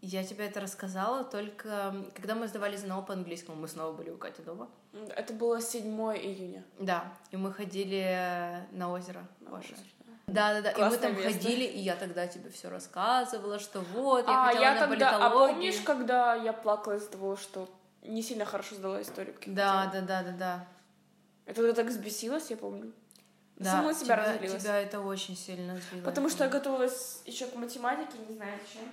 я 0.00 0.24
тебе 0.24 0.46
это 0.46 0.60
рассказала 0.60 1.22
только 1.22 1.94
когда 2.12 2.34
мы 2.34 2.48
сдавали 2.48 2.76
ЗНО 2.76 3.02
по 3.02 3.14
английскому, 3.14 3.56
мы 3.56 3.68
снова 3.68 3.92
были 3.92 4.10
у 4.10 4.16
Кати 4.16 4.42
дома. 4.42 4.68
Это 5.16 5.32
было 5.32 5.60
7 5.62 5.84
июня. 6.16 6.64
Да, 6.80 7.04
и 7.30 7.36
мы 7.36 7.52
ходили 7.52 8.66
на 8.72 8.90
озеро 8.90 9.28
На 9.38 9.50
ваше. 9.52 9.74
озеро, 9.74 9.86
да. 10.00 10.12
Да, 10.26 10.54
да, 10.54 10.62
да. 10.62 10.70
И 10.70 10.74
мы 10.74 10.88
Классное 10.88 10.98
там 11.12 11.16
место. 11.16 11.32
ходили, 11.32 11.64
и 11.64 11.78
я 11.78 11.94
тогда 11.94 12.26
тебе 12.26 12.50
все 12.50 12.68
рассказывала, 12.68 13.60
что 13.60 13.80
вот, 13.94 14.26
я 14.26 14.42
а, 14.42 14.46
хотела 14.46 14.62
я 14.64 14.74
на 14.74 14.88
тогда... 14.88 15.24
А 15.24 15.30
помнишь, 15.30 15.80
когда 15.84 16.34
я 16.34 16.52
плакала 16.52 16.96
из-за 16.96 17.10
того, 17.10 17.36
что 17.36 17.68
не 18.02 18.22
сильно 18.22 18.44
хорошо 18.44 18.74
сдала 18.74 19.00
историю? 19.00 19.36
Да, 19.46 19.88
да, 19.92 20.00
да, 20.00 20.22
да, 20.24 20.32
да. 20.32 20.66
Я 21.52 21.56
тогда 21.56 21.74
так 21.74 21.88
взбесилась, 21.88 22.50
я 22.50 22.56
помню. 22.56 22.94
Да, 23.56 23.72
Сама 23.72 23.92
себя 23.92 24.04
тебя, 24.04 24.16
разозлилась. 24.16 24.62
тебя 24.62 24.80
это 24.80 25.00
очень 25.00 25.36
сильно 25.36 25.78
злило. 25.78 26.02
Потому 26.02 26.30
что 26.30 26.44
я 26.44 26.50
готовилась 26.50 27.20
еще 27.26 27.46
к 27.46 27.54
математике, 27.56 28.16
не 28.26 28.34
знаю 28.36 28.58
зачем. 28.66 28.88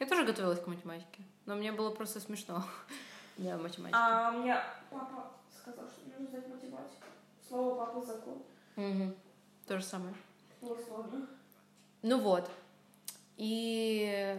Я 0.00 0.06
тоже 0.06 0.24
готовилась 0.24 0.58
к 0.58 0.66
математике, 0.66 1.22
но 1.46 1.54
мне 1.54 1.70
было 1.70 1.90
просто 1.90 2.20
смешно. 2.20 2.64
Да, 3.38 3.56
математика. 3.56 3.96
А 3.98 4.30
меня 4.32 4.62
папа 4.90 5.30
сказал, 5.56 5.88
что 5.88 6.04
мне 6.04 6.14
нужно 6.18 6.40
сдать 6.40 6.48
математику. 6.48 7.04
Слово 7.48 7.76
папы 7.76 8.04
закон. 8.04 8.42
Мгм. 8.76 9.14
То 9.68 9.78
же 9.78 9.84
самое. 9.84 10.14
Сложно. 10.60 11.28
Ну 12.02 12.18
вот. 12.18 12.50
И 13.36 14.36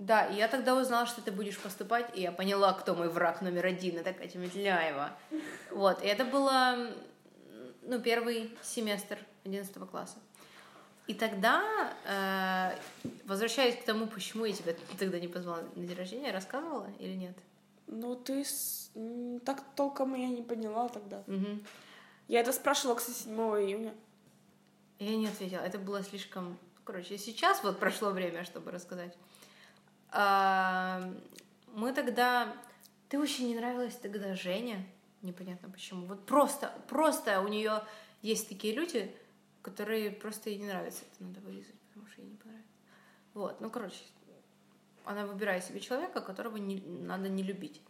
да, 0.00 0.24
и 0.26 0.36
я 0.36 0.48
тогда 0.48 0.74
узнала, 0.74 1.06
что 1.06 1.20
ты 1.20 1.30
будешь 1.30 1.58
поступать, 1.58 2.06
и 2.16 2.22
я 2.22 2.32
поняла, 2.32 2.72
кто 2.72 2.94
мой 2.94 3.08
враг 3.10 3.42
номер 3.42 3.66
один, 3.66 3.98
это 3.98 4.14
Катя 4.14 4.38
Метляева. 4.38 5.10
Вот, 5.70 6.02
и 6.02 6.06
это 6.06 6.24
было, 6.24 6.90
ну, 7.82 8.00
первый 8.00 8.50
семестр 8.62 9.18
11 9.44 9.76
класса. 9.90 10.16
И 11.06 11.12
тогда, 11.14 11.62
э, 12.06 12.78
возвращаясь 13.26 13.76
к 13.76 13.84
тому, 13.84 14.06
почему 14.06 14.46
я 14.46 14.54
тебя 14.54 14.74
тогда 14.98 15.20
не 15.20 15.28
позвала 15.28 15.62
на 15.76 15.86
день 15.86 15.94
рождения, 15.96 16.32
рассказывала 16.32 16.86
или 16.98 17.12
нет? 17.12 17.36
Ну, 17.86 18.14
ты 18.14 18.42
с- 18.44 18.90
так 19.44 19.62
толком 19.76 20.14
я 20.14 20.28
не 20.28 20.42
поняла 20.42 20.88
тогда. 20.88 21.22
Мгм. 21.26 21.62
Я 22.28 22.40
это 22.40 22.52
спрашивала, 22.52 22.94
кстати, 22.96 23.18
7 23.18 23.36
июня. 23.60 23.92
Я 24.98 25.16
не 25.16 25.26
ответила. 25.26 25.60
Это 25.60 25.78
было 25.78 26.02
слишком... 26.02 26.56
Короче, 26.84 27.18
сейчас 27.18 27.62
вот 27.64 27.78
прошло 27.78 28.10
время, 28.10 28.44
чтобы 28.44 28.70
рассказать. 28.70 29.14
Мы 30.12 31.92
тогда... 31.94 32.56
Ты 33.08 33.18
очень 33.18 33.48
не 33.48 33.56
нравилась 33.56 33.96
тогда 33.96 34.34
Женя. 34.34 34.86
Непонятно 35.22 35.68
почему. 35.68 36.06
Вот 36.06 36.26
просто, 36.26 36.72
просто 36.88 37.40
у 37.40 37.48
нее 37.48 37.82
есть 38.22 38.48
такие 38.48 38.74
люди, 38.74 39.14
которые 39.62 40.10
просто 40.10 40.50
ей 40.50 40.58
не 40.58 40.66
нравятся. 40.66 41.04
Это 41.12 41.24
надо 41.24 41.40
вырезать, 41.40 41.78
потому 41.88 42.06
что 42.06 42.22
ей 42.22 42.28
не 42.28 42.36
понравится. 42.36 42.70
Вот, 43.34 43.60
ну, 43.60 43.70
короче, 43.70 44.02
она 45.04 45.26
выбирает 45.26 45.64
себе 45.64 45.80
человека, 45.80 46.20
которого 46.20 46.56
не, 46.56 46.80
надо 46.80 47.28
не 47.28 47.42
любить. 47.42 47.80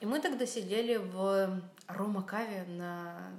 И 0.00 0.06
мы 0.06 0.20
тогда 0.20 0.46
сидели 0.46 0.96
в 0.96 1.62
Рома 1.86 2.22
Каве 2.22 2.64
на 2.68 3.32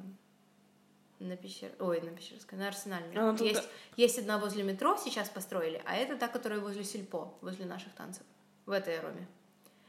На 1.19 1.35
Пещер... 1.35 1.71
Ой, 1.79 1.99
на 2.01 2.11
Пещерской, 2.11 2.57
на 2.57 2.67
Арсенальной. 2.69 3.13
А, 3.15 3.31
ну, 3.31 3.37
тут 3.37 3.45
есть, 3.45 3.67
есть 3.97 4.19
одна 4.19 4.37
возле 4.37 4.63
метро, 4.63 4.95
сейчас 4.97 5.29
построили, 5.29 5.81
а 5.85 5.95
это 5.95 6.15
та, 6.15 6.29
которая 6.29 6.59
возле 6.59 6.83
Сельпо, 6.85 7.33
возле 7.41 7.65
наших 7.65 7.93
танцев. 7.93 8.23
В 8.65 8.71
этой 8.71 8.97
аэроме. 8.97 9.27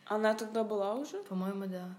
Она 0.07 0.35
тогда 0.35 0.65
была 0.65 0.95
уже? 0.95 1.23
По-моему, 1.25 1.67
да. 1.67 1.95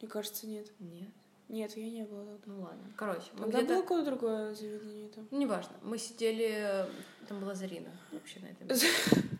Мне 0.00 0.08
кажется, 0.08 0.46
нет. 0.46 0.68
Нет. 0.78 1.08
Нет, 1.48 1.76
я 1.76 1.90
не 1.90 2.04
была 2.04 2.24
тогда. 2.24 2.42
Ну 2.46 2.60
ладно. 2.60 2.92
Короче, 2.94 3.26
мы 3.32 3.50
Тогда 3.50 3.74
было 3.74 3.82
какое-то 3.82 4.10
другое 4.10 4.54
заведение 4.54 5.08
там. 5.08 5.26
Ну, 5.30 5.38
неважно. 5.38 5.72
Мы 5.82 5.98
сидели... 5.98 6.86
Там 7.26 7.40
была 7.40 7.54
Зарина 7.54 7.90
вообще 8.12 8.40
на 8.40 8.46
этом. 8.46 8.68
месте. 8.68 8.88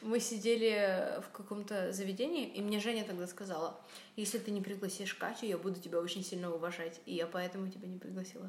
Мы 0.00 0.20
сидели 0.20 1.20
в 1.22 1.30
каком-то 1.32 1.92
заведении, 1.92 2.46
и 2.46 2.62
мне 2.62 2.78
Женя 2.78 3.04
тогда 3.04 3.26
сказала, 3.26 3.80
если 4.14 4.38
ты 4.38 4.52
не 4.52 4.60
пригласишь 4.60 5.12
Катю, 5.14 5.46
я 5.46 5.58
буду 5.58 5.80
тебя 5.80 5.98
очень 5.98 6.22
сильно 6.22 6.54
уважать. 6.54 7.00
И 7.04 7.14
я 7.14 7.26
поэтому 7.26 7.68
тебя 7.68 7.88
не 7.88 7.98
пригласила. 7.98 8.48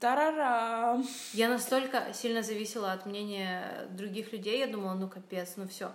Тарарам! 0.00 1.04
Я 1.32 1.48
настолько 1.48 2.12
сильно 2.14 2.42
зависела 2.42 2.92
от 2.92 3.04
мнения 3.04 3.88
других 3.90 4.32
людей, 4.32 4.60
я 4.60 4.68
думала, 4.68 4.94
ну 4.94 5.08
капец, 5.08 5.54
ну 5.56 5.66
все. 5.66 5.90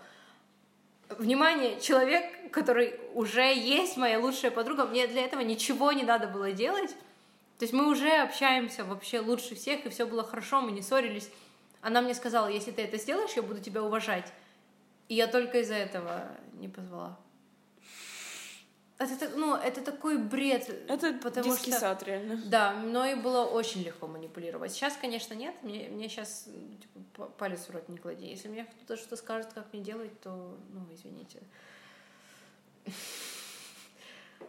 Внимание, 1.10 1.80
человек, 1.80 2.52
который 2.52 3.00
уже 3.14 3.54
есть 3.54 3.96
моя 3.96 4.20
лучшая 4.20 4.52
подруга, 4.52 4.86
мне 4.86 5.08
для 5.08 5.24
этого 5.24 5.42
ничего 5.42 5.92
не 5.92 6.04
надо 6.04 6.28
было 6.28 6.52
делать. 6.52 6.92
То 7.60 7.66
есть 7.66 7.74
мы 7.74 7.88
уже 7.90 8.10
общаемся 8.10 8.84
вообще 8.84 9.20
лучше 9.20 9.56
всех, 9.56 9.86
и 9.86 9.90
все 9.90 10.06
было 10.06 10.24
хорошо, 10.24 10.60
мы 10.60 10.72
не 10.72 10.82
ссорились. 10.82 11.30
Она 11.82 12.02
мне 12.02 12.14
сказала, 12.14 12.48
если 12.48 12.72
ты 12.72 12.82
это 12.82 12.98
сделаешь, 12.98 13.34
я 13.36 13.42
буду 13.42 13.62
тебя 13.62 13.84
уважать. 13.84 14.34
И 15.08 15.16
я 15.16 15.28
только 15.28 15.60
из-за 15.60 15.76
этого 15.76 16.28
не 16.54 16.68
позвала. 16.68 17.18
Это, 19.00 19.30
ну, 19.36 19.56
это 19.56 19.82
такой 19.82 20.18
бред. 20.18 20.70
Это 20.88 21.14
потому 21.14 21.50
детский 21.50 21.72
что... 21.72 21.80
сад, 21.80 22.04
реально. 22.04 22.42
Да, 22.46 22.74
мной 22.74 23.16
было 23.16 23.44
очень 23.46 23.82
легко 23.84 24.08
манипулировать. 24.08 24.72
Сейчас, 24.72 24.96
конечно, 24.96 25.34
нет. 25.34 25.56
Мне, 25.64 25.90
мне 25.90 26.08
сейчас 26.08 26.48
типа, 26.82 27.00
п- 27.28 27.32
палец 27.38 27.62
в 27.68 27.72
рот 27.72 27.90
не 27.90 27.98
клади. 27.98 28.26
Если 28.28 28.48
мне 28.48 28.66
кто-то 28.66 29.02
что 29.02 29.16
скажет, 29.16 29.52
как 29.54 29.74
мне 29.74 29.82
делать, 29.82 30.20
то, 30.22 30.58
ну, 30.72 30.86
извините. 30.94 31.40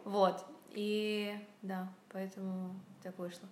Вот. 0.04 0.44
И 0.72 1.34
да, 1.62 1.88
поэтому 2.12 2.78
так 3.02 3.18
вышло. 3.18 3.48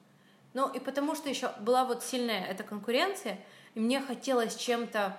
Ну, 0.52 0.70
и 0.70 0.78
потому 0.80 1.14
что 1.14 1.30
еще 1.30 1.50
была 1.60 1.84
вот 1.86 2.04
сильная 2.04 2.44
эта 2.44 2.62
конкуренция, 2.62 3.38
и 3.74 3.80
мне 3.80 4.00
хотелось 4.00 4.54
чем-то... 4.56 5.16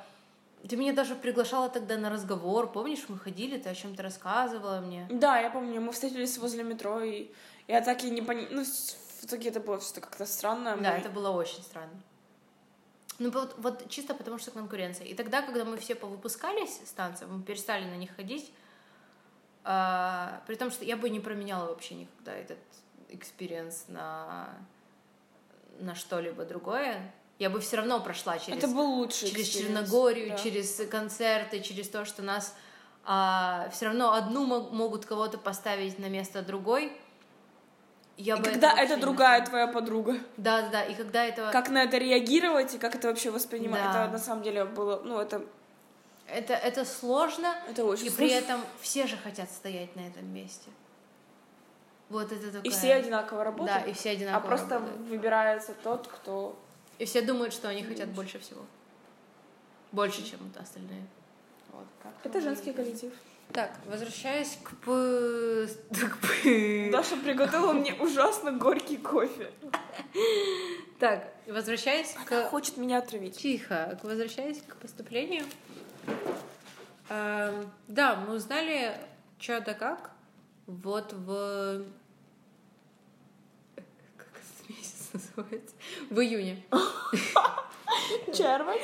Ты 0.67 0.77
меня 0.77 0.93
даже 0.93 1.15
приглашала 1.15 1.67
тогда 1.69 1.97
на 1.97 2.09
разговор, 2.09 2.71
помнишь, 2.71 3.03
мы 3.09 3.19
ходили, 3.19 3.57
ты 3.57 3.69
о 3.69 3.75
чем-то 3.75 4.01
рассказывала 4.01 4.79
мне. 4.79 5.07
Да, 5.09 5.37
я 5.39 5.49
помню, 5.49 5.81
мы 5.81 5.91
встретились 5.91 6.37
возле 6.37 6.63
метро, 6.63 7.01
и 7.01 7.31
я 7.67 7.81
так 7.81 8.03
и 8.03 8.09
не 8.09 8.21
поняла... 8.21 8.47
Ну, 8.51 8.63
в 8.63 9.25
итоге 9.25 9.49
это 9.49 9.59
было 9.59 9.77
все 9.79 9.99
как-то 9.99 10.25
странно. 10.25 10.77
Да, 10.77 10.91
Мы- 10.93 10.97
это 10.97 11.09
было 11.09 11.29
очень 11.31 11.61
странно. 11.63 12.01
Ну, 13.19 13.29
вот, 13.29 13.55
вот 13.57 13.89
чисто 13.89 14.15
потому, 14.15 14.37
что 14.37 14.51
конкуренция. 14.51 15.05
И 15.05 15.13
тогда, 15.13 15.41
когда 15.41 15.65
мы 15.65 15.77
все 15.77 15.95
повыпускались 15.95 16.79
с 16.85 16.91
танцев, 16.91 17.27
мы 17.29 17.43
перестали 17.43 17.85
на 17.85 17.95
них 17.95 18.15
ходить, 18.15 18.51
а, 19.63 20.41
при 20.47 20.55
том, 20.55 20.71
что 20.71 20.83
я 20.85 20.97
бы 20.97 21.09
не 21.09 21.19
променяла 21.19 21.67
вообще 21.67 21.95
никогда 21.95 22.33
этот 22.33 22.57
экспириенс 23.09 23.85
на, 23.87 24.49
на 25.79 25.93
что-либо 25.95 26.45
другое. 26.45 27.13
Я 27.43 27.49
бы 27.49 27.59
все 27.59 27.75
равно 27.75 27.99
прошла 27.99 28.39
через, 28.39 28.57
Это 28.57 28.69
был 28.69 28.89
лучший 28.93 29.27
через 29.29 29.49
Черногорию, 29.49 30.29
да. 30.29 30.37
через 30.37 30.81
концерты, 30.89 31.59
через 31.59 31.89
то, 31.89 32.05
что 32.05 32.21
нас 32.21 32.55
все 33.03 33.85
равно 33.87 34.13
одну 34.13 34.45
мо- 34.45 34.69
могут 34.69 35.05
кого-то 35.05 35.37
поставить 35.37 35.99
на 35.99 36.07
место 36.07 36.41
другой. 36.41 36.93
Я 38.15 38.35
И 38.35 38.39
бы 38.39 38.43
когда 38.45 38.71
это 38.81 38.95
не 38.95 39.01
другая 39.01 39.41
оставила. 39.41 39.49
твоя 39.49 39.67
подруга. 39.67 40.13
Да, 40.37 40.61
да, 40.61 40.69
да. 40.69 40.83
И 40.85 40.95
когда 40.95 41.25
это... 41.25 41.49
Как 41.51 41.67
на 41.69 41.83
это 41.83 41.97
реагировать 41.97 42.75
и 42.75 42.77
как 42.77 42.95
это 42.95 43.09
вообще 43.09 43.29
воспринимать. 43.29 43.81
Да. 43.91 44.03
Это 44.05 44.13
на 44.13 44.19
самом 44.19 44.41
деле 44.41 44.63
было... 44.63 45.01
Ну, 45.03 45.19
это, 45.19 45.41
Это, 46.27 46.53
это 46.53 46.85
сложно, 46.85 47.53
это 47.67 47.83
очень 47.83 48.05
и 48.05 48.09
сложно. 48.09 48.25
при 48.25 48.31
этом 48.33 48.61
все 48.79 49.05
же 49.05 49.17
хотят 49.17 49.51
стоять 49.51 49.93
на 49.97 50.07
этом 50.07 50.25
месте. 50.33 50.69
Вот 52.07 52.31
это 52.31 52.45
такая... 52.45 52.61
И 52.61 52.69
все 52.69 52.93
одинаково 52.93 53.39
Да, 53.39 53.43
работают. 53.43 53.87
и 53.87 53.91
все 53.91 54.11
а 54.11 54.13
одинаково 54.13 54.47
просто 54.47 54.75
работают. 54.75 55.07
выбирается 55.09 55.73
тот, 55.83 56.07
кто... 56.07 56.57
И 56.99 57.05
все 57.05 57.21
думают, 57.21 57.53
что 57.53 57.69
они 57.69 57.83
хотят 57.83 58.09
больше 58.09 58.39
всего. 58.39 58.65
Больше, 59.91 60.23
чем 60.29 60.39
остальные. 60.59 61.05
Вот, 61.71 61.85
как 62.01 62.13
Это 62.23 62.41
женский 62.41 62.73
коллектив. 62.73 63.11
Так, 63.51 63.77
возвращаясь 63.85 64.57
к... 64.63 64.75
п- 64.77 65.67
к 65.91 66.17
п- 66.43 66.89
Даша 66.91 67.17
приготовила 67.17 67.73
мне 67.73 67.93
ужасно 67.95 68.51
горький 68.51 68.97
кофе. 68.97 69.51
Так, 70.99 71.31
возвращаясь 71.47 72.13
к... 72.25 72.49
Хочет 72.49 72.77
меня 72.77 72.99
отравить. 72.99 73.37
Тихо. 73.37 73.99
К- 74.01 74.05
Возвращаясь 74.05 74.61
к 74.61 74.75
поступлению. 74.77 75.45
Эм, 77.09 77.69
да, 77.87 78.15
мы 78.15 78.35
узнали, 78.35 78.95
что 79.37 79.59
да 79.61 79.73
как. 79.73 80.11
Вот 80.65 81.11
в... 81.13 81.83
Как 84.17 84.27
этот 84.37 84.69
месяц 84.69 85.02
называется? 85.13 85.75
В 86.09 86.19
июне. 86.19 86.63
Червонь. 88.33 88.79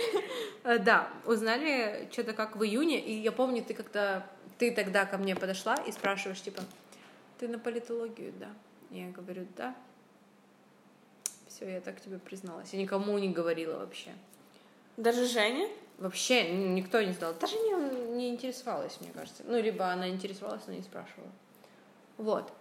Э, 0.64 0.78
Да, 0.78 1.10
узнали 1.26 2.08
что-то 2.12 2.34
как 2.34 2.56
в 2.56 2.64
июне, 2.64 3.00
и 3.00 3.14
я 3.14 3.32
помню, 3.32 3.64
ты 3.64 3.74
когда 3.74 4.26
ты 4.58 4.72
тогда 4.72 5.06
ко 5.06 5.18
мне 5.18 5.36
подошла 5.36 5.76
и 5.76 5.92
спрашиваешь, 5.92 6.42
типа, 6.42 6.62
ты 7.40 7.48
на 7.48 7.58
политологию, 7.58 8.34
да? 8.40 8.50
Я 8.92 9.10
говорю, 9.10 9.48
да. 9.56 9.76
Все, 11.48 11.70
я 11.70 11.82
так 11.82 12.00
тебе 12.02 12.20
призналась. 12.20 12.74
Я 12.74 12.80
никому 12.80 13.18
не 13.18 13.30
говорила 13.30 13.80
вообще. 13.80 14.12
Даже 14.98 15.26
Женя? 15.26 15.70
Вообще 15.98 16.52
никто 16.52 17.02
не 17.02 17.14
знал. 17.14 17.34
Даже 17.34 17.56
не, 17.56 18.16
не 18.16 18.30
интересовалась, 18.30 19.00
мне 19.00 19.12
кажется. 19.12 19.44
Ну, 19.46 19.62
либо 19.62 19.88
она 19.88 20.10
интересовалась, 20.10 20.64
но 20.68 20.74
не 20.74 20.82
спрашивала. 20.82 21.32
Вот. 22.18 22.52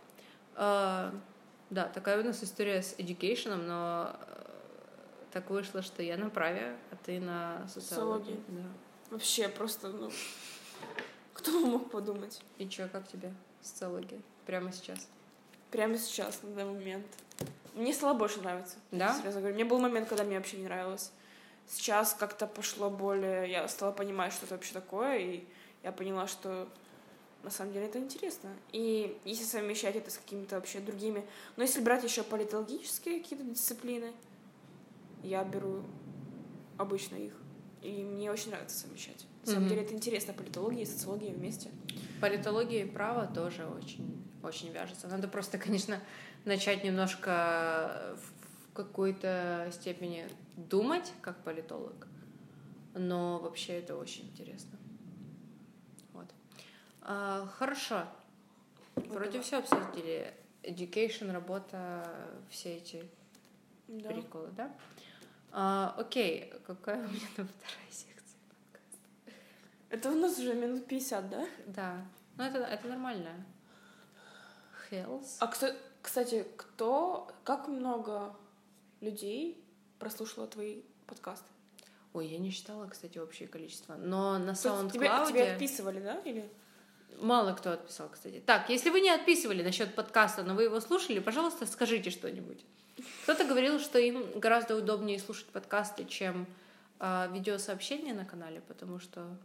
Да, 1.70 1.88
такая 1.88 2.20
у 2.20 2.24
нас 2.24 2.42
история 2.42 2.82
с 2.82 2.94
education, 2.98 3.56
но 3.56 4.16
э, 4.20 4.38
так 5.32 5.50
вышло, 5.50 5.82
что 5.82 6.02
я 6.02 6.16
на 6.16 6.30
праве, 6.30 6.76
а 6.90 6.96
ты 6.96 7.20
на 7.20 7.66
социологии. 7.68 8.36
Социологии. 8.36 8.44
Да. 8.48 8.62
Вообще 9.10 9.48
просто, 9.48 9.88
ну... 9.88 10.10
Кто 11.34 11.60
мог 11.60 11.90
подумать? 11.90 12.40
И 12.56 12.68
чё, 12.68 12.88
как 12.90 13.06
тебе 13.06 13.32
социология? 13.60 14.20
Прямо 14.46 14.72
сейчас? 14.72 15.08
Прямо 15.70 15.98
сейчас, 15.98 16.42
на 16.42 16.50
данный 16.54 16.74
момент. 16.74 17.06
Мне 17.74 17.92
стало 17.92 18.14
больше 18.14 18.40
нравиться. 18.40 18.76
Да? 18.90 19.14
Серьезно 19.18 19.40
говорю. 19.40 19.54
Мне 19.54 19.64
был 19.64 19.78
момент, 19.78 20.08
когда 20.08 20.24
мне 20.24 20.38
вообще 20.38 20.56
не 20.56 20.64
нравилось. 20.64 21.12
Сейчас 21.66 22.14
как-то 22.14 22.46
пошло 22.46 22.88
более... 22.90 23.50
Я 23.50 23.68
стала 23.68 23.92
понимать, 23.92 24.32
что 24.32 24.46
это 24.46 24.54
вообще 24.54 24.72
такое, 24.72 25.18
и 25.18 25.44
я 25.82 25.92
поняла, 25.92 26.26
что 26.26 26.68
на 27.42 27.50
самом 27.50 27.72
деле 27.72 27.86
это 27.86 27.98
интересно. 27.98 28.50
И 28.72 29.18
если 29.24 29.44
совмещать 29.44 29.96
это 29.96 30.10
с 30.10 30.18
какими-то 30.18 30.56
вообще 30.56 30.80
другими... 30.80 31.24
Но 31.56 31.62
если 31.62 31.80
брать 31.80 32.04
еще 32.04 32.22
политологические 32.22 33.20
какие-то 33.20 33.44
дисциплины, 33.44 34.12
я 35.22 35.44
беру 35.44 35.82
обычно 36.76 37.16
их. 37.16 37.34
И 37.82 38.02
мне 38.02 38.30
очень 38.30 38.50
нравится 38.50 38.78
совмещать. 38.78 39.26
На 39.42 39.46
самом 39.46 39.62
Мгм. 39.62 39.68
деле 39.70 39.82
это 39.82 39.94
интересно, 39.94 40.32
политология 40.32 40.82
и 40.82 40.86
социология 40.86 41.32
вместе. 41.32 41.70
Политология 42.20 42.84
и 42.84 42.88
право 42.88 43.26
тоже 43.26 43.66
очень, 43.66 44.22
очень 44.42 44.72
вяжется. 44.72 45.06
Надо 45.08 45.28
просто, 45.28 45.58
конечно, 45.58 46.00
начать 46.44 46.84
немножко 46.84 48.16
в 48.16 48.74
какой-то 48.74 49.70
степени 49.72 50.26
думать 50.56 51.12
как 51.20 51.42
политолог, 51.44 52.06
но 52.94 53.38
вообще 53.38 53.74
это 53.74 53.96
очень 53.96 54.24
интересно. 54.28 54.77
Вот. 57.08 57.14
А, 57.14 57.46
хорошо. 57.58 58.04
Вроде 58.96 59.30
давай. 59.32 59.42
все 59.42 59.58
обсудили. 59.58 60.34
Education, 60.62 61.32
работа, 61.32 62.06
все 62.50 62.76
эти 62.76 63.08
Да. 63.86 64.10
приколы, 64.10 64.48
да? 64.48 64.70
А, 65.50 65.94
окей, 65.96 66.52
какая 66.66 66.98
у 67.06 67.08
меня 67.08 67.26
там 67.36 67.48
вторая 67.48 67.90
секция? 67.90 68.36
Это 69.88 70.10
у 70.10 70.14
нас 70.14 70.38
уже 70.38 70.54
минут 70.54 70.86
50, 70.86 71.30
да? 71.30 71.46
Да, 71.66 72.04
ну 72.36 72.44
это, 72.44 72.58
это 72.58 72.88
нормально. 72.88 73.30
Health. 74.90 75.36
А 75.40 75.46
кста- 75.46 75.76
кстати, 76.02 76.46
кто, 76.56 77.30
как 77.44 77.68
много 77.68 78.34
людей 79.00 79.62
прослушало 79.98 80.46
твои 80.46 80.82
подкасты? 81.06 81.46
Ой, 82.12 82.26
я 82.26 82.38
не 82.38 82.50
считала, 82.50 82.86
кстати, 82.88 83.18
общее 83.18 83.48
количество. 83.48 83.94
Но 83.94 84.38
на 84.38 84.50
SoundCloud 84.50 85.28
тебе 85.28 85.52
отписывали, 85.52 86.00
да? 86.00 86.18
Или? 86.20 86.50
Мало 87.20 87.52
кто 87.54 87.72
отписал, 87.72 88.08
кстати. 88.08 88.42
Так, 88.44 88.68
если 88.68 88.90
вы 88.90 89.00
не 89.00 89.10
отписывали 89.10 89.62
насчет 89.62 89.94
подкаста, 89.94 90.42
но 90.42 90.54
вы 90.54 90.64
его 90.64 90.80
слушали, 90.80 91.18
пожалуйста, 91.18 91.66
скажите 91.66 92.10
что-нибудь. 92.10 92.64
Кто-то 93.22 93.44
говорил, 93.44 93.78
что 93.78 93.98
им 93.98 94.38
гораздо 94.38 94.76
удобнее 94.76 95.18
слушать 95.18 95.46
подкасты, 95.46 96.04
чем 96.04 96.46
а, 96.98 97.28
видеосообщения 97.32 98.14
на 98.14 98.24
канале, 98.24 98.60
потому 98.62 98.98
что... 98.98 99.36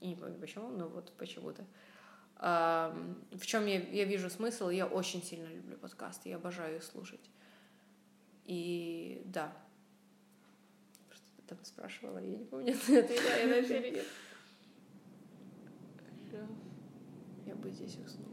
Я 0.00 0.08
не 0.08 0.16
помню 0.16 0.38
почему, 0.38 0.68
но 0.68 0.88
вот 0.88 1.12
почему-то. 1.18 1.64
А, 2.36 2.96
в 3.32 3.46
чем 3.46 3.66
я, 3.66 3.80
я 3.80 4.04
вижу 4.04 4.30
смысл? 4.30 4.70
Я 4.70 4.86
очень 4.86 5.22
сильно 5.22 5.48
люблю 5.48 5.76
подкасты, 5.76 6.28
я 6.28 6.36
обожаю 6.36 6.76
их 6.76 6.82
слушать. 6.82 7.30
И 8.44 9.22
да. 9.24 9.52
Что 11.10 11.26
ты 11.36 11.42
там 11.54 11.64
спрашивала? 11.64 12.18
Я 12.18 12.36
не 12.36 12.44
помню 12.44 12.72
ответа, 12.76 13.12
я 13.12 13.46
на 13.46 13.54
или 13.58 13.96
нет. 13.96 14.06
Я 17.46 17.54
бы 17.54 17.70
здесь 17.70 17.96
уснула. 18.04 18.28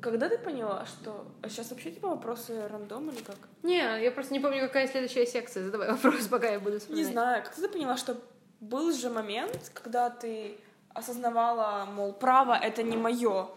Когда 0.00 0.28
ты 0.28 0.38
поняла, 0.38 0.86
что... 0.86 1.26
А 1.42 1.48
сейчас 1.48 1.70
вообще 1.70 1.90
типа 1.90 2.08
вопросы 2.08 2.68
рандом 2.68 3.10
или 3.10 3.22
как? 3.22 3.36
Не, 3.62 4.02
я 4.02 4.10
просто 4.10 4.32
не 4.32 4.40
помню, 4.40 4.60
какая 4.60 4.86
следующая 4.86 5.26
секция. 5.26 5.64
Задавай 5.64 5.90
вопрос, 5.92 6.26
пока 6.28 6.48
я 6.48 6.60
буду 6.60 6.78
вспоминать. 6.78 7.06
Не 7.06 7.12
знаю. 7.12 7.44
Как 7.44 7.54
ты 7.54 7.68
поняла, 7.68 7.96
что 7.96 8.16
был 8.60 8.92
же 8.92 9.10
момент, 9.10 9.70
когда 9.74 10.10
ты 10.10 10.58
осознавала, 10.94 11.84
мол, 11.86 12.12
право— 12.12 12.54
это 12.62 12.82
не 12.82 12.96
мое, 12.96 13.48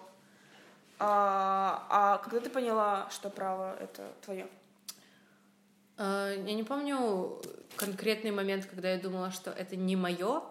а, 1.00 1.86
а 1.90 2.18
когда 2.18 2.42
ты 2.42 2.50
поняла, 2.50 3.08
что 3.10 3.30
право— 3.30 3.78
это 3.80 4.12
твое? 4.22 4.48
А, 5.98 6.34
я 6.34 6.54
не 6.54 6.64
помню 6.64 7.42
конкретный 7.78 8.32
момент, 8.32 8.66
когда 8.66 8.92
я 8.92 9.00
думала, 9.00 9.32
что 9.32 9.52
это 9.52 9.78
не 9.78 9.96
мое, 9.96 10.44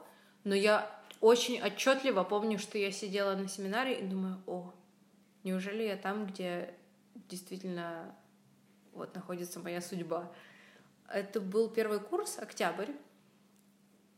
но 0.45 0.55
я 0.55 0.91
очень 1.21 1.61
отчетливо 1.63 2.25
помню, 2.25 2.59
что 2.59 2.79
я 2.79 2.93
сидела 2.93 3.35
на 3.35 3.49
семинаре 3.49 3.99
и 4.01 4.07
думаю, 4.07 4.43
о, 4.47 4.73
неужели 5.45 5.83
я 5.83 5.97
там, 5.97 6.27
где 6.27 6.75
действительно 7.29 8.15
вот 8.93 9.15
находится 9.15 9.61
моя 9.61 9.81
судьба. 9.81 10.31
Это 11.09 11.41
был 11.41 11.71
первый 11.71 12.01
курс, 12.01 12.39
октябрь. 12.39 12.91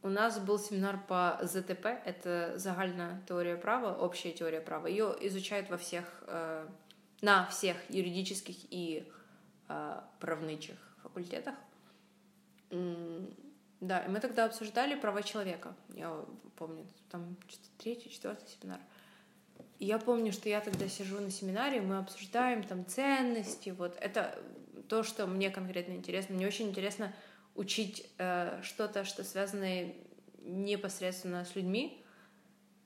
У 0.03 0.09
нас 0.09 0.38
был 0.38 0.59
семинар 0.59 0.98
по 1.07 1.38
ЗТП, 1.42 1.86
это 2.07 2.55
загальная 2.57 3.22
теория 3.28 3.57
права, 3.57 3.94
общая 3.94 4.32
теория 4.32 4.62
права. 4.62 4.86
Ее 4.86 5.14
изучают 5.20 5.68
во 5.68 5.76
всех, 5.76 6.05
э, 6.26 6.66
на 7.20 7.46
всех 7.46 7.76
юридических 7.90 8.57
и 8.70 9.07
э, 9.68 10.01
правничих 10.18 10.78
факультетах. 11.03 11.55
Да, 13.80 14.00
и 14.00 14.08
мы 14.08 14.20
тогда 14.20 14.44
обсуждали 14.44 14.94
права 14.94 15.22
человека. 15.22 15.74
Я 15.94 16.24
помню, 16.56 16.86
там 17.10 17.36
третий, 17.78 18.10
четвертый 18.10 18.46
семинар. 18.48 18.80
И 19.78 19.86
я 19.86 19.98
помню, 19.98 20.32
что 20.32 20.48
я 20.48 20.60
тогда 20.60 20.88
сижу 20.88 21.20
на 21.20 21.30
семинаре, 21.30 21.80
мы 21.80 21.98
обсуждаем 21.98 22.62
там 22.62 22.84
ценности, 22.84 23.70
вот 23.70 23.96
это 23.98 24.38
то, 24.88 25.02
что 25.02 25.26
мне 25.26 25.50
конкретно 25.50 25.92
интересно. 25.94 26.34
Мне 26.34 26.46
очень 26.46 26.68
интересно 26.68 27.14
учить 27.54 28.06
э, 28.18 28.60
что-то, 28.62 29.04
что 29.04 29.24
связано 29.24 29.92
непосредственно 30.42 31.44
с 31.44 31.54
людьми, 31.56 32.04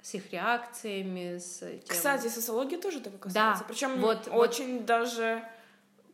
с 0.03 0.14
их 0.14 0.32
реакциями, 0.32 1.38
с 1.38 1.59
тем... 1.59 1.80
Кстати, 1.88 2.28
социология 2.28 2.78
тоже 2.78 3.01
так 3.01 3.18
касается. 3.18 3.62
Да, 3.62 3.68
Причем 3.68 4.01
вот, 4.01 4.28
очень 4.28 4.78
вот. 4.78 4.86
даже... 4.86 5.42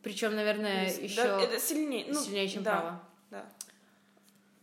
Причем, 0.01 0.35
наверное, 0.35 0.91
еще 0.91 1.23
да, 1.23 1.41
это 1.41 1.59
сильнее, 1.59 2.05
ну, 2.07 2.19
сильнее, 2.19 2.49
чем 2.49 2.63
да, 2.63 2.71
право. 2.71 3.03
Да. 3.29 3.45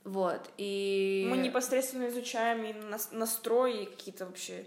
Вот, 0.09 0.51
и... 0.57 1.27
Мы 1.29 1.37
непосредственно 1.37 2.09
изучаем 2.09 2.65
и 2.65 2.75
настрой, 3.13 3.83
и 3.83 3.87
какие-то 3.87 4.25
вообще 4.25 4.65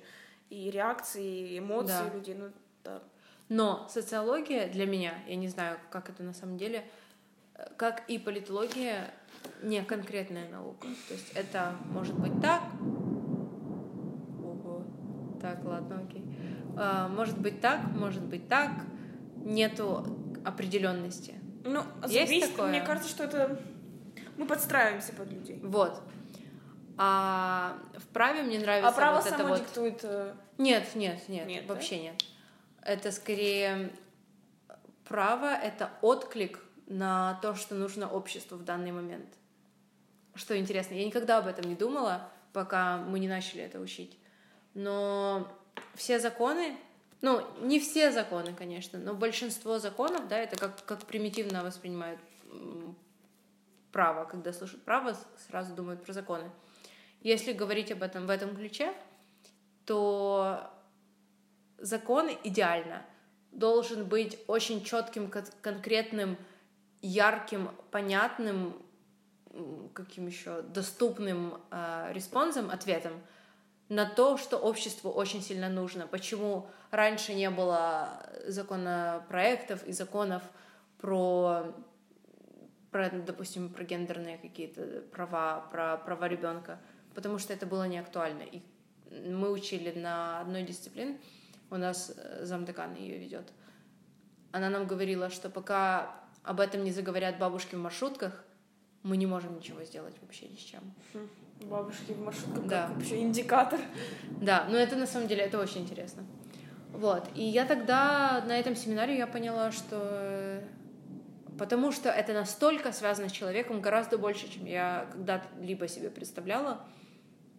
и 0.52 0.70
реакции, 0.70 1.54
и 1.54 1.58
эмоции 1.58 2.10
да. 2.10 2.14
людей. 2.14 2.36
Ну, 2.36 2.52
да. 2.84 3.02
Но 3.50 3.88
социология 3.90 4.70
для 4.70 4.86
меня, 4.86 5.16
я 5.28 5.36
не 5.36 5.48
знаю, 5.48 5.80
как 5.90 6.12
это 6.12 6.22
на 6.22 6.34
самом 6.34 6.58
деле, 6.60 6.86
как 7.76 8.08
и 8.08 8.20
политология, 8.20 9.12
не 9.64 9.84
конкретная 9.84 10.48
наука. 10.50 10.88
То 11.08 11.14
есть 11.16 11.32
это 11.34 11.74
может 11.90 12.14
быть 12.20 12.40
так. 12.40 12.62
Ого. 14.44 14.84
Так, 15.42 15.66
ладно, 15.66 16.06
окей. 16.08 16.24
А, 16.78 17.08
может 17.08 17.40
быть 17.40 17.62
так, 17.62 17.82
может 17.96 18.22
быть 18.22 18.48
так. 18.48 18.70
Нету 19.38 20.06
определенности. 20.46 21.34
Ну, 21.64 21.82
Есть 22.04 22.28
зависит, 22.28 22.52
такое? 22.52 22.70
мне 22.70 22.82
кажется, 22.82 23.10
что 23.10 23.24
это 23.24 23.60
мы 24.42 24.48
подстраиваемся 24.48 25.14
под 25.14 25.32
людей. 25.32 25.60
Вот. 25.62 26.02
А 26.98 27.78
в 27.98 28.08
праве 28.08 28.42
мне 28.42 28.60
нравится 28.60 28.90
а 28.90 28.92
право 28.92 29.16
вот 29.16 29.24
само 29.24 29.36
это 29.36 29.48
вот... 29.48 29.60
диктует... 29.60 30.00
Э, 30.04 30.34
нет, 30.58 30.96
нет, 30.96 31.30
нет, 31.30 31.48
нет 31.48 31.68
вообще 31.68 31.96
да? 31.96 32.02
нет. 32.02 32.24
Это 32.82 33.12
скорее 33.12 33.92
право, 35.06 35.54
это 35.54 35.92
отклик 36.02 36.60
на 36.88 37.40
то, 37.42 37.56
что 37.56 37.76
нужно 37.76 38.10
обществу 38.10 38.58
в 38.58 38.64
данный 38.64 38.92
момент. 38.92 39.28
Что 40.34 40.58
интересно, 40.58 40.96
я 40.96 41.06
никогда 41.06 41.38
об 41.38 41.48
этом 41.48 41.70
не 41.70 41.76
думала, 41.76 42.30
пока 42.52 42.98
мы 42.98 43.20
не 43.20 43.28
начали 43.28 43.62
это 43.62 43.80
учить. 43.80 44.18
Но 44.74 45.48
все 45.94 46.20
законы, 46.20 46.76
ну, 47.22 47.46
не 47.62 47.80
все 47.80 48.12
законы, 48.12 48.54
конечно, 48.54 48.98
но 48.98 49.14
большинство 49.14 49.78
законов, 49.78 50.28
да, 50.28 50.38
это 50.38 50.56
как, 50.56 50.84
как 50.86 51.06
примитивно 51.06 51.64
воспринимают 51.64 52.20
право. 53.92 54.26
Когда 54.26 54.54
слышат 54.54 54.84
право, 54.84 55.16
сразу 55.48 55.74
думают 55.74 56.04
про 56.04 56.14
законы. 56.14 56.52
Если 57.22 57.54
говорить 57.54 57.92
об 57.92 58.02
этом 58.04 58.26
в 58.26 58.30
этом 58.30 58.56
ключе, 58.56 58.94
то 59.86 60.72
закон 61.78 62.30
идеально 62.44 63.04
должен 63.52 64.06
быть 64.06 64.40
очень 64.48 64.84
четким, 64.84 65.30
конкретным, 65.62 66.38
ярким, 67.02 67.70
понятным, 67.92 68.82
каким 69.94 70.28
еще 70.28 70.62
доступным 70.62 71.62
э, 71.72 72.12
респонсом, 72.14 72.70
ответом 72.70 73.22
на 73.90 74.06
то, 74.06 74.38
что 74.38 74.58
обществу 74.58 75.12
очень 75.12 75.42
сильно 75.42 75.68
нужно. 75.68 76.08
Почему 76.08 76.68
раньше 76.92 77.34
не 77.34 77.50
было 77.50 78.26
законопроектов 78.48 79.84
и 79.86 79.92
законов 79.92 80.44
про, 80.98 81.76
про 82.92 83.10
допустим, 83.10 83.70
про 83.70 83.84
гендерные 83.84 84.38
какие-то 84.38 85.02
права, 85.12 85.62
про 85.72 85.98
права 85.98 86.28
ребенка? 86.28 86.80
Потому 87.16 87.40
что 87.40 87.54
это 87.54 87.66
было 87.66 87.88
не 87.88 87.98
актуально. 87.98 88.44
И 88.44 88.62
мы 89.12 89.52
учили 89.52 89.98
на 89.98 90.42
одной 90.42 90.64
дисциплине, 90.64 91.18
у 91.70 91.78
нас 91.78 92.14
э, 92.16 92.46
замдекан 92.46 92.96
ее 92.96 93.18
ведет. 93.18 93.52
Она 94.52 94.70
нам 94.70 94.86
говорила, 94.88 95.30
что 95.30 95.50
пока 95.50 96.16
об 96.44 96.60
этом 96.60 96.84
не 96.84 96.92
заговорят 96.92 97.40
бабушки 97.40 97.76
в 97.76 97.80
маршрутках, 97.80 98.44
мы 99.04 99.18
не 99.18 99.26
можем 99.26 99.56
ничего 99.56 99.84
сделать 99.84 100.16
вообще 100.22 100.48
ни 100.48 100.56
с 100.56 100.60
чем. 100.60 100.82
Хм, 101.14 101.30
бабушки 101.70 102.12
в 102.12 102.22
маршрутках 102.22 102.66
да. 102.68 102.88
как 102.88 102.96
вообще 102.96 103.22
индикатор. 103.22 103.80
Да, 104.42 104.68
но 104.70 104.78
это 104.78 104.96
на 104.96 105.08
самом 105.08 105.28
деле 105.28 105.44
это 105.44 105.60
очень 105.60 105.82
интересно. 105.82 106.24
Вот. 106.92 107.28
И 107.36 107.44
я 107.44 107.66
тогда 107.66 108.44
на 108.46 108.58
этом 108.60 108.76
семинаре 108.76 109.18
я 109.18 109.28
поняла, 109.28 109.72
что 109.72 110.62
потому 111.62 111.92
что 111.92 112.10
это 112.10 112.34
настолько 112.34 112.92
связано 112.92 113.30
с 113.30 113.32
человеком 113.32 113.82
гораздо 113.82 114.18
больше, 114.18 114.52
чем 114.52 114.66
я 114.66 115.06
когда-либо 115.12 115.88
себе 115.88 116.10
представляла. 116.10 116.80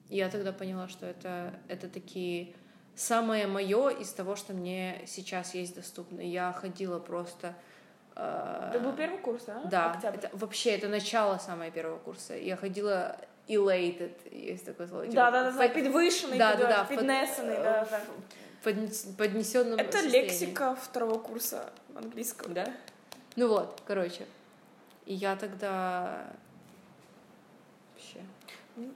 И 0.08 0.16
я 0.16 0.28
тогда 0.28 0.50
поняла, 0.50 0.88
что 0.88 1.06
это, 1.06 1.54
это 1.68 1.88
такие 1.88 2.56
самое 2.96 3.46
мое 3.46 3.90
из 3.90 4.10
того, 4.10 4.34
что 4.34 4.54
мне 4.54 5.02
сейчас 5.06 5.54
есть 5.54 5.76
доступно. 5.76 6.20
Я 6.20 6.52
ходила 6.52 6.98
просто... 6.98 7.54
Э, 8.16 8.70
это 8.74 8.80
был 8.80 8.92
первый 8.92 9.18
курс, 9.18 9.44
да? 9.44 9.62
Да. 9.70 10.00
Это, 10.02 10.30
вообще, 10.32 10.70
это 10.70 10.88
начало 10.88 11.38
самого 11.38 11.70
первого 11.70 11.98
курса. 11.98 12.36
Я 12.36 12.56
ходила 12.56 13.16
elated, 13.46 14.16
есть 14.32 14.64
такое 14.64 14.88
слово. 14.88 15.06
Да, 15.06 15.30
да, 15.30 15.52
да, 15.52 15.56
под... 15.56 15.74
подвышенный, 15.74 16.38
да, 16.38 16.56
да, 16.56 16.66
да, 16.66 16.84
поднесенный, 16.86 17.54
под... 17.54 17.64
да, 17.64 17.88
да. 17.88 18.00
Под, 18.64 19.16
поднесенном 19.16 19.78
Это 19.78 19.92
состоянии. 19.92 20.28
лексика 20.28 20.74
второго 20.74 21.20
курса 21.20 21.70
английского. 21.94 22.52
Да? 22.52 22.66
Ну 23.36 23.48
вот, 23.48 23.82
короче. 23.86 24.26
И 25.06 25.14
я 25.14 25.36
тогда 25.36 26.32
вообще 27.94 28.20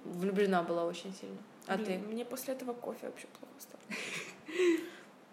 Влюблена 0.05 0.62
была 0.62 0.84
очень 0.84 1.14
сильно. 1.14 1.39
А 1.66 1.76
Блин, 1.76 2.03
ты? 2.03 2.09
Мне 2.09 2.24
после 2.24 2.55
этого 2.55 2.72
кофе 2.72 3.07
вообще 3.07 3.26
плохо 3.26 3.55
стало. 3.59 3.82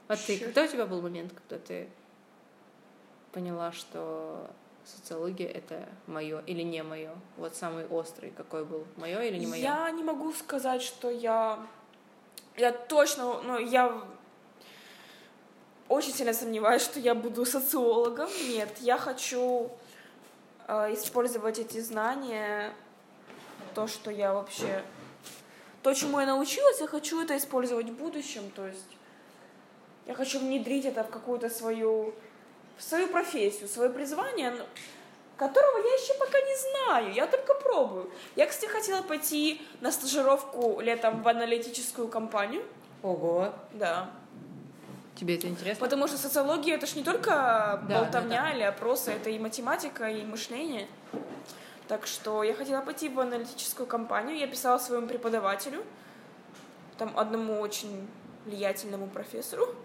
А 0.09 0.17
ты? 0.17 0.37
Когда 0.37 0.63
у 0.63 0.67
тебя 0.67 0.85
был 0.85 1.01
момент, 1.01 1.31
когда 1.33 1.57
ты 1.57 1.87
поняла, 3.31 3.71
что 3.71 4.49
социология 4.83 5.47
это 5.47 5.87
мое 6.07 6.41
или 6.45 6.61
не 6.61 6.83
мое? 6.83 7.11
Вот 7.37 7.55
самый 7.55 7.87
острый 7.87 8.31
какой 8.31 8.65
был? 8.65 8.85
Мое 8.97 9.21
или 9.21 9.37
не 9.37 9.47
мое? 9.47 9.61
Я 9.61 9.89
не 9.91 10.03
могу 10.03 10.33
сказать, 10.33 10.81
что 10.81 11.09
я... 11.09 11.65
Я 12.57 12.73
точно, 12.73 13.41
ну, 13.41 13.57
я 13.57 14.03
очень 15.89 16.13
сильно 16.13 16.33
сомневаюсь, 16.33 16.81
что 16.81 16.99
я 16.99 17.15
буду 17.15 17.45
социологом. 17.45 18.29
Нет, 18.47 18.69
я 18.79 18.97
хочу 18.97 19.69
э, 20.67 20.93
использовать 20.93 21.59
эти 21.59 21.79
знания 21.79 22.73
то, 23.75 23.87
что 23.87 24.11
я 24.11 24.33
вообще... 24.33 24.83
То, 25.81 25.93
чему 25.93 26.19
я 26.19 26.25
научилась, 26.25 26.79
я 26.79 26.87
хочу 26.87 27.21
это 27.21 27.35
использовать 27.35 27.89
в 27.89 27.93
будущем, 27.93 28.49
то 28.55 28.65
есть 28.65 28.97
я 30.05 30.13
хочу 30.13 30.39
внедрить 30.39 30.85
это 30.85 31.03
в 31.03 31.09
какую-то 31.09 31.49
свою, 31.49 32.13
в 32.77 32.83
свою 32.83 33.09
профессию, 33.09 33.67
свое 33.67 33.89
призвание, 33.89 34.55
которого 35.35 35.77
я 35.79 35.93
еще 35.95 36.13
пока 36.13 36.39
не 36.39 36.55
знаю, 36.55 37.13
я 37.13 37.27
только 37.27 37.53
пробую. 37.55 38.09
Я, 38.37 38.45
кстати, 38.45 38.71
хотела 38.71 39.01
пойти 39.01 39.61
на 39.81 39.91
стажировку 39.91 40.79
летом 40.79 41.21
в 41.21 41.27
аналитическую 41.27 42.07
компанию, 42.07 42.63
Ого. 43.03 43.53
Да. 43.73 44.09
Тебе 45.15 45.35
это 45.35 45.47
интересно? 45.47 45.85
Потому 45.85 46.07
что 46.07 46.17
социология 46.17 46.75
это 46.75 46.87
ж 46.87 46.95
не 46.95 47.03
только 47.03 47.29
Да, 47.87 47.99
болтовня 47.99 48.41
да, 48.41 48.49
да. 48.49 48.53
или 48.55 48.63
опросы, 48.63 49.11
это 49.11 49.29
и 49.29 49.37
математика, 49.39 50.09
и 50.09 50.23
мышление. 50.25 50.87
Так 51.87 52.07
что 52.07 52.43
я 52.43 52.53
хотела 52.53 52.81
пойти 52.81 53.09
в 53.09 53.19
аналитическую 53.19 53.85
компанию, 53.85 54.37
я 54.37 54.47
писала 54.47 54.77
своему 54.79 55.07
преподавателю, 55.07 55.83
там 56.97 57.17
одному 57.17 57.59
очень 57.59 58.07
влиятельному 58.45 59.07
профессору, 59.07 59.75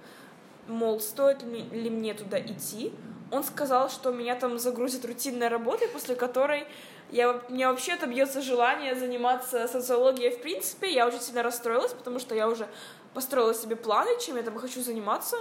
мол, 0.66 1.00
стоит 1.00 1.42
ли 1.42 1.90
мне 1.90 2.14
туда 2.14 2.40
идти. 2.40 2.92
Он 3.30 3.44
сказал, 3.44 3.90
что 3.90 4.10
меня 4.10 4.36
там 4.36 4.58
загрузят 4.58 5.04
рутинной 5.04 5.48
работой, 5.48 5.88
после 5.88 6.14
которой 6.14 6.66
я, 7.10 7.32
у 7.48 7.52
меня 7.52 7.70
вообще 7.70 7.94
отобьется 7.94 8.40
желание 8.42 8.94
заниматься 8.94 9.66
социологией 9.66 10.30
в 10.30 10.40
принципе. 10.40 10.90
Я 10.90 11.06
очень 11.06 11.20
сильно 11.20 11.42
расстроилась, 11.42 11.92
потому 11.92 12.18
что 12.18 12.34
я 12.34 12.48
уже 12.48 12.66
построила 13.14 13.54
себе 13.54 13.76
планы, 13.76 14.10
чем 14.20 14.36
я 14.36 14.42
там 14.42 14.58
хочу 14.58 14.82
заниматься. 14.82 15.36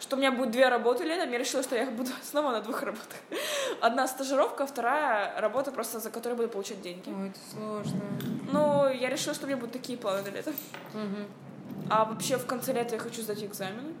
Что 0.00 0.16
у 0.16 0.18
меня 0.18 0.32
будет 0.32 0.50
две 0.50 0.68
работы 0.68 1.04
летом, 1.04 1.30
я 1.30 1.38
решила, 1.38 1.62
что 1.62 1.76
я 1.76 1.88
буду 1.90 2.10
снова 2.22 2.50
на 2.50 2.60
двух 2.60 2.82
работах. 2.82 3.18
Одна 3.80 4.08
стажировка, 4.08 4.66
вторая 4.66 5.40
работа, 5.40 5.70
просто 5.70 6.00
за 6.00 6.10
которую 6.10 6.36
буду 6.36 6.48
получать 6.48 6.82
деньги. 6.82 7.08
Ой, 7.08 7.28
это 7.28 7.38
сложно. 7.52 8.00
Но 8.52 8.88
я 8.88 9.08
решила, 9.10 9.34
что 9.34 9.44
у 9.44 9.48
меня 9.48 9.56
будут 9.56 9.72
такие 9.72 9.96
планы 9.96 10.22
на 10.22 10.34
лето. 10.34 10.52
Мгм. 10.92 11.26
А 11.88 12.04
вообще 12.04 12.36
в 12.36 12.46
конце 12.46 12.72
лета 12.72 12.96
я 12.96 13.00
хочу 13.00 13.22
сдать 13.22 13.42
экзамены. 13.42 13.94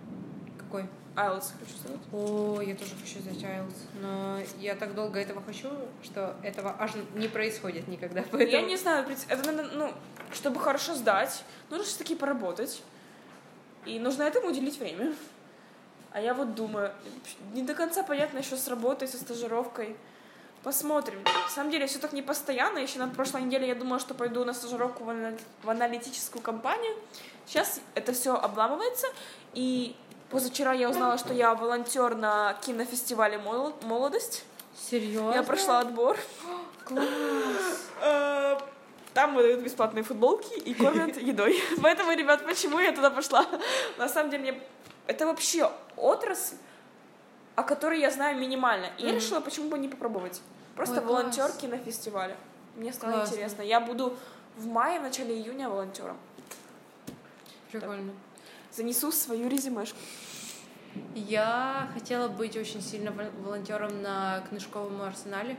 Какой? 0.72 0.88
IELTS 1.16 1.52
хочу 1.60 1.76
сдать. 1.76 2.00
О, 2.14 2.62
я 2.62 2.74
тоже 2.74 2.92
хочу 2.98 3.20
сдать 3.20 3.36
IELTS, 3.36 4.00
но 4.00 4.38
я 4.58 4.74
так 4.74 4.94
долго 4.94 5.20
этого 5.20 5.42
хочу, 5.42 5.68
что 6.02 6.34
этого 6.42 6.74
аж 6.78 6.92
не 7.14 7.28
происходит 7.28 7.88
никогда. 7.88 8.22
Поэтому... 8.30 8.50
Я 8.50 8.62
не 8.62 8.78
знаю, 8.78 9.06
это 9.28 9.52
надо, 9.52 9.64
ну, 9.74 9.92
чтобы 10.32 10.58
хорошо 10.58 10.94
сдать, 10.94 11.44
нужно 11.68 11.84
все-таки 11.84 12.14
поработать. 12.14 12.82
И 13.84 13.98
нужно 13.98 14.22
этому 14.22 14.48
уделить 14.48 14.78
время. 14.78 15.12
А 16.10 16.22
я 16.22 16.32
вот 16.32 16.54
думаю, 16.54 16.90
не 17.52 17.62
до 17.62 17.74
конца 17.74 18.02
понятно 18.02 18.38
еще 18.38 18.56
с 18.56 18.66
работой, 18.66 19.08
со 19.08 19.18
стажировкой. 19.18 19.94
Посмотрим. 20.62 21.22
На 21.24 21.50
самом 21.50 21.70
деле, 21.70 21.86
все 21.86 21.98
так 21.98 22.14
не 22.14 22.22
постоянно. 22.22 22.78
Еще 22.78 22.98
на 22.98 23.08
прошлой 23.08 23.42
неделе 23.42 23.68
я 23.68 23.74
думала, 23.74 23.98
что 23.98 24.14
пойду 24.14 24.44
на 24.44 24.54
стажировку 24.54 25.04
в, 25.04 25.34
в 25.64 25.68
аналитическую 25.68 26.40
компанию. 26.40 26.94
Сейчас 27.44 27.80
это 27.94 28.12
все 28.12 28.36
обламывается. 28.36 29.08
И 29.54 29.96
позавчера 30.32 30.72
я 30.72 30.88
узнала, 30.90 31.16
что 31.18 31.32
я 31.32 31.54
волонтер 31.54 32.14
на 32.16 32.54
кинофестивале 32.62 33.38
«Мол- 33.38 33.74
«Молодость». 33.82 34.44
Серьезно? 34.90 35.32
Я 35.34 35.42
прошла 35.42 35.80
отбор. 35.80 36.16
Э, 38.00 38.58
Там 39.14 39.34
выдают 39.34 39.60
бесплатные 39.60 40.02
футболки 40.02 40.58
и 40.58 40.74
кормят 40.74 41.16
едой. 41.20 41.62
Поэтому, 41.82 42.12
ребят, 42.12 42.44
почему 42.44 42.78
я 42.80 42.92
туда 42.92 43.10
пошла? 43.10 43.46
На 43.98 44.08
самом 44.08 44.30
деле, 44.30 44.42
мне 44.52 44.60
это 45.06 45.26
вообще 45.26 45.70
отрасль, 45.96 46.56
о 47.54 47.62
которой 47.62 48.00
я 48.00 48.10
знаю 48.10 48.38
минимально. 48.38 48.86
И 48.98 49.06
я 49.06 49.12
решила, 49.12 49.40
почему 49.40 49.68
бы 49.68 49.78
не 49.78 49.88
попробовать. 49.88 50.40
Просто 50.74 51.00
Ой, 51.00 51.06
волонтер 51.06 51.44
класс. 51.46 51.56
кинофестиваля. 51.60 52.36
Мне 52.76 52.92
стало 52.92 53.12
Классно. 53.12 53.34
интересно. 53.34 53.62
Я 53.62 53.80
буду 53.80 54.16
в 54.56 54.66
мае, 54.66 54.98
в 54.98 55.02
начале 55.02 55.34
июня 55.36 55.68
волонтером. 55.68 56.16
Прикольно. 57.70 58.12
Занесу 58.74 59.12
свою 59.12 59.48
резюмешку. 59.48 59.98
Я 61.14 61.90
хотела 61.94 62.28
быть 62.28 62.56
очень 62.56 62.80
сильно 62.80 63.10
вол- 63.10 63.30
волонтером 63.44 64.02
на 64.02 64.40
книжковом 64.48 65.02
арсенале. 65.02 65.56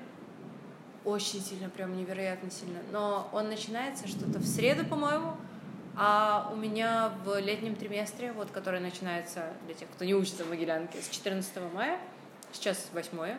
Очень 1.05 1.41
сильно, 1.41 1.70
прям 1.70 1.95
невероятно 1.95 2.49
сильно. 2.49 2.80
Но 2.91 3.30
он 3.34 3.49
начинается 3.49 4.07
что-то 4.07 4.39
в 4.39 4.45
среду, 4.45 4.86
по-моему. 4.86 5.36
А 5.95 6.49
у 6.51 6.55
меня 6.55 7.14
в 7.24 7.39
летнем 7.39 7.76
триместре, 7.76 8.32
вот 8.32 8.49
который 8.49 8.80
начинается 8.80 9.53
для 9.66 9.76
тех, 9.76 9.88
кто 9.91 10.05
не 10.05 10.16
учится 10.16 10.43
в 10.43 10.49
Могилянке, 10.49 10.99
с 10.99 11.07
14 11.09 11.72
мая, 11.72 11.99
сейчас 12.51 12.89
8 12.93 13.20
Ой, 13.20 13.36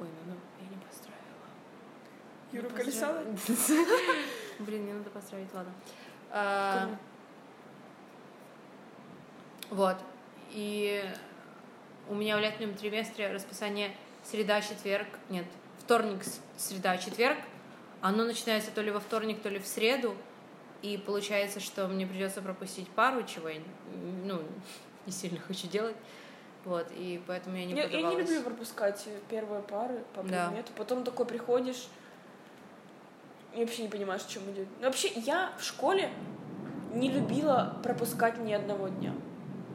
ну, 0.00 0.08
ну 0.26 0.34
я 0.60 0.68
не 0.68 0.82
построила. 0.82 1.20
Юру 2.50 2.70
Колесова? 2.70 3.22
Блин, 4.58 4.82
мне 4.82 4.94
надо 4.94 5.10
построить, 5.10 5.48
ладно. 5.54 5.72
Вот. 9.70 9.96
И 10.50 11.04
у 12.08 12.14
меня 12.14 12.36
в 12.36 12.40
летнем 12.40 12.74
триместре 12.74 13.32
расписание 13.32 13.90
среда-четверг, 14.24 15.06
нет, 15.28 15.44
вторник, 15.78 16.22
среда, 16.56 16.96
четверг. 16.98 17.38
Оно 18.00 18.24
начинается 18.24 18.70
то 18.70 18.82
ли 18.82 18.90
во 18.90 19.00
вторник, 19.00 19.42
то 19.42 19.48
ли 19.48 19.58
в 19.58 19.66
среду. 19.66 20.16
И 20.82 20.98
получается, 20.98 21.58
что 21.60 21.88
мне 21.88 22.06
придется 22.06 22.42
пропустить 22.42 22.88
пару, 22.88 23.22
чего 23.24 23.48
я 23.48 23.60
ну, 24.24 24.42
не 25.06 25.12
сильно 25.12 25.40
хочу 25.40 25.66
делать. 25.66 25.96
Вот, 26.64 26.88
и 26.96 27.20
поэтому 27.26 27.56
я 27.56 27.64
не 27.64 27.74
Я, 27.74 27.84
я 27.84 28.02
не 28.02 28.16
люблю 28.16 28.42
пропускать 28.42 29.06
первые 29.30 29.62
пары 29.62 30.04
по 30.14 30.22
Да. 30.24 30.48
предмету. 30.48 30.72
Потом 30.76 31.04
такой 31.04 31.24
приходишь 31.24 31.88
и 33.54 33.60
вообще 33.60 33.82
не 33.82 33.88
понимаешь, 33.88 34.22
о 34.22 34.28
чем 34.28 34.42
идет. 34.52 34.68
Вообще, 34.80 35.08
я 35.14 35.52
в 35.58 35.64
школе 35.64 36.10
не 36.92 37.10
любила 37.10 37.78
пропускать 37.82 38.38
ни 38.38 38.52
одного 38.52 38.88
дня. 38.88 39.14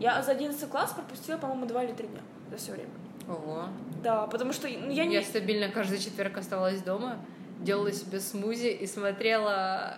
Я 0.01 0.21
за 0.23 0.31
11 0.31 0.69
класс 0.69 0.93
пропустила, 0.93 1.37
по-моему, 1.37 1.67
два 1.67 1.83
или 1.83 1.93
три 1.93 2.07
дня 2.07 2.21
за 2.49 2.57
все 2.57 2.71
время. 2.71 2.89
Ого. 3.27 3.65
Да, 4.03 4.25
потому 4.25 4.51
что 4.51 4.67
ну, 4.67 4.89
я 4.89 5.05
не... 5.05 5.15
Я 5.15 5.21
стабильно 5.21 5.69
каждый 5.69 5.99
четверг 5.99 6.37
оставалась 6.37 6.81
дома, 6.81 7.19
делала 7.59 7.91
себе 7.91 8.19
смузи 8.19 8.69
и 8.69 8.87
смотрела 8.87 9.97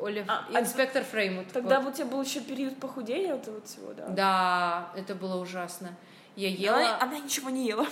Олив... 0.00 0.24
А, 0.28 0.46
а 0.54 0.60
Инспектор 0.60 1.02
Фреймут. 1.02 1.48
Тогда 1.52 1.78
Вот. 1.80 1.86
вот 1.86 1.94
у 1.94 1.96
тебя 1.96 2.06
был 2.06 2.22
еще 2.22 2.40
период 2.40 2.78
похудения 2.78 3.32
вот 3.34 3.42
этого 3.42 3.60
всего, 3.62 3.92
да? 3.92 4.06
Да, 4.06 4.88
это 4.94 5.16
было 5.16 5.40
ужасно. 5.40 5.96
Я 6.36 6.48
ела... 6.48 6.76
Она, 6.76 7.02
она 7.02 7.18
ничего 7.18 7.50
не 7.50 7.66
ела. 7.66 7.86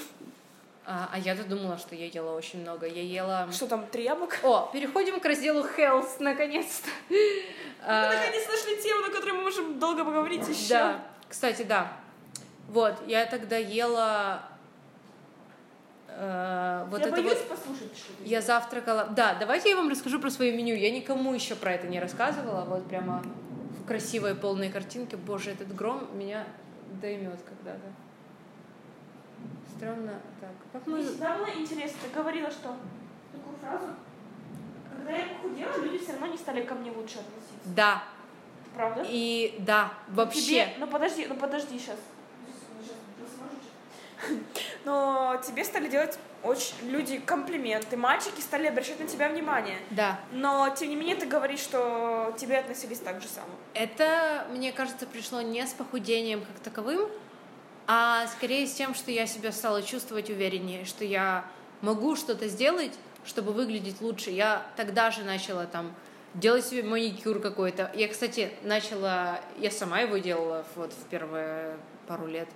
А, 0.86 1.10
а 1.12 1.18
я-то 1.18 1.42
думала, 1.44 1.76
что 1.76 1.94
я 1.94 2.06
ела 2.06 2.34
очень 2.34 2.60
много. 2.60 2.86
Я 2.86 3.02
ела... 3.02 3.48
Что 3.52 3.66
там, 3.66 3.84
три 3.86 4.04
яблока? 4.04 4.36
О, 4.44 4.70
переходим 4.72 5.18
к 5.20 5.24
разделу 5.24 5.66
health, 5.76 6.16
наконец-то. 6.20 6.88
Мы 7.10 7.44
А, 7.84 8.14
наконец 8.14 8.48
нашли 8.48 8.80
тему, 8.80 9.00
на 9.02 9.10
которой 9.10 9.32
мы 9.32 9.42
можем 9.42 9.78
долго 9.78 10.04
поговорить 10.04 10.48
еще. 10.48 10.68
Да, 10.70 11.04
кстати, 11.28 11.62
да. 11.62 11.92
Вот, 12.68 12.94
я 13.06 13.24
тогда 13.26 13.56
ела... 13.56 14.42
э, 16.08 16.86
вот 16.90 17.00
я 17.00 17.06
это 17.06 17.16
боюсь 17.16 17.38
вот... 17.38 17.48
послушать, 17.48 17.96
что 17.96 18.12
ты 18.12 18.24
Я 18.24 18.40
завтракала... 18.42 19.06
Да, 19.06 19.34
давайте 19.34 19.70
я 19.70 19.76
вам 19.76 19.88
расскажу 19.88 20.20
про 20.20 20.30
свое 20.30 20.56
меню. 20.56 20.74
Я 20.74 20.90
никому 20.90 21.32
еще 21.32 21.54
про 21.54 21.72
это 21.72 21.86
не 21.86 22.00
рассказывала. 22.00 22.64
Вот 22.64 22.86
прямо 22.88 23.22
в 23.80 23.86
красивой 23.86 24.34
полной 24.34 24.70
картинке. 24.70 25.16
Боже, 25.16 25.50
этот 25.50 25.74
гром 25.74 26.08
меня 26.16 26.44
доймет 27.00 27.40
когда-то. 27.46 27.86
Странно. 29.76 30.12
Так, 30.40 30.50
как 30.72 30.86
мы... 30.86 30.98
Мне 30.98 31.06
всегда 31.06 31.36
было 31.36 31.50
интересно, 31.54 31.98
ты 32.02 32.18
говорила, 32.18 32.50
что 32.50 32.76
такую 33.32 33.56
фразу, 33.62 33.94
когда 34.90 35.12
я 35.12 35.26
похудела, 35.28 35.84
люди 35.84 35.98
все 35.98 36.12
равно 36.12 36.26
не 36.26 36.36
стали 36.36 36.62
ко 36.62 36.74
мне 36.74 36.90
лучше 36.90 37.18
относиться. 37.18 37.74
Да, 37.76 38.02
Правда? 38.78 39.04
и 39.08 39.56
да, 39.58 39.92
вообще. 40.06 40.40
Тебе, 40.40 40.74
ну 40.78 40.86
подожди, 40.86 41.26
ну 41.26 41.34
подожди 41.34 41.80
сейчас. 41.80 41.96
Но 44.84 45.36
тебе 45.44 45.64
стали 45.64 45.88
делать 45.88 46.16
очень 46.44 46.76
люди 46.88 47.18
комплименты, 47.18 47.96
мальчики 47.96 48.40
стали 48.40 48.68
обращать 48.68 49.00
на 49.00 49.08
тебя 49.08 49.30
внимание. 49.30 49.78
Да. 49.90 50.20
Но 50.30 50.72
тем 50.76 50.90
не 50.90 50.94
менее 50.94 51.16
ты 51.16 51.26
говоришь, 51.26 51.58
что 51.58 52.32
тебе 52.38 52.58
относились 52.58 53.00
так 53.00 53.20
же 53.20 53.26
само. 53.26 53.48
Это, 53.74 54.46
мне 54.52 54.70
кажется, 54.70 55.06
пришло 55.06 55.42
не 55.42 55.66
с 55.66 55.72
похудением 55.72 56.44
как 56.44 56.60
таковым, 56.60 57.10
а 57.88 58.28
скорее 58.28 58.64
с 58.64 58.74
тем, 58.74 58.94
что 58.94 59.10
я 59.10 59.26
себя 59.26 59.50
стала 59.50 59.82
чувствовать 59.82 60.30
увереннее, 60.30 60.84
что 60.84 61.04
я 61.04 61.44
могу 61.80 62.14
что-то 62.14 62.46
сделать, 62.46 62.96
чтобы 63.24 63.50
выглядеть 63.50 64.00
лучше. 64.00 64.30
Я 64.30 64.64
тогда 64.76 65.10
же 65.10 65.24
начала 65.24 65.66
там 65.66 65.92
делать 66.38 66.64
себе 66.64 66.82
маникюр 66.82 67.40
какой-то. 67.40 67.90
Я, 67.94 68.08
кстати, 68.08 68.52
начала, 68.62 69.40
я 69.58 69.70
сама 69.70 70.00
его 70.00 70.18
делала 70.18 70.64
вот 70.76 70.92
в 70.92 71.04
первые 71.08 71.76
пару 72.06 72.26
лет. 72.26 72.48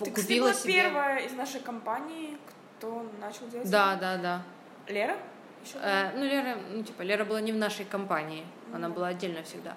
Ты, 0.00 0.10
кстати, 0.10 0.26
Купила 0.26 0.44
была 0.46 0.54
себе. 0.54 0.72
первая 0.82 1.18
из 1.20 1.32
нашей 1.32 1.60
компании, 1.60 2.36
кто 2.76 3.06
начал 3.20 3.46
делать. 3.48 3.70
Да, 3.70 3.96
да, 3.96 4.16
да. 4.16 4.42
Лера? 4.88 5.16
Еще? 5.64 5.78
Э, 5.80 6.10
ну, 6.16 6.24
Лера, 6.24 6.58
ну, 6.72 6.82
типа, 6.82 7.02
Лера 7.02 7.24
была 7.24 7.40
не 7.40 7.52
в 7.52 7.56
нашей 7.56 7.84
компании, 7.84 8.44
она 8.72 8.88
была 8.88 9.08
отдельно 9.08 9.42
всегда. 9.42 9.76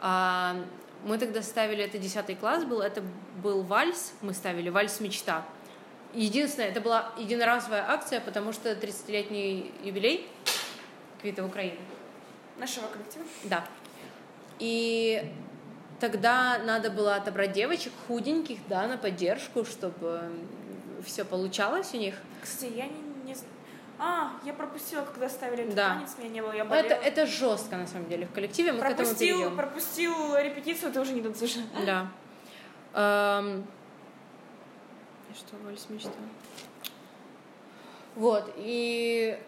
А, 0.00 0.56
мы 1.04 1.18
тогда 1.18 1.42
ставили, 1.42 1.82
это 1.84 1.98
10 1.98 2.38
класс 2.38 2.64
был, 2.64 2.80
это 2.80 3.02
был 3.42 3.62
вальс, 3.62 4.14
мы 4.22 4.34
ставили 4.34 4.68
вальс 4.68 5.00
«Мечта». 5.00 5.44
Единственное, 6.12 6.68
это 6.68 6.80
была 6.80 7.12
единоразовая 7.18 7.84
акция, 7.88 8.20
потому 8.20 8.52
что 8.52 8.72
30-летний 8.72 9.72
юбилей 9.84 10.28
Квита 11.20 11.44
Украины. 11.44 11.78
Нашего 12.60 12.86
коллектива. 12.88 13.24
Да. 13.44 13.64
И 14.58 15.32
тогда 15.98 16.58
надо 16.58 16.90
было 16.90 17.16
отобрать 17.16 17.52
девочек 17.52 17.92
худеньких, 18.06 18.58
да, 18.68 18.86
на 18.86 18.98
поддержку, 18.98 19.64
чтобы 19.64 20.30
все 21.04 21.24
получалось 21.24 21.94
у 21.94 21.96
них. 21.96 22.14
Кстати, 22.42 22.72
я 22.74 22.84
не, 22.86 23.00
не 23.24 23.34
А, 23.98 24.32
я 24.44 24.52
пропустила, 24.52 25.02
когда 25.02 25.30
ставили 25.30 25.62
этот 25.62 25.74
Да. 25.74 25.94
танец, 25.94 26.16
меня 26.18 26.28
не 26.28 26.42
было, 26.42 26.52
я 26.52 26.64
это, 26.64 26.94
это 26.94 27.26
жестко, 27.26 27.76
на 27.76 27.86
самом 27.86 28.08
деле, 28.10 28.26
в 28.26 28.32
коллективе. 28.32 28.72
Мы 28.72 28.80
к 28.80 28.84
этому 28.84 28.96
пропустил, 28.96 29.36
перейдем. 29.38 29.56
пропустил 29.56 30.36
репетицию, 30.36 30.92
ты 30.92 31.00
уже 31.00 31.12
не 31.12 31.22
танцуешь. 31.22 31.56
Да. 31.86 32.08
Эм, 32.92 33.66
Что, 35.34 35.56
вальс 35.64 35.86
мечта? 35.88 36.10
Вот, 38.16 38.52
и... 38.56 39.38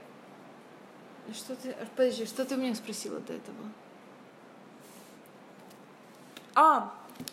Что 1.35 1.55
ты... 1.57 1.75
Подожди, 1.97 2.27
что 2.27 2.45
ты 2.45 2.57
меня 2.57 2.75
спросила 2.75 3.21
до 3.21 3.35
этого? 3.35 3.57
А, 6.55 6.93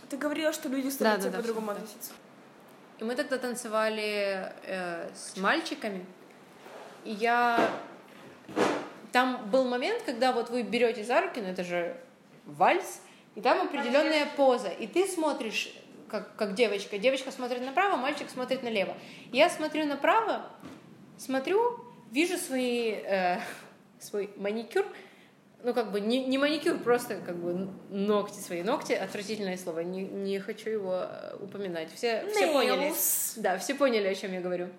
ты 0.10 0.18
говорила, 0.18 0.54
что 0.54 0.70
люди 0.70 0.90
стали 0.90 1.18
Да, 1.18 1.24
да, 1.24 1.30
да, 1.32 1.38
по-другому 1.38 1.68
да. 1.68 1.74
относиться. 1.74 2.12
И 3.00 3.04
мы 3.04 3.16
тогда 3.16 3.38
танцевали 3.38 4.54
э, 4.64 5.10
с 5.14 5.38
мальчиками, 5.38 6.06
и 7.06 7.12
я... 7.12 7.70
Там 9.12 9.50
был 9.50 9.68
момент, 9.68 10.04
когда 10.04 10.32
вот 10.34 10.50
вы 10.50 10.62
берете 10.62 11.04
за 11.04 11.22
руки, 11.22 11.42
ну 11.42 11.48
это 11.48 11.64
же 11.64 11.98
вальс, 12.46 13.02
и 13.36 13.42
там 13.42 13.62
определенная 13.62 14.28
поза, 14.36 14.68
и 14.68 14.86
ты 14.86 15.08
смотришь, 15.08 15.74
как, 16.10 16.36
как 16.36 16.56
девочка. 16.56 16.98
Девочка 16.98 17.32
смотрит 17.32 17.66
направо, 17.66 17.96
мальчик 17.96 18.30
смотрит 18.30 18.64
налево. 18.64 18.96
Я 19.32 19.50
смотрю 19.50 19.86
направо, 19.86 20.46
смотрю, 21.18 21.80
вижу 22.12 22.38
свои, 22.38 22.92
э, 22.92 23.40
свой 24.00 24.30
маникюр, 24.38 24.86
ну 25.64 25.74
как 25.74 25.92
бы 25.92 26.00
не, 26.00 26.26
не 26.26 26.38
маникюр, 26.38 26.78
просто 26.80 27.16
как 27.18 27.36
бы 27.36 27.70
ногти, 27.90 28.40
свои 28.40 28.64
ногти, 28.64 28.94
отвратительное 28.94 29.58
слово, 29.58 29.82
не, 29.82 30.04
не 30.04 30.40
хочу 30.40 30.70
его 30.70 31.04
э, 31.04 31.36
упоминать. 31.40 31.94
Все, 31.94 32.26
все 32.30 32.52
поняли. 32.52 32.94
Да, 33.38 33.58
все 33.58 33.76
поняли, 33.76 34.08
о 34.08 34.16
чем 34.16 34.34
я 34.34 34.42
говорю. 34.42 34.70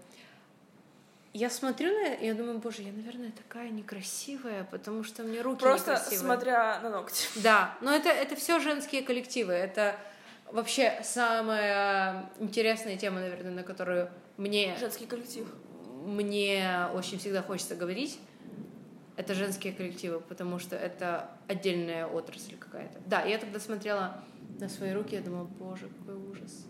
Я 1.32 1.48
смотрю 1.48 1.92
на 1.92 2.06
это, 2.08 2.22
и 2.24 2.26
я 2.26 2.34
думаю, 2.34 2.58
боже, 2.58 2.82
я, 2.82 2.92
наверное, 2.92 3.30
такая 3.30 3.70
некрасивая, 3.70 4.64
потому 4.64 5.04
что 5.04 5.22
мне 5.22 5.42
руки 5.42 5.60
Просто 5.60 5.92
некрасивые. 5.92 6.18
смотря 6.18 6.80
на 6.80 6.90
ногти. 6.90 7.26
Да, 7.36 7.76
но 7.82 7.94
это, 7.94 8.08
это 8.08 8.34
все 8.34 8.58
женские 8.58 9.02
коллективы. 9.02 9.52
Это 9.52 9.94
вообще 10.50 10.98
самая 11.04 12.28
интересная 12.40 12.96
тема, 12.96 13.20
наверное, 13.20 13.52
на 13.52 13.62
которую 13.62 14.10
мне, 14.38 14.74
Женский 14.80 15.06
коллектив. 15.06 15.46
мне 16.04 16.88
очень 16.94 17.18
всегда 17.20 17.42
хочется 17.42 17.76
говорить. 17.76 18.18
Это 19.20 19.34
женские 19.34 19.74
коллективы, 19.74 20.18
потому 20.18 20.58
что 20.58 20.76
это 20.76 21.28
отдельная 21.46 22.06
отрасль 22.06 22.56
какая-то. 22.56 23.00
Да, 23.04 23.20
я 23.24 23.36
тогда 23.36 23.60
смотрела 23.60 24.24
на 24.58 24.66
свои 24.70 24.92
руки, 24.92 25.14
я 25.14 25.20
думала, 25.20 25.44
боже, 25.44 25.90
какой 25.98 26.14
ужас. 26.14 26.64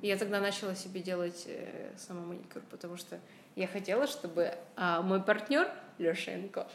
И 0.00 0.08
я 0.08 0.16
тогда 0.16 0.40
начала 0.40 0.74
себе 0.74 1.00
делать 1.00 1.44
э, 1.46 1.92
сама 1.96 2.22
маникюр, 2.22 2.60
потому 2.70 2.96
что 2.96 3.20
я 3.54 3.68
хотела, 3.68 4.08
чтобы 4.08 4.52
а, 4.74 5.00
мой 5.00 5.22
партнер 5.22 5.70
Лешенко 5.98 6.66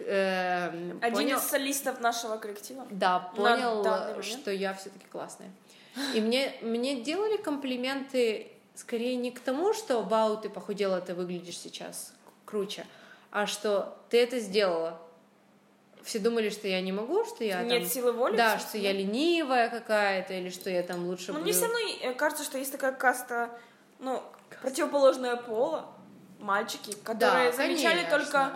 эм, 0.00 0.98
Один 1.00 1.14
понял, 1.14 1.38
из 1.38 1.44
солистов 1.44 2.00
нашего 2.00 2.38
коллектива. 2.38 2.84
да, 2.90 3.20
понял, 3.20 4.20
что 4.24 4.50
я 4.50 4.74
все-таки 4.74 5.06
классная. 5.06 5.52
И 6.12 6.20
мне, 6.20 6.56
мне 6.60 7.04
делали 7.04 7.36
комплименты 7.36 8.50
скорее 8.74 9.14
не 9.14 9.30
к 9.30 9.38
тому, 9.38 9.74
что 9.74 10.02
вау, 10.02 10.38
ты 10.38 10.50
похудела, 10.50 11.00
ты 11.00 11.14
выглядишь 11.14 11.58
сейчас 11.58 12.12
круче, 12.44 12.84
а 13.34 13.46
что 13.46 13.98
ты 14.10 14.22
это 14.22 14.38
сделала. 14.38 14.96
Все 16.04 16.20
думали, 16.20 16.50
что 16.50 16.68
я 16.68 16.80
не 16.80 16.92
могу, 16.92 17.24
что 17.24 17.42
я 17.42 17.62
Нет 17.64 17.82
там... 17.82 17.90
силы 17.90 18.12
воли. 18.12 18.36
Да, 18.36 18.58
что 18.60 18.78
я 18.78 18.92
ленивая 18.92 19.68
какая-то, 19.68 20.34
или 20.34 20.50
что 20.50 20.70
я 20.70 20.84
там 20.84 21.06
лучше 21.08 21.32
Но 21.32 21.40
буду... 21.40 21.44
мне 21.44 21.52
все 21.52 21.62
равно 21.64 21.78
э, 22.00 22.14
кажется, 22.14 22.44
что 22.44 22.58
есть 22.58 22.70
такая 22.70 22.92
каста, 22.92 23.50
ну, 23.98 24.22
противоположная 24.62 25.34
пола, 25.34 25.86
мальчики, 26.38 26.94
которые 27.02 27.50
Да, 27.50 27.56
замечали 27.56 28.04
конечно. 28.04 28.10
только 28.18 28.52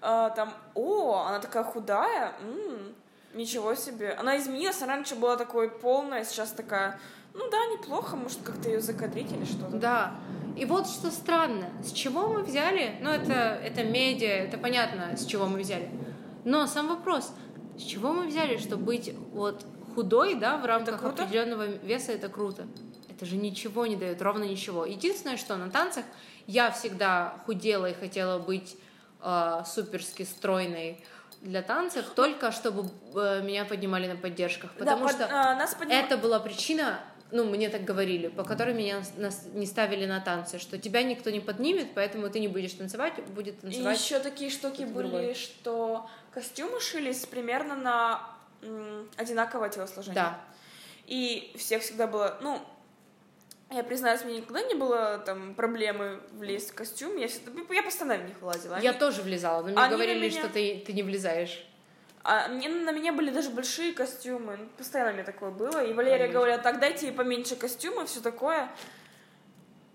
э, 0.00 0.30
там, 0.34 0.54
о, 0.74 1.24
она 1.26 1.38
такая 1.38 1.64
худая, 1.64 2.32
м, 2.40 2.94
ничего 3.34 3.74
себе. 3.74 4.12
Она 4.12 4.38
изменилась, 4.38 4.80
она 4.80 4.94
раньше 4.94 5.14
была 5.14 5.36
такой 5.36 5.68
полная, 5.68 6.24
сейчас 6.24 6.52
такая, 6.52 6.98
ну 7.34 7.50
да, 7.50 7.66
неплохо, 7.66 8.16
может 8.16 8.38
как-то 8.42 8.70
ее 8.70 8.80
закадрить 8.80 9.30
или 9.30 9.44
что-то. 9.44 9.76
Да. 9.76 10.14
И 10.56 10.64
вот 10.64 10.86
что 10.86 11.10
странно, 11.10 11.70
с 11.82 11.92
чего 11.92 12.28
мы 12.28 12.42
взяли, 12.42 12.96
ну 13.00 13.10
это, 13.10 13.32
это 13.32 13.82
медиа, 13.84 14.28
это 14.28 14.58
понятно, 14.58 15.16
с 15.16 15.24
чего 15.24 15.46
мы 15.46 15.58
взяли. 15.60 15.88
Но 16.44 16.66
сам 16.66 16.88
вопрос, 16.88 17.32
с 17.78 17.82
чего 17.82 18.12
мы 18.12 18.26
взяли, 18.26 18.56
что 18.58 18.76
быть 18.76 19.14
вот 19.32 19.64
худой, 19.94 20.34
да, 20.34 20.56
в 20.58 20.64
рамках 20.64 21.02
определенного 21.04 21.64
веса, 21.66 22.12
это 22.12 22.28
круто. 22.28 22.66
Это 23.08 23.26
же 23.26 23.36
ничего 23.36 23.86
не 23.86 23.96
дает, 23.96 24.20
ровно 24.20 24.44
ничего. 24.44 24.84
Единственное, 24.84 25.36
что 25.36 25.56
на 25.56 25.70
танцах 25.70 26.04
я 26.46 26.70
всегда 26.70 27.36
худела 27.46 27.86
и 27.86 27.94
хотела 27.94 28.38
быть 28.38 28.76
э, 29.22 29.62
суперски 29.66 30.24
стройной 30.24 31.02
для 31.40 31.62
танцев, 31.62 32.04
только 32.14 32.52
чтобы 32.52 32.88
э, 33.14 33.42
меня 33.44 33.64
поднимали 33.64 34.06
на 34.08 34.16
поддержках. 34.16 34.70
Да, 34.78 34.84
Потому 34.84 35.04
под- 35.06 35.12
что 35.14 35.28
а, 35.30 35.54
нас 35.54 35.74
подним- 35.74 35.90
это 35.92 36.16
была 36.16 36.40
причина, 36.40 37.00
ну, 37.32 37.44
мне 37.44 37.68
так 37.70 37.84
говорили, 37.84 38.28
по 38.28 38.44
которой 38.44 38.74
меня 38.74 39.02
нас- 39.16 39.46
не 39.54 39.66
ставили 39.66 40.06
на 40.06 40.20
танцы, 40.20 40.58
что 40.58 40.78
тебя 40.78 41.02
никто 41.02 41.30
не 41.30 41.40
поднимет, 41.40 41.94
поэтому 41.94 42.28
ты 42.30 42.38
не 42.40 42.48
будешь 42.48 42.72
танцевать, 42.74 43.14
будет 43.28 43.56
И 43.58 43.60
танцевать. 43.62 43.98
еще 44.00 44.18
такие 44.20 44.50
штуки 44.50 44.82
были, 44.82 45.08
другой. 45.08 45.34
что 45.34 46.08
костюмы 46.32 46.80
шились 46.80 47.26
примерно 47.26 47.74
на 47.74 48.28
м, 48.62 49.08
одинаковое 49.16 49.70
телосложение. 49.70 50.14
Да. 50.14 50.40
И 51.08 51.52
всех 51.56 51.82
всегда 51.82 52.06
было, 52.06 52.38
ну, 52.42 52.60
я 53.70 53.82
признаюсь, 53.82 54.22
мне 54.24 54.36
никогда 54.36 54.62
не 54.62 54.74
было 54.74 55.18
там 55.26 55.54
проблемы 55.54 56.20
влезть 56.32 56.70
в 56.70 56.74
костюм. 56.74 57.16
Я, 57.16 57.26
всегда, 57.28 57.50
я 57.74 57.82
постоянно 57.82 58.22
в 58.22 58.28
них 58.28 58.40
вылазила. 58.40 58.78
Я 58.80 58.90
Они- 58.90 58.98
тоже 58.98 59.22
влезала, 59.22 59.62
но 59.62 59.68
мне 59.70 59.78
они 59.80 59.94
говорили, 59.94 60.28
меня- 60.28 60.40
что 60.40 60.48
ты, 60.48 60.82
ты 60.86 60.92
не 60.92 61.02
влезаешь. 61.02 61.66
А 62.24 62.48
мне, 62.48 62.68
на 62.68 62.92
меня 62.92 63.12
были 63.12 63.30
даже 63.30 63.50
большие 63.50 63.92
костюмы. 63.92 64.56
Ну, 64.56 64.68
Постоянно 64.78 65.12
мне 65.12 65.24
такое 65.24 65.50
было. 65.50 65.82
И 65.84 65.92
Валерия 65.92 66.18
Конечно. 66.18 66.38
говорила, 66.38 66.58
так 66.58 66.78
дайте 66.78 67.06
ей 67.06 67.12
поменьше 67.12 67.56
костюма, 67.56 68.06
все 68.06 68.20
такое. 68.20 68.70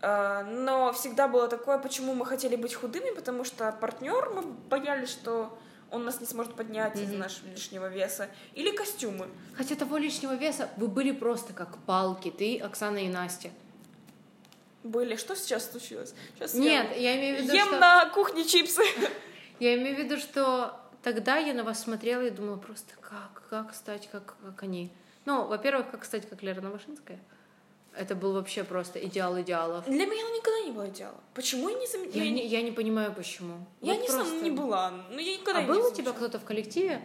А, 0.02 0.44
Но 0.44 0.92
всегда 0.94 1.28
было 1.28 1.48
такое, 1.48 1.78
почему 1.78 2.14
мы 2.14 2.26
хотели 2.26 2.56
быть 2.56 2.74
худыми, 2.74 3.12
потому 3.16 3.44
что 3.46 3.72
партнер, 3.72 4.30
мы 4.36 4.42
боялись, 4.42 5.10
что 5.10 5.58
он 5.90 6.04
нас 6.04 6.20
не 6.20 6.26
сможет 6.28 6.54
поднять 6.56 6.96
Мгм. 6.96 7.20
нашего 7.20 7.48
лишнего 7.48 7.88
веса. 7.88 8.30
Или 8.54 8.76
костюмы. 8.76 9.30
Хотя 9.56 9.76
того 9.76 9.98
лишнего 9.98 10.34
веса 10.36 10.70
вы 10.76 10.88
были 10.90 11.12
просто 11.12 11.54
как 11.54 11.78
палки, 11.86 12.30
ты, 12.30 12.60
Оксана 12.60 12.98
и 12.98 13.08
Настя. 13.08 13.52
Были. 14.84 15.16
Что 15.16 15.36
сейчас 15.36 15.72
случилось? 15.72 16.14
Сейчас 16.36 16.54
Нет, 16.54 16.88
я 16.92 17.14
я 17.14 17.18
имею 17.18 17.38
в 17.38 17.42
виду, 17.44 17.54
ем 17.54 17.68
что... 17.68 17.80
на 17.80 18.06
кухне 18.10 18.44
чипсы. 18.46 18.84
Я 19.60 19.74
имею 19.76 19.96
в 19.96 20.00
виду, 20.00 20.18
что 20.18 20.80
тогда 21.08 21.38
я 21.38 21.54
на 21.54 21.64
вас 21.64 21.80
смотрела 21.84 22.24
и 22.24 22.30
думала 22.30 22.58
просто, 22.58 22.94
как, 23.00 23.44
как 23.50 23.74
стать, 23.74 24.10
как, 24.12 24.36
как 24.44 24.64
они. 24.64 24.92
Ну, 25.24 25.48
во-первых, 25.48 25.90
как 25.90 26.04
стать, 26.04 26.28
как 26.30 26.44
Лера 26.44 26.60
Новошинская. 26.60 27.18
Это 27.96 28.14
был 28.14 28.34
вообще 28.34 28.66
просто 28.66 29.00
идеал 29.06 29.40
идеалов. 29.40 29.86
Для 29.86 30.06
меня 30.06 30.26
она 30.26 30.36
никогда 30.36 30.60
не 30.66 30.72
была 30.72 30.90
идеала. 30.90 31.16
Почему 31.34 31.70
я 31.70 31.80
не 31.80 31.88
заметила? 31.88 32.22
Я 32.22 32.30
не, 32.30 32.46
я 32.46 32.62
не 32.62 32.72
понимаю, 32.72 33.14
почему. 33.14 33.66
Я 33.82 33.94
Вот 33.94 34.02
не 34.02 34.08
просто. 34.10 34.36
не 34.42 34.52
была. 34.52 34.92
Ну, 35.10 35.18
я 35.18 35.38
никогда 35.38 35.60
А 35.60 35.62
не 35.62 35.68
был 35.70 35.78
у 35.78 35.82
замечала. 35.84 35.96
тебя 35.96 36.12
кто-то 36.12 36.40
в 36.40 36.44
коллективе? 36.44 37.02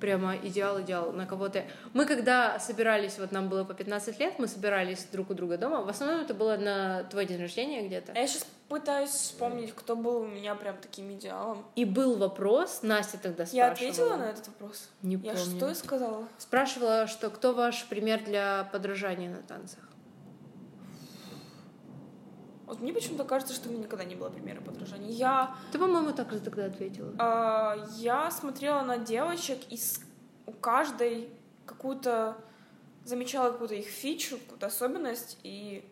Прямо 0.00 0.36
идеал-идеал 0.36 1.12
на 1.12 1.26
кого-то. 1.26 1.64
Мы 1.92 2.06
когда 2.06 2.58
собирались, 2.58 3.18
вот 3.18 3.32
нам 3.32 3.48
было 3.48 3.64
по 3.64 3.74
15 3.74 4.18
лет, 4.20 4.38
мы 4.38 4.46
собирались 4.46 5.04
друг 5.12 5.30
у 5.30 5.34
друга 5.34 5.56
дома. 5.58 5.82
В 5.82 5.88
основном 5.88 6.20
это 6.20 6.34
было 6.34 6.56
на 6.56 7.04
твой 7.04 7.26
день 7.26 7.40
рождения 7.40 7.86
где-то. 7.86 8.12
А 8.14 8.18
я 8.18 8.26
сейчас 8.26 8.46
пытаюсь 8.68 9.10
вспомнить, 9.10 9.72
кто 9.74 9.96
был 9.96 10.18
у 10.22 10.26
меня 10.26 10.54
прям 10.54 10.76
таким 10.76 11.12
идеалом. 11.14 11.64
И 11.76 11.84
был 11.84 12.16
вопрос, 12.16 12.80
Настя 12.82 13.18
тогда 13.18 13.44
Я 13.44 13.46
спрашивала. 13.46 13.72
ответила 13.72 14.16
на 14.16 14.24
этот 14.30 14.48
вопрос? 14.48 14.88
Не 15.02 15.16
Я 15.16 15.34
помню. 15.34 15.56
что 15.56 15.70
и 15.70 15.74
сказала? 15.74 16.28
Спрашивала, 16.38 17.06
что 17.06 17.30
кто 17.30 17.52
ваш 17.52 17.84
пример 17.86 18.22
для 18.24 18.68
подражания 18.72 19.30
на 19.30 19.42
танцах? 19.42 19.80
Вот 22.66 22.80
мне 22.80 22.92
почему-то 22.92 23.24
кажется, 23.24 23.54
что 23.54 23.68
у 23.68 23.72
меня 23.72 23.84
никогда 23.84 24.04
не 24.04 24.16
было 24.16 24.28
примера 24.28 24.60
подражания. 24.60 25.10
Я, 25.10 25.54
Ты, 25.72 25.78
по-моему, 25.78 26.12
так 26.12 26.30
же 26.32 26.40
тогда 26.40 26.64
ответила. 26.66 27.12
а, 27.18 27.76
я 27.96 28.30
смотрела 28.30 28.82
на 28.82 28.98
девочек, 28.98 29.58
и 29.70 29.76
с- 29.76 30.00
у 30.46 30.52
каждой 30.52 31.30
какую-то... 31.64 32.36
Замечала 33.04 33.52
какую-то 33.52 33.76
их 33.76 33.86
фичу, 33.86 34.36
какую-то 34.36 34.66
особенность, 34.66 35.38
и 35.44 35.88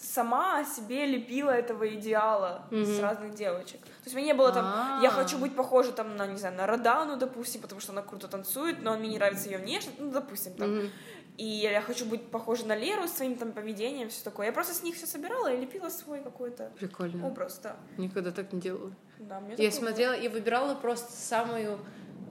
сама 0.00 0.64
себе 0.64 1.04
лепила 1.06 1.50
этого 1.50 1.92
идеала 1.96 2.62
с 2.70 2.88
Мгм. 2.88 3.00
разных 3.02 3.34
девочек. 3.34 3.80
То 3.80 4.04
есть 4.04 4.14
у 4.14 4.18
меня 4.18 4.28
не 4.28 4.34
было 4.34 4.52
там, 4.52 4.64
я 5.02 5.08
А. 5.08 5.12
хочу 5.12 5.38
быть 5.38 5.56
похожа 5.56 5.90
там 5.90 6.16
на, 6.16 6.28
не 6.28 6.38
знаю, 6.38 6.54
на 6.56 6.66
Родану, 6.68 7.16
допустим, 7.16 7.60
потому 7.60 7.80
что 7.80 7.90
она 7.90 8.02
круто 8.02 8.28
танцует, 8.28 8.80
но 8.80 8.96
мне 8.96 9.08
не 9.08 9.16
нравится 9.18 9.48
ее 9.50 9.58
внешность, 9.58 9.98
ну, 9.98 10.12
допустим, 10.12 10.54
там. 10.54 10.70
Мгм. 10.78 10.90
И 11.36 11.44
я 11.44 11.80
хочу 11.80 12.04
быть 12.04 12.30
похожа 12.30 12.66
на 12.66 12.76
Леру 12.76 13.08
своим 13.08 13.36
там 13.36 13.52
поведением, 13.52 14.10
все 14.10 14.22
такое. 14.24 14.46
Я 14.46 14.52
просто 14.52 14.74
с 14.74 14.82
них 14.82 14.94
все 14.96 15.06
собирала 15.06 15.52
и 15.52 15.58
лепила 15.60 15.88
свой 15.88 16.22
какой-то 16.22 16.70
Прикольно. 16.78 17.26
образ, 17.26 17.58
да. 17.62 17.76
Никогда 17.96 18.30
так 18.30 18.52
не 18.52 18.60
делала. 18.60 18.92
Да, 19.18 19.40
мне 19.40 19.54
Я 19.56 19.70
смотрела 19.70 20.12
и 20.12 20.28
выбирала 20.28 20.74
просто 20.74 21.12
самую, 21.12 21.78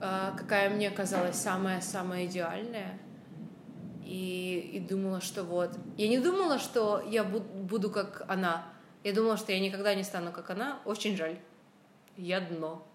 а, 0.00 0.36
какая 0.36 0.70
мне 0.70 0.90
казалась 0.90 1.36
самая-самая 1.36 2.26
идеальная. 2.26 2.98
И, 4.04 4.70
и 4.74 4.80
думала, 4.80 5.20
что 5.20 5.44
вот. 5.44 5.70
Я 5.96 6.08
не 6.08 6.18
думала, 6.18 6.58
что 6.58 7.00
я 7.00 7.22
бу- 7.22 7.40
буду 7.40 7.90
как 7.90 8.24
она, 8.28 8.64
Я 9.02 9.12
думала, 9.12 9.36
что 9.36 9.52
я 9.52 9.60
никогда 9.60 9.94
не 9.94 10.02
стану, 10.04 10.30
как 10.32 10.50
она. 10.50 10.78
Очень 10.84 11.16
жаль. 11.16 11.38
Я 12.16 12.40
дно. 12.40 12.86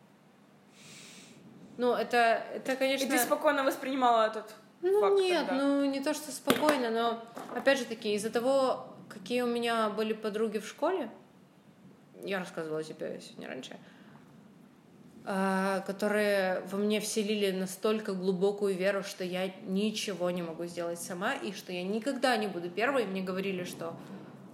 Ну, 1.77 1.93
это, 1.93 2.17
это 2.53 2.75
конечно... 2.75 3.05
И 3.05 3.09
ты 3.09 3.17
спокойно 3.17 3.63
воспринимала 3.63 4.27
этот 4.27 4.53
Ну, 4.85 4.99
факт 4.99 5.17
нет, 5.19 5.47
тогда? 5.47 5.63
ну, 5.63 5.85
не 5.85 5.99
то, 5.99 6.13
что 6.13 6.31
спокойно, 6.31 6.91
но, 6.91 7.23
опять 7.55 7.79
же 7.79 7.85
таки, 7.85 8.13
из-за 8.13 8.29
того, 8.29 8.85
какие 9.09 9.41
у 9.41 9.47
меня 9.47 9.89
были 9.89 10.13
подруги 10.13 10.59
в 10.59 10.67
школе, 10.67 11.09
я 12.23 12.37
рассказывала 12.37 12.83
тебе 12.83 13.19
сегодня 13.19 13.47
раньше, 13.47 13.77
а, 15.25 15.79
которые 15.87 16.61
во 16.71 16.77
мне 16.77 16.99
вселили 16.99 17.49
настолько 17.49 18.13
глубокую 18.13 18.75
веру, 18.75 19.01
что 19.01 19.23
я 19.23 19.51
ничего 19.63 20.29
не 20.29 20.43
могу 20.43 20.65
сделать 20.65 20.99
сама, 20.99 21.33
и 21.33 21.51
что 21.51 21.73
я 21.73 21.81
никогда 21.81 22.37
не 22.37 22.45
буду 22.47 22.69
первой. 22.69 23.05
Мне 23.05 23.23
говорили, 23.23 23.63
что 23.63 23.95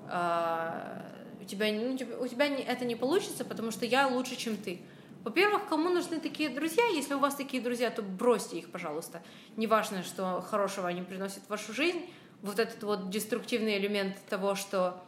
а, 0.07 1.11
у 1.41 1.43
тебя, 1.43 1.73
ну, 1.73 1.97
у 2.21 2.27
тебя 2.27 2.45
это 2.45 2.85
не 2.85 2.95
получится, 2.95 3.43
потому 3.43 3.71
что 3.71 3.85
я 3.85 4.07
лучше, 4.07 4.37
чем 4.37 4.55
ты. 4.55 4.79
Во-первых, 5.23 5.67
кому 5.67 5.89
нужны 5.89 6.19
такие 6.19 6.49
друзья? 6.49 6.83
Если 6.87 7.13
у 7.13 7.19
вас 7.19 7.35
такие 7.35 7.61
друзья, 7.61 7.91
то 7.91 8.01
бросьте 8.01 8.57
их, 8.59 8.71
пожалуйста. 8.71 9.21
Неважно, 9.55 10.03
что 10.03 10.41
хорошего 10.41 10.87
они 10.87 11.01
приносят 11.01 11.43
в 11.43 11.49
вашу 11.49 11.73
жизнь. 11.73 12.09
Вот 12.41 12.57
этот 12.57 12.81
вот 12.83 13.09
деструктивный 13.11 13.77
элемент 13.77 14.17
того, 14.29 14.55
что 14.55 15.03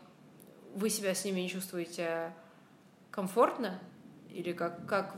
вы 0.75 0.89
себя 0.89 1.15
с 1.15 1.25
ними 1.25 1.41
не 1.41 1.49
чувствуете 1.49 2.33
комфортно, 3.09 3.79
или 4.29 4.53
как, 4.53 4.87
как 4.87 5.15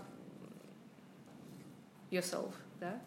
yourself, 2.12 2.52
да? 2.80 3.00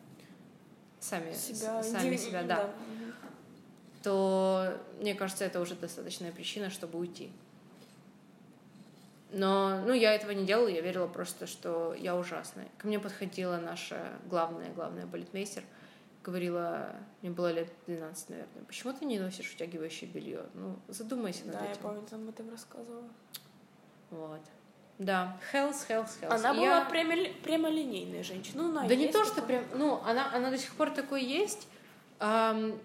Сами 1.01 1.33
себя, 1.33 1.83
сами 1.83 2.17
себя, 2.17 2.43
да 2.43 2.65
Мгм. 2.65 3.15
то 4.03 4.79
мне 5.01 5.15
кажется, 5.15 5.45
это 5.45 5.61
уже 5.61 5.75
достаточная 5.75 6.33
причина, 6.33 6.71
чтобы 6.71 6.99
уйти. 6.99 7.31
Но, 9.31 9.81
ну, 9.85 9.93
я 9.93 10.15
этого 10.15 10.31
не 10.31 10.47
делала, 10.47 10.69
я 10.69 10.81
верила 10.81 11.07
просто, 11.07 11.47
что 11.47 11.95
я 11.95 12.17
ужасная. 12.17 12.69
Ко 12.79 12.87
мне 12.87 12.99
подходила 12.99 13.59
наша 13.59 14.13
главная, 14.27 14.73
главная 14.73 15.05
балетмейстер, 15.07 15.63
говорила, 16.25 16.93
мне 17.21 17.31
было 17.31 17.53
лет 17.53 17.71
12, 17.87 18.31
наверное, 18.31 18.65
почему 18.67 18.93
ты 18.95 19.05
не 19.05 19.19
носишь 19.19 19.53
утягивающее 19.53 20.09
белье? 20.11 20.47
Ну, 20.55 20.77
задумайся 20.89 21.45
над 21.47 21.57
Да, 21.59 21.65
я 21.65 21.73
этим. 21.73 21.83
помню, 21.83 22.03
ты 22.09 22.15
об 22.17 22.29
этом 22.29 22.51
рассказывала. 22.51 23.09
Вот. 24.11 24.41
Да, 24.99 25.39
health, 25.53 25.87
health, 25.89 26.09
health. 26.23 26.33
Она 26.33 26.53
И 26.53 26.57
была 26.57 26.79
я- 26.81 26.85
прямо- 26.87 27.33
прямолинейная 27.45 28.23
женщина. 28.23 28.63
Ну, 28.63 28.71
она 28.71 28.89
Да 28.89 28.97
не 28.97 29.09
то, 29.13 29.25
что 29.27 29.43
прям, 29.43 29.63
ну, 29.75 30.01
она, 30.05 30.35
она 30.35 30.51
до 30.51 30.59
сих 30.59 30.75
пор 30.75 30.91
такой 30.91 31.23
есть. 31.23 31.69
Ам, 32.19 32.79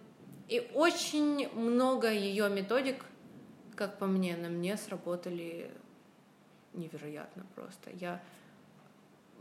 и 0.49 0.59
очень 0.75 1.49
много 1.53 2.11
ее 2.11 2.49
методик, 2.49 3.03
как 3.75 3.97
по 3.97 4.05
мне, 4.05 4.35
на 4.37 4.49
мне 4.49 4.77
сработали 4.77 5.71
невероятно 6.73 7.45
просто. 7.55 7.89
Я, 7.91 8.21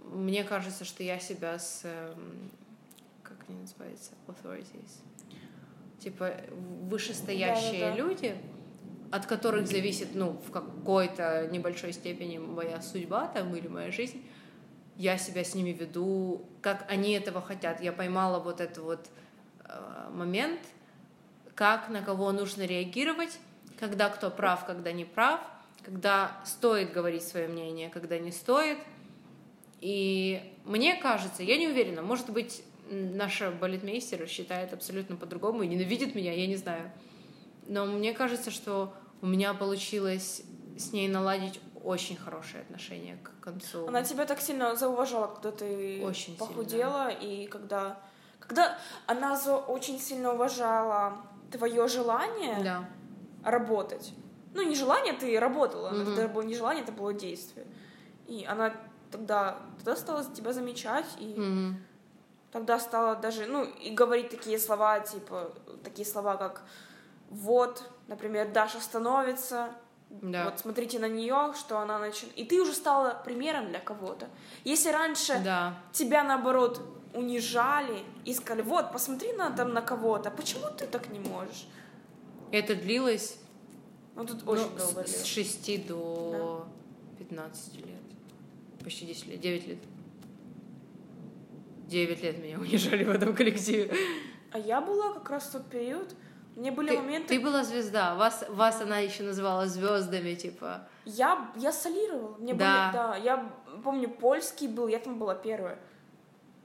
мне 0.04 0.44
кажется, 0.44 0.84
что 0.84 1.02
я 1.02 1.18
себя 1.18 1.58
с, 1.58 1.82
эм, 1.84 2.50
как 3.22 3.36
они 3.48 3.60
называются, 3.60 4.12
authorities, 4.26 5.00
типа 5.98 6.32
вышестоящие 6.50 7.80
Да-да-да. 7.80 7.96
люди, 7.96 8.36
от 9.10 9.26
которых 9.26 9.66
зависит, 9.66 10.14
ну, 10.14 10.40
в 10.46 10.50
какой-то 10.50 11.46
небольшой 11.48 11.92
степени 11.92 12.38
моя 12.38 12.80
судьба 12.80 13.28
там 13.28 13.54
или 13.54 13.68
моя 13.68 13.92
жизнь, 13.92 14.24
я 14.96 15.18
себя 15.18 15.44
с 15.44 15.54
ними 15.54 15.70
веду, 15.70 16.46
как 16.60 16.84
они 16.90 17.12
этого 17.12 17.40
хотят. 17.40 17.80
Я 17.80 17.92
поймала 17.92 18.38
вот 18.38 18.60
этот 18.60 18.78
вот 18.78 19.10
э, 19.64 20.10
момент, 20.12 20.60
как 21.54 21.88
на 21.88 22.02
кого 22.02 22.32
нужно 22.32 22.62
реагировать, 22.62 23.38
когда 23.78 24.08
кто 24.08 24.30
прав, 24.30 24.64
когда 24.64 24.92
не 24.92 25.04
прав, 25.04 25.40
когда 25.84 26.40
стоит 26.44 26.92
говорить 26.92 27.22
свое 27.24 27.48
мнение, 27.48 27.88
когда 27.90 28.18
не 28.18 28.30
стоит. 28.32 28.78
И 29.80 30.54
мне 30.64 30.94
кажется, 30.94 31.42
я 31.42 31.56
не 31.56 31.68
уверена, 31.68 32.02
может 32.02 32.30
быть, 32.30 32.62
наша 32.88 33.50
балетмейстер 33.50 34.26
считает 34.28 34.72
абсолютно 34.72 35.16
по-другому 35.16 35.62
и 35.62 35.66
ненавидит 35.66 36.14
меня, 36.14 36.32
я 36.32 36.46
не 36.46 36.56
знаю. 36.56 36.90
Но 37.66 37.86
мне 37.86 38.12
кажется, 38.12 38.50
что 38.50 38.92
у 39.20 39.26
меня 39.26 39.54
получилось 39.54 40.42
с 40.78 40.92
ней 40.92 41.08
наладить 41.08 41.60
очень 41.82 42.16
хорошие 42.16 42.60
отношения 42.62 43.18
к 43.22 43.42
концу. 43.42 43.86
Она 43.88 44.02
тебя 44.04 44.24
так 44.24 44.40
сильно 44.40 44.76
зауважала, 44.76 45.26
когда 45.26 45.50
ты 45.50 46.00
Очень 46.04 46.34
сильно, 46.34 46.38
похудела, 46.38 47.08
и 47.08 47.46
когда... 47.46 47.98
Когда 48.38 48.76
она 49.06 49.36
за- 49.36 49.56
очень 49.56 49.98
сильно 50.00 50.32
уважала 50.32 51.18
твое 51.50 51.86
желание 51.88 52.62
Да. 52.62 52.88
работать. 53.44 54.12
Ну, 54.54 54.62
не 54.62 54.74
желание, 54.74 55.12
ты 55.14 55.38
работала. 55.40 55.90
Мгм. 55.90 56.12
Это 56.12 56.28
было 56.28 56.42
не 56.42 56.54
желание, 56.54 56.82
это 56.82 56.92
было 56.92 57.12
действие. 57.12 57.66
И 58.26 58.44
она 58.44 58.72
тогда, 59.10 59.58
тогда 59.78 59.96
стала 59.96 60.24
тебя 60.24 60.52
замечать, 60.52 61.06
и 61.18 61.34
Мгм. 61.36 61.82
тогда 62.50 62.78
стала 62.78 63.16
даже, 63.16 63.46
ну, 63.46 63.64
и 63.64 63.90
говорить 63.90 64.30
такие 64.30 64.58
слова, 64.58 65.00
типа, 65.00 65.52
такие 65.84 66.06
слова, 66.06 66.36
как 66.36 66.62
вот, 67.30 67.90
например, 68.08 68.52
Даша 68.52 68.80
становится, 68.80 69.70
Да. 70.10 70.44
вот 70.44 70.60
смотрите 70.60 70.98
на 70.98 71.08
нее, 71.08 71.54
что 71.58 71.78
она 71.78 71.98
начинает. 71.98 72.36
И 72.38 72.44
ты 72.44 72.60
уже 72.60 72.74
стала 72.74 73.22
примером 73.24 73.68
для 73.68 73.80
кого-то. 73.80 74.28
Если 74.64 74.90
раньше 74.90 75.40
Да. 75.42 75.74
тебя, 75.92 76.22
наоборот, 76.24 76.80
унижали 77.14 78.02
и 78.26 78.34
сказали, 78.34 78.62
вот, 78.62 78.92
посмотри 78.92 79.32
на, 79.32 79.50
там 79.50 79.72
на 79.72 79.80
кого-то, 79.80 80.30
почему 80.30 80.66
ты 80.76 80.86
так 80.86 81.08
не 81.08 81.18
можешь? 81.20 81.66
Это 82.50 82.74
длилось 82.74 83.38
Ну, 84.14 84.24
тут 84.26 84.44
ну, 84.44 84.52
очень 84.52 84.64
с- 84.64 84.82
долго 84.82 85.02
с, 85.06 85.10
длилось. 85.10 85.24
6 85.26 85.86
до 85.86 86.66
15 87.18 87.76
лет. 87.86 87.86
Почти 88.82 89.06
10 89.06 89.26
лет. 89.28 89.40
9 89.40 89.66
лет. 89.68 89.78
9 91.88 92.22
лет 92.22 92.38
меня 92.42 92.58
унижали 92.58 93.04
в 93.04 93.10
этом 93.10 93.34
коллективе. 93.34 93.94
А 94.52 94.58
я 94.58 94.80
была 94.80 95.14
как 95.14 95.30
раз 95.30 95.44
в 95.44 95.52
тот 95.52 95.70
период, 95.70 96.14
мне 96.56 96.70
были 96.70 96.88
Ты, 96.90 96.96
моменты... 96.98 97.28
ты 97.28 97.40
была 97.40 97.64
звезда. 97.64 98.14
Вас, 98.14 98.44
вас 98.50 98.80
она 98.82 98.98
еще 98.98 99.22
называла 99.22 99.66
звездами, 99.66 100.34
типа. 100.34 100.86
Я, 101.06 101.50
я 101.56 101.72
солировала. 101.72 102.36
Мне 102.36 102.52
Да. 102.54 102.90
были, 102.90 102.96
да, 103.02 103.16
я 103.16 103.52
помню, 103.82 104.10
польский 104.10 104.68
был, 104.68 104.88
я 104.88 104.98
там 104.98 105.18
была 105.18 105.34
первая. 105.34 105.78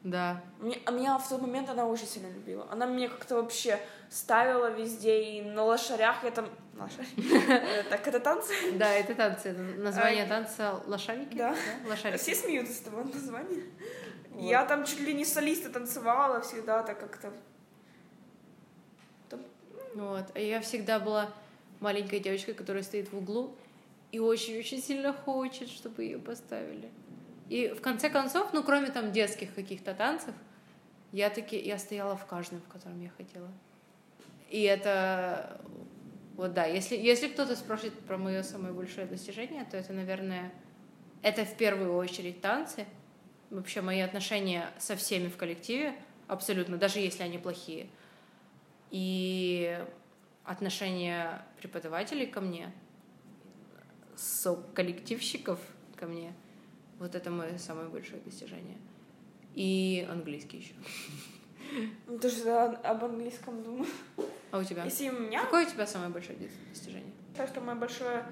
Да. 0.04 0.43
Мне, 0.60 0.80
а 0.86 0.91
меня 0.91 1.18
в 1.18 1.28
тот 1.28 1.41
момент 1.41 1.70
она 1.70 1.86
очень 1.86 2.08
сильно 2.08 2.28
любила. 2.30 2.68
Она 2.70 2.86
меня 2.86 3.08
как-то 3.10 3.36
вообще 3.36 3.80
ставила 4.10 4.72
везде, 4.72 5.24
и 5.38 5.41
на 5.41 5.64
лошарях 5.64 6.24
я 6.24 6.32
там... 6.32 6.50
Э, 6.78 7.84
Так, 7.90 8.08
это 8.08 8.20
танцы? 8.20 8.54
Да, 8.74 8.92
это 8.94 9.16
танцы. 9.16 9.54
Название 9.54 10.24
А, 10.26 10.28
танца 10.28 10.82
лошарики? 10.86 11.36
Да. 11.36 11.56
Лошарики. 11.88 12.22
Все 12.22 12.36
смеются 12.36 12.74
с 12.74 12.80
того 12.80 13.04
названия. 13.04 13.64
Я 14.36 14.66
там 14.66 14.86
чуть 14.86 15.00
ли 15.00 15.14
не 15.14 15.26
солиста 15.26 15.70
танцевала 15.70 16.42
всегда, 16.42 16.84
так 16.84 17.00
как-то... 17.00 17.34
Вот. 19.96 20.26
А 20.36 20.40
я 20.40 20.62
всегда 20.62 21.00
была 21.00 21.30
маленькой 21.80 22.20
девочкой, 22.20 22.54
которая 22.54 22.84
стоит 22.84 23.12
в 23.12 23.18
углу 23.18 23.56
и 24.12 24.20
очень-очень 24.20 24.82
сильно 24.82 25.12
хочет, 25.12 25.70
чтобы 25.70 26.04
ее 26.04 26.20
поставили. 26.20 26.90
И 27.50 27.70
в 27.70 27.82
конце 27.82 28.10
концов, 28.10 28.54
ну, 28.54 28.64
кроме 28.64 28.90
там 28.90 29.12
детских 29.12 29.54
каких-то 29.56 29.94
танцев, 29.94 30.34
я 31.12 31.30
таки, 31.30 31.58
я 31.58 31.78
стояла 31.78 32.16
в 32.16 32.26
каждом, 32.26 32.62
в 32.62 32.68
котором 32.68 33.02
я 33.02 33.10
хотела. 33.18 33.50
И 34.49 34.62
это, 34.64 35.60
вот 36.38 36.53
да, 36.53 36.65
если, 36.65 36.95
если 36.95 37.27
кто-то 37.30 37.55
спросит 37.55 37.93
про 38.01 38.18
мое 38.18 38.43
самое 38.43 38.72
большое 38.72 39.07
достижение, 39.07 39.65
то 39.65 39.76
это, 39.76 39.91
наверное, 39.91 40.53
это 41.23 41.43
в 41.45 41.57
первую 41.57 41.95
очередь 41.95 42.41
танцы. 42.41 42.85
Вообще 43.49 43.81
мои 43.81 44.01
отношения 44.01 44.69
со 44.77 44.95
всеми 44.95 45.30
в 45.30 45.38
коллективе, 45.38 45.95
абсолютно, 46.27 46.77
даже 46.77 46.99
если 46.99 47.23
они 47.23 47.39
плохие. 47.39 47.88
И 48.91 49.84
отношение 50.43 51.41
преподавателей 51.59 52.27
ко 52.27 52.39
мне, 52.39 52.72
коллективщиков 54.76 55.59
ко 55.95 56.05
мне, 56.05 56.34
вот 56.99 57.15
это 57.15 57.31
мое 57.31 57.57
самое 57.57 57.89
большое 57.89 58.22
достижение. 58.22 58.77
И 59.55 60.07
английский 60.07 60.57
еще. 60.57 60.73
Ну, 62.08 62.20
ты 62.20 62.30
же 62.30 62.50
о- 62.50 62.80
об 62.84 63.04
английском 63.04 63.64
думаю. 63.64 63.90
А 64.52 64.60
у 64.60 64.64
тебя? 64.64 64.84
Если 64.86 65.10
у 65.10 65.20
меня... 65.20 65.44
Какое 65.44 65.66
у 65.66 65.70
тебя 65.70 65.86
самое 65.86 66.10
большое 66.10 66.38
достижение? 66.70 67.14
считаю, 67.38 67.50
что 67.50 67.62
мое 67.62 67.76
большое 67.76 68.26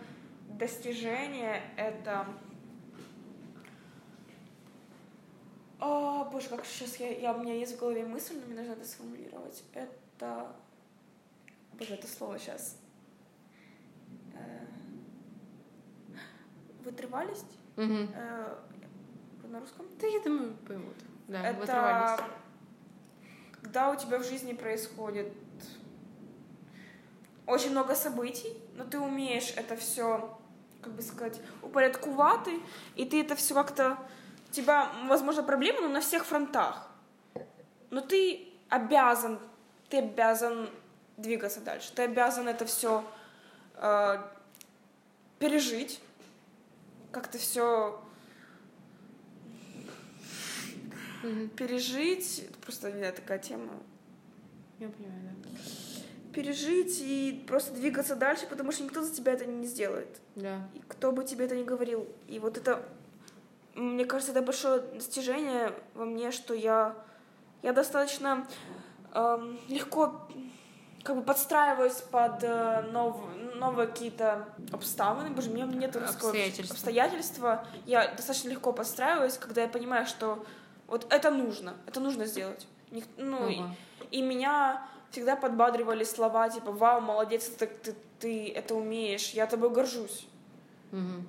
достижение 0.58 1.62
это... 1.78 2.26
О, 5.80 6.26
боже, 6.32 6.50
как 6.50 6.66
сейчас 6.66 6.96
я, 6.96 7.10
я... 7.10 7.34
У 7.34 7.40
меня 7.40 7.54
есть 7.54 7.76
в 7.76 7.80
голове 7.80 8.04
мысль, 8.06 8.40
но 8.40 8.48
мне 8.48 8.62
нужно 8.62 8.74
это 8.74 8.86
сформулировать. 8.86 9.64
Это... 9.74 10.56
Боже, 11.74 11.94
это 11.94 12.08
слово 12.08 12.40
сейчас. 12.40 12.78
Вытривалість? 16.84 17.58
Угу. 17.78 18.08
Э, 18.16 18.56
на 19.44 19.60
русском? 19.60 19.86
Да, 20.00 20.08
я 20.08 20.20
думаю, 20.20 20.56
поймут. 20.68 20.96
Да, 21.28 21.42
это 21.42 21.64
оторвались. 21.64 22.24
Когда 23.66 23.90
у 23.90 23.96
тебя 23.96 24.20
в 24.20 24.24
жизни 24.24 24.54
происходит 24.54 25.34
очень 27.48 27.72
много 27.72 27.96
событий, 27.96 28.56
но 28.76 28.84
ты 28.84 29.00
умеешь 29.00 29.54
это 29.56 29.76
все 29.76 30.38
как 30.84 30.94
бы 30.94 31.02
сказать, 31.02 31.42
упорядкуватый, 31.64 32.62
и 32.96 33.06
ты 33.06 33.22
это 33.22 33.36
все 33.36 33.56
как-то... 33.56 33.98
У 34.50 34.54
тебя, 34.54 34.88
возможно, 35.08 35.42
проблемы, 35.42 35.82
но 35.82 35.88
на 35.88 36.00
всех 36.00 36.28
фронтах. 36.28 36.88
Но 37.90 38.02
ты 38.02 38.54
обязан, 38.70 39.40
ты 39.90 39.98
обязан 39.98 40.70
двигаться 41.18 41.60
дальше. 41.60 41.92
Ты 41.92 42.04
обязан 42.04 42.48
это 42.48 42.66
все 42.66 43.04
э, 43.78 44.18
пережить, 45.40 46.00
как-то 47.12 47.40
все 47.40 48.00
Мгм. 51.26 51.50
пережить. 51.50 52.48
Просто, 52.62 52.92
не 52.92 53.00
знаю, 53.00 53.14
такая 53.14 53.40
тема. 53.40 53.74
Я 54.80 54.90
понимаю, 54.90 55.22
да. 55.44 55.50
Пережить 56.34 57.00
и 57.02 57.46
просто 57.48 57.74
двигаться 57.74 58.16
дальше, 58.16 58.46
потому 58.48 58.72
что 58.72 58.84
никто 58.84 59.02
за 59.02 59.14
тебя 59.14 59.32
это 59.34 59.46
не 59.46 59.66
сделает. 59.66 60.20
Да. 60.36 60.68
И 60.74 60.82
кто 60.88 61.12
бы 61.12 61.24
тебе 61.24 61.46
это 61.46 61.56
ни 61.56 61.64
говорил. 61.64 62.08
И 62.28 62.40
вот 62.40 62.58
это, 62.58 62.84
мне 63.74 64.04
кажется, 64.06 64.34
это 64.34 64.42
большое 64.42 64.82
достижение 64.82 65.72
во 65.94 66.04
мне, 66.06 66.32
что 66.32 66.54
я, 66.54 66.94
я 67.64 67.72
достаточно 67.72 68.46
эм, 69.14 69.58
легко 69.70 70.28
как 71.04 71.16
бы 71.16 71.22
подстраиваюсь 71.22 72.02
под 72.02 72.44
э, 72.44 72.82
нов, 72.92 73.16
новые 73.56 73.88
какие-то 73.88 74.50
обставины. 74.74 75.30
Боже, 75.30 75.52
у 75.52 75.54
меня 75.54 75.66
нет 75.68 75.96
Обстоятельства. 75.96 76.74
обстоятельства. 76.74 77.68
Я 77.86 78.14
достаточно 78.14 78.50
легко 78.50 78.74
подстраиваюсь, 78.74 79.38
когда 79.38 79.62
я 79.62 79.68
понимаю, 79.70 80.06
что 80.08 80.44
вот 80.88 81.06
это 81.12 81.32
нужно, 81.32 81.76
это 81.88 82.00
нужно 82.00 82.26
сделать. 82.26 82.68
Ник- 82.92 83.08
Ну, 83.18 83.50
и- 83.50 83.60
Ага. 83.60 83.76
и 84.12 84.22
меня 84.22 84.88
всегда 85.12 85.36
подбадривали 85.36 86.04
слова 86.04 86.50
типа 86.50 86.72
«Вау, 86.72 87.02
молодец, 87.02 87.48
ты, 87.50 87.68
ты, 87.68 87.96
ты 88.20 88.50
это 88.52 88.76
умеешь, 88.76 89.32
я 89.32 89.48
тобой 89.48 89.70
горжусь». 89.70 90.28
Мгм. 90.92 91.28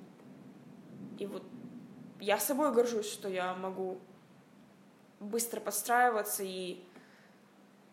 И 1.19 1.25
вот 1.25 1.43
я 2.19 2.37
собой 2.39 2.71
горжусь, 2.73 3.11
что 3.11 3.27
я 3.29 3.53
могу 3.55 3.97
быстро 5.19 5.59
подстраиваться 5.59 6.43
и 6.43 6.77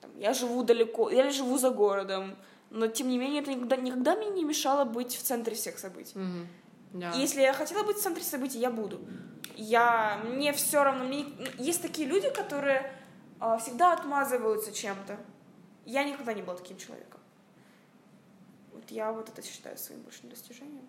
там, 0.01 0.11
я 0.19 0.35
живу 0.35 0.62
далеко, 0.62 1.11
я 1.11 1.31
живу 1.31 1.57
за 1.59 1.70
городом, 1.70 2.36
но 2.70 2.86
тем 2.86 3.09
не 3.09 3.19
менее 3.19 3.41
это 3.43 3.51
никогда, 3.53 3.77
никогда 3.77 4.15
мне 4.16 4.28
не 4.31 4.45
мешало 4.45 4.85
быть 4.85 5.15
в 5.16 5.23
центре 5.23 5.55
всех 5.55 5.78
событий. 5.78 6.19
Мгм. 6.19 6.49
Да. 6.93 7.12
И 7.12 7.20
Если 7.20 7.41
я 7.41 7.53
хотела 7.53 7.82
быть 7.82 7.97
в 7.97 8.03
центре 8.03 8.23
событий, 8.23 8.59
я 8.59 8.70
буду. 8.70 9.01
Я 9.57 10.21
мне 10.25 10.53
все 10.53 10.83
равно. 10.85 11.05
Мне... 11.05 11.27
Есть 11.59 11.83
такие 11.83 12.09
люди, 12.09 12.31
которые 12.31 12.93
а, 13.41 13.59
всегда 13.59 13.93
отмазываются 13.93 14.73
чем-то. 14.73 15.19
Я 15.85 16.05
никогда 16.05 16.33
не 16.33 16.43
была 16.43 16.57
таким 16.57 16.77
человеком. 16.77 17.21
Вот 18.73 18.91
я 18.91 19.13
вот 19.13 19.29
это 19.29 19.43
считаю 19.43 19.77
своим 19.79 20.03
большим 20.03 20.29
достижением. 20.31 20.89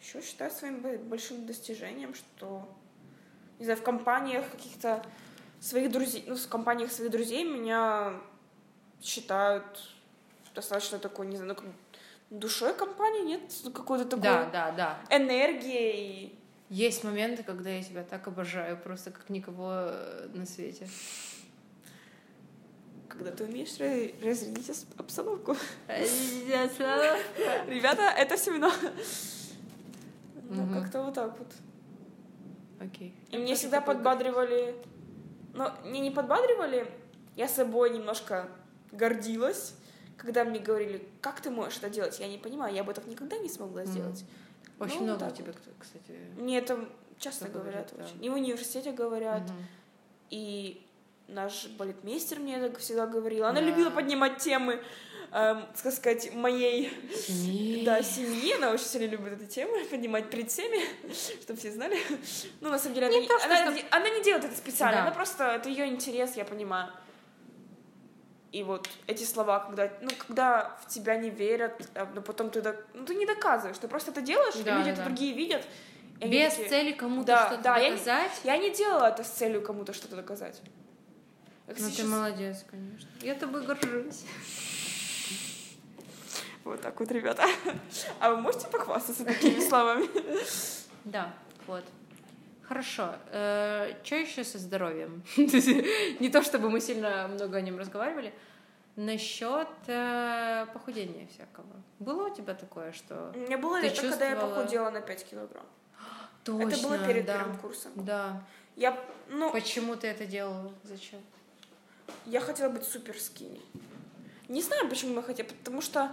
Еще 0.00 0.20
считаю 0.20 0.50
своим 0.50 0.80
большим 1.08 1.46
достижением, 1.46 2.14
что 2.14 2.68
не 3.58 3.64
знаю, 3.64 3.80
в 3.80 3.82
компаниях 3.82 4.50
каких-то 4.50 5.02
своих 5.60 5.90
друзей, 5.90 6.24
ну, 6.26 6.36
в 6.36 6.48
компаниях 6.48 6.92
своих 6.92 7.10
друзей 7.10 7.44
меня 7.44 8.12
считают 9.00 9.64
достаточно 10.54 10.98
такой, 10.98 11.26
не 11.26 11.36
знаю, 11.36 11.56
ну, 11.58 12.38
душой 12.38 12.74
компании, 12.74 13.22
нет? 13.22 13.42
Какой-то 13.72 14.04
такой 14.04 14.22
Да, 14.22 14.44
да, 14.50 14.72
да. 14.72 15.16
энергией. 15.16 16.38
Есть 16.70 17.04
моменты, 17.04 17.42
когда 17.42 17.70
я 17.70 17.82
тебя 17.82 18.02
так 18.02 18.26
обожаю, 18.26 18.76
просто 18.76 19.10
как 19.10 19.28
никого 19.30 19.70
э, 19.72 20.28
на 20.34 20.46
свете. 20.46 20.88
Когда 23.08 23.30
ты 23.30 23.44
умеешь 23.44 23.78
ра- 23.78 24.28
разрядить 24.28 24.70
обстановку. 24.96 25.56
Ребята, 27.68 28.02
это 28.02 28.36
семена. 28.36 28.72
Ну, 30.50 30.72
как-то 30.72 31.02
вот 31.02 31.14
так 31.14 31.38
вот. 31.38 31.52
Окей. 32.80 33.14
И 33.30 33.38
мне 33.38 33.54
всегда 33.54 33.80
подбадривали... 33.80 34.74
Но 35.54 35.72
не 35.84 36.00
не 36.00 36.10
подбадривали, 36.10 36.90
я 37.36 37.46
собой 37.46 37.90
немножко 37.90 38.48
гордилась, 38.90 39.74
когда 40.16 40.44
мне 40.44 40.58
говорили, 40.58 41.06
как 41.20 41.40
ты 41.40 41.50
можешь 41.50 41.78
это 41.78 41.88
делать? 41.90 42.18
Я 42.18 42.26
не 42.26 42.38
понимаю, 42.38 42.74
я 42.74 42.82
бы 42.82 42.92
так 42.92 43.06
никогда 43.06 43.38
не 43.38 43.48
смогла 43.48 43.84
сделать. 43.84 44.24
Очень 44.78 44.98
Ну, 45.00 45.14
много 45.14 45.24
у 45.26 45.30
тебя, 45.30 45.52
кстати. 45.78 46.18
Мне 46.36 46.58
это 46.58 46.88
часто 47.18 47.46
Что 47.46 47.58
говорят. 47.60 47.92
говорят, 47.92 47.94
да. 47.96 48.04
очень. 48.16 48.24
И 48.24 48.28
в 48.28 48.34
университете 48.34 48.92
говорят, 48.92 49.42
Мгм. 49.42 49.66
и 50.30 50.84
наш 51.28 51.66
балетмейстер 51.78 52.38
мне 52.40 52.56
это 52.56 52.78
всегда 52.80 53.06
говорила. 53.06 53.48
Она 53.48 53.60
Да. 53.60 53.66
любила 53.66 53.90
поднимать 53.90 54.38
темы, 54.38 54.82
эм, 55.32 55.64
так 55.82 55.92
сказать, 55.94 56.34
моей 56.34 56.90
Семьи. 57.16 57.84
да, 57.84 58.02
семьи. 58.02 58.52
Она 58.56 58.70
очень 58.72 58.84
сильно 58.86 59.06
любит 59.06 59.32
эту 59.34 59.46
тему, 59.46 59.72
поднимать 59.90 60.28
перед 60.30 60.50
всеми, 60.50 60.80
чтобы 61.42 61.58
все 61.58 61.70
знали. 61.72 61.98
Ну, 62.60 62.68
на 62.70 62.78
самом 62.78 62.94
деле, 62.94 63.06
она, 63.06 63.14
Не 63.16 63.22
не, 63.22 63.28
то, 63.28 63.38
что 63.38 63.46
она, 63.46 63.72
не- 63.72 63.84
она 63.90 64.08
не 64.10 64.22
делает 64.24 64.44
это 64.44 64.56
специально, 64.56 64.98
Да. 64.98 65.02
она 65.06 65.10
просто, 65.12 65.44
это 65.44 65.68
ее 65.68 65.86
интерес, 65.86 66.34
я 66.36 66.44
понимаю. 66.44 66.90
И 68.54 68.62
вот 68.62 68.88
эти 69.08 69.24
слова, 69.24 69.58
когда, 69.58 69.90
ну, 70.00 70.10
когда 70.16 70.76
в 70.80 70.86
тебя 70.86 71.16
не 71.16 71.28
верят, 71.28 71.72
а, 71.96 72.08
но 72.14 72.22
потом 72.22 72.50
ты, 72.50 72.62
ну, 72.94 73.04
ты 73.04 73.16
не 73.16 73.26
доказываешь, 73.26 73.76
ты 73.78 73.88
просто 73.88 74.12
это 74.12 74.20
делаешь, 74.20 74.54
и 74.54 74.62
Да, 74.62 74.78
люди 74.78 74.90
да, 74.90 74.92
это 74.92 75.02
другие 75.02 75.34
видят. 75.34 75.66
и 76.20 76.28
Без 76.28 76.52
такие, 76.52 76.68
цели 76.68 76.92
кому-то 76.92 77.26
Да, 77.26 77.46
что-то 77.48 77.62
да, 77.64 77.76
я 77.78 77.88
не- 77.88 77.96
доказать. 77.96 78.30
Я 78.44 78.56
не 78.58 78.70
делала 78.70 79.06
это 79.06 79.24
с 79.24 79.28
целью 79.30 79.60
кому-то 79.60 79.92
что-то 79.92 80.14
доказать. 80.14 80.60
Как 81.66 81.80
Ну 81.80 81.86
ты 81.86 81.90
сейчас- 81.90 82.06
молодец, 82.06 82.64
конечно. 82.70 83.08
Я 83.22 83.34
тобой 83.34 83.66
горжусь. 83.66 84.22
Вот 86.62 86.80
так 86.80 86.98
вот, 87.00 87.10
ребята. 87.10 87.44
А 88.20 88.30
вы 88.30 88.36
можете 88.40 88.68
похвастаться 88.68 89.24
такими 89.24 89.58
словами? 89.68 90.08
Да, 91.04 91.34
вот. 91.66 91.82
Хорошо. 92.68 93.14
Что 93.30 94.16
еще 94.16 94.44
со 94.44 94.58
здоровьем? 94.58 95.22
Не 95.36 96.28
то 96.30 96.42
чтобы 96.42 96.70
мы 96.70 96.80
сильно 96.80 97.28
много 97.28 97.58
о 97.58 97.60
нем 97.60 97.78
разговаривали. 97.78 98.32
Насчет 98.96 99.68
э, 99.88 100.66
похудения 100.72 101.26
всякого. 101.26 101.66
Было 101.98 102.28
у 102.28 102.34
тебя 102.34 102.54
такое, 102.54 102.92
что 102.92 103.32
У 103.34 103.38
меня 103.38 103.58
было 103.58 103.80
лето, 103.80 104.02
когда 104.02 104.24
я 104.26 104.34
чувствовала- 104.36 104.54
похудела 104.54 104.90
на 104.90 105.00
5 105.00 105.24
килограмм. 105.24 105.66
точно, 106.44 106.68
это 106.68 106.82
было 106.82 106.98
перед 106.98 107.26
да, 107.26 107.38
первым 107.38 107.58
курсом. 107.58 107.90
Да. 107.96 108.44
Я, 108.76 108.96
ну, 109.28 109.50
Почему 109.50 109.96
ты 109.96 110.06
это 110.06 110.26
делала? 110.26 110.72
Зачем? 110.84 111.20
я 112.26 112.40
хотела 112.40 112.68
быть 112.68 112.84
супер 112.84 113.18
скини. 113.18 113.60
Не 114.48 114.62
знаю, 114.62 114.88
почему 114.88 115.14
я 115.16 115.22
хотела, 115.22 115.48
потому 115.48 115.80
что 115.80 116.12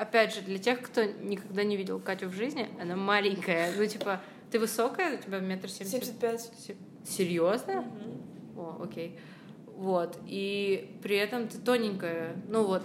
Опять 0.00 0.34
же, 0.34 0.40
для 0.40 0.58
тех, 0.58 0.80
кто 0.80 1.04
никогда 1.04 1.62
не 1.62 1.76
видел 1.76 2.00
Катю 2.00 2.28
в 2.28 2.32
жизни, 2.32 2.70
она 2.80 2.96
маленькая. 2.96 3.70
Ну, 3.76 3.84
типа, 3.84 4.18
ты 4.50 4.58
высокая, 4.58 5.18
у 5.18 5.22
тебя 5.22 5.38
метр 5.40 5.68
семьдесят 5.70 6.04
75. 6.04 6.40
Се- 6.58 6.76
Серьезно? 7.06 7.82
Мгм. 7.82 8.58
О, 8.58 8.80
окей. 8.82 9.18
Вот. 9.66 10.18
И 10.26 10.96
при 11.02 11.16
этом 11.16 11.48
ты 11.48 11.58
тоненькая. 11.58 12.36
Ну 12.48 12.64
вот, 12.64 12.82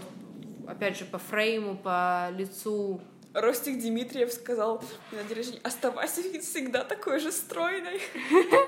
опять 0.68 0.98
же, 0.98 1.06
по 1.06 1.18
фрейму, 1.18 1.78
по 1.78 2.30
лицу. 2.38 3.02
Ростик 3.34 3.82
Дмитриев 3.82 4.32
сказал 4.32 4.82
на 5.12 5.22
день 5.24 5.36
рождения, 5.38 5.60
оставайся 5.64 6.22
всегда 6.42 6.84
такой 6.86 7.20
же 7.20 7.32
стройной. 7.32 8.00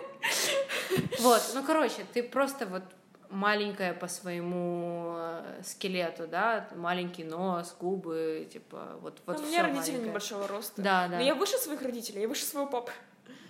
Вот, 1.20 1.42
ну, 1.56 1.64
короче, 1.64 2.04
ты 2.14 2.24
просто 2.24 2.66
вот 2.66 2.84
маленькая 3.30 3.94
по 3.94 4.08
своему 4.08 5.16
э, 5.18 5.62
скелету, 5.64 6.28
да, 6.28 6.68
маленький 6.76 7.24
нос, 7.24 7.76
губы, 7.80 8.48
типа, 8.52 8.98
вот, 9.02 9.22
вот 9.26 9.38
Ну, 9.40 9.44
у 9.44 9.48
меня 9.48 9.64
родители 9.64 9.92
маленькое. 9.92 10.10
небольшого 10.10 10.48
роста. 10.48 10.82
Да, 10.82 11.08
да. 11.08 11.18
Но 11.18 11.24
я 11.24 11.36
выше 11.36 11.58
своих 11.58 11.82
родителей, 11.82 12.22
я 12.22 12.28
выше 12.28 12.46
своего 12.46 12.70
папы. 12.70 12.92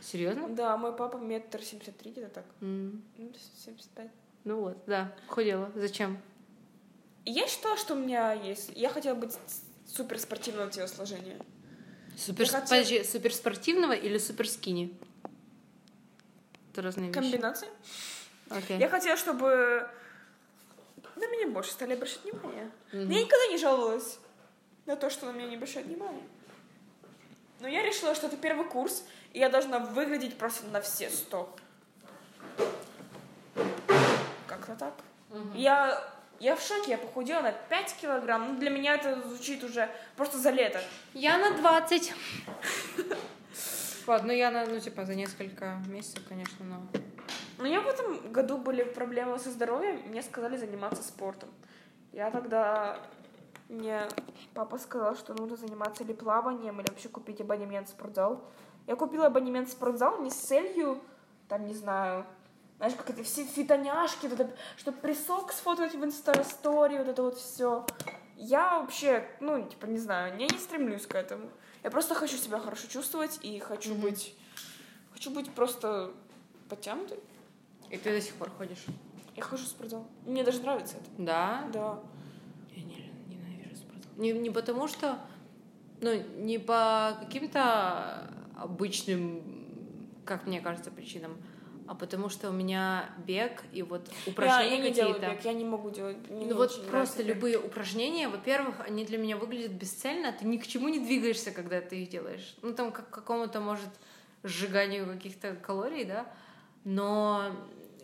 Серьезно? 0.02 0.48
Да, 0.50 0.78
мой 0.78 0.96
папа 0.96 1.18
метр 1.18 1.62
семьдесят 1.64 1.98
три, 1.98 2.12
где-то 2.12 2.30
так. 2.30 2.46
М, 2.62 3.04
Ну, 3.18 3.32
75. 3.66 4.10
Ну 4.46 4.60
вот, 4.62 4.78
да, 4.88 5.14
худела. 5.28 5.72
Зачем? 5.76 6.18
Я 7.26 7.46
считала, 7.48 7.76
что 7.78 7.94
у 7.94 7.98
меня 7.98 8.32
есть... 8.34 8.72
Я 8.76 8.90
хотела 8.90 9.16
быть 9.16 9.38
суперспортивного 9.86 10.72
телосложения. 10.72 11.38
Супер, 12.18 12.46
хотела- 12.46 12.62
подожди, 12.62 13.04
суперспортивного 13.04 13.92
или 13.94 14.18
суперскини? 14.18 14.98
Это 16.72 16.82
разные 16.84 17.08
вещи. 17.08 17.20
Комбинация. 17.20 17.70
Окей. 18.50 18.80
Я 18.80 18.90
хотела, 18.90 19.18
чтобы 19.18 19.90
на 21.16 21.28
меня 21.28 21.48
больше 21.48 21.72
стали 21.72 21.94
обращать 21.94 22.24
внимание. 22.24 22.72
Мгм. 22.92 23.10
Я 23.10 23.22
никогда 23.24 23.48
не 23.48 23.58
жаловалась 23.58 24.20
на 24.86 24.96
то, 24.96 25.10
что 25.10 25.26
на 25.26 25.32
меня 25.32 25.48
не 25.48 25.56
обращают 25.56 25.88
внимание. 25.88 26.24
Но 27.60 27.68
я 27.68 27.84
решила, 27.84 28.14
что 28.14 28.28
это 28.28 28.38
первый 28.38 28.66
курс, 28.66 29.04
и 29.34 29.40
я 29.40 29.50
должна 29.50 29.80
выглядеть 29.80 30.38
просто 30.38 30.68
на 30.68 30.82
все 30.82 31.10
сто. 31.10 31.56
Как-то 34.46 34.76
так. 34.76 34.94
Я, 35.54 36.02
я 36.40 36.56
в 36.56 36.62
шоке, 36.62 36.92
я 36.92 36.98
похудела 36.98 37.42
на 37.42 37.52
5 37.52 37.96
килограмм. 38.00 38.54
Ну, 38.54 38.60
для 38.60 38.70
меня 38.70 38.96
это 38.96 39.22
звучит 39.28 39.64
уже 39.64 39.90
просто 40.16 40.38
за 40.38 40.52
лето. 40.52 40.82
Я 41.14 41.38
на 41.38 41.58
20. 41.58 42.14
Ладно, 44.06 44.28
ну 44.28 44.34
я 44.34 44.52
на, 44.52 44.66
ну, 44.66 44.80
типа, 44.80 45.06
за 45.06 45.16
несколько 45.16 45.82
месяцев, 45.88 46.24
конечно, 46.30 46.64
но... 46.64 46.88
У 47.60 47.64
меня 47.64 47.82
в 47.82 47.88
этом 47.88 48.32
году 48.32 48.58
были 48.58 48.84
проблемы 48.84 49.40
со 49.40 49.50
здоровьем, 49.50 50.02
мне 50.08 50.22
сказали 50.22 50.58
заниматься 50.58 51.02
спортом. 51.02 51.50
Я 52.12 52.30
тогда 52.30 53.00
мне 53.68 54.08
папа 54.54 54.78
сказал, 54.78 55.16
что 55.16 55.34
нужно 55.34 55.58
заниматься 55.58 56.04
или 56.04 56.14
плаванием, 56.14 56.80
или 56.80 56.88
вообще 56.88 57.10
купить 57.10 57.42
абонемент 57.42 57.88
в 57.88 57.92
спортзал. 57.92 58.44
Я 58.86 58.96
купила 58.96 59.26
абонемент 59.26 59.70
в 59.70 59.72
спортзал 59.72 60.22
не 60.22 60.30
с 60.30 60.36
целью, 60.36 61.02
там, 61.50 61.66
не 61.66 61.74
знаю, 61.74 62.26
знаешь, 62.78 62.94
как 62.96 63.10
это 63.10 63.24
все 63.24 63.44
фитоняшки, 63.44 64.28
вот 64.28 64.40
это, 64.40 64.56
чтобы 64.78 65.00
прессок 65.00 65.52
сфотографировать 65.52 66.14
в 66.14 66.16
инстастори, 66.16 66.98
вот 66.98 67.08
это 67.08 67.24
вот 67.24 67.38
все. 67.38 67.86
Я 68.36 68.80
вообще, 68.80 69.28
ну, 69.40 69.68
типа, 69.68 69.88
не 69.88 69.98
знаю, 69.98 70.38
я 70.38 70.46
не 70.46 70.60
стремлюсь 70.60 71.08
к 71.08 71.16
этому. 71.16 71.50
Я 71.84 71.90
просто 71.90 72.14
хочу 72.14 72.38
себя 72.38 72.60
хорошо 72.60 72.88
чувствовать 72.88 73.40
и 73.42 73.58
хочу 73.58 73.96
mm-hmm. 73.96 74.02
быть, 74.02 74.38
хочу 75.12 75.32
быть 75.32 75.52
просто 75.52 76.12
подтянутой. 76.70 77.20
И 77.90 77.98
ты 77.98 78.12
до 78.12 78.22
сих 78.22 78.34
пор 78.36 78.50
ходишь? 78.50 78.86
Я 79.36 79.44
хожу 79.44 79.64
в 79.64 79.68
спортзал. 79.68 80.08
Мне 80.26 80.44
даже 80.44 80.62
нравится 80.62 80.98
это. 80.98 81.10
Да? 81.18 81.70
Да. 81.72 82.00
Я 82.76 82.84
не, 82.84 83.12
ненавижу 83.28 83.76
спортзал. 83.76 84.12
Не, 84.18 84.32
не 84.34 84.50
потому 84.50 84.88
что, 84.88 85.20
ну, 86.02 86.14
не 86.38 86.58
по 86.58 87.18
каким-то 87.20 88.30
обычным, 88.56 89.42
как 90.26 90.48
мне 90.48 90.60
кажется, 90.60 90.92
причинам, 90.92 91.38
а 91.88 91.96
потому 91.96 92.28
что 92.28 92.50
у 92.50 92.52
меня 92.52 93.10
бег 93.26 93.64
и 93.72 93.82
вот 93.82 94.10
упражнения 94.26 94.70
я, 94.70 94.76
я 94.76 94.82
не 94.82 94.90
какие-то. 94.90 95.20
Делаю 95.20 95.36
бег, 95.36 95.46
я 95.46 95.54
не 95.54 95.66
могу 95.66 95.90
делать. 95.90 96.30
Не 96.30 96.46
ну 96.46 96.56
вот 96.56 96.88
просто 96.88 97.24
бег. 97.24 97.36
любые 97.36 97.60
упражнения, 97.60 98.28
во-первых, 98.28 98.82
они 98.82 99.06
для 99.06 99.18
меня 99.18 99.38
выглядят 99.38 99.72
бесцельно, 99.72 100.34
ты 100.34 100.46
ни 100.46 100.58
к 100.58 100.68
чему 100.68 100.90
не 100.90 101.00
двигаешься, 101.00 101.52
когда 101.52 101.80
ты 101.80 102.04
их 102.04 102.10
делаешь. 102.10 102.58
Ну 102.62 102.74
там 102.74 102.92
как 102.92 103.10
какому-то 103.10 103.62
может 103.62 103.90
сжиганию 104.44 105.08
каких-то 105.08 105.56
калорий, 105.56 106.04
да. 106.04 106.28
Но, 106.88 107.52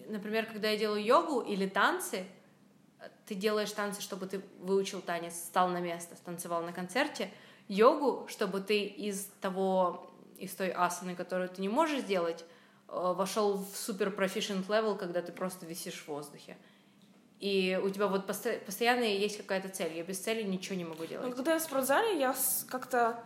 например, 0.08 0.46
когда 0.46 0.70
я 0.70 0.78
делаю 0.78 1.04
йогу 1.04 1.42
или 1.42 1.68
танцы, 1.68 2.26
ты 3.26 3.36
делаешь 3.36 3.72
танцы, 3.72 4.02
чтобы 4.02 4.26
ты 4.26 4.42
выучил 4.60 5.02
танец, 5.02 5.36
стал 5.36 5.70
на 5.70 5.80
место, 5.80 6.16
станцевал 6.16 6.64
на 6.64 6.74
концерте. 6.74 7.32
Йогу, 7.68 8.28
чтобы 8.28 8.60
ты 8.60 8.84
из 8.84 9.26
того, 9.40 10.12
из 10.38 10.54
той 10.54 10.72
асаны, 10.72 11.16
которую 11.16 11.50
ты 11.50 11.62
не 11.62 11.70
можешь 11.70 12.02
сделать, 12.02 12.44
Э, 12.94 13.14
вошел 13.16 13.58
в 13.58 13.76
супер 13.76 14.10
proficient 14.10 14.68
level, 14.68 14.96
когда 14.96 15.22
ты 15.22 15.32
просто 15.32 15.66
висишь 15.66 16.04
в 16.04 16.08
воздухе. 16.08 16.58
И 17.40 17.80
у 17.84 17.90
тебя 17.90 18.08
вот 18.08 18.30
посто- 18.30 18.64
постоянно 18.64 19.04
есть 19.04 19.38
какая-то 19.38 19.70
цель. 19.70 19.98
Я 19.98 20.04
без 20.04 20.20
цели 20.20 20.44
ничего 20.44 20.76
не 20.76 20.86
могу 20.86 21.06
делать. 21.06 21.28
Ну, 21.28 21.36
когда 21.36 21.54
я 21.54 21.60
в 21.60 21.62
спортзале, 21.62 22.20
я 22.20 22.36
как-то... 22.70 23.20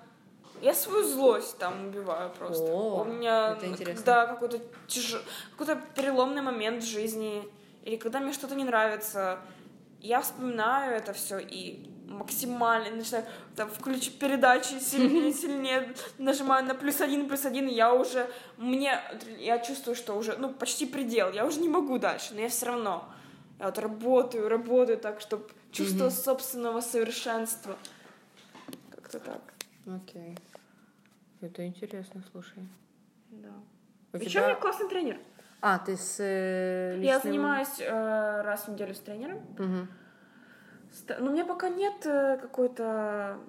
Я 0.62 0.74
свою 0.74 1.04
злость 1.04 1.58
там 1.58 1.88
убиваю 1.88 2.32
просто. 2.32 2.66
О, 2.66 3.02
у 3.02 3.06
меня 3.06 3.56
это 3.58 3.68
интересно. 3.68 3.96
когда 3.96 4.26
какой-то 4.26 4.60
тяж... 4.88 5.22
какой-то 5.52 5.82
переломный 5.96 6.42
момент 6.42 6.84
в 6.84 6.88
жизни, 6.88 7.48
или 7.84 7.96
когда 7.96 8.20
мне 8.20 8.34
что-то 8.34 8.56
не 8.56 8.64
нравится, 8.64 9.40
я 10.02 10.22
вспоминаю 10.22 10.96
это 10.96 11.14
все 11.14 11.40
и 11.40 11.90
максимально, 12.08 12.96
начинаю 12.96 13.26
там 13.56 13.70
включить 13.70 14.18
передачи 14.18 14.80
сильнее, 14.80 15.34
сильнее, 15.42 15.94
нажимаю 16.18 16.66
на 16.66 16.74
плюс 16.74 17.02
один, 17.02 17.28
плюс 17.28 17.46
один, 17.46 17.68
и 17.68 17.74
я 17.74 17.94
уже, 17.94 18.30
мне, 18.58 19.00
я 19.40 19.60
чувствую, 19.60 19.96
что 19.96 20.14
уже, 20.14 20.38
ну, 20.38 20.50
почти 20.54 20.86
предел, 20.86 21.32
я 21.32 21.46
уже 21.46 21.60
не 21.60 21.70
могу 21.70 22.00
дальше, 22.00 22.34
но 22.34 22.42
я 22.42 22.50
все 22.50 22.68
равно, 22.68 23.08
я 23.60 23.66
вот 23.66 23.78
работаю, 23.78 24.50
работаю 24.50 24.98
так, 24.98 25.22
чтобы 25.22 25.46
чувство 25.72 26.10
собственного 26.10 26.82
совершенства. 26.82 27.76
Как-то 28.92 29.20
так. 29.20 29.42
Окей. 29.88 30.38
Это 31.42 31.66
интересно, 31.66 32.22
слушай. 32.32 32.68
Да. 33.30 33.54
У 34.14 34.18
Еще 34.18 34.30
тебя... 34.30 34.44
у 34.44 34.46
меня 34.48 34.56
классный 34.56 34.90
тренер. 34.90 35.20
А, 35.62 35.80
ты 35.80 35.96
с 35.96 36.18
э, 36.20 36.96
личным... 36.96 37.04
Я 37.04 37.20
занимаюсь 37.20 37.80
э, 37.80 38.42
раз 38.42 38.68
в 38.68 38.72
неделю 38.72 38.94
с 38.94 39.00
тренером. 39.00 39.38
Угу. 39.58 39.88
Но 41.20 41.30
у 41.30 41.34
меня 41.34 41.46
пока 41.46 41.70
нет 41.70 42.06
э, 42.06 42.38
какой-то 42.38 43.40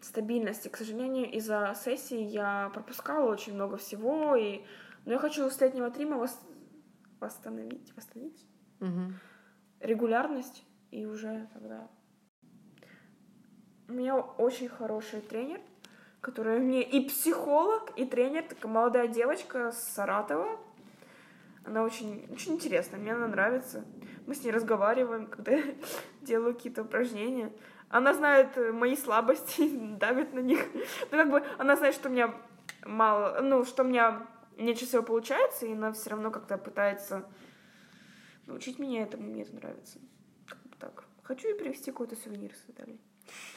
стабильности. 0.00 0.68
К 0.68 0.76
сожалению, 0.76 1.30
из-за 1.32 1.74
сессии 1.76 2.20
я 2.20 2.70
пропускала 2.74 3.30
очень 3.30 3.54
много 3.54 3.76
всего, 3.76 4.36
и... 4.36 4.62
но 5.04 5.12
я 5.12 5.18
хочу 5.18 5.48
с 5.48 5.60
летнего 5.60 5.90
трима 5.90 6.16
вос... 6.16 6.38
восстановить, 7.20 7.94
восстановить 7.96 8.44
угу. 8.80 9.12
регулярность, 9.80 10.64
и 10.90 11.06
уже 11.06 11.48
тогда... 11.52 11.88
У 13.88 13.92
меня 13.94 14.16
очень 14.16 14.68
хороший 14.68 15.22
тренер, 15.22 15.62
который 16.20 16.58
мне 16.58 16.82
и 16.82 17.08
психолог, 17.08 17.90
и 17.96 18.04
тренер, 18.04 18.42
такая 18.42 18.70
молодая 18.70 19.08
девочка 19.08 19.72
с 19.72 19.82
Саратова. 19.94 20.60
Она 21.64 21.82
очень, 21.82 22.28
очень 22.30 22.56
интересная, 22.56 23.00
мне 23.00 23.14
она 23.14 23.28
нравится. 23.28 23.86
Мы 24.26 24.34
с 24.34 24.44
ней 24.44 24.50
разговариваем, 24.50 25.26
когда 25.26 25.52
я 25.52 25.62
делаю 26.20 26.54
какие-то 26.54 26.82
упражнения. 26.82 27.50
Она 27.88 28.12
знает 28.12 28.58
мои 28.74 28.94
слабости, 28.94 29.70
давит 29.96 30.34
на 30.34 30.40
них. 30.40 30.66
Ну, 31.10 31.16
как 31.16 31.30
бы 31.30 31.42
она 31.56 31.74
знает, 31.74 31.94
что 31.94 32.10
у 32.10 32.12
меня 32.12 32.34
мало, 32.84 33.40
ну, 33.40 33.64
что 33.64 33.84
у 33.84 33.86
меня 33.86 34.26
меньше 34.58 34.84
всего 34.84 35.02
получается, 35.02 35.64
и 35.64 35.72
она 35.72 35.92
все 35.92 36.10
равно 36.10 36.30
как-то 36.30 36.58
пытается 36.58 37.26
научить 38.44 38.78
меня 38.78 39.04
этому, 39.04 39.30
мне 39.30 39.44
это 39.44 39.54
нравится. 39.54 39.98
Как 40.46 40.58
бы 40.64 40.76
так. 40.78 41.04
Хочу 41.22 41.48
ей 41.48 41.54
привезти 41.54 41.90
какой-то 41.90 42.16
сувенир 42.16 42.52
с 42.54 42.70
Италии. 42.70 43.00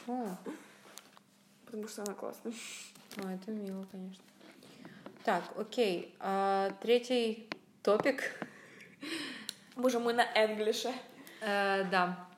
О. 0.06 0.36
Потому 1.66 1.88
что 1.88 2.02
она 2.02 2.14
классная. 2.14 2.52
О, 3.16 3.28
это 3.28 3.50
мило, 3.50 3.86
конечно. 3.90 4.22
Так, 5.24 5.44
окей. 5.56 6.14
А, 6.18 6.70
третий 6.80 7.48
топик 7.82 8.22
Боже, 9.76 9.98
мы 9.98 10.12
на 10.12 10.26
энглише. 10.34 10.92
Э, 11.40 11.84
да. 11.90 12.28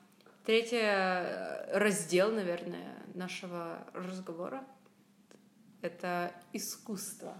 Третий 0.45 0.79
э, 0.81 1.77
раздел, 1.77 2.31
наверное, 2.31 2.95
нашего 3.13 3.85
разговора— 3.93 4.63
это 5.81 6.31
искусство. 6.53 7.35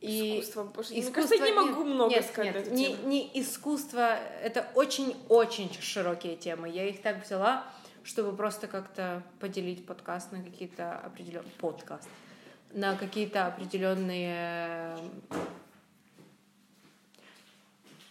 И 0.00 0.38
искусство, 0.38 0.64
боже, 0.64 0.88
искусство... 0.90 1.00
мне 1.00 1.10
кажется, 1.10 1.34
я 1.34 1.44
не 1.46 1.52
могу 1.52 1.84
нет, 1.84 1.94
много 1.94 2.14
нет, 2.14 2.24
сказать 2.24 2.70
нет, 2.70 2.70
не, 2.70 2.94
не 3.04 3.40
искусство, 3.40 4.16
это 4.42 4.68
очень-очень 4.76 5.72
широкие 5.80 6.36
темы. 6.36 6.68
Я 6.68 6.88
их 6.88 7.02
так 7.02 7.24
взяла, 7.24 7.66
чтобы 8.08 8.34
просто 8.34 8.68
как-то 8.68 9.22
поделить 9.38 9.84
подкаст 9.84 10.32
на 10.32 10.42
какие-то 10.42 10.94
определенные... 10.98 11.52
Подкаст. 11.58 12.08
На 12.72 12.96
какие-то 12.96 13.46
определенные 13.46 14.96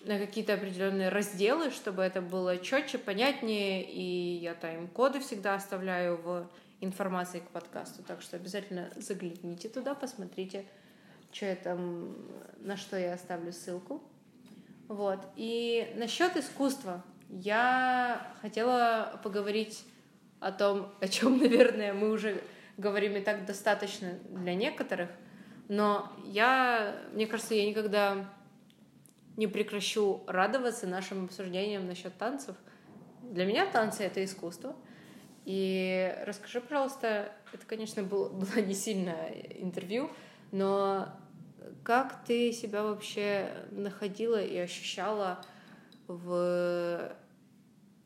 на 0.06 0.20
какие-то 0.20 0.54
определенные 0.54 1.10
разделы, 1.10 1.72
чтобы 1.72 2.04
это 2.04 2.22
было 2.22 2.60
четче, 2.60 3.00
понятнее, 3.00 3.84
и 3.84 4.38
я 4.38 4.54
тайм-коды 4.54 5.20
всегда 5.20 5.56
оставляю 5.56 6.18
в 6.18 6.48
информации 6.80 7.40
к 7.40 7.50
подкасту, 7.50 8.04
так 8.04 8.22
что 8.22 8.38
обязательно 8.38 8.92
загляните 8.96 9.68
туда, 9.68 9.96
посмотрите, 9.96 10.66
что 11.32 11.48
я 11.48 11.56
там, 11.56 12.16
на 12.60 12.78
что 12.78 12.98
я 12.98 13.16
оставлю 13.16 13.52
ссылку. 13.52 14.04
Вот. 14.88 15.20
И 15.36 15.92
насчет 15.98 16.38
искусства 16.38 17.04
я 17.30 18.34
хотела 18.42 19.20
поговорить 19.24 19.84
о 20.40 20.52
том, 20.52 20.92
о 21.00 21.08
чем, 21.08 21.38
наверное, 21.40 21.94
мы 21.94 22.12
уже 22.12 22.42
говорим 22.78 23.16
и 23.16 23.22
так 23.22 23.46
достаточно 23.46 24.14
для 24.30 24.54
некоторых, 24.56 25.10
но 25.68 26.12
я, 26.26 26.96
мне 27.14 27.28
кажется, 27.28 27.56
я 27.56 27.68
никогда 27.68 28.30
не 29.36 29.48
прекращу 29.48 30.24
радоваться 30.28 30.88
нашим 30.88 31.26
обсуждениям 31.26 31.88
насчет 31.88 32.18
танцев. 32.18 32.56
Для 33.22 33.46
меня 33.46 33.66
танцы— 33.66 34.04
это 34.06 34.24
искусство. 34.24 34.76
И 35.46 36.14
расскажи, 36.26 36.60
пожалуйста, 36.60 37.32
это, 37.54 37.66
конечно, 37.66 38.04
было, 38.04 38.30
было 38.34 38.62
не 38.62 38.74
сильное 38.74 39.32
интервью, 39.56 40.10
но 40.52 41.10
как 41.84 42.24
ты 42.26 42.52
себя 42.52 42.84
вообще 42.84 43.50
находила 43.72 44.42
и 44.42 44.58
ощущала 44.58 45.46
в 46.08 47.16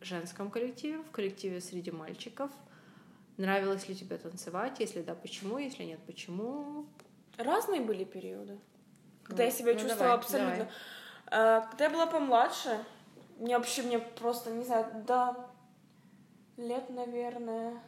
женском 0.01 0.49
коллективе, 0.51 1.01
в 1.03 1.11
коллективе 1.11 1.61
среди 1.61 1.91
мальчиков? 1.91 2.51
Нравилось 3.37 3.87
ли 3.87 3.95
тебе 3.95 4.17
танцевать? 4.17 4.79
Если 4.79 5.01
да, 5.01 5.15
почему? 5.15 5.57
Если 5.57 5.83
нет, 5.83 5.99
почему? 6.05 6.85
Разные 7.37 7.81
были 7.81 8.03
периоды, 8.03 8.59
когда 9.23 9.43
ну, 9.43 9.49
я 9.49 9.55
себя 9.55 9.73
ну, 9.73 9.79
чувствовала 9.79 9.97
давай, 9.97 10.17
абсолютно... 10.17 10.55
Давай 10.55 10.71
Э, 11.31 11.61
когда 11.69 11.85
я 11.85 11.89
была 11.89 12.05
помладше, 12.07 12.83
мне 13.39 13.57
вообще, 13.57 13.81
мне 13.83 13.99
просто, 13.99 14.51
не 14.51 14.65
знаю, 14.65 14.85
да, 15.07 15.35
лет, 16.57 16.89
наверное, 16.89 17.81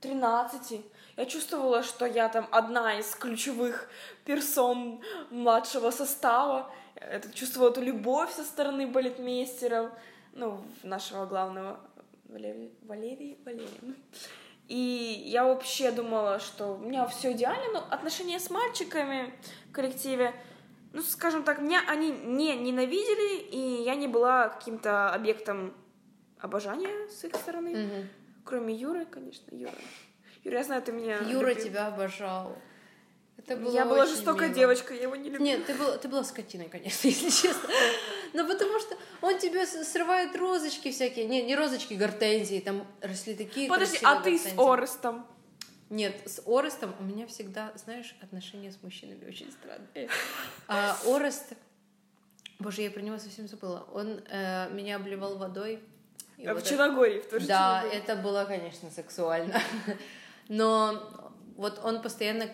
13, 0.00 0.84
я 1.16 1.26
чувствовала, 1.26 1.82
что 1.82 2.04
я 2.04 2.28
там 2.28 2.48
одна 2.50 2.98
из 2.98 3.14
ключевых 3.14 3.88
персон 4.24 5.00
младшего 5.30 5.90
состава. 5.90 6.70
Это 7.00 7.32
чувствовала 7.32 7.70
эту 7.70 7.82
любовь 7.82 8.32
со 8.32 8.44
стороны 8.44 8.86
балетмейстеров, 8.86 9.90
ну, 10.32 10.60
нашего 10.82 11.26
главного 11.26 11.80
Валерий, 12.28 12.72
Валерий, 12.82 13.38
Валерий. 13.44 13.94
И 14.68 15.22
я 15.26 15.44
вообще 15.44 15.92
думала, 15.92 16.40
что 16.40 16.74
у 16.74 16.78
меня 16.78 17.06
все 17.06 17.32
идеально, 17.32 17.72
но 17.72 17.86
отношения 17.90 18.40
с 18.40 18.50
мальчиками 18.50 19.32
в 19.68 19.72
коллективе 19.72 20.34
ну, 20.96 21.02
скажем 21.02 21.42
так, 21.42 21.60
меня 21.60 21.82
они 21.88 22.10
не 22.10 22.56
ненавидели, 22.56 23.42
и 23.50 23.82
я 23.82 23.94
не 23.94 24.08
была 24.08 24.48
каким-то 24.48 25.10
объектом 25.10 25.74
обожания 26.38 27.08
с 27.10 27.22
их 27.22 27.34
стороны. 27.36 27.68
Mm-hmm. 27.68 28.06
Кроме 28.44 28.74
Юры, 28.74 29.04
конечно, 29.04 29.54
Юра. 29.54 29.74
Юра, 30.42 30.56
я 30.56 30.64
знаю, 30.64 30.80
ты 30.80 30.92
меня 30.92 31.18
Юра 31.18 31.50
любил. 31.50 31.64
тебя 31.64 31.88
обожал. 31.88 32.56
Это 33.38 33.56
было 33.56 33.72
Я 33.74 33.84
была 33.84 34.06
жестокая 34.06 34.48
мило. 34.48 34.58
девочка, 34.60 34.94
я 34.94 35.02
его 35.02 35.14
не 35.16 35.30
любила. 35.30 35.44
Нет, 35.44 35.66
ты 35.66 35.74
была, 35.74 35.96
ты 35.98 36.08
была 36.08 36.24
скотиной, 36.24 36.68
конечно, 36.68 37.06
если 37.08 37.28
честно. 37.30 37.68
Но 38.32 38.46
потому 38.46 38.78
что 38.80 38.96
он 39.22 39.38
тебе 39.38 39.66
с- 39.66 39.84
срывает 39.92 40.34
розочки 40.36 40.90
всякие. 40.90 41.26
Не, 41.26 41.42
не 41.42 41.54
розочки, 41.54 41.94
гортензии. 41.94 42.60
Там 42.60 42.86
росли 43.00 43.34
такие 43.34 43.68
Подожди, 43.68 43.98
а 44.02 44.20
ты 44.20 44.38
с 44.38 44.42
гортензии. 44.44 44.72
Орестом? 44.72 45.26
Нет, 45.90 46.14
с 46.24 46.42
Орестом 46.46 46.94
у 46.98 47.04
меня 47.04 47.26
всегда, 47.28 47.72
знаешь, 47.76 48.16
отношения 48.20 48.72
с 48.72 48.82
мужчинами 48.82 49.24
очень 49.28 49.52
странные. 49.52 50.08
А 50.66 50.96
Орест... 51.06 51.52
Боже, 52.58 52.82
я 52.82 52.90
про 52.90 53.02
него 53.02 53.18
совсем 53.18 53.46
забыла. 53.48 53.86
Он 53.92 54.22
э, 54.30 54.70
меня 54.72 54.96
обливал 54.96 55.36
водой. 55.36 55.78
А 56.38 56.52
вот 56.52 56.54
в 56.54 56.58
это- 56.58 56.68
Черногории, 56.70 57.20
в 57.20 57.28
той 57.28 57.40
же 57.40 57.46
Да, 57.46 57.82
Черногории. 57.82 58.02
это 58.02 58.16
было, 58.16 58.44
конечно, 58.46 58.90
сексуально. 58.90 59.60
Но 60.48 61.32
вот 61.56 61.78
он 61.84 62.02
постоянно... 62.02 62.48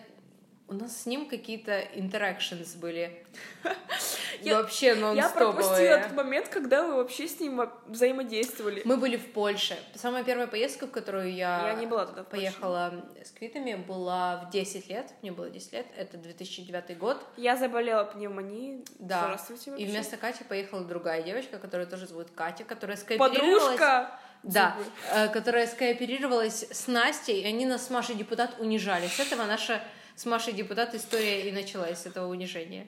У 0.69 0.73
нас 0.75 1.01
с 1.01 1.05
ним 1.05 1.27
какие-то 1.27 1.81
interactions 1.81 2.77
были. 2.77 3.23
Я- 4.41 4.57
Вообще 4.57 4.87
Я 4.87 4.95
нон-стоповые. 4.95 5.53
пропустила 5.53 5.93
этот 5.95 6.13
момент, 6.13 6.47
когда 6.47 6.87
вы 6.87 6.95
вообще 6.95 7.27
с 7.27 7.39
ним 7.39 7.57
во- 7.57 7.71
взаимодействовали. 7.85 8.81
Мы 8.85 8.97
были 8.97 9.17
в 9.17 9.31
Польше. 9.33 9.77
Самая 9.95 10.23
первая 10.23 10.47
поездка, 10.47 10.87
в 10.87 10.91
которую 10.91 11.33
я, 11.33 11.67
Я 11.67 11.73
не 11.75 11.85
была 11.85 12.05
туда 12.05 12.23
поехала 12.23 13.05
с 13.23 13.31
квитами, 13.31 13.75
была 13.75 14.37
в 14.47 14.51
10 14.51 14.89
лет. 14.89 15.11
Мне 15.21 15.31
было 15.31 15.49
10 15.49 15.73
лет. 15.73 15.85
Это 15.97 16.17
2009 16.17 16.97
год. 16.97 17.23
Я 17.37 17.55
заболела 17.57 18.03
пневмонией. 18.05 18.83
Да. 18.99 19.23
Здравствуйте 19.25 19.71
И 19.77 19.85
вместо 19.85 20.17
Кати 20.17 20.43
поехала 20.43 20.83
другая 20.83 21.21
девочка, 21.23 21.59
которую 21.59 21.87
тоже 21.87 22.07
зовут 22.07 22.29
Катя, 22.33 22.63
которая 22.63 22.97
скооперировалась... 22.97 23.63
Подружка. 23.63 24.19
Да, 24.43 24.75
Зубы. 24.77 24.89
э, 25.13 25.27
которая 25.29 25.67
скооперировалась 25.67 26.65
с 26.69 26.87
Настей, 26.87 27.41
и 27.41 27.45
они 27.45 27.65
нас 27.65 27.87
с 27.87 27.89
Машей 27.89 28.15
Депутат 28.15 28.59
унижали. 28.59 29.07
С 29.07 29.17
этого 29.19 29.45
наша 29.45 29.81
с 30.15 30.25
Машей 30.25 30.53
Депутат 30.53 30.93
история 30.95 31.47
и 31.47 31.51
началась, 31.51 31.99
с 31.99 32.05
этого 32.05 32.27
унижения. 32.27 32.87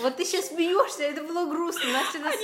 Вот 0.00 0.16
ты 0.16 0.24
сейчас 0.24 0.48
смеешься, 0.48 1.02
это 1.02 1.22
было 1.22 1.50
грустно. 1.50 1.90
Настя 1.92 2.18
нас... 2.20 2.34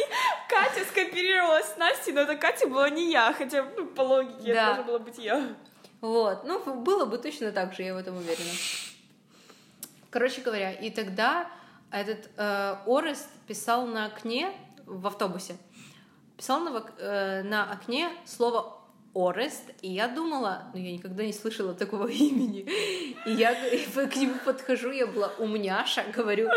Катя 0.49 0.85
скооперировалась 0.89 1.67
с 1.67 1.77
Настей, 1.77 2.13
но 2.13 2.23
это 2.23 2.37
Катя 2.37 2.67
была 2.67 2.91
не 2.91 3.11
я, 3.11 3.33
хотя 3.33 3.65
ну, 3.77 3.87
по 3.87 4.03
логике 4.03 4.53
Да. 4.53 4.53
это 4.53 4.67
должна 4.67 4.83
была 4.83 4.99
быть 4.99 5.19
я. 5.19 5.57
Вот, 6.01 6.45
ну, 6.45 6.75
было 6.75 7.07
бы 7.07 7.19
точно 7.19 7.51
так 7.53 7.75
же, 7.75 7.83
я 7.83 7.95
в 7.95 7.99
этом 7.99 8.17
уверена. 8.17 8.51
Короче 10.11 10.41
говоря, 10.41 10.73
и 10.73 10.91
тогда 10.91 11.51
этот 11.91 12.31
э, 12.37 12.77
Орест 12.87 13.29
писал 13.47 13.87
на 13.87 14.07
окне 14.07 14.53
в 14.87 15.07
автобусе, 15.07 15.57
писал 16.37 16.61
на, 16.61 16.85
э, 16.99 17.43
на 17.43 17.71
окне 17.71 18.11
слово 18.25 18.78
Орест, 19.19 19.65
и 19.83 19.91
я 19.91 20.07
думала, 20.07 20.71
ну 20.73 20.81
я 20.81 20.93
никогда 20.93 21.25
не 21.25 21.33
слышала 21.33 21.75
такого 21.75 22.07
имени, 22.09 22.61
и 23.27 23.33
я 23.33 23.53
к 23.55 24.17
нему 24.17 24.35
подхожу, 24.45 24.91
я 24.91 25.07
была 25.07 25.33
умняша, 25.39 26.05
говорю, 26.15 26.49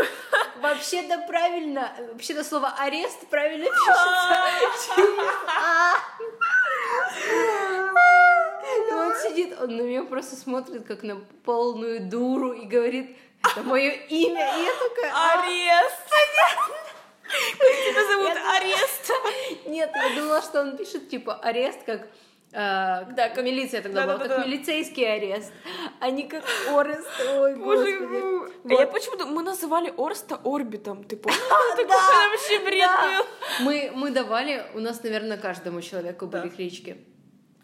вообще-то 0.62 1.26
правильно, 1.28 1.92
вообще-то 2.12 2.44
слово 2.44 2.70
арест 2.78 3.28
правильно 3.30 3.66
пишется. 3.66 4.36
И 8.90 8.94
он 8.94 9.16
сидит, 9.16 9.60
он 9.60 9.76
на 9.76 9.82
меня 9.82 10.04
просто 10.04 10.36
смотрит 10.36 10.86
как 10.86 11.04
на 11.04 11.16
полную 11.44 12.08
дуру 12.10 12.54
и 12.54 12.66
говорит, 12.66 13.18
это 13.44 13.64
мое 13.64 13.92
имя. 13.92 14.56
И 14.58 14.64
я 14.64 14.72
такая, 14.74 15.12
«А, 15.14 15.42
Арест! 15.42 16.02
Как 17.32 17.72
тебя 17.90 18.06
зовут? 18.06 18.38
Арест! 18.56 19.12
Нет, 19.66 19.90
я 19.94 20.16
думала, 20.16 20.42
что 20.42 20.62
он 20.62 20.78
пишет 20.78 21.10
типа 21.10 21.36
арест 21.36 21.80
как 21.86 22.08
э, 22.54 23.06
Да, 23.16 23.30
как- 23.30 23.44
милиция 23.44 23.82
тогда 23.82 24.04
была, 24.04 24.14
Да-да-да-да. 24.18 24.36
как 24.44 24.46
милицейский 24.48 25.06
арест, 25.16 25.52
а 26.00 26.10
не 26.10 26.28
как 26.28 26.44
Орест. 26.70 27.08
Ой, 27.38 27.56
Боже, 27.56 28.00
господи. 28.00 28.22
Вот. 28.64 28.80
я 28.82 28.88
почему-то... 28.88 29.26
Мы 29.26 29.44
называли 29.44 29.94
Орста 29.98 30.40
орбитом, 30.44 31.04
ты 31.04 31.16
помнишь? 31.18 31.40
Такой 31.76 31.86
вообще 31.88 32.60
бред 32.60 32.80
Да. 32.80 33.02
был. 33.20 33.26
Мы, 33.66 33.92
мы 33.96 34.12
давали, 34.12 34.66
у 34.76 34.80
нас, 34.80 35.04
наверное, 35.04 35.38
каждому 35.38 35.82
человеку 35.82 36.26
были 36.28 36.50
Да. 36.50 36.50
клички. 36.50 36.98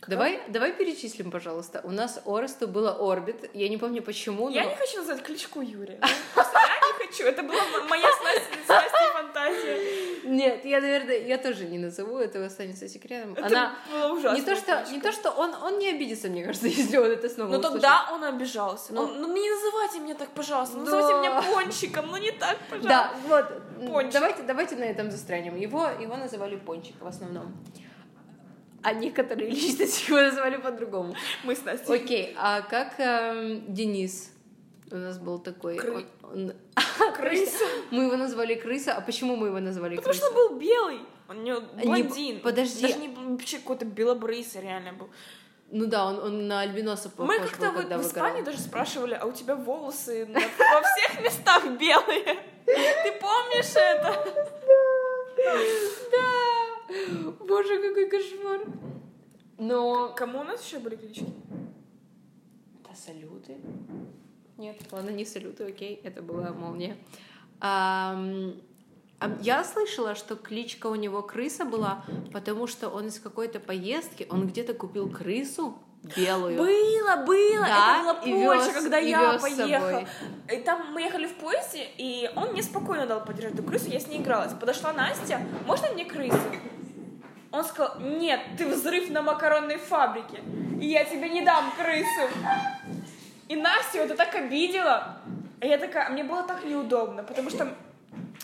Давай, 0.07 0.39
давай 0.47 0.72
перечислим, 0.72 1.31
пожалуйста. 1.31 1.81
У 1.84 1.91
нас 1.91 2.22
Оресту 2.26 2.68
было 2.68 2.91
Орбит. 3.11 3.49
Я 3.53 3.68
не 3.68 3.77
помню 3.77 4.01
почему, 4.01 4.47
но... 4.47 4.55
Я 4.55 4.64
не 4.65 4.76
хочу 4.76 4.97
назвать 4.99 5.22
кличку 5.22 5.59
Юрия. 5.61 5.99
Ну, 5.99 6.07
я 6.43 6.77
не 7.01 7.05
хочу. 7.07 7.23
Это 7.26 7.43
была 7.43 7.61
моя 7.89 8.07
с 8.07 8.22
Настей- 8.22 8.65
с 8.65 8.68
Настей 8.69 9.11
фантазия. 9.14 9.77
Нет, 10.28 10.66
я, 10.66 10.82
наверное, 10.82 11.20
я 11.20 11.38
тоже 11.38 11.66
не 11.66 11.78
назову, 11.78 12.18
это 12.18 12.45
останется 12.45 12.88
секретом. 12.88 13.34
Это 13.34 13.45
Она... 13.45 13.76
Не 14.36 14.41
то, 14.41 14.56
что, 14.56 14.86
не 14.91 14.99
то, 14.99 15.12
что 15.12 15.32
он, 15.32 15.54
он 15.56 15.80
не 15.80 15.90
обидится, 15.90 16.28
мне 16.28 16.44
кажется, 16.44 16.68
если 16.82 16.98
он 16.98 17.12
это 17.12 17.30
снова 17.30 17.49
Но 17.49 17.58
услышит. 17.58 17.82
тогда 17.82 18.10
он 18.12 18.24
обижался. 18.24 18.94
Ну. 18.94 19.04
Он, 19.04 19.22
ну 19.22 19.34
не 19.34 19.49
называйте 19.49 19.99
меня 19.99 20.16
так, 20.16 20.30
пожалуйста. 20.30 20.78
Да. 20.78 20.84
Называйте 20.84 21.20
меня 21.20 21.41
пончиком, 21.41 22.08
ну 22.08 22.18
не 22.18 22.32
так, 22.32 22.58
пожалуйста. 22.70 22.90
Да, 22.90 23.14
вот. 23.28 23.45
Пончик. 23.88 24.14
Давайте, 24.14 24.44
давайте 24.44 24.76
на 24.76 24.84
этом 24.84 25.12
застрянем. 25.12 25.56
Его, 25.56 25.88
его 25.99 26.18
называли 26.18 26.56
Пончик 26.56 26.95
в 26.99 27.08
основном. 27.08 27.54
А 28.84 28.94
некоторые 28.94 29.49
личности 29.52 30.10
его 30.10 30.22
называли 30.22 30.58
по-другому. 30.58 31.16
Мы 31.44 31.56
с 31.56 31.64
Настей. 31.64 31.95
Окей, 31.95 32.36
а 32.38 32.62
как 32.62 32.99
эм, 32.99 33.74
Денис? 33.74 34.32
У 34.91 34.95
нас 34.95 35.18
был 35.19 35.39
такой... 35.39 35.77
Кры- 35.77 36.05
он- 36.23 36.53
Крыса. 37.15 37.65
Мы 37.91 38.03
его 38.05 38.15
назвали 38.18 38.55
крыса. 38.55 38.93
А 38.93 39.01
почему 39.01 39.35
мы 39.35 39.47
его 39.47 39.59
назвали 39.59 39.95
Потому 39.95 40.14
что 40.14 40.27
крыса? 40.30 40.39
он 40.39 40.49
был 40.51 40.59
белый. 40.59 40.99
Он 41.30 41.43
не 41.43 41.51
Не- 41.51 41.84
блондин. 41.84 42.39
подожди. 42.41 42.81
Даже 42.88 42.99
не 42.99 43.09
вообще 43.09 43.57
какой-то 43.59 43.85
белобрысый 43.85 44.61
реально 44.61 44.93
был. 44.93 45.09
Ну 45.69 45.85
да, 45.88 46.05
он, 46.05 46.19
он 46.19 46.47
на 46.47 46.61
альбиноса 46.61 47.09
похож 47.09 47.27
Мы 47.27 47.39
был, 47.41 47.49
как-то 47.49 47.65
когда 47.73 47.97
в 47.97 48.01
выгорал. 48.01 48.01
Испании 48.07 48.41
даже 48.41 48.59
спрашивали, 48.59 49.14
а 49.15 49.26
у 49.26 49.34
тебя 49.34 49.55
волосы 49.55 50.26
на- 50.27 50.39
во 50.39 50.81
всех 50.81 51.22
местах 51.23 51.65
белые? 51.77 52.38
Ты 52.65 53.11
помнишь 53.19 53.76
это? 53.76 54.26
Да! 56.11 57.31
Боже, 57.45 57.81
какой 57.81 58.09
кошмар! 58.09 58.61
Но... 59.57 60.14
Кому 60.15 60.39
у 60.39 60.43
нас 60.43 60.64
еще 60.65 60.80
были 60.80 60.95
клички? 60.95 61.26
Это 62.85 62.95
салюты? 62.95 63.57
Нет, 64.57 64.75
ладно, 64.91 65.09
не 65.11 65.25
салюты, 65.25 65.65
окей, 65.65 65.99
это 66.03 66.21
была 66.21 66.51
молния. 66.51 66.97
А 69.19 69.31
я 69.41 69.63
слышала, 69.63 70.13
что 70.15 70.35
кличка 70.35 70.88
у 70.88 70.95
него 70.95 71.21
крыса 71.23 71.65
была, 71.65 72.03
потому 72.31 72.67
что 72.67 72.89
он 72.89 73.07
из 73.07 73.19
какой-то 73.19 73.59
поездки, 73.59 74.27
он 74.29 74.47
где-то 74.47 74.73
купил 74.75 75.09
крысу 75.09 75.77
белую. 76.15 76.57
Было, 76.57 77.15
было, 77.25 77.65
Да, 77.65 78.15
это 78.19 78.29
и 78.29 78.34
была 78.34 78.55
Польша, 78.55 78.69
вез- 78.69 78.73
когда 78.73 78.97
я 78.99 79.39
поехала. 79.39 80.05
И 80.51 80.57
там 80.57 80.93
мы 80.93 81.01
ехали 81.01 81.25
в 81.25 81.34
поезде, 81.35 81.88
и 81.97 82.29
он 82.35 82.51
мне 82.51 82.61
спокойно 82.61 83.07
дал 83.07 83.25
подержать 83.25 83.55
эту 83.55 83.63
крысу, 83.63 83.89
я 83.89 83.99
с 83.99 84.07
ней 84.07 84.19
игралась. 84.21 84.53
Подошла 84.53 84.93
Настя, 84.93 85.41
можно 85.65 85.89
мне 85.93 86.05
крысу? 86.05 86.38
Он 87.51 87.63
сказал, 87.63 87.99
нет, 87.99 88.39
ты 88.57 88.67
взрыв 88.67 89.09
на 89.09 89.23
макаронной 89.23 89.77
фабрике, 89.77 90.43
и 90.79 90.85
я 90.88 91.03
тебе 91.05 91.29
не 91.29 91.41
дам 91.41 91.71
крысу. 91.75 92.29
И 93.49 93.56
Настя 93.56 94.02
вот 94.02 94.11
это 94.11 94.15
так 94.15 94.36
обидела. 94.36 95.18
А 95.61 95.65
я 95.65 95.78
такая, 95.78 96.10
мне 96.10 96.24
было 96.24 96.44
так 96.44 96.64
неудобно, 96.64 97.24
потому 97.24 97.49
что 97.49 97.68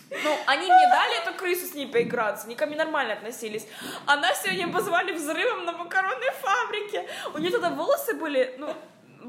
ну, 0.09 0.37
они 0.47 0.65
мне 0.65 0.87
дали 0.89 1.21
эту 1.21 1.37
крысу 1.37 1.65
с 1.65 1.73
ней 1.73 1.87
поиграться, 1.87 2.45
они 2.45 2.55
ко 2.55 2.65
мне 2.65 2.75
нормально 2.75 3.13
относились. 3.13 3.67
А 4.05 4.15
нас 4.17 4.41
сегодня 4.43 4.71
позвали 4.71 5.11
взрывом 5.11 5.65
на 5.65 5.71
макаронной 5.73 6.31
фабрике. 6.41 7.07
У 7.33 7.37
нее 7.37 7.51
тогда 7.51 7.69
волосы 7.69 8.13
были, 8.13 8.55
ну, 8.57 8.73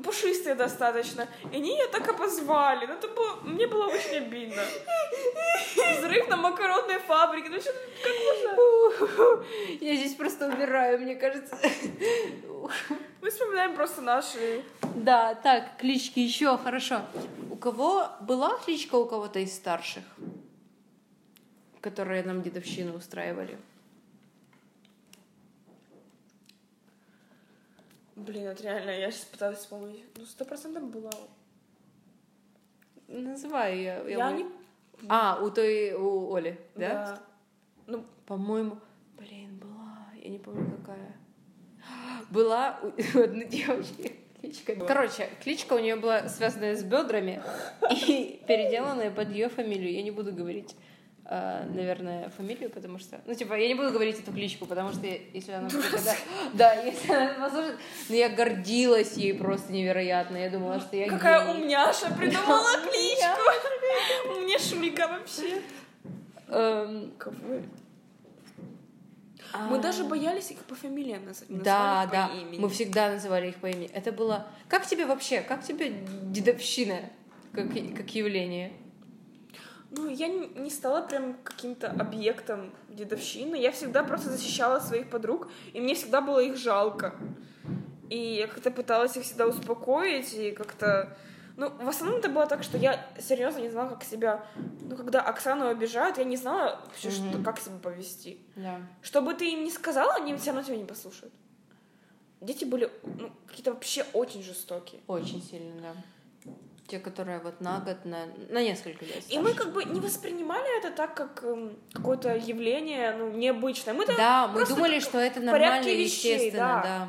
пушистые 0.03 0.55
достаточно. 0.55 1.29
И 1.53 1.57
они 1.57 1.71
ее 1.71 1.87
так 1.89 2.09
обозвали. 2.09 2.87
Ну, 2.87 2.95
это 2.95 3.09
было, 3.09 3.37
мне 3.43 3.67
было 3.67 3.87
очень 3.87 4.17
обидно. 4.17 4.63
Взрыв 5.99 6.29
на 6.29 6.37
макаронной 6.37 6.99
фабрике. 6.99 7.51
Ну, 7.51 7.61
что, 7.61 7.73
как 8.03 9.01
можно? 9.01 9.45
Я 9.81 9.95
здесь 9.97 10.15
просто 10.15 10.47
умираю, 10.47 10.99
мне 11.01 11.15
кажется. 11.15 11.59
Мы 13.21 13.31
вспоминаем 13.31 13.75
просто 13.75 14.03
наши... 14.03 14.63
Да, 14.95 15.35
так, 15.35 15.79
клички 15.79 16.21
еще, 16.21 16.59
хорошо. 16.59 17.01
У 17.51 17.57
кого 17.57 18.09
была 18.21 18.59
кличка 18.65 18.97
у 18.97 19.07
кого-то 19.07 19.39
из 19.39 19.55
старших, 19.55 20.05
которые 21.81 22.23
нам 22.23 22.43
дедовщину 22.43 22.97
устраивали? 22.97 23.59
Блин, 28.17 28.47
это 28.47 28.63
реально, 28.63 28.91
я 28.91 29.11
сейчас 29.11 29.25
пыталась 29.27 29.59
вспомнить. 29.59 30.05
Ну, 30.17 30.25
сто 30.25 30.45
процентов 30.45 30.85
была. 30.85 31.11
Называй 33.09 33.83
я. 33.83 34.03
Я 34.09 34.31
бы- 34.31 34.37
не... 34.37 34.47
А, 35.09 35.41
у 35.43 35.51
той, 35.51 35.93
у 35.93 36.33
Оли, 36.35 36.59
да? 36.75 36.89
Да. 36.89 37.23
Ну, 37.87 38.05
По-моему, 38.27 38.79
блин, 39.19 39.59
была, 39.59 40.07
я 40.23 40.31
не 40.31 40.39
помню 40.39 40.77
какая. 40.79 41.17
Была 42.31 42.81
у 42.83 43.19
одной 43.19 43.47
девочки 43.47 44.25
кличка. 44.41 44.77
Короче, 44.77 45.29
кличка 45.43 45.75
у 45.75 45.79
нее 45.79 45.97
была 45.97 46.29
связанная 46.29 46.77
с 46.77 46.83
бедрами 46.83 47.43
и 47.91 48.43
переделанная 48.47 49.11
под 49.11 49.31
ее 49.31 49.49
фамилию. 49.49 49.93
Я 49.93 50.03
не 50.03 50.11
буду 50.11 50.33
говорить, 50.33 50.77
э, 51.27 51.65
наверное, 51.75 52.31
фамилию, 52.31 52.71
потому 52.71 52.99
что... 52.99 53.21
Ну, 53.27 53.35
типа, 53.35 53.55
я 53.55 53.69
не 53.69 53.75
буду 53.75 53.91
говорить 53.91 54.19
эту 54.19 54.33
кличку, 54.33 54.67
потому 54.67 54.93
что 54.93 55.07
если 55.07 55.53
она... 55.53 55.69
Да, 55.69 56.15
да, 56.55 56.75
если 56.75 57.13
она 57.13 57.35
послушает... 57.35 57.79
Но 58.09 58.15
я 58.15 58.29
гордилась 58.29 59.15
ей 59.17 59.35
просто 59.35 59.73
невероятно. 59.73 60.37
Я 60.37 60.51
думала, 60.51 60.81
что 60.81 60.97
я 60.97 61.09
Какая 61.09 61.55
умняша 61.55 62.13
придумала 62.15 62.71
кличку. 62.83 64.41
Мне 64.41 64.59
Шулька 64.59 65.09
вообще. 65.09 65.63
Эм, 66.49 67.13
Кого? 67.19 67.37
Мы 69.69 69.77
а, 69.77 69.81
даже 69.81 70.03
боялись 70.03 70.51
их 70.51 70.59
по 70.59 70.75
фамилиям 70.75 71.23
наз- 71.23 71.45
называли 71.49 71.63
Да, 71.65 72.03
их 72.03 72.11
по 72.11 72.17
да, 72.17 72.31
имени. 72.35 72.61
мы 72.61 72.69
всегда 72.69 73.11
называли 73.11 73.51
их 73.51 73.57
по 73.57 73.67
имени. 73.67 73.89
Это 73.95 74.11
было... 74.11 74.49
Как 74.69 74.85
тебе 74.85 75.07
вообще, 75.07 75.43
как 75.43 75.63
тебе 75.63 75.93
дедовщина 76.25 76.99
как, 77.53 77.69
как 77.69 78.15
явление? 78.15 78.73
Ну, 79.97 80.09
я 80.09 80.29
не 80.29 80.49
не 80.49 80.71
стала 80.71 81.03
прям 81.07 81.35
каким-то 81.45 81.89
объектом 81.91 82.73
дедовщины. 82.89 83.57
Я 83.57 83.71
всегда 83.71 84.03
просто 84.03 84.31
защищала 84.31 84.81
своих 84.81 85.09
подруг, 85.11 85.49
и 85.73 85.81
мне 85.81 85.95
всегда 85.95 86.21
было 86.21 86.41
их 86.41 86.57
жалко. 86.57 87.15
И 88.11 88.19
я 88.19 88.47
как-то 88.49 88.71
пыталась 88.71 89.17
их 89.17 89.23
всегда 89.25 89.47
успокоить, 89.47 90.35
и 90.35 90.51
как-то... 90.51 91.17
Ну, 91.57 91.71
в 91.71 91.89
основном 91.89 92.19
это 92.19 92.29
было 92.29 92.47
так, 92.47 92.65
что 92.65 92.77
я 92.77 93.07
серьезно 93.21 93.61
не 93.61 93.71
знала, 93.71 93.91
как 93.91 94.03
себя... 94.05 94.45
Ну, 94.81 94.97
когда 94.97 95.21
Оксану 95.21 95.69
обижают, 95.69 96.19
я 96.19 96.25
не 96.25 96.37
знала 96.37 96.81
вообще, 96.87 97.11
что, 97.11 97.23
Мгм. 97.23 97.45
как 97.45 97.61
себя 97.61 97.79
повести. 97.81 98.39
Да. 98.57 98.81
Что 99.03 99.21
бы 99.23 99.35
ты 99.35 99.53
им 99.53 99.65
ни 99.65 99.71
сказала, 99.71 100.15
они 100.15 100.37
все 100.37 100.51
равно 100.51 100.65
тебя 100.65 100.77
не 100.77 100.85
послушают. 100.85 101.33
Дети 102.41 102.65
были 102.65 102.91
ну, 103.05 103.31
какие-то 103.47 103.73
вообще 103.73 104.05
очень 104.13 104.43
жестокие. 104.43 105.01
Очень 105.07 105.43
сильно, 105.43 105.81
да. 105.81 105.95
Те, 106.87 106.99
которые 106.99 107.39
вот 107.39 107.61
на 107.61 107.81
год, 107.81 108.05
на, 108.05 108.27
на 108.51 108.63
несколько 108.63 109.05
лет. 109.07 109.25
И 109.31 109.39
мы 109.39 109.55
как 109.55 109.73
бы 109.73 109.85
не 109.85 110.01
воспринимали 110.01 110.79
это 110.79 110.95
так, 110.95 111.15
как 111.15 111.43
эм, 111.43 111.79
какое-то 111.93 112.37
явление, 112.37 113.15
ну, 113.17 113.31
необычное. 113.31 113.95
Мы 113.95 114.07
Да, 114.07 114.49
мы 114.49 114.67
думали, 114.67 115.01
что 115.01 115.19
это 115.19 115.41
нормально 115.41 115.89
и 115.89 116.05
вещей, 116.05 116.35
естественно, 116.35 116.81
да. 116.83 116.83
да. 116.83 117.09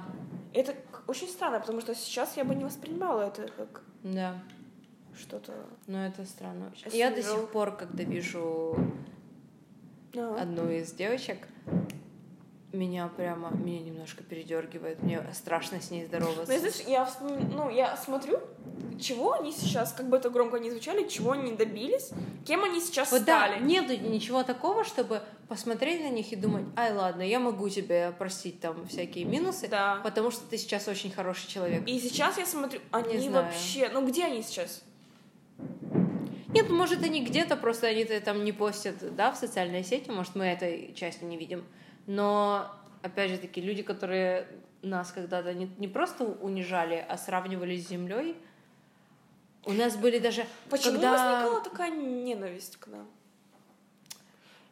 Это 0.53 0.75
очень 1.07 1.27
странно, 1.27 1.59
потому 1.59 1.81
что 1.81 1.93
сейчас 1.93 2.37
я 2.37 2.45
бы 2.45 2.55
не 2.55 2.63
воспринимала 2.63 3.23
это 3.23 3.49
как 3.49 3.81
Да. 4.03 4.41
что-то... 5.19 5.53
Но 5.87 6.05
это 6.05 6.25
странно 6.25 6.71
очень. 6.71 6.97
Я 6.97 7.11
до 7.11 7.21
сих 7.21 7.49
пор, 7.49 7.75
когда 7.75 8.03
вижу 8.03 8.77
одну 10.13 10.69
из 10.69 10.91
девочек, 10.93 11.39
меня 12.75 13.07
прямо, 13.07 13.49
меня 13.51 13.79
немножко 13.79 14.23
передергивает. 14.23 15.01
Мне 15.01 15.21
страшно 15.33 15.81
с 15.81 15.89
ней 15.91 16.05
здороваться. 16.05 16.51
Ну, 16.53 16.59
знаешь, 16.59 16.81
я, 16.87 17.03
вспом- 17.05 17.51
ну, 17.53 17.69
я 17.69 17.97
смотрю, 17.97 18.39
чего 19.01 19.33
они 19.33 19.51
сейчас, 19.51 19.93
как 19.93 20.09
бы 20.09 20.17
это 20.17 20.29
громко 20.29 20.59
не 20.59 20.69
звучали, 20.69 21.07
чего 21.07 21.31
они 21.31 21.53
добились, 21.53 22.11
кем 22.45 22.63
они 22.63 22.79
сейчас 22.81 23.11
Вот 23.11 23.23
да, 23.25 23.47
стали. 23.47 23.63
нет 23.63 23.87
ничего 24.03 24.43
такого, 24.43 24.83
чтобы 24.83 25.21
посмотреть 25.47 26.01
на 26.01 26.09
них 26.09 26.31
и 26.31 26.35
думать, 26.35 26.65
ай, 26.75 26.93
ладно, 26.93 27.21
я 27.21 27.39
могу 27.39 27.69
тебе 27.69 28.11
простить 28.17 28.59
там 28.59 28.87
всякие 28.87 29.25
минусы, 29.25 29.67
Да. 29.67 30.01
потому 30.03 30.31
что 30.31 30.41
ты 30.49 30.57
сейчас 30.57 30.87
очень 30.87 31.11
хороший 31.11 31.47
человек. 31.47 31.83
И 31.87 31.99
сейчас 31.99 32.37
я 32.37 32.45
смотрю, 32.45 32.79
они 32.91 33.17
знаю. 33.19 33.45
вообще... 33.45 33.89
Ну, 33.93 34.05
где 34.07 34.25
они 34.25 34.41
сейчас? 34.43 34.83
Нет, 36.49 36.67
ну, 36.69 36.75
может, 36.77 37.03
они 37.03 37.23
где-то, 37.23 37.57
просто 37.57 37.87
они 37.87 38.05
там 38.05 38.43
не 38.45 38.53
постят, 38.53 38.95
да, 39.15 39.31
в 39.31 39.35
социальные 39.35 39.83
сети, 39.83 40.09
может, 40.09 40.35
мы 40.35 40.45
этой 40.45 40.93
части 40.95 41.23
не 41.25 41.35
видим. 41.37 41.65
Но, 42.07 42.71
опять 43.01 43.31
же 43.31 43.37
таки, 43.37 43.61
люди, 43.61 43.83
которые 43.83 44.47
нас 44.81 45.11
когда-то 45.11 45.53
не, 45.53 45.69
не 45.77 45.87
просто 45.87 46.23
унижали, 46.23 47.03
а 47.07 47.17
сравнивали 47.17 47.77
с 47.77 47.87
землей, 47.87 48.35
у 49.65 49.73
нас 49.73 49.95
были 49.95 50.19
даже... 50.19 50.45
Почему 50.69 50.93
когда... 50.93 51.11
возникала 51.11 51.61
такая 51.61 51.91
ненависть 51.91 52.77
к 52.77 52.87
нам? 52.87 53.07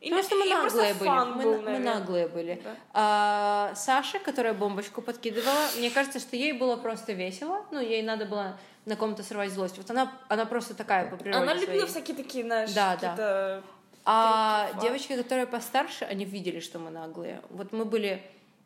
Или, 0.01 0.21
Потому 0.21 0.23
что 0.23 0.35
мы 0.35 0.45
наглые 0.49 0.93
были. 0.93 1.09
Мы, 1.09 1.43
был, 1.43 1.61
мы 1.61 1.79
наглые 1.79 2.27
были. 2.27 2.61
Да. 2.61 2.75
А, 2.93 3.73
Саша, 3.75 4.19
которая 4.19 4.53
бомбочку 4.53 5.01
подкидывала, 5.01 5.69
мне 5.77 5.89
кажется, 5.89 6.19
что 6.19 6.35
ей 6.35 6.51
было 6.51 6.75
просто 6.75 7.13
весело. 7.13 7.65
Ну, 7.71 7.79
ей 7.79 8.03
надо 8.03 8.25
было 8.25 8.59
на 8.85 8.97
ком-то 8.97 9.23
срывать 9.23 9.51
злость. 9.51 9.77
Вот 9.77 9.89
она, 9.89 10.11
она 10.27 10.45
просто 10.45 10.75
такая 10.75 11.09
по 11.09 11.15
природе 11.15 11.41
Она 11.41 11.53
любила 11.53 11.87
своей. 11.87 11.87
всякие 11.87 12.17
такие, 12.17 12.43
знаешь, 12.43 12.73
Да, 12.73 12.97
да. 12.97 13.61
А 14.05 14.69
Трюки, 14.71 14.81
девочки, 14.85 15.15
которые 15.15 15.47
постарше, 15.47 16.05
они 16.05 16.25
видели, 16.25 16.59
что 16.59 16.79
мы 16.79 16.89
наглые. 16.89 17.41
Вот 17.49 17.71
мы 17.71 17.85
были... 17.85 18.21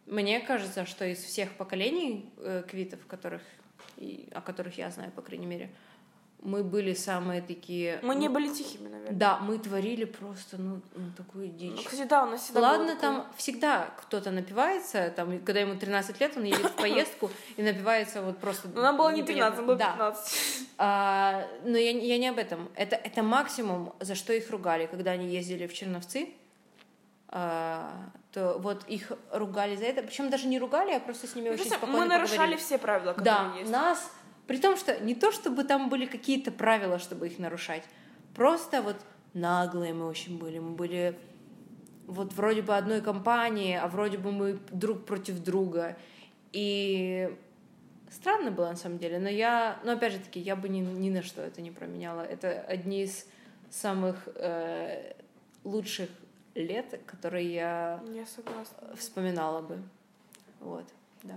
Мне 0.06 0.40
кажется, 0.40 0.86
что 0.86 1.06
из 1.06 1.20
всех 1.20 1.52
поколений 1.54 2.32
э, 2.38 2.64
квитов, 2.68 3.06
которых, 3.08 3.42
и, 3.98 4.30
о 4.34 4.42
которых 4.42 4.78
я 4.78 4.90
знаю, 4.90 5.12
по 5.12 5.22
крайней 5.22 5.46
мере, 5.46 5.70
мы 6.44 6.64
были 6.64 6.94
самые 6.94 7.42
такие... 7.42 8.00
Мы 8.04 8.14
не 8.16 8.30
были 8.30 8.48
тихими, 8.54 8.88
наверное. 8.88 9.12
Да, 9.18 9.40
мы 9.40 9.58
творили 9.58 10.06
просто, 10.06 10.58
ну, 10.58 10.82
ну, 10.96 11.12
такую 11.18 11.48
Ну, 11.48 11.54
дичь. 11.54 11.84
кстати, 11.84 12.08
да, 12.08 12.24
у 12.24 12.28
нас 12.28 12.42
всегда 12.44 12.62
Ладно, 12.62 12.88
такое. 12.96 13.00
там 13.02 13.28
всегда 13.38 13.90
кто-то 13.98 14.32
напивается, 14.32 15.12
там, 15.16 15.40
когда 15.40 15.62
ему 15.62 15.76
13 15.80 16.20
лет, 16.22 16.38
он 16.38 16.44
едет 16.44 16.72
в 16.72 16.76
поездку 16.82 17.32
и 17.58 17.64
напивается 17.64 18.22
вот 18.22 18.38
просто... 18.38 18.68
Ну, 18.74 18.82
нам 18.82 18.98
было 18.98 19.10
не 19.12 19.22
непонятно. 19.24 19.58
13, 19.58 19.58
нам 19.58 19.66
было 19.66 19.76
Да. 19.78 19.92
15. 19.94 20.68
А, 20.78 21.48
но 21.66 21.78
я, 21.78 21.92
я 21.92 22.18
не 22.18 22.28
об 22.30 22.38
этом. 22.38 22.70
Это, 22.76 22.96
это 22.96 23.24
максимум, 23.24 23.94
за 24.00 24.14
что 24.16 24.32
их 24.32 24.50
ругали, 24.52 24.86
когда 24.86 25.12
они 25.12 25.28
ездили 25.28 25.66
в 25.68 25.74
Черновцы. 25.74 26.30
а, 27.30 27.92
то 28.32 28.58
вот 28.60 28.84
их 28.88 29.12
ругали 29.32 29.76
за 29.76 29.86
это. 29.86 30.04
Причем 30.04 30.30
даже 30.30 30.48
не 30.48 30.60
ругали, 30.60 30.92
а 30.92 31.00
просто 31.00 31.26
с 31.28 31.36
ними 31.36 31.50
очень 31.50 31.58
Просто 31.64 31.78
спокойно 31.78 32.00
мы 32.00 32.06
нарушали 32.06 32.38
поговорили. 32.38 32.58
все 32.60 32.78
правила, 32.78 33.14
которые 33.14 33.26
Да, 33.54 33.60
есть. 33.60 33.72
нас... 33.72 34.12
При 34.48 34.58
том, 34.58 34.78
что 34.78 34.98
не 35.00 35.14
то, 35.14 35.32
чтобы 35.32 35.64
там 35.64 35.90
были 35.90 36.06
какие-то 36.06 36.52
правила, 36.52 37.00
чтобы 37.00 37.28
их 37.28 37.38
нарушать. 37.40 37.84
Просто 38.34 38.82
вот 38.82 38.96
наглые 39.34 39.94
мы 39.94 40.08
очень 40.08 40.38
были. 40.38 40.60
Мы 40.60 40.72
были 40.72 41.18
вот 42.08 42.34
вроде 42.34 42.62
бы 42.62 42.76
одной 42.76 43.02
компании, 43.02 43.76
а 43.76 43.88
вроде 43.88 44.18
бы 44.18 44.32
мы 44.32 44.60
друг 44.72 45.06
против 45.06 45.44
друга. 45.44 45.98
И 46.54 47.36
странно 48.10 48.52
было 48.52 48.70
на 48.70 48.76
самом 48.78 48.98
деле, 48.98 49.20
но 49.20 49.28
я, 49.30 49.80
но 49.84 49.92
опять 49.92 50.14
же 50.14 50.20
таки, 50.20 50.40
я 50.40 50.56
бы 50.56 50.70
ни, 50.70 50.80
ни 50.80 51.10
на 51.10 51.22
что 51.22 51.42
это 51.42 51.62
не 51.62 51.72
променяла. 51.72 52.22
Это 52.22 52.62
одни 52.62 53.04
из 53.04 53.28
самых 53.70 54.30
э, 54.36 55.14
лучших 55.66 56.10
лет, 56.56 57.00
которые 57.06 57.54
я 57.54 58.02
Я 58.14 58.26
согласна. 58.26 58.96
вспоминала 58.96 59.62
бы. 59.62 59.78
Вот, 60.62 60.86
да. 61.24 61.36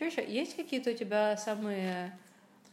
Что 0.00 0.06
еще? 0.06 0.26
Есть 0.26 0.56
какие-то 0.56 0.92
у 0.92 0.94
тебя 0.94 1.36
самые 1.36 2.18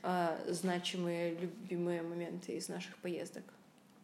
э, 0.01 0.45
значимые, 0.47 1.35
любимые 1.35 2.01
моменты 2.01 2.53
из 2.53 2.69
наших 2.69 2.95
поездок? 2.99 3.43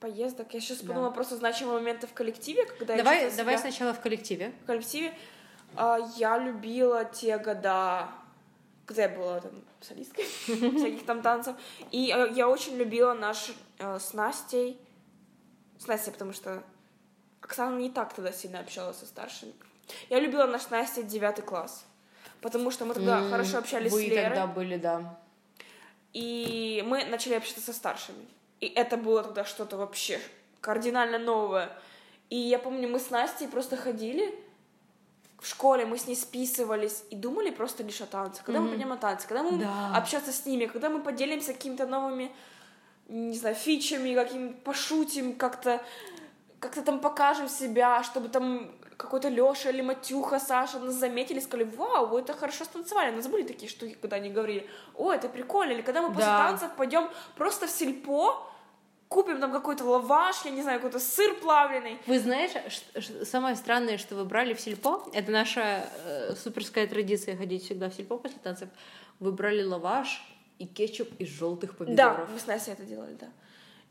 Поездок. 0.02 0.54
Я 0.54 0.60
сейчас 0.60 0.80
Да. 0.80 0.88
подумала 0.88 1.10
просто 1.10 1.38
значимые 1.38 1.80
моменты 1.80 2.06
в 2.06 2.12
коллективе, 2.12 2.66
когда 2.66 2.96
я 2.96 2.98
давай, 2.98 3.22
чувствовала 3.22 3.38
давай 3.38 3.58
себя 3.58 3.72
сначала 3.72 3.94
в 3.94 4.02
коллективе. 4.02 4.52
в 4.64 4.66
коллективе. 4.66 5.18
А, 5.78 6.00
я 6.18 6.38
любила 6.38 7.06
те 7.06 7.38
года, 7.38 8.10
когда 8.86 9.04
я 9.04 9.10
была 9.10 9.40
там 9.40 9.54
солисткой 9.80 10.26
всяких 10.44 11.06
там 11.06 11.22
танцев. 11.22 11.56
И 11.92 12.14
э, 12.14 12.34
я 12.36 12.50
очень 12.50 12.76
любила 12.76 13.14
наш 13.14 13.54
э, 13.80 14.00
с 14.00 14.12
Настей. 14.12 14.78
С 15.80 15.88
Настей, 15.88 16.12
потому 16.12 16.34
что 16.34 16.62
Оксана 17.40 17.78
не 17.78 17.90
так 17.90 18.14
тогда 18.14 18.34
сильно 18.34 18.60
общалась 18.60 18.98
со 18.98 19.06
старшими. 19.06 19.54
Я 20.10 20.20
любила 20.20 20.46
наш 20.46 20.64
с 20.64 20.70
Настей 20.72 21.04
девятый 21.04 21.46
класс. 21.46 21.86
Потому 22.44 22.72
что 22.72 22.86
мы 22.86 22.94
тогда 22.94 23.20
М, 23.20 23.30
хорошо 23.30 23.58
общались 23.60 23.92
Вы 23.94 24.02
с 24.02 24.10
Лерой. 24.10 24.26
тогда 24.26 24.48
были, 24.48 24.78
да. 24.78 25.18
И 26.12 26.84
мы 26.86 27.06
начали 27.06 27.36
общаться 27.36 27.62
со 27.62 27.74
старшими. 27.74 28.28
И 28.60 28.68
это 28.68 28.98
было 28.98 29.24
тогда 29.24 29.46
что-то 29.46 29.78
вообще 29.78 30.20
кардинально 30.62 31.18
новое. 31.18 31.70
И 32.30 32.38
я 32.38 32.60
помню, 32.60 32.88
мы 32.90 33.00
с 33.00 33.10
Настей 33.10 33.48
просто 33.48 33.78
ходили 33.78 34.36
в 35.40 35.48
школе, 35.48 35.86
мы 35.86 35.98
с 35.98 36.06
ней 36.08 36.16
списывались 36.16 37.04
и 37.10 37.16
думали 37.16 37.50
просто 37.50 37.84
лишь 37.84 38.02
о 38.02 38.06
танцах. 38.06 38.44
Когда 38.46 38.60
мы 38.60 38.68
Мгм. 38.68 38.74
пойдем 38.76 38.90
на 38.90 38.98
танцы, 38.98 39.28
когда 39.28 39.44
мы 39.44 39.52
будем 39.52 39.68
Да. 39.68 39.96
общаться 39.96 40.32
с 40.32 40.46
ними, 40.46 40.66
когда 40.66 40.90
мы 40.90 41.02
поделимся 41.02 41.54
какими-то 41.54 41.86
новыми, 41.88 42.32
не 43.08 43.38
знаю, 43.38 43.56
фичами, 43.56 44.14
каким 44.16 44.54
пошутим, 44.54 45.36
как-то 45.36 45.82
как-то 46.64 46.82
там 46.82 47.00
покажем 47.00 47.50
себя, 47.50 48.04
чтобы 48.04 48.30
там 48.30 48.72
какой-то 48.98 49.28
Леша 49.30 49.70
или 49.70 49.82
Матюха, 49.82 50.40
Саша 50.40 50.80
нас 50.80 50.94
заметили, 50.96 51.40
сказали, 51.40 51.66
вау, 51.78 52.08
вы 52.08 52.22
это 52.22 52.34
хорошо 52.34 52.64
станцевали. 52.64 53.12
У 53.12 53.16
нас 53.16 53.28
были 53.28 53.44
такие 53.44 53.70
штуки, 53.70 53.98
когда 54.02 54.16
они 54.16 54.30
говорили, 54.30 54.70
о, 54.96 55.12
это 55.12 55.28
прикольно. 55.28 55.74
Или 55.74 55.82
когда 55.82 56.02
мы 56.02 56.08
после 56.10 56.26
Да. 56.32 56.48
танцев 56.48 56.72
пойдем 56.78 57.10
просто 57.36 57.68
в 57.68 57.70
сельпо, 57.70 58.48
купим 59.10 59.40
там 59.42 59.52
какой-то 59.52 59.84
лаваш, 59.84 60.46
я 60.46 60.52
не 60.52 60.62
знаю, 60.62 60.80
какой-то 60.80 61.00
сыр 61.00 61.34
плавленый. 61.42 61.98
Вы 62.08 62.20
знаешь, 62.20 62.52
самое 63.28 63.56
странное, 63.56 63.98
что 63.98 64.16
вы 64.16 64.24
брали 64.26 64.54
в 64.54 64.62
сельпо, 64.62 65.04
это 65.14 65.32
наша 65.32 65.86
э, 66.06 66.36
суперская 66.36 66.88
традиция 66.88 67.36
ходить 67.36 67.64
всегда 67.66 67.90
в 67.90 67.94
сельпо 67.94 68.18
после 68.18 68.38
танцев. 68.44 68.70
Вы 69.20 69.32
брали 69.32 69.64
лаваш 69.64 70.24
и 70.60 70.66
кетчуп 70.66 71.10
из 71.20 71.28
желтых 71.28 71.72
Да, 71.72 71.78
помидоров. 71.86 72.30
мы 72.32 72.40
с 72.40 72.48
Настей 72.48 72.74
это 72.74 72.84
делали, 72.84 73.16
да. 73.20 73.28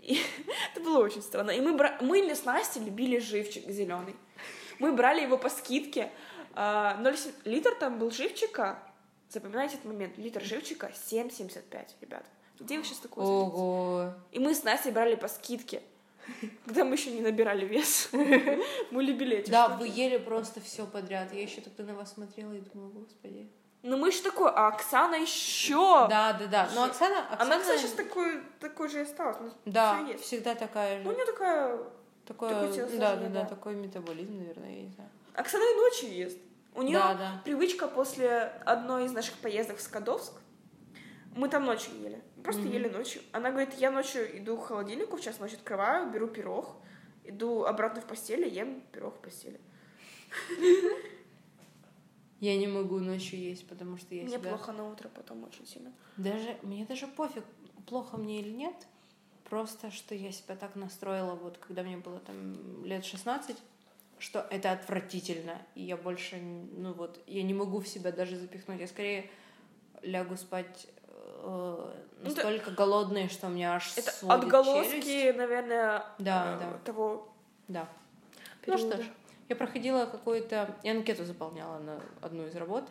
И 0.03 0.21
это 0.75 0.85
было 0.85 0.99
очень 0.99 1.23
странно. 1.23 1.51
И 1.51 1.61
мы, 1.61 1.75
бра... 1.75 1.97
мы 2.01 2.29
с 2.35 2.45
Настей 2.45 2.85
любили 2.85 3.19
живчик 3.19 3.69
зеленый. 3.69 4.17
Мы 4.79 4.93
брали 4.93 5.23
его 5.23 5.39
по 5.39 5.49
скидке. 5.49 6.11
А, 6.55 7.01
0,7 7.01 7.33
литр 7.45 7.75
там 7.75 7.99
был 7.99 8.11
живчика. 8.11 8.83
Запоминайте 9.29 9.75
этот 9.77 9.87
момент. 9.87 10.19
Литр 10.19 10.43
живчика 10.43 10.93
7,75, 11.11 11.89
ребят. 12.01 12.27
Где 12.59 12.79
вы 12.79 12.85
сейчас 12.85 12.99
такое? 12.99 13.25
Ого. 13.25 14.15
И 14.31 14.39
мы 14.39 14.55
с 14.55 14.63
Настей 14.63 14.91
брали 14.91 15.15
по 15.15 15.29
скидке. 15.29 15.83
Когда 16.65 16.85
мы 16.85 16.95
еще 16.95 17.11
не 17.11 17.21
набирали 17.21 17.67
вес. 17.67 18.09
Мы 18.93 19.03
любили 19.03 19.39
эти 19.39 19.51
Да, 19.51 19.69
вы 19.69 19.89
ели 19.89 20.19
просто 20.19 20.61
все 20.61 20.87
подряд. 20.87 21.33
Я 21.33 21.43
еще 21.43 21.61
тогда 21.61 21.83
на 21.83 21.95
вас 21.95 22.13
смотрела 22.13 22.53
и 22.53 22.61
думала, 22.61 22.91
господи. 22.91 23.49
Ну 23.83 23.97
мы 23.97 24.13
же 24.13 24.23
такой, 24.23 24.51
а 24.51 24.69
Оксана 24.69 25.17
еще. 25.17 26.07
Да, 26.09 26.33
да, 26.35 26.47
да. 26.47 26.69
Но 26.75 26.85
Оксана, 26.85 27.27
Она, 27.31 27.57
Оксана- 27.57 27.61
кстати, 27.61 27.81
сейчас 27.81 27.93
такой, 27.93 28.41
такой 28.61 28.89
же 28.89 28.99
и 28.99 29.03
осталась. 29.03 29.53
да, 29.65 29.99
есть. 30.09 30.23
всегда 30.23 30.55
такая 30.55 30.99
же. 30.99 31.05
Ну, 31.05 31.11
у 31.11 31.15
нее 31.15 31.27
такая... 31.27 31.79
такое, 32.25 32.51
такое 32.51 32.69
да, 32.69 32.73
телосложение, 32.73 32.99
да, 32.99 33.17
да, 33.17 33.41
да. 33.43 33.47
такой 33.47 33.75
метаболизм, 33.75 34.39
наверное, 34.39 34.71
я 34.71 34.83
не 34.83 34.91
знаю. 34.93 35.11
Оксана 35.35 35.65
и 35.65 35.75
ночью 35.77 36.13
ест. 36.15 36.39
У 36.75 36.83
нее 36.83 36.99
Да, 36.99 37.15
да. 37.15 37.41
привычка 37.45 37.89
после 37.89 38.53
одной 38.65 39.07
из 39.07 39.13
наших 39.13 39.35
поездок 39.39 39.79
в 39.79 39.83
Скадовск. 39.83 40.33
Мы 41.35 41.49
там 41.49 41.65
ночью 41.65 41.93
ели. 42.01 42.23
Просто 42.45 42.63
ели 42.63 42.89
ночью. 42.89 43.21
Она 43.33 43.51
говорит, 43.51 43.75
я 43.75 43.91
ночью 43.91 44.39
иду 44.39 44.57
к 44.59 44.67
холодильнику, 44.69 45.17
в 45.17 45.21
час 45.21 45.39
ночи 45.41 45.55
открываю, 45.55 46.09
беру 46.11 46.29
пирог, 46.29 46.77
иду 47.25 47.65
обратно 47.65 48.01
в 48.01 48.05
постель 48.05 48.47
и 48.47 48.51
ем 48.51 48.81
пирог 48.93 49.17
в 49.17 49.21
постели. 49.21 49.61
Я 52.43 52.57
не 52.57 52.67
могу 52.67 52.99
ночью 52.99 53.39
есть, 53.39 53.69
потому 53.69 53.97
что 53.99 54.17
я 54.17 54.25
Мне 54.25 54.37
себя... 54.37 54.51
плохо 54.51 54.73
на 54.73 54.91
утро 54.91 55.09
потом 55.09 55.45
очень 55.45 55.65
сильно. 55.65 55.93
Даже, 56.17 56.57
мне 56.63 56.85
даже 56.85 57.07
пофиг, 57.07 57.45
плохо 57.87 58.17
мне 58.17 58.41
или 58.41 58.51
нет. 58.51 58.75
Просто, 59.49 59.93
что 59.93 60.17
я 60.17 60.33
себя 60.33 60.57
так 60.57 60.75
настроила, 60.75 61.37
вот, 61.37 61.59
когда 61.59 61.85
мне 61.85 61.99
было 61.99 62.19
там 62.19 62.85
лет 62.85 63.05
16, 63.05 63.57
что 64.19 64.41
это 64.51 64.73
отвратительно. 64.73 65.63
И 65.77 65.85
я 65.85 65.97
больше, 65.97 66.41
ну 66.41 66.93
вот, 66.95 67.21
я 67.29 67.45
не 67.45 67.55
могу 67.55 67.79
в 67.79 67.87
себя 67.87 68.11
даже 68.11 68.37
запихнуть. 68.37 68.81
Я 68.81 68.89
скорее 68.89 69.31
лягу 70.03 70.37
спать 70.37 70.89
э, 71.07 71.93
Ну, 72.25 72.29
это- 72.29 72.43
настолько 72.43 72.73
голодная, 72.73 73.29
что 73.29 73.47
у 73.47 73.51
меня 73.51 73.77
аж 73.77 73.97
Это 73.97 74.11
отголоски, 74.29 75.01
челюсть. 75.01 75.39
наверное, 75.39 76.05
Да, 76.19 76.57
э, 76.57 76.59
да. 76.59 76.79
того 76.85 77.33
Да. 77.69 77.89
Ну 78.67 78.77
что 78.79 79.01
ж, 79.01 79.07
я 79.49 79.57
проходила 79.57 80.07
какую-то... 80.07 80.77
Я 80.83 80.93
анкету 80.93 81.25
заполняла 81.25 81.79
на 81.79 82.01
одну 82.21 82.47
из 82.47 82.55
работ, 82.57 82.89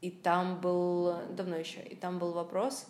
и 0.00 0.10
там 0.10 0.60
был... 0.60 1.14
Давно 1.30 1.56
еще. 1.56 1.82
И 1.82 1.94
там 1.94 2.18
был 2.18 2.32
вопрос, 2.32 2.86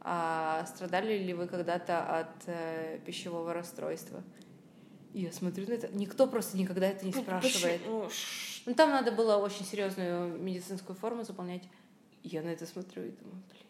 а 0.00 0.66
страдали 0.66 1.18
ли 1.18 1.32
вы 1.32 1.46
когда-то 1.46 2.20
от 2.20 2.46
э, 2.46 3.00
пищевого 3.06 3.54
расстройства? 3.54 4.22
И 5.14 5.22
я 5.22 5.32
смотрю 5.32 5.66
на 5.68 5.74
это. 5.74 5.88
Никто 5.88 6.26
просто 6.26 6.58
никогда 6.58 6.88
это 6.88 7.06
не 7.06 7.12
Ну, 7.12 7.22
спрашивает. 7.22 7.80
Ну, 7.86 8.08
Ну, 8.66 8.74
там 8.74 8.90
надо 8.90 9.12
было 9.12 9.36
очень 9.36 9.64
серьезную 9.64 10.38
медицинскую 10.38 10.96
форму 10.96 11.22
заполнять. 11.22 11.62
И 12.22 12.28
я 12.28 12.42
на 12.42 12.48
это 12.48 12.66
смотрю 12.66 13.04
и 13.04 13.10
думаю, 13.10 13.42
блин, 13.50 13.66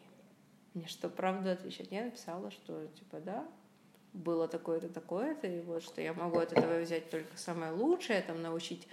мне 0.74 0.86
что, 0.86 1.08
правда 1.08 1.52
отвечать? 1.52 1.88
Я 1.90 2.04
написала, 2.04 2.50
что, 2.50 2.86
типа, 2.98 3.20
да, 3.20 3.46
было 4.14 4.48
такое-то, 4.48 4.88
такое-то, 4.88 5.46
и 5.46 5.60
вот, 5.60 5.82
что 5.82 6.00
я 6.00 6.14
могу 6.14 6.38
от 6.38 6.52
этого 6.52 6.80
взять 6.80 7.10
только 7.10 7.36
самое 7.36 7.72
лучшее, 7.72 8.22
там, 8.22 8.40
научить 8.40 8.86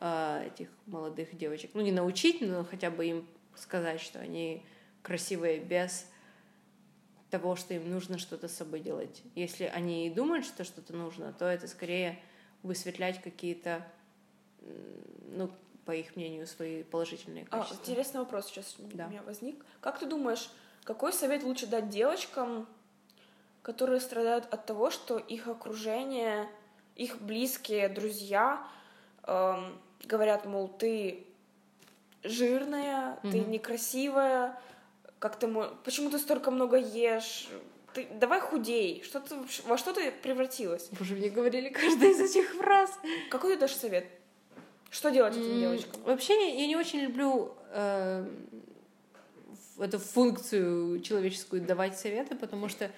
э, 0.00 0.48
этих 0.52 0.68
молодых 0.86 1.36
девочек, 1.36 1.70
ну, 1.74 1.80
не 1.80 1.92
научить, 1.92 2.40
но 2.40 2.64
хотя 2.64 2.90
бы 2.90 3.06
им 3.06 3.28
сказать, 3.54 4.00
что 4.00 4.18
они 4.18 4.64
красивые 5.02 5.60
без 5.60 6.06
того, 7.30 7.54
что 7.56 7.72
им 7.74 7.88
нужно 7.90 8.18
что-то 8.18 8.48
с 8.48 8.56
собой 8.56 8.80
делать. 8.80 9.22
Если 9.36 9.64
они 9.64 10.06
и 10.08 10.10
думают, 10.10 10.44
что 10.44 10.64
что-то 10.64 10.92
нужно, 10.92 11.32
то 11.32 11.44
это 11.46 11.66
скорее 11.68 12.20
высветлять 12.62 13.22
какие-то, 13.22 13.86
ну, 15.28 15.50
по 15.84 15.92
их 15.94 16.16
мнению, 16.16 16.46
свои 16.46 16.82
положительные 16.82 17.46
А, 17.50 17.58
качества. 17.58 17.82
интересный 17.82 18.20
вопрос 18.20 18.46
сейчас 18.46 18.74
Да. 18.78 19.06
у 19.06 19.10
меня 19.10 19.22
возник. 19.22 19.64
Как 19.80 19.98
ты 19.98 20.06
думаешь, 20.06 20.50
какой 20.84 21.12
совет 21.12 21.42
лучше 21.44 21.66
дать 21.66 21.90
девочкам, 21.90 22.66
которые 23.64 23.98
страдают 24.00 24.46
от 24.52 24.66
того, 24.66 24.90
что 24.90 25.18
их 25.18 25.48
окружение, 25.48 26.48
их 26.96 27.20
близкие, 27.20 27.88
друзья 27.88 28.64
эм, 29.26 29.80
говорят, 30.04 30.44
мол, 30.44 30.68
ты 30.68 31.26
жирная, 32.22 33.18
ты 33.22 33.40
Мгм. 33.40 33.50
некрасивая, 33.50 34.60
как 35.18 35.38
ты 35.38 35.46
мо- 35.46 35.74
почему 35.82 36.10
ты 36.10 36.18
столько 36.18 36.50
много 36.50 36.76
ешь? 36.76 37.48
Ты 37.94 38.06
давай 38.12 38.40
худей. 38.40 39.02
Что 39.02 39.20
ты 39.20 39.34
во 39.66 39.78
что 39.78 39.92
ты 39.94 40.10
превратилась? 40.12 40.88
Боже, 40.98 41.14
мне 41.14 41.30
говорили 41.30 41.70
каждая 41.70 42.10
из 42.10 42.20
этих 42.20 42.54
фраз. 42.56 42.90
Какой 43.30 43.54
ты 43.54 43.60
дашь 43.60 43.74
совет? 43.74 44.06
Что 44.90 45.10
делать 45.10 45.34
этим 45.36 45.58
девочкам? 45.58 46.02
Вообще, 46.02 46.34
я 46.60 46.66
не 46.66 46.76
очень 46.76 47.00
люблю 47.00 47.54
э, 47.70 48.26
эту 49.78 49.98
функцию 49.98 51.00
человеческую 51.00 51.62
давать 51.62 51.98
советы, 51.98 52.34
потому 52.36 52.68
что 52.68 52.90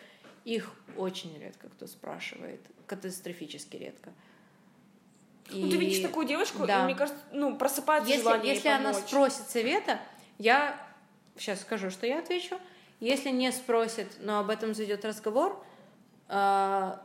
их 0.46 0.70
очень 0.96 1.36
редко 1.38 1.68
кто 1.68 1.86
спрашивает. 1.88 2.60
Катастрофически 2.86 3.76
редко. 3.76 4.12
Ну, 5.50 5.68
ты 5.68 5.76
И- 5.76 5.78
видишь 5.78 6.00
такую 6.02 6.26
девочку, 6.26 6.66
да. 6.66 6.82
и 6.82 6.84
мне 6.84 6.94
кажется, 6.94 7.20
ну, 7.32 7.56
просыпается 7.56 8.08
если, 8.08 8.22
желание 8.22 8.54
если 8.54 8.68
она 8.68 8.94
спросит 8.94 9.48
совета, 9.48 10.00
я 10.38 10.80
сейчас 11.36 11.60
скажу, 11.60 11.90
что 11.90 12.06
я 12.06 12.20
отвечу. 12.20 12.58
Если 13.00 13.30
не 13.30 13.50
спросит, 13.52 14.06
но 14.20 14.38
об 14.38 14.48
этом 14.50 14.72
зайдет 14.74 15.04
разговор, 15.04 15.62
э, 16.28 16.96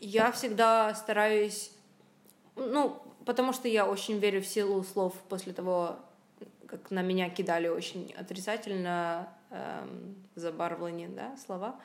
я 0.00 0.32
всегда 0.32 0.94
стараюсь, 0.94 1.72
ну, 2.56 3.02
потому 3.24 3.54
что 3.54 3.68
я 3.68 3.86
очень 3.86 4.18
верю 4.18 4.42
в 4.42 4.46
силу 4.46 4.84
слов 4.84 5.14
после 5.30 5.54
того, 5.54 5.96
как 6.68 6.90
на 6.90 7.00
меня 7.02 7.30
кидали 7.30 7.68
очень 7.68 8.12
отрицательно 8.18 9.28
эм, 9.50 10.14
забарвление, 10.34 11.08
да, 11.08 11.36
слова. 11.44 11.68
Эм, 11.68 11.80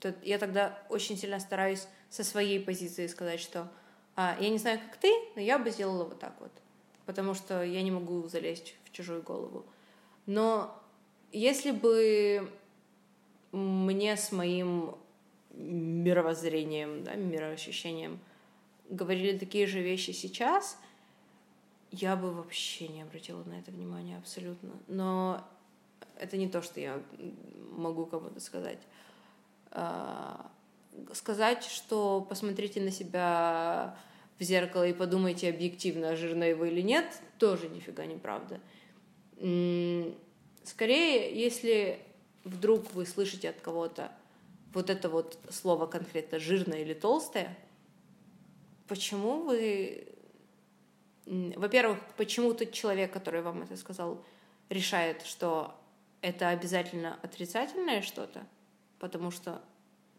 то 0.00 0.14
я 0.22 0.38
тогда 0.38 0.78
очень 0.88 1.16
сильно 1.16 1.40
стараюсь 1.40 1.86
со 2.08 2.24
своей 2.24 2.60
позиции 2.60 3.06
сказать, 3.06 3.40
что 3.40 3.68
а, 4.16 4.36
я 4.40 4.48
не 4.48 4.58
знаю, 4.58 4.80
как 4.80 4.96
ты, 4.96 5.12
но 5.34 5.42
я 5.42 5.58
бы 5.58 5.70
сделала 5.70 6.04
вот 6.04 6.18
так 6.18 6.34
вот, 6.40 6.52
потому 7.06 7.34
что 7.34 7.62
я 7.62 7.82
не 7.82 7.90
могу 7.90 8.26
залезть 8.28 8.74
в 8.84 8.92
чужую 8.92 9.22
голову. 9.22 9.64
Но 10.26 10.76
если 11.32 11.70
бы 11.70 12.50
мне 13.52 14.16
с 14.16 14.32
моим 14.32 14.96
мировоззрением, 15.52 17.04
да, 17.04 17.14
мироощущением 17.14 18.20
говорили 18.88 19.36
такие 19.36 19.66
же 19.66 19.80
вещи 19.80 20.10
сейчас, 20.10 20.78
я 21.90 22.16
бы 22.16 22.32
вообще 22.32 22.88
не 22.88 23.02
обратила 23.02 23.42
на 23.44 23.54
это 23.54 23.70
внимание 23.70 24.18
абсолютно. 24.18 24.70
Но 24.88 25.46
это 26.18 26.36
не 26.36 26.48
то, 26.48 26.62
что 26.62 26.80
я 26.80 27.02
могу 27.70 28.06
кому-то 28.06 28.40
сказать. 28.40 28.78
А, 29.70 30.50
Сказать, 31.12 31.64
что 31.64 32.26
посмотрите 32.28 32.80
на 32.80 32.90
себя 32.90 33.96
в 34.38 34.42
зеркало 34.42 34.86
и 34.86 34.92
подумайте 34.92 35.48
объективно, 35.48 36.16
жирная 36.16 36.56
вы 36.56 36.68
или 36.68 36.80
нет, 36.80 37.06
тоже 37.38 37.68
нифига 37.68 38.04
не 38.06 38.16
правда. 38.16 38.60
Скорее, 40.64 41.40
если 41.40 42.00
вдруг 42.44 42.92
вы 42.94 43.06
слышите 43.06 43.50
от 43.50 43.60
кого-то 43.60 44.10
вот 44.74 44.90
это 44.90 45.08
вот 45.08 45.38
слово 45.50 45.86
конкретно 45.86 46.38
жирное 46.38 46.82
или 46.82 46.94
толстое, 46.94 47.56
почему 48.86 49.42
вы... 49.42 50.08
Во-первых, 51.26 51.98
почему 52.16 52.54
тот 52.54 52.72
человек, 52.72 53.12
который 53.12 53.42
вам 53.42 53.62
это 53.62 53.76
сказал, 53.76 54.24
решает, 54.70 55.22
что 55.22 55.77
это 56.20 56.48
обязательно 56.48 57.18
отрицательное 57.22 58.02
что-то, 58.02 58.42
потому 58.98 59.30
что 59.30 59.62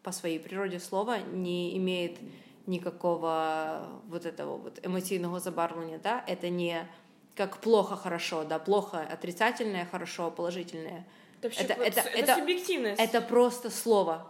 по 0.04 0.12
своей 0.12 0.40
природе 0.40 0.80
слова 0.80 1.20
не 1.20 1.78
имеет 1.78 2.18
никакого 2.66 3.88
вот 4.08 4.26
этого 4.26 4.58
вот 4.58 4.80
эмоционального 4.86 5.40
забарвления, 5.40 6.00
да, 6.00 6.24
это 6.28 6.50
не 6.50 6.88
как 7.36 7.58
плохо, 7.60 7.96
хорошо, 7.96 8.44
да, 8.44 8.60
плохо, 8.60 9.00
отрицательное, 9.02 9.86
хорошо, 9.86 10.30
положительное. 10.30 11.06
Это, 11.42 11.48
это- 11.62 11.76
вот- 11.78 11.88
это- 11.88 12.00
это 12.02 12.18
это- 12.20 12.36
субъективность. 12.36 13.00
Это 13.00 13.22
просто 13.22 13.70
слово. 13.70 14.28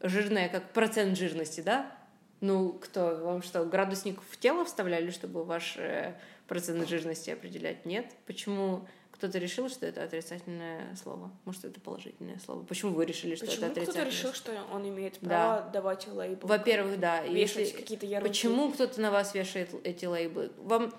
Жирное, 0.00 0.48
как 0.48 0.72
процент 0.72 1.16
жирности, 1.18 1.60
да? 1.60 1.92
Ну, 2.40 2.72
кто, 2.72 3.16
вам 3.22 3.42
что, 3.42 3.64
градусник 3.64 4.20
в 4.22 4.36
тело 4.38 4.64
вставляли, 4.64 5.10
чтобы 5.10 5.44
ваш 5.44 5.76
э, 5.76 6.18
процент 6.48 6.88
жирности 6.88 7.30
определять? 7.30 7.84
Нет? 7.86 8.06
Почему 8.26 8.88
кто-то 9.22 9.38
решил, 9.38 9.68
что 9.68 9.86
это 9.86 10.02
отрицательное 10.02 10.96
слово? 11.00 11.30
Может, 11.44 11.64
это 11.64 11.80
положительное 11.80 12.40
слово? 12.44 12.64
Почему 12.64 12.92
вы 12.92 13.06
решили, 13.06 13.36
что 13.36 13.46
Почему 13.46 13.66
это 13.66 13.70
кто-то 13.82 13.82
отрицательное 14.00 14.10
решил, 14.10 14.34
слово? 14.34 14.58
что 14.64 14.74
он 14.74 14.88
имеет 14.88 15.18
Да. 15.20 15.28
право 15.28 15.70
давать 15.70 16.08
лейбл? 16.08 16.48
Во-первых, 16.48 16.98
да. 16.98 17.22
вешать 17.22 17.58
если- 17.68 17.76
какие-то 17.76 18.04
ярлыки? 18.06 18.28
Почему 18.28 18.72
кто-то 18.72 19.00
на 19.00 19.12
вас 19.12 19.32
вешает 19.32 19.70
эти 19.86 20.06
лейблы? 20.06 20.50
Вам 20.58 20.92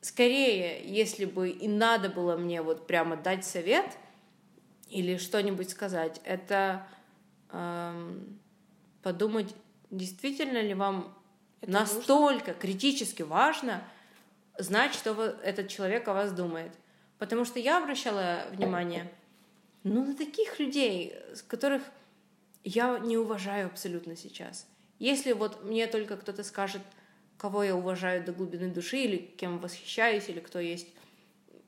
скорее, 0.00 0.82
если 0.88 1.26
бы 1.26 1.50
и 1.50 1.68
надо 1.68 2.08
было 2.08 2.38
мне 2.38 2.62
вот 2.62 2.86
прямо 2.86 3.16
дать 3.18 3.44
совет 3.44 3.84
или 4.88 5.18
что-нибудь 5.18 5.68
сказать, 5.68 6.22
это 6.24 6.86
эм, 7.50 8.38
подумать, 9.02 9.54
действительно 9.90 10.58
ли 10.62 10.72
вам 10.72 11.14
Это 11.60 11.70
настолько 11.70 12.54
критически 12.54 13.20
важно 13.22 13.84
знать, 14.58 14.94
что 14.94 15.12
вы- 15.12 15.36
этот 15.44 15.68
человек 15.68 16.08
о 16.08 16.14
вас 16.14 16.32
думает. 16.32 16.72
Потому 17.18 17.44
что 17.44 17.58
я 17.58 17.82
обращала 17.82 18.46
внимание, 18.50 19.10
ну, 19.84 20.04
на 20.04 20.14
таких 20.14 20.58
людей, 20.58 21.14
которых 21.48 21.82
я 22.64 22.98
не 22.98 23.16
уважаю 23.16 23.66
абсолютно 23.66 24.16
сейчас. 24.16 24.66
Если 24.98 25.32
вот 25.32 25.64
мне 25.64 25.86
только 25.86 26.16
кто-то 26.16 26.42
скажет, 26.42 26.82
кого 27.38 27.62
я 27.62 27.76
уважаю 27.76 28.24
до 28.24 28.32
глубины 28.32 28.68
души, 28.68 28.98
или 28.98 29.16
кем 29.16 29.58
восхищаюсь, 29.58 30.28
или 30.28 30.40
кто 30.40 30.58
есть 30.58 30.88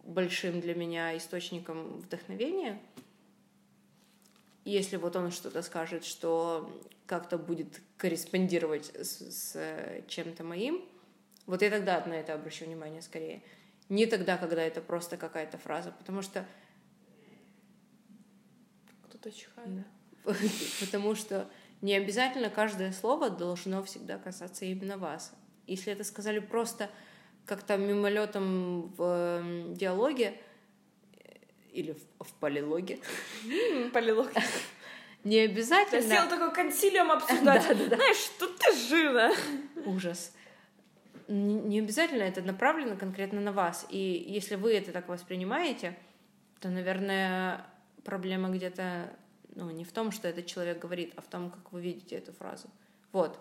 большим 0.03 0.61
для 0.61 0.75
меня 0.75 1.17
источником 1.17 2.01
вдохновения, 2.01 2.81
если 4.65 4.97
вот 4.97 5.17
он 5.17 5.31
что-то 5.31 5.63
скажет, 5.63 6.05
что 6.05 6.71
как-то 7.07 7.39
будет 7.39 7.81
корреспондировать 7.97 8.93
с, 8.95 9.31
с 9.31 10.03
чем-то 10.09 10.45
моим, 10.45 10.85
вот 11.47 11.63
я 11.63 11.71
тогда 11.71 12.05
на 12.05 12.15
это 12.15 12.35
обращу 12.35 12.67
внимание 12.67 13.01
скорее. 13.01 13.43
Не 13.89 14.07
тогда, 14.07 14.37
когда 14.37 14.63
это 14.63 14.81
просто 14.81 15.17
какая-то 15.17 15.59
фраза, 15.59 15.93
потому 15.93 16.23
что... 16.23 16.47
Кто-то 19.09 19.31
чихает. 19.33 19.87
Потому 20.81 21.15
что 21.15 21.49
не 21.81 21.95
обязательно 21.95 22.51
каждое 22.51 22.93
слово 22.93 23.31
должно 23.31 23.83
всегда 23.83 24.19
касаться 24.19 24.67
именно 24.67 24.99
вас. 24.99 25.33
Если 25.67 25.93
это 25.93 26.05
сказали 26.05 26.39
просто 26.39 26.91
как-то 27.47 27.79
мимолетом 27.79 28.89
в 28.89 29.75
диалоге 29.75 30.39
или 31.73 31.93
в, 31.93 32.25
в 32.25 32.33
полилоге. 32.35 33.01
Полилог. 33.95 34.31
Не 35.25 35.41
обязательно. 35.41 36.13
Я 36.13 36.21
сел 36.23 36.29
такой 36.29 36.53
консилиум 36.53 37.11
обсуждать. 37.11 37.63
Знаешь, 37.89 38.17
что 38.17 38.49
ты 38.49 38.77
жирно. 38.77 39.33
Ужас 39.87 40.33
не 41.29 41.79
обязательно 41.79 42.23
это 42.23 42.43
направлено 42.43 42.97
конкретно 42.97 43.41
на 43.41 43.53
вас. 43.53 43.87
И 43.91 44.25
если 44.27 44.57
вы 44.57 44.75
это 44.75 44.93
так 44.93 45.09
воспринимаете, 45.09 45.97
то, 46.61 46.69
наверное, 46.69 47.65
проблема 48.05 48.49
где-то 48.49 49.13
ну, 49.55 49.71
не 49.71 49.85
в 49.85 49.93
том, 49.93 50.13
что 50.13 50.29
этот 50.29 50.47
человек 50.47 50.79
говорит, 50.79 51.13
а 51.17 51.21
в 51.21 51.27
том, 51.27 51.51
как 51.51 51.73
вы 51.73 51.81
видите 51.81 52.17
эту 52.17 52.33
фразу. 52.33 52.69
Вот. 53.13 53.39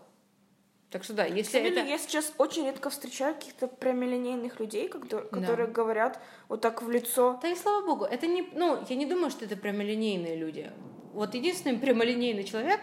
Так 0.90 1.04
что 1.04 1.14
да, 1.14 1.26
если 1.26 1.44
Кстати, 1.44 1.66
это... 1.66 1.82
Я 1.82 1.98
сейчас 1.98 2.34
очень 2.38 2.66
редко 2.66 2.90
встречаю 2.90 3.36
каких-то 3.36 3.68
прямолинейных 3.68 4.60
людей, 4.60 4.88
которые, 4.88 5.28
которые 5.28 5.68
да. 5.68 5.74
говорят 5.74 6.20
вот 6.48 6.62
так 6.62 6.82
в 6.82 6.90
лицо. 6.90 7.38
Да 7.42 7.50
и 7.50 7.56
слава 7.56 7.86
богу, 7.86 8.06
это 8.06 8.26
не... 8.26 8.42
Ну, 8.54 8.84
я 8.88 8.96
не 8.96 9.06
думаю, 9.06 9.30
что 9.30 9.46
это 9.46 9.58
прямолинейные 9.58 10.38
люди. 10.38 10.72
Вот 11.14 11.36
единственный 11.36 11.78
прямолинейный 11.78 12.46
человек, 12.46 12.80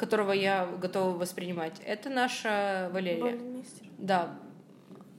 которого 0.00 0.32
я 0.32 0.66
готова 0.80 1.14
воспринимать, 1.14 1.74
это 1.84 2.08
наша 2.08 2.88
Валерия. 2.90 3.38
Да. 3.98 4.38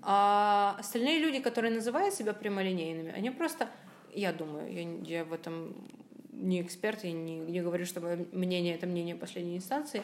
А 0.01 0.75
остальные 0.79 1.19
люди, 1.19 1.39
которые 1.39 1.71
называют 1.71 2.15
себя 2.15 2.33
прямолинейными, 2.33 3.11
они 3.11 3.29
просто, 3.29 3.67
я 4.11 4.33
думаю, 4.33 4.73
я, 4.73 5.17
я 5.19 5.23
в 5.23 5.33
этом 5.33 5.75
не 6.31 6.63
эксперт, 6.63 7.03
я 7.03 7.11
не, 7.11 7.37
не 7.37 7.61
говорю, 7.61 7.85
что 7.85 8.01
мое 8.01 8.25
мнение 8.31 8.73
это 8.73 8.87
мнение 8.87 9.15
последней 9.15 9.57
инстанции, 9.57 10.01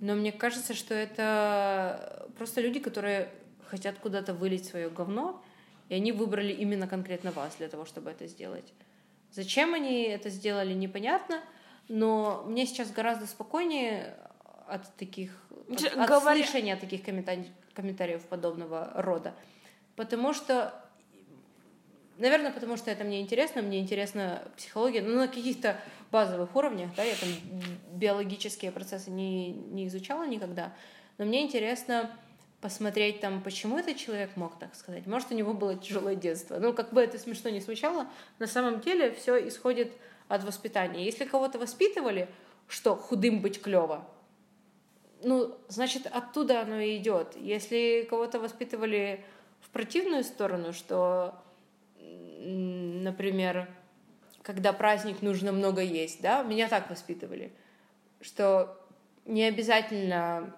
но 0.00 0.14
мне 0.14 0.32
кажется, 0.32 0.72
что 0.72 0.94
это 0.94 2.30
просто 2.38 2.62
люди, 2.62 2.80
которые 2.80 3.28
хотят 3.66 3.98
куда-то 3.98 4.32
вылить 4.32 4.64
свое 4.64 4.88
говно, 4.88 5.44
и 5.90 5.94
они 5.94 6.12
выбрали 6.12 6.54
именно 6.54 6.88
конкретно 6.88 7.30
вас 7.32 7.56
для 7.58 7.68
того, 7.68 7.84
чтобы 7.84 8.10
это 8.10 8.26
сделать. 8.26 8.72
Зачем 9.32 9.74
они 9.74 10.04
это 10.04 10.30
сделали, 10.30 10.72
непонятно, 10.72 11.42
но 11.88 12.44
мне 12.46 12.66
сейчас 12.66 12.90
гораздо 12.90 13.26
спокойнее 13.26 14.16
от 14.66 14.94
таких 14.96 15.30
от, 15.68 15.80
Говоря... 15.94 16.16
от 16.16 16.22
слышания 16.22 16.76
таких 16.76 17.02
комментариев, 17.02 17.46
комментариев 17.74 18.22
подобного 18.22 18.92
рода. 18.94 19.34
Потому 19.96 20.32
что 20.32 20.74
Наверное, 22.18 22.50
потому 22.50 22.76
что 22.76 22.90
это 22.90 23.04
мне 23.04 23.20
интересно, 23.20 23.62
мне 23.62 23.78
интересна 23.78 24.42
психология, 24.56 25.02
ну, 25.02 25.14
на 25.14 25.28
каких-то 25.28 25.80
базовых 26.10 26.54
уровнях, 26.56 26.90
да, 26.96 27.04
я 27.04 27.14
там 27.14 27.28
биологические 27.92 28.72
процессы 28.72 29.08
не, 29.08 29.52
не 29.52 29.86
изучала 29.86 30.26
никогда, 30.26 30.72
но 31.16 31.24
мне 31.24 31.44
интересно 31.44 32.10
посмотреть 32.60 33.20
там, 33.20 33.40
почему 33.40 33.78
этот 33.78 33.98
человек 33.98 34.30
мог 34.34 34.58
так 34.58 34.74
сказать. 34.74 35.06
Может, 35.06 35.30
у 35.30 35.34
него 35.34 35.54
было 35.54 35.76
тяжелое 35.76 36.16
детство. 36.16 36.58
Ну, 36.58 36.72
как 36.72 36.92
бы 36.92 37.00
это 37.00 37.18
смешно 37.18 37.50
не 37.50 37.60
звучало, 37.60 38.08
на 38.40 38.48
самом 38.48 38.80
деле 38.80 39.12
все 39.12 39.46
исходит 39.46 39.92
от 40.28 40.44
воспитания. 40.44 41.04
Если 41.04 41.24
кого-то 41.24 41.58
воспитывали, 41.58 42.28
что 42.68 42.94
худым 42.96 43.40
быть 43.40 43.60
клево, 43.60 44.06
ну, 45.22 45.56
значит, 45.68 46.06
оттуда 46.06 46.60
оно 46.62 46.78
и 46.78 46.96
идет. 46.96 47.36
Если 47.36 48.06
кого-то 48.08 48.38
воспитывали 48.38 49.24
в 49.60 49.70
противную 49.70 50.22
сторону, 50.22 50.72
что, 50.72 51.34
например, 51.98 53.68
когда 54.42 54.72
праздник 54.72 55.22
нужно 55.22 55.52
много 55.52 55.82
есть, 55.82 56.22
да, 56.22 56.42
меня 56.42 56.68
так 56.68 56.88
воспитывали, 56.88 57.52
что 58.20 58.78
не 59.24 59.44
обязательно 59.44 60.54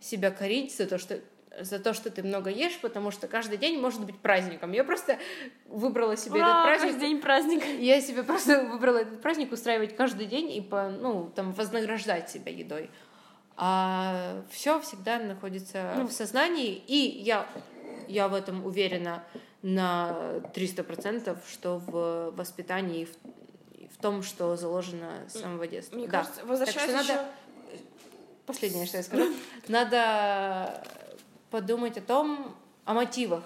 себя 0.00 0.30
корить 0.30 0.76
за 0.76 0.86
то, 0.86 0.98
что 0.98 1.20
за 1.60 1.78
то, 1.78 1.94
что 1.94 2.10
ты 2.10 2.22
много 2.22 2.50
ешь, 2.50 2.78
потому 2.80 3.10
что 3.10 3.28
каждый 3.28 3.58
день 3.58 3.80
может 3.80 4.04
быть 4.04 4.18
праздником. 4.18 4.72
Я 4.72 4.84
просто 4.84 5.18
выбрала 5.66 6.16
себе 6.16 6.40
Ура, 6.40 6.48
этот 6.48 6.64
праздник. 6.64 6.92
Каждый 6.92 7.00
день 7.00 7.20
праздник. 7.20 7.64
Я 7.80 8.00
себе 8.00 8.22
просто 8.22 8.64
выбрала 8.64 8.98
этот 8.98 9.20
праздник 9.20 9.52
устраивать 9.52 9.96
каждый 9.96 10.26
день 10.26 10.50
и 10.50 10.60
по, 10.60 10.88
ну, 10.88 11.30
там, 11.34 11.52
вознаграждать 11.52 12.30
себя 12.30 12.52
едой. 12.52 12.90
А 13.56 14.42
все 14.50 14.80
всегда 14.80 15.18
находится 15.18 15.94
ну, 15.96 16.08
в 16.08 16.12
сознании, 16.12 16.82
и 16.86 17.22
я, 17.22 17.46
я 18.08 18.26
в 18.28 18.34
этом 18.34 18.66
уверена 18.66 19.22
на 19.62 20.40
300%, 20.54 21.38
что 21.50 21.78
в 21.78 22.32
воспитании 22.36 23.02
и 23.02 23.86
в, 23.86 23.94
в 23.94 23.98
том, 24.00 24.22
что 24.22 24.56
заложено 24.56 25.22
с 25.28 25.40
самого 25.40 25.66
детства. 25.68 25.96
Мне 25.96 26.06
да. 26.06 26.18
кажется, 26.18 26.44
возвращаясь 26.44 26.92
так 26.92 27.02
что 27.04 27.14
надо... 27.14 27.28
Последнее, 28.44 28.84
что 28.84 28.98
я 28.98 29.02
скажу. 29.02 29.32
Надо 29.68 30.84
подумать 31.54 31.96
о 31.96 32.00
том, 32.00 32.52
о 32.84 32.94
мотивах, 32.94 33.44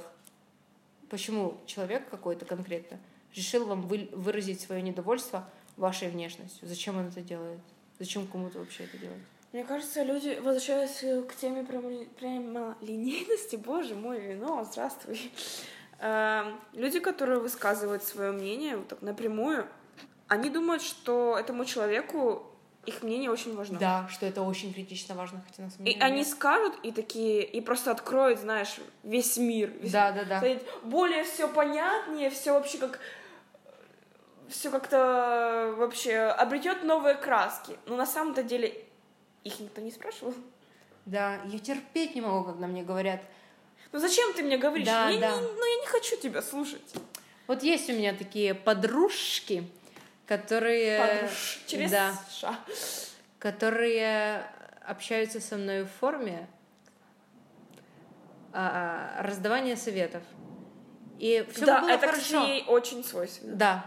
почему 1.10 1.58
человек 1.66 2.08
какой-то 2.08 2.46
конкретно 2.46 2.98
решил 3.34 3.66
вам 3.66 3.82
вы, 3.82 4.08
выразить 4.12 4.62
свое 4.62 4.80
недовольство 4.80 5.46
вашей 5.76 6.08
внешностью. 6.08 6.66
Зачем 6.66 6.96
он 6.96 7.08
это 7.08 7.20
делает? 7.20 7.60
Зачем 7.98 8.26
кому-то 8.26 8.60
вообще 8.60 8.84
это 8.84 8.96
делать? 8.96 9.20
Мне 9.52 9.62
кажется, 9.62 10.02
люди, 10.04 10.38
возвращаясь 10.42 11.26
к 11.26 11.36
теме 11.36 11.64
прямолинейности, 11.64 13.56
боже 13.66 13.94
мой, 13.94 14.20
вино, 14.20 14.64
здравствуй. 14.64 15.30
Эм, 15.98 16.58
люди, 16.72 17.00
которые 17.00 17.40
высказывают 17.40 18.04
свое 18.04 18.32
мнение 18.32 18.78
вот 18.78 18.88
так 18.88 19.02
напрямую, 19.02 19.68
они 20.28 20.48
думают, 20.48 20.80
что 20.80 21.36
этому 21.38 21.66
человеку 21.66 22.47
их 22.88 23.02
мнение 23.02 23.30
очень 23.30 23.54
важно. 23.54 23.78
Да, 23.78 24.08
что 24.10 24.26
это 24.26 24.42
очень 24.42 24.72
критично 24.72 25.14
важно, 25.14 25.42
хотя 25.46 25.62
на 25.62 25.70
самом 25.70 25.84
деле. 25.84 25.98
И 25.98 26.00
они 26.00 26.24
скажут 26.24 26.74
и 26.82 26.90
такие, 26.90 27.44
и 27.44 27.60
просто 27.60 27.90
откроют, 27.90 28.40
знаешь, 28.40 28.76
весь 29.02 29.36
мир. 29.36 29.70
Весь 29.80 29.92
да, 29.92 30.12
да, 30.12 30.24
да. 30.24 30.42
Более 30.82 31.24
все 31.24 31.48
понятнее, 31.48 32.30
все 32.30 32.52
вообще 32.52 32.78
как 32.78 32.98
все 34.48 34.70
как-то 34.70 35.74
вообще 35.76 36.16
обретет 36.16 36.82
новые 36.82 37.14
краски. 37.14 37.76
Но 37.86 37.96
на 37.96 38.06
самом-то 38.06 38.42
деле 38.42 38.82
их 39.44 39.60
никто 39.60 39.80
не 39.80 39.90
спрашивал. 39.90 40.34
Да, 41.04 41.40
я 41.46 41.58
терпеть 41.58 42.14
не 42.14 42.20
могу, 42.20 42.44
когда 42.44 42.66
мне 42.66 42.82
говорят. 42.82 43.20
Ну 43.92 43.98
зачем 43.98 44.32
ты 44.34 44.42
мне 44.42 44.58
говоришь? 44.58 44.86
Да, 44.86 45.08
я 45.08 45.20
да. 45.20 45.36
Не, 45.36 45.40
ну 45.42 45.76
я 45.76 45.80
не 45.80 45.86
хочу 45.86 46.16
тебя 46.16 46.42
слушать. 46.42 46.94
Вот 47.46 47.62
есть 47.62 47.88
у 47.88 47.92
меня 47.92 48.14
такие 48.14 48.54
подружки, 48.54 49.66
которые... 50.28 50.98
Подруж... 51.00 51.60
Через 51.66 51.90
да, 51.90 52.14
ша. 52.30 52.58
Которые 53.38 54.44
общаются 54.86 55.40
со 55.40 55.56
мной 55.56 55.84
в 55.84 55.88
форме 55.88 56.46
а, 58.52 59.14
а 59.16 59.22
раздавания 59.22 59.76
советов. 59.76 60.22
И 61.18 61.44
все 61.52 61.66
да, 61.66 61.80
было 61.80 61.90
это 61.90 62.06
хорошо. 62.06 62.44
к 62.44 62.46
ней 62.46 62.64
очень 62.68 63.02
свойственно. 63.02 63.56
Да. 63.56 63.86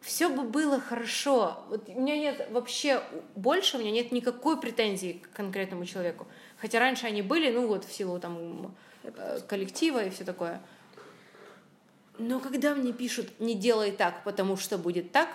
Все 0.00 0.28
бы 0.28 0.42
было 0.42 0.80
хорошо. 0.80 1.64
Вот 1.68 1.88
у 1.88 2.00
меня 2.00 2.16
нет 2.16 2.48
вообще 2.50 3.02
больше, 3.34 3.76
у 3.76 3.80
меня 3.80 3.90
нет 3.90 4.12
никакой 4.12 4.58
претензии 4.60 5.22
к 5.24 5.30
конкретному 5.36 5.84
человеку. 5.84 6.26
Хотя 6.58 6.78
раньше 6.78 7.06
они 7.06 7.22
были, 7.22 7.52
ну 7.52 7.66
вот 7.66 7.84
в 7.84 7.92
силу 7.92 8.18
там 8.18 8.74
э, 9.02 9.40
коллектива 9.46 10.04
и 10.04 10.10
все 10.10 10.24
такое. 10.24 10.60
Но 12.18 12.40
когда 12.40 12.74
мне 12.74 12.92
пишут 12.92 13.28
«не 13.40 13.54
делай 13.54 13.92
так, 13.92 14.24
потому 14.24 14.56
что 14.56 14.78
будет 14.78 15.12
так», 15.12 15.28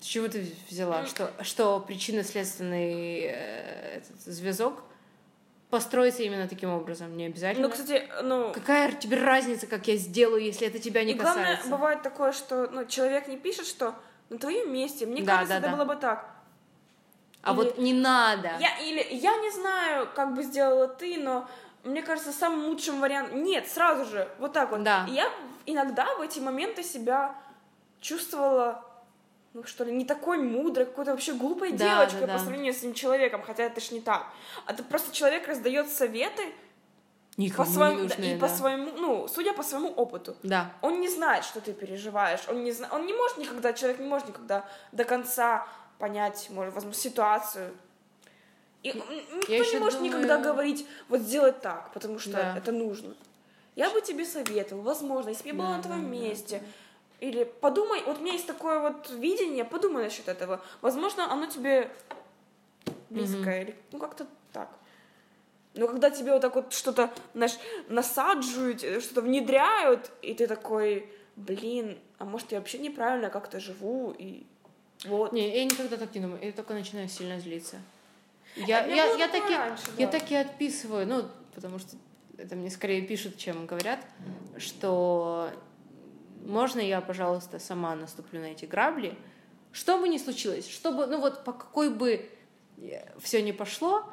с 0.00 0.04
чего 0.04 0.28
ты 0.28 0.46
взяла? 0.68 1.06
Что, 1.06 1.32
что 1.42 1.80
причинно-следственный 1.80 3.22
э, 3.22 3.96
этот 3.96 4.20
звездок 4.20 4.82
построиться 5.70 6.22
именно 6.22 6.48
таким 6.48 6.70
образом, 6.70 7.16
не 7.16 7.26
обязательно. 7.26 7.68
Ну, 7.68 7.72
кстати, 7.72 8.08
ну... 8.22 8.52
Какая 8.52 8.92
тебе 8.92 9.18
разница, 9.18 9.66
как 9.66 9.86
я 9.86 9.96
сделаю, 9.96 10.42
если 10.42 10.66
это 10.66 10.78
тебя 10.78 11.04
не 11.04 11.12
и 11.12 11.14
касается? 11.14 11.42
главное, 11.42 11.70
бывает 11.70 12.02
такое, 12.02 12.32
что 12.32 12.68
ну, 12.70 12.86
человек 12.86 13.28
не 13.28 13.36
пишет, 13.36 13.66
что 13.66 13.94
на 14.30 14.38
твоем 14.38 14.72
месте, 14.72 15.04
мне 15.04 15.22
да, 15.22 15.38
кажется, 15.38 15.54
да, 15.54 15.58
это 15.58 15.68
да. 15.68 15.76
было 15.76 15.84
бы 15.84 16.00
так. 16.00 16.30
А 17.42 17.50
или... 17.50 17.56
вот 17.56 17.78
не 17.78 17.92
надо. 17.92 18.52
Я, 18.60 18.78
или 18.78 19.06
я 19.14 19.36
не 19.36 19.50
знаю, 19.50 20.08
как 20.14 20.34
бы 20.34 20.42
сделала 20.42 20.88
ты, 20.88 21.18
но 21.18 21.48
мне 21.88 22.02
кажется, 22.02 22.32
самым 22.32 22.66
лучшим 22.66 23.00
вариантом... 23.00 23.42
Нет, 23.42 23.68
сразу 23.68 24.04
же, 24.04 24.28
вот 24.38 24.52
так 24.52 24.70
вот. 24.70 24.82
Да. 24.82 25.06
И 25.08 25.12
я 25.12 25.30
иногда 25.66 26.06
в 26.16 26.20
эти 26.20 26.38
моменты 26.38 26.82
себя 26.82 27.34
чувствовала 28.00 28.84
ну 29.54 29.64
что 29.64 29.84
ли, 29.84 29.92
не 29.92 30.04
такой 30.04 30.38
мудрой, 30.38 30.86
какой-то 30.86 31.12
вообще 31.12 31.32
глупой 31.32 31.72
Да, 31.72 31.78
девочкой 31.78 32.20
да, 32.20 32.26
да. 32.26 32.32
по 32.34 32.38
сравнению 32.38 32.74
с 32.74 32.78
этим 32.78 32.94
человеком, 32.94 33.42
хотя 33.42 33.64
это 33.64 33.80
ж 33.80 33.90
не 33.90 34.00
так. 34.00 34.26
А 34.66 34.74
ты 34.74 34.82
просто 34.82 35.14
человек 35.14 35.48
раздает 35.48 35.88
советы 35.88 36.42
по 37.34 37.40
Никому 37.40 37.70
своему, 37.70 37.96
не 37.96 38.02
нужны, 38.08 38.24
и 38.24 38.38
по 38.38 38.48
да. 38.48 38.54
своему, 38.54 38.92
ну, 38.96 39.28
судя 39.28 39.52
по 39.52 39.62
своему 39.62 39.88
опыту. 39.90 40.36
Да. 40.42 40.72
Он 40.82 41.00
не 41.00 41.08
знает, 41.08 41.44
что 41.44 41.60
ты 41.60 41.72
переживаешь, 41.72 42.40
он 42.48 42.64
не 42.64 42.72
зна... 42.72 42.88
он 42.90 43.06
не 43.06 43.14
может 43.14 43.38
никогда, 43.38 43.72
человек 43.72 44.00
не 44.00 44.08
может 44.08 44.28
никогда 44.28 44.64
до 44.92 45.04
конца 45.04 45.66
понять, 45.98 46.48
может, 46.50 46.74
возможно, 46.74 47.00
ситуацию. 47.00 47.74
И 48.82 48.88
никто 48.92 49.12
не 49.52 49.58
ещё 49.58 49.80
может 49.80 49.98
думаю- 49.98 50.08
никогда 50.16 50.38
говорить, 50.38 50.86
вот 51.08 51.20
сделай 51.20 51.52
так, 51.52 51.92
потому 51.92 52.18
что 52.18 52.32
Да. 52.32 52.56
это 52.56 52.72
нужно. 52.72 53.14
Я 53.76 53.90
бы 53.90 54.00
тебе 54.00 54.24
советовал, 54.24 54.82
возможно, 54.82 55.30
если 55.30 55.42
бы 55.44 55.48
я 55.48 55.54
была 55.54 55.68
Да, 55.70 55.76
на 55.76 55.82
твоем 55.82 56.02
да, 56.04 56.08
да, 56.08 56.14
месте. 56.14 56.62
Или 57.20 57.44
подумай, 57.44 58.02
вот 58.06 58.18
у 58.18 58.20
меня 58.20 58.32
есть 58.34 58.46
такое 58.46 58.78
вот 58.78 59.10
видение, 59.10 59.64
подумай 59.64 60.04
насчет 60.04 60.28
этого. 60.28 60.60
Возможно, 60.80 61.32
оно 61.32 61.46
тебе 61.46 61.90
близкое, 63.10 63.62
или 63.62 63.74
ну 63.92 63.98
как-то 63.98 64.26
так. 64.52 64.68
Но 65.74 65.86
когда 65.88 66.10
тебе 66.10 66.32
вот 66.32 66.40
так 66.42 66.54
вот 66.54 66.72
что-то 66.72 67.10
знаешь, 67.34 67.58
насадживают, 67.88 68.82
э, 68.84 69.00
что-то 69.00 69.20
внедряют, 69.22 70.10
и 70.22 70.34
ты 70.34 70.46
такой, 70.46 71.08
блин, 71.36 71.98
а 72.18 72.24
может 72.24 72.52
я 72.52 72.58
вообще 72.58 72.78
неправильно 72.78 73.30
как-то 73.30 73.60
живу, 73.60 74.14
и 74.16 74.44
вот. 75.04 75.32
Не, 75.32 75.56
я 75.56 75.64
никогда 75.64 75.96
так 75.96 76.14
не 76.14 76.20
думаю. 76.20 76.40
Я 76.44 76.52
только 76.52 76.74
начинаю 76.74 77.08
сильно 77.08 77.38
злиться. 77.40 77.76
Я, 78.66 78.80
А 78.80 78.86
я, 78.86 79.14
я, 79.14 79.28
таки, 79.28 79.54
раньше, 79.54 79.84
я 79.96 80.06
да. 80.06 80.18
таки 80.18 80.34
отписываю, 80.34 81.06
ну, 81.06 81.24
потому 81.54 81.78
что 81.78 81.96
это 82.36 82.56
мне 82.56 82.70
скорее 82.70 83.02
пишут, 83.02 83.36
чем 83.36 83.66
говорят, 83.66 84.00
что 84.56 85.50
можно 86.44 86.80
я, 86.80 87.00
пожалуйста, 87.00 87.58
сама 87.58 87.94
наступлю 87.94 88.40
на 88.40 88.46
эти 88.46 88.64
грабли, 88.64 89.16
что 89.72 89.98
бы 89.98 90.08
ни 90.08 90.18
случилось, 90.18 90.68
чтобы, 90.68 91.06
ну 91.06 91.20
вот 91.20 91.44
по 91.44 91.52
какой 91.52 91.90
бы 91.90 92.28
все 93.20 93.42
не 93.42 93.52
пошло, 93.52 94.04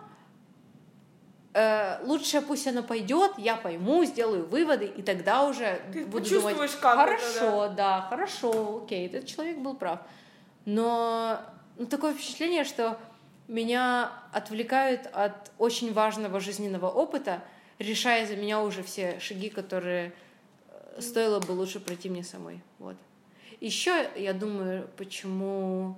э, 1.54 2.04
лучше 2.04 2.42
пусть 2.42 2.68
оно 2.68 2.84
пойдет, 2.84 3.34
я 3.38 3.56
пойму, 3.56 4.04
сделаю 4.06 4.46
выводы, 4.48 4.86
и 4.86 5.02
тогда 5.02 5.48
уже 5.48 5.82
Ты 5.94 6.06
буду 6.06 6.30
думать, 6.30 6.56
как 6.82 7.10
это, 7.10 7.18
хорошо, 7.22 7.70
да, 7.70 8.02
хорошо, 8.10 8.84
окей, 8.84 9.08
этот 9.08 9.28
человек 9.28 9.60
был 9.60 9.76
прав. 9.76 10.00
Но 10.66 11.40
ну, 11.78 11.86
такое 11.86 12.14
впечатление, 12.14 12.64
что 12.64 12.98
меня 13.48 14.12
отвлекают 14.32 15.08
от 15.14 15.52
очень 15.58 15.94
важного 15.94 16.40
жизненного 16.40 16.90
опыта, 16.90 17.44
решая 17.80 18.26
за 18.26 18.36
меня 18.36 18.62
уже 18.62 18.84
все 18.84 19.20
шаги, 19.20 19.50
которые 19.50 20.14
э, 20.70 21.02
стоило 21.02 21.40
бы 21.40 21.52
лучше 21.52 21.80
пройти 21.80 22.10
мне 22.10 22.24
самой. 22.24 22.62
Вот. 22.80 22.96
Еще 23.62 24.10
я 24.16 24.34
думаю, 24.34 24.90
почему 24.98 25.96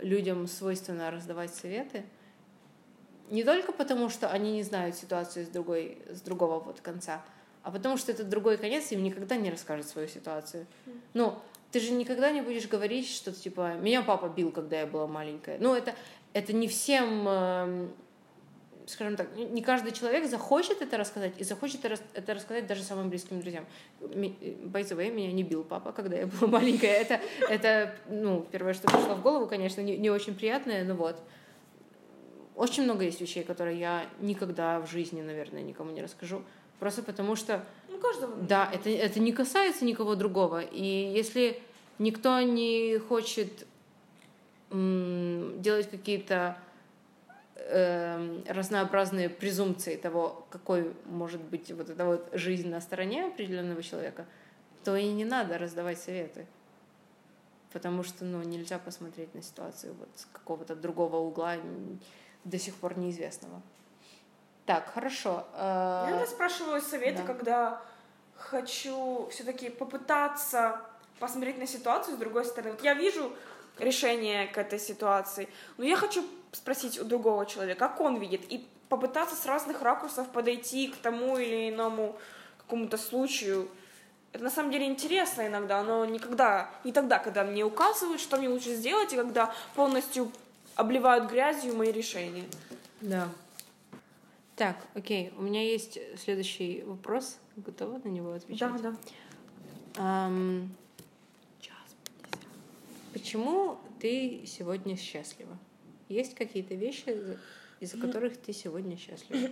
людям 0.00 0.46
свойственно 0.46 1.10
раздавать 1.10 1.54
советы. 1.54 2.04
Не 3.30 3.44
только 3.44 3.72
потому, 3.72 4.08
что 4.08 4.30
они 4.30 4.52
не 4.52 4.62
знают 4.62 4.96
ситуацию 4.96 5.44
с, 5.44 5.48
другой, 5.48 5.98
с 6.08 6.20
другого 6.20 6.60
вот 6.60 6.80
конца, 6.80 7.22
а 7.62 7.70
потому 7.70 7.98
что 7.98 8.12
этот 8.12 8.28
другой 8.28 8.56
конец 8.56 8.90
им 8.92 9.02
никогда 9.02 9.36
не 9.36 9.50
расскажет 9.50 9.86
свою 9.86 10.08
ситуацию. 10.08 10.66
Ну, 11.12 11.38
ты 11.70 11.80
же 11.80 11.92
никогда 11.92 12.30
не 12.30 12.40
будешь 12.40 12.66
говорить, 12.66 13.08
что 13.08 13.32
типа 13.32 13.74
меня 13.74 14.02
папа 14.02 14.28
бил, 14.28 14.50
когда 14.50 14.80
я 14.80 14.86
была 14.86 15.06
маленькая. 15.06 15.58
Ну, 15.58 15.74
это, 15.74 15.94
это 16.38 16.52
не 16.52 16.66
всем, 16.68 17.26
эм, 17.28 17.90
скажем 18.86 19.16
так, 19.16 19.28
не- 19.36 19.62
каждый 19.62 19.92
человек 19.92 20.26
захочет 20.28 20.80
это 20.82 20.96
рассказать 20.96 21.32
и 21.38 21.44
захочет 21.44 21.80
это 21.80 21.88
рас- 21.90 22.02
это 22.14 22.34
рассказать 22.34 22.66
даже 22.66 22.82
самым 22.82 23.10
близким 23.10 23.40
друзьям. 23.40 23.66
Э, 24.00 24.04
By 24.06 24.82
the 24.82 24.96
way, 24.96 25.10
меня 25.12 25.32
не 25.32 25.42
бил 25.42 25.62
папа, 25.64 25.92
когда 25.92 26.16
я 26.16 26.26
была 26.26 26.48
маленькая. 26.60 26.92
Это, 27.00 27.20
это 27.50 27.94
ну, 28.08 28.46
первое, 28.50 28.74
что 28.74 28.86
пришло 28.88 29.14
в 29.14 29.22
голову, 29.22 29.46
конечно, 29.46 29.80
не, 29.82 29.96
не 29.98 30.10
очень 30.10 30.34
приятное, 30.34 30.84
но 30.84 30.94
вот. 30.94 31.16
Очень 32.56 32.82
много 32.84 33.04
есть 33.04 33.20
вещей, 33.20 33.44
которые 33.44 33.78
я 33.78 34.06
никогда 34.20 34.80
в 34.80 34.90
жизни, 34.90 35.22
наверное, 35.22 35.62
никому 35.62 35.92
не 35.92 36.02
расскажу. 36.02 36.42
Просто 36.80 37.02
потому 37.04 37.36
что 37.36 37.64
Ну, 37.88 37.98
каждого. 37.98 38.34
да, 38.36 38.68
это, 38.72 38.90
это 38.90 39.20
не 39.20 39.30
касается 39.32 39.84
никого 39.84 40.16
другого. 40.16 40.60
И 40.60 40.84
если 40.84 41.60
никто 42.00 42.40
не 42.40 42.98
хочет 42.98 43.66
делать 44.70 45.90
какие-то 45.90 46.58
эм, 47.56 48.44
разнообразные 48.46 49.28
презумпции 49.30 49.96
того, 49.96 50.46
какой 50.50 50.94
может 51.06 51.40
быть 51.40 51.70
вот 51.72 51.88
эта 51.90 52.04
вот 52.04 52.28
жизнь 52.32 52.68
на 52.68 52.80
стороне 52.80 53.26
определенного 53.26 53.82
человека, 53.82 54.26
то 54.84 54.96
и 54.96 55.08
не 55.10 55.24
надо 55.24 55.58
раздавать 55.58 55.98
советы. 55.98 56.46
Потому 57.72 58.02
что, 58.02 58.24
ну, 58.24 58.42
нельзя 58.42 58.78
посмотреть 58.78 59.34
на 59.34 59.42
ситуацию 59.42 59.94
вот 59.98 60.08
с 60.14 60.26
какого-то 60.32 60.74
другого 60.74 61.16
угла, 61.16 61.56
до 62.44 62.58
сих 62.58 62.74
пор 62.74 62.98
неизвестного. 62.98 63.60
Так, 64.64 64.92
хорошо. 64.92 65.46
э, 65.54 66.18
Я 66.20 66.26
спрашиваю 66.26 66.80
советы, 66.80 67.18
да. 67.18 67.24
когда 67.24 67.82
хочу 68.36 69.28
все-таки 69.30 69.70
попытаться 69.70 70.80
посмотреть 71.18 71.58
на 71.58 71.66
ситуацию 71.66 72.16
с 72.16 72.18
другой 72.18 72.44
стороны. 72.44 72.72
Вот 72.72 72.82
я 72.82 72.94
вижу 72.94 73.32
решение 73.78 74.46
к 74.46 74.58
этой 74.58 74.78
ситуации, 74.78 75.48
но 75.76 75.84
я 75.84 75.96
хочу 75.96 76.24
спросить 76.52 76.98
у 76.98 77.04
другого 77.04 77.46
человека, 77.46 77.88
как 77.88 78.00
он 78.00 78.18
видит, 78.18 78.40
и 78.50 78.66
попытаться 78.88 79.36
с 79.36 79.46
разных 79.46 79.82
ракурсов 79.82 80.28
подойти 80.28 80.88
к 80.88 80.96
тому 80.96 81.36
или 81.36 81.70
иному 81.70 82.16
какому-то 82.58 82.98
случаю. 82.98 83.68
Это 84.32 84.44
на 84.44 84.50
самом 84.50 84.70
деле 84.70 84.86
интересно 84.86 85.46
иногда, 85.46 85.82
но 85.82 86.04
никогда, 86.04 86.70
не 86.84 86.92
тогда, 86.92 87.18
когда 87.18 87.44
мне 87.44 87.64
указывают, 87.64 88.20
что 88.20 88.36
мне 88.36 88.48
лучше 88.48 88.74
сделать, 88.74 89.12
и 89.12 89.16
когда 89.16 89.52
полностью 89.74 90.30
обливают 90.74 91.30
грязью 91.30 91.74
мои 91.76 91.90
решения. 91.90 92.44
Да. 93.00 93.28
Так, 94.56 94.76
окей, 94.94 95.32
у 95.36 95.42
меня 95.42 95.62
есть 95.62 95.98
следующий 96.18 96.82
вопрос. 96.84 97.38
Готова 97.56 98.00
на 98.02 98.08
него 98.08 98.32
отвечать? 98.32 98.82
да. 98.82 98.94
Ам, 99.96 100.68
Почему 103.12 103.78
ты 104.00 104.42
сегодня 104.46 104.96
счастлива? 104.96 105.56
Есть 106.08 106.34
какие-то 106.34 106.74
вещи, 106.74 107.08
из- 107.10 107.38
из-за 107.80 107.98
которых 107.98 108.36
ты 108.36 108.52
сегодня 108.52 108.96
счастлива? 108.96 109.50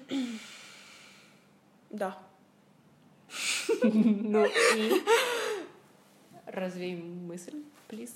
Да. 1.91 2.19
Ну 3.83 4.45
и 4.47 5.03
развей 6.47 6.97
мысль, 6.97 7.63
плиз. 7.89 8.15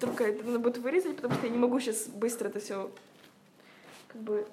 Только 0.00 0.24
это 0.24 0.42
надо 0.44 0.58
будет 0.58 0.78
вырезать, 0.78 1.16
потому 1.16 1.34
что 1.34 1.46
я 1.46 1.52
не 1.52 1.58
могу 1.58 1.78
сейчас 1.78 2.06
быстро 2.08 2.48
это 2.48 2.58
все 2.60 2.90
как 4.08 4.22
бы 4.22 4.46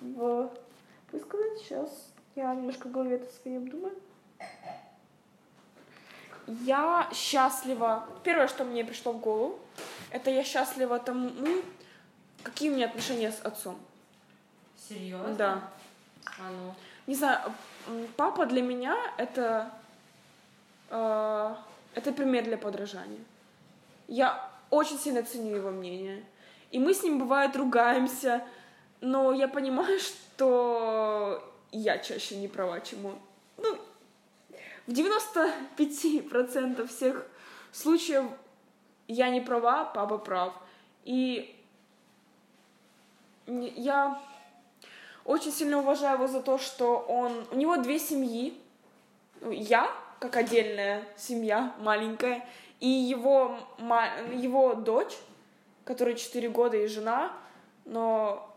в... 0.00 0.50
высказать. 1.12 1.58
Сейчас 1.60 2.12
я 2.34 2.54
немножко 2.54 2.88
в 2.88 2.92
голове 2.92 3.16
это 3.16 3.32
своей 3.34 3.58
обдумаю. 3.58 3.94
Я 6.46 7.08
счастлива. 7.12 8.06
Первое, 8.22 8.48
что 8.48 8.64
мне 8.64 8.84
пришло 8.84 9.12
в 9.12 9.20
голову, 9.20 9.58
это 10.10 10.30
я 10.30 10.44
счастлива 10.44 10.98
тому, 10.98 11.30
какие 12.42 12.70
у 12.70 12.74
меня 12.74 12.86
отношения 12.86 13.32
с 13.32 13.40
отцом. 13.40 13.78
Серьезно? 14.88 15.34
Да. 15.34 15.70
А 16.24 16.50
ну. 16.50 16.74
Не 17.06 17.14
знаю, 17.14 17.52
папа 18.16 18.46
для 18.46 18.62
меня 18.62 18.96
это 19.16 19.70
э, 20.90 21.54
это 21.96 22.12
пример 22.12 22.44
для 22.44 22.58
подражания. 22.58 23.24
Я 24.06 24.50
очень 24.70 24.98
сильно 24.98 25.22
ценю 25.22 25.56
его 25.56 25.70
мнение. 25.70 26.22
И 26.70 26.78
мы 26.78 26.92
с 26.92 27.02
ним, 27.02 27.18
бывает, 27.18 27.56
ругаемся, 27.56 28.44
но 29.00 29.32
я 29.32 29.48
понимаю, 29.48 29.98
что 29.98 31.42
я 31.72 31.98
чаще 31.98 32.36
не 32.36 32.48
права, 32.48 32.80
чем 32.80 33.06
он. 33.06 33.18
В 34.86 34.90
95% 34.90 36.86
всех 36.86 37.26
случаев 37.72 38.24
я 39.08 39.30
не 39.30 39.40
права, 39.40 39.84
папа 39.84 40.18
прав. 40.18 40.52
И 41.04 41.56
я 43.46 44.20
очень 45.24 45.52
сильно 45.52 45.78
уважаю 45.78 46.14
его 46.14 46.28
за 46.28 46.40
то, 46.40 46.58
что 46.58 46.98
он... 46.98 47.46
У 47.50 47.56
него 47.56 47.76
две 47.76 47.98
семьи. 47.98 48.56
Я, 49.50 49.90
как 50.20 50.36
отдельная 50.36 51.04
семья, 51.16 51.74
маленькая, 51.78 52.48
и 52.80 52.88
его, 52.88 53.58
его 54.32 54.74
дочь, 54.74 55.16
которой 55.84 56.14
4 56.14 56.48
года 56.48 56.76
и 56.76 56.86
жена, 56.86 57.32
но 57.84 58.54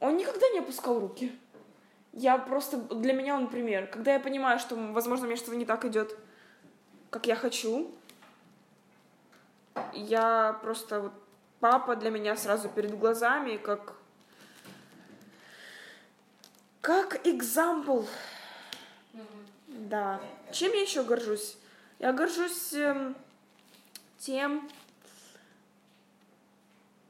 он 0.00 0.16
никогда 0.16 0.48
не 0.50 0.58
опускал 0.58 1.00
руки. 1.00 1.32
Я 2.16 2.38
просто... 2.38 2.78
Для 2.78 3.12
меня 3.12 3.36
он 3.36 3.48
пример. 3.48 3.86
Когда 3.86 4.14
я 4.14 4.18
понимаю, 4.18 4.58
что, 4.58 4.74
возможно, 4.74 5.26
мне 5.26 5.36
что-то 5.36 5.56
не 5.56 5.66
так 5.66 5.84
идет, 5.84 6.18
как 7.10 7.26
я 7.26 7.36
хочу, 7.36 7.94
я 9.92 10.58
просто... 10.62 11.00
вот 11.02 11.12
Папа 11.60 11.96
для 11.96 12.10
меня 12.10 12.36
сразу 12.36 12.68
перед 12.68 12.98
глазами, 12.98 13.56
как 13.56 13.94
как 16.82 17.26
example. 17.26 18.06
Да. 19.66 20.20
Чем 20.52 20.72
я 20.72 20.82
еще 20.82 21.02
горжусь? 21.02 21.56
Я 21.98 22.12
горжусь 22.12 22.74
эм, 22.74 23.16
тем, 24.18 24.68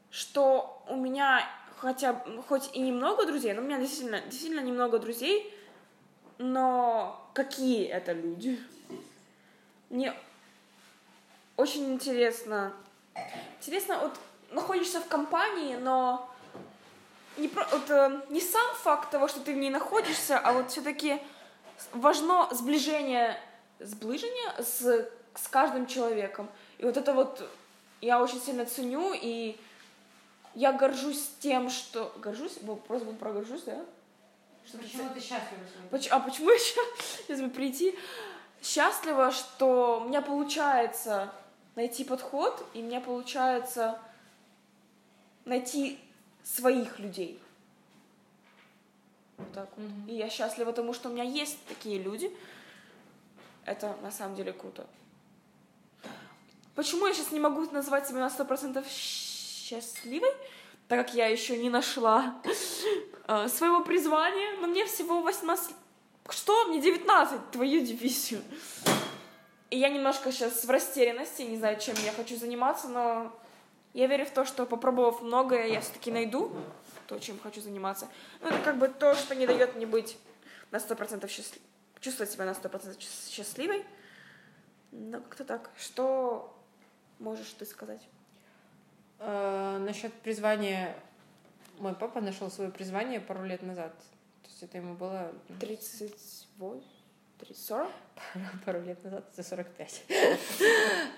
что 0.09 0.83
у 0.87 0.95
меня 0.95 1.47
хотя 1.79 2.23
хоть 2.47 2.69
и 2.73 2.79
немного 2.79 3.25
друзей, 3.25 3.53
но 3.53 3.61
у 3.61 3.65
меня 3.65 3.79
действительно, 3.79 4.21
действительно 4.21 4.61
немного 4.61 4.99
друзей, 4.99 5.53
но 6.37 7.29
какие 7.33 7.87
это 7.87 8.13
люди? 8.13 8.59
Мне 9.89 10.13
очень 11.55 11.93
интересно. 11.93 12.73
Интересно, 13.59 13.99
вот 13.99 14.13
находишься 14.51 14.99
в 15.01 15.07
компании, 15.07 15.75
но 15.75 16.29
не, 17.37 17.47
про, 17.47 17.65
вот, 17.71 17.89
э, 17.89 18.21
не 18.29 18.41
сам 18.41 18.75
факт 18.75 19.11
того, 19.11 19.27
что 19.27 19.39
ты 19.39 19.53
в 19.53 19.57
ней 19.57 19.69
находишься, 19.69 20.39
а 20.39 20.53
вот 20.53 20.71
все-таки 20.71 21.21
важно 21.91 22.47
сближение, 22.51 23.39
сближение 23.79 24.53
с, 24.59 25.09
с 25.35 25.47
каждым 25.49 25.87
человеком. 25.87 26.49
И 26.77 26.85
вот 26.85 26.97
это 26.97 27.13
вот 27.13 27.47
я 28.01 28.21
очень 28.21 28.41
сильно 28.41 28.65
ценю, 28.65 29.13
и 29.13 29.57
я 30.57 30.73
горжусь 30.73 31.29
тем, 31.39 31.69
что... 31.69 32.11
Горжусь? 32.17 32.57
Вопрос 32.63 33.03
был 33.03 33.13
про 33.13 33.31
горжусь, 33.31 33.61
да? 33.61 33.85
Что 34.65 34.79
почему 34.79 35.07
ты 35.13 35.19
счастлива? 35.19 35.61
Поч... 35.91 36.07
А 36.09 36.19
почему 36.19 36.49
я 36.49 36.57
сейчас 36.57 37.41
бы 37.41 37.49
прийти? 37.49 37.95
Счастлива, 38.63 39.31
что 39.31 40.01
у 40.01 40.09
меня 40.09 40.23
получается 40.23 41.31
найти 41.75 42.03
подход, 42.03 42.65
и 42.73 42.81
у 42.81 42.85
меня 42.85 42.99
получается 43.01 43.99
найти 45.45 45.99
своих 46.43 46.97
людей. 46.97 47.39
Вот 49.37 49.53
так 49.53 49.69
вот. 49.77 49.85
Mm-hmm. 49.85 50.09
И 50.09 50.15
я 50.15 50.27
счастлива, 50.27 50.71
потому 50.71 50.93
что 50.93 51.09
у 51.09 51.11
меня 51.11 51.23
есть 51.23 51.63
такие 51.67 52.01
люди. 52.01 52.35
Это 53.63 53.95
на 54.01 54.09
самом 54.09 54.35
деле 54.35 54.53
круто. 54.53 54.87
Почему 56.73 57.05
я 57.05 57.13
сейчас 57.13 57.31
не 57.31 57.39
могу 57.39 57.69
назвать 57.69 58.07
себя 58.07 58.21
на 58.21 58.31
сто 58.31 58.43
процентов 58.43 58.87
счастливой? 59.67 60.31
Так 60.87 61.05
как 61.05 61.13
я 61.13 61.27
еще 61.27 61.57
не 61.57 61.69
нашла 61.69 62.41
э, 63.27 63.47
своего 63.49 63.83
призвания, 63.83 64.57
но 64.61 64.67
мне 64.67 64.85
всего 64.85 65.21
18... 65.21 65.75
Что? 66.29 66.65
Мне 66.65 66.81
19, 66.81 67.51
твою 67.51 67.85
дивизию. 67.85 68.41
И 69.69 69.77
я 69.77 69.89
немножко 69.89 70.31
сейчас 70.31 70.63
в 70.63 70.69
растерянности, 70.69 71.41
не 71.41 71.57
знаю, 71.57 71.79
чем 71.79 71.95
я 72.05 72.13
хочу 72.13 72.37
заниматься, 72.37 72.87
но 72.87 73.37
я 73.93 74.07
верю 74.07 74.25
в 74.25 74.31
то, 74.31 74.45
что 74.45 74.65
попробовав 74.65 75.21
многое, 75.21 75.67
я 75.67 75.81
все-таки 75.81 76.11
найду 76.11 76.51
то, 77.07 77.19
чем 77.19 77.39
хочу 77.39 77.61
заниматься. 77.61 78.07
Ну, 78.41 78.49
это 78.49 78.59
как 78.59 78.77
бы 78.77 78.87
то, 78.87 79.15
что 79.15 79.35
не 79.35 79.47
дает 79.47 79.75
мне 79.75 79.85
быть 79.85 80.17
на 80.71 80.77
100% 80.77 81.27
счастлив... 81.27 81.61
чувствовать 81.99 82.31
себя 82.31 82.45
на 82.45 82.51
100% 82.51 82.97
счастливой. 83.29 83.85
Но 84.91 85.19
как-то 85.19 85.43
так. 85.43 85.69
Что 85.77 86.53
можешь 87.19 87.51
ты 87.53 87.65
сказать? 87.65 88.01
Э, 89.19 89.77
насчет 89.79 90.13
призвания. 90.13 90.95
Мой 91.79 91.93
папа 91.93 92.21
нашел 92.21 92.49
свое 92.49 92.71
призвание 92.71 93.19
пару 93.19 93.43
лет 93.45 93.61
назад. 93.63 93.93
То 94.43 94.49
есть 94.49 94.63
это 94.63 94.77
ему 94.77 94.95
было... 94.95 95.31
38? 95.59 96.81
40? 97.53 97.91
Пару 98.65 98.81
лет 98.81 99.03
назад, 99.03 99.25
это 99.31 99.43
45. 99.43 100.03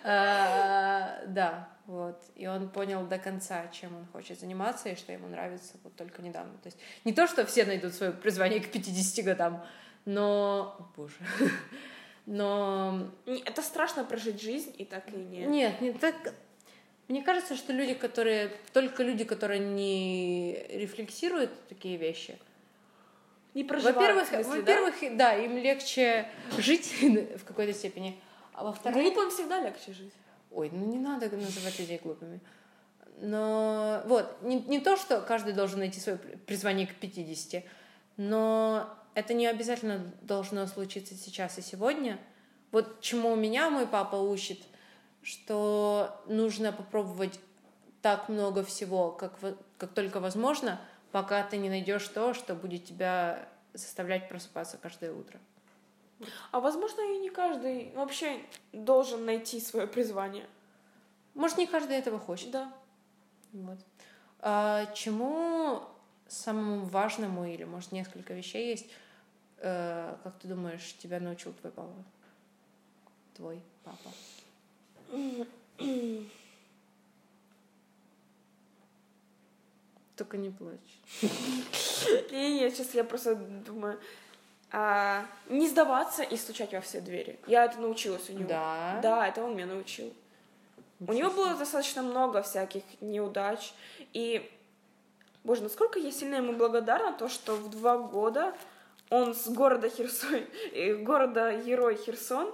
А, 0.03 1.21
да, 1.27 1.69
вот. 1.85 2.21
И 2.35 2.47
он 2.47 2.69
понял 2.69 3.05
до 3.05 3.17
конца, 3.17 3.67
чем 3.67 3.95
он 3.95 4.05
хочет 4.07 4.39
заниматься 4.39 4.89
и 4.89 4.95
что 4.95 5.13
ему 5.13 5.27
нравится 5.27 5.75
вот 5.83 5.95
только 5.95 6.21
недавно. 6.21 6.53
То 6.57 6.67
есть 6.67 6.77
не 7.05 7.13
то, 7.13 7.27
что 7.27 7.45
все 7.45 7.65
найдут 7.65 7.93
свое 7.93 8.11
призвание 8.11 8.59
к 8.59 8.71
50 8.71 9.25
годам, 9.25 9.65
но... 10.05 10.91
Боже. 10.95 11.15
Но... 12.25 13.09
Это 13.25 13.63
страшно 13.63 14.03
прожить 14.03 14.39
жизнь 14.39 14.71
и 14.77 14.85
так 14.85 15.11
и 15.11 15.15
не... 15.15 15.45
Нет, 15.45 15.81
не 15.81 15.93
так... 15.93 16.15
Мне 17.09 17.23
кажется, 17.23 17.55
что 17.55 17.73
люди, 17.73 17.95
которые... 17.95 18.51
Только 18.71 19.01
люди, 19.01 19.23
которые 19.25 19.59
не 19.59 20.63
рефлексируют 20.69 21.51
такие 21.67 21.97
вещи, 21.97 22.37
не 23.55 23.63
проживают. 23.63 23.97
Во-первых, 23.97 24.47
во-первых, 24.47 24.95
да? 25.01 25.09
да, 25.15 25.35
им 25.35 25.57
легче 25.57 26.29
жить 26.59 26.93
в 27.01 27.43
какой-то 27.45 27.73
степени. 27.73 28.19
А 28.53 28.63
во-вторых... 28.63 29.01
Глупым 29.01 29.31
всегда 29.31 29.59
легче 29.59 29.91
жить. 29.91 30.13
Ой, 30.51 30.69
ну 30.71 30.85
не 30.85 30.99
надо 30.99 31.35
называть 31.35 31.79
людей 31.79 31.99
глупыми. 32.01 32.39
Но 33.17 34.03
вот, 34.05 34.41
не, 34.43 34.61
не 34.61 34.79
то, 34.79 34.95
что 34.95 35.19
каждый 35.21 35.53
должен 35.53 35.79
найти 35.79 35.99
свое 35.99 36.19
призвание 36.19 36.85
к 36.85 36.93
50, 36.93 37.63
но 38.17 38.87
это 39.15 39.33
не 39.33 39.47
обязательно 39.47 40.13
должно 40.21 40.67
случиться 40.67 41.15
сейчас 41.15 41.57
и 41.57 41.61
сегодня. 41.61 42.19
Вот 42.71 43.01
чему 43.01 43.35
меня 43.35 43.71
мой 43.71 43.87
папа 43.87 44.15
учит, 44.15 44.59
что 45.21 46.21
нужно 46.27 46.71
попробовать 46.71 47.39
так 48.01 48.29
много 48.29 48.63
всего, 48.63 49.11
как, 49.11 49.33
как 49.77 49.93
только 49.93 50.19
возможно, 50.19 50.79
пока 51.11 51.43
ты 51.43 51.57
не 51.57 51.69
найдешь 51.69 52.07
то, 52.07 52.33
что 52.33 52.55
будет 52.55 52.85
тебя 52.85 53.47
заставлять 53.73 54.29
просыпаться 54.29 54.77
каждое 54.77 55.13
утро. 55.13 55.39
А 56.51 56.59
возможно, 56.59 57.01
и 57.01 57.19
не 57.19 57.29
каждый 57.29 57.91
вообще 57.95 58.41
должен 58.73 59.25
найти 59.25 59.59
свое 59.59 59.87
призвание. 59.87 60.47
Может, 61.33 61.57
не 61.57 61.67
каждый 61.67 61.95
этого 61.97 62.19
хочет. 62.19 62.51
Да. 62.51 62.73
Вот. 63.53 63.79
А 64.39 64.85
чему 64.93 65.81
самому 66.27 66.85
важному, 66.85 67.45
или, 67.45 67.63
может, 67.63 67.91
несколько 67.91 68.33
вещей 68.33 68.69
есть, 68.69 68.87
э, 69.57 70.15
как 70.23 70.39
ты 70.39 70.47
думаешь, 70.47 70.95
тебя 70.97 71.19
научил 71.19 71.53
твой 71.53 71.71
папа? 71.71 71.93
Твой 73.35 73.61
папа. 73.83 74.09
Только 80.15 80.37
не 80.37 80.49
плачь. 80.49 80.99
Не-не, 82.31 82.69
сейчас 82.69 82.93
я 82.93 83.03
просто 83.03 83.35
думаю, 83.35 83.99
а, 84.71 85.25
не 85.47 85.67
сдаваться 85.67 86.23
и 86.23 86.35
стучать 86.35 86.73
во 86.73 86.81
все 86.81 87.01
двери. 87.01 87.39
Я 87.47 87.65
это 87.65 87.79
научилась 87.79 88.29
у 88.29 88.33
него. 88.33 88.49
Да? 88.49 88.99
Да, 89.01 89.27
это 89.27 89.43
он 89.43 89.55
меня 89.55 89.65
научил. 89.65 90.13
У 90.99 91.13
него 91.13 91.31
было 91.31 91.55
достаточно 91.55 92.03
много 92.03 92.41
всяких 92.41 92.83
неудач. 92.99 93.73
И, 94.13 94.49
боже, 95.43 95.63
насколько 95.63 95.97
я 95.97 96.11
сильно 96.11 96.35
ему 96.35 96.53
благодарна, 96.53 97.13
то, 97.13 97.29
что 97.29 97.55
в 97.55 97.69
два 97.69 97.97
года 97.97 98.53
он 99.09 99.33
с 99.33 99.47
города 99.47 99.89
Херсон, 99.89 100.41
города 101.03 101.55
Герой 101.61 101.95
Херсон, 101.95 102.53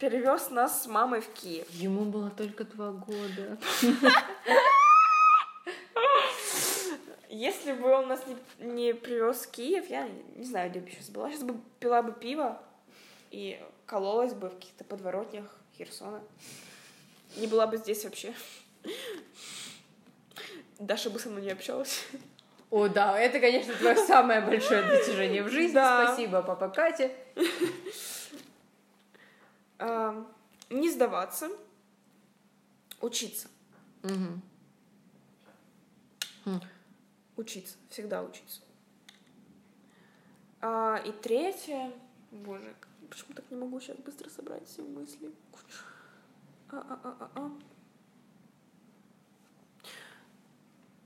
перевез 0.00 0.50
нас 0.50 0.82
с 0.82 0.86
мамой 0.86 1.20
в 1.20 1.28
Киев. 1.28 1.68
Ему 1.70 2.06
было 2.06 2.30
только 2.30 2.64
два 2.64 2.90
года. 2.90 3.58
Если 7.28 7.72
бы 7.72 7.90
он 7.90 8.08
нас 8.08 8.20
не, 8.26 8.36
не 8.66 8.94
привез 8.94 9.42
в 9.42 9.50
Киев, 9.50 9.88
я 9.88 10.08
не 10.34 10.44
знаю, 10.44 10.70
где 10.70 10.80
бы 10.80 10.90
сейчас 10.90 11.10
была. 11.10 11.30
Сейчас 11.30 11.44
бы 11.44 11.54
пила 11.78 12.02
бы 12.02 12.12
пиво 12.12 12.60
и 13.30 13.62
кололась 13.86 14.32
бы 14.34 14.48
в 14.48 14.54
каких-то 14.54 14.84
подворотнях 14.84 15.44
Херсона. 15.76 16.22
Не 17.36 17.46
была 17.46 17.66
бы 17.68 17.76
здесь 17.76 18.02
вообще. 18.04 18.34
Даша 20.78 21.10
бы 21.10 21.18
со 21.18 21.28
мной 21.28 21.42
не 21.42 21.50
общалась. 21.50 22.04
О, 22.70 22.88
да, 22.88 23.18
это, 23.18 23.38
конечно, 23.38 23.74
твое 23.74 23.96
самое 23.96 24.40
большое 24.40 24.82
достижение 24.82 25.42
в 25.42 25.50
жизни. 25.50 25.74
Да. 25.74 26.06
Спасибо, 26.06 26.42
папа 26.42 26.68
Катя. 26.68 27.10
Не 29.80 30.90
сдаваться, 30.90 31.50
учиться. 33.00 33.48
Угу. 34.02 34.40
Учиться, 37.36 37.76
всегда 37.88 38.22
учиться. 38.22 38.60
А, 40.60 41.02
и 41.04 41.12
третье, 41.12 41.92
боже, 42.30 42.74
почему 43.08 43.34
так 43.34 43.50
не 43.50 43.56
могу 43.56 43.80
сейчас 43.80 43.96
быстро 43.96 44.28
собрать 44.28 44.68
все 44.68 44.82
мысли? 44.82 45.32
А, 46.70 46.76
а, 46.76 47.00
а, 47.02 47.16
а, 47.18 47.30
а. 47.34 47.50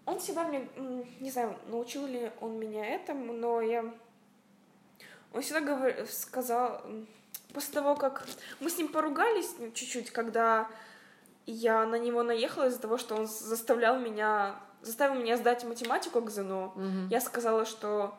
Он 0.06 0.18
всегда 0.18 0.46
мне, 0.46 0.68
не 1.20 1.30
знаю, 1.30 1.58
научил 1.68 2.06
ли 2.06 2.32
он 2.40 2.58
меня 2.58 2.84
этому, 2.84 3.32
но 3.32 3.60
я... 3.60 3.94
Он 5.32 5.40
всегда 5.40 5.60
говор... 5.60 6.06
сказал, 6.06 6.84
после 7.54 7.72
того, 7.74 7.94
как 7.94 8.26
мы 8.60 8.68
с 8.68 8.76
ним 8.76 8.88
поругались 8.88 9.54
чуть-чуть, 9.74 10.10
когда 10.10 10.68
я 11.46 11.86
на 11.86 11.98
него 11.98 12.22
наехала 12.22 12.66
из-за 12.68 12.80
того, 12.80 12.98
что 12.98 13.14
он 13.14 13.26
заставлял 13.26 13.98
меня 13.98 14.60
заставил 14.84 15.14
меня 15.14 15.36
сдать 15.36 15.64
математику 15.64 16.20
к 16.20 16.30
ЗНО. 16.30 16.66
Угу. 16.66 17.08
Я 17.10 17.20
сказала, 17.20 17.64
что, 17.64 18.14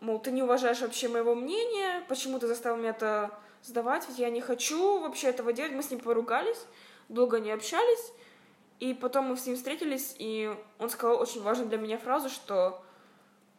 мол, 0.00 0.18
ты 0.18 0.30
не 0.30 0.42
уважаешь 0.42 0.80
вообще 0.80 1.08
моего 1.08 1.34
мнения, 1.34 2.04
почему 2.08 2.38
ты 2.38 2.46
заставил 2.46 2.76
меня 2.76 2.90
это 2.90 3.30
сдавать, 3.62 4.06
ведь 4.08 4.18
я 4.18 4.30
не 4.30 4.40
хочу 4.40 5.00
вообще 5.00 5.28
этого 5.28 5.52
делать. 5.52 5.72
Мы 5.72 5.82
с 5.82 5.90
ним 5.90 6.00
поругались, 6.00 6.62
долго 7.08 7.40
не 7.40 7.50
общались, 7.50 8.12
и 8.78 8.94
потом 8.94 9.26
мы 9.26 9.36
с 9.36 9.46
ним 9.46 9.56
встретились, 9.56 10.14
и 10.18 10.54
он 10.78 10.90
сказал 10.90 11.20
очень 11.20 11.42
важную 11.42 11.68
для 11.68 11.78
меня 11.78 11.98
фразу, 11.98 12.28
что, 12.28 12.82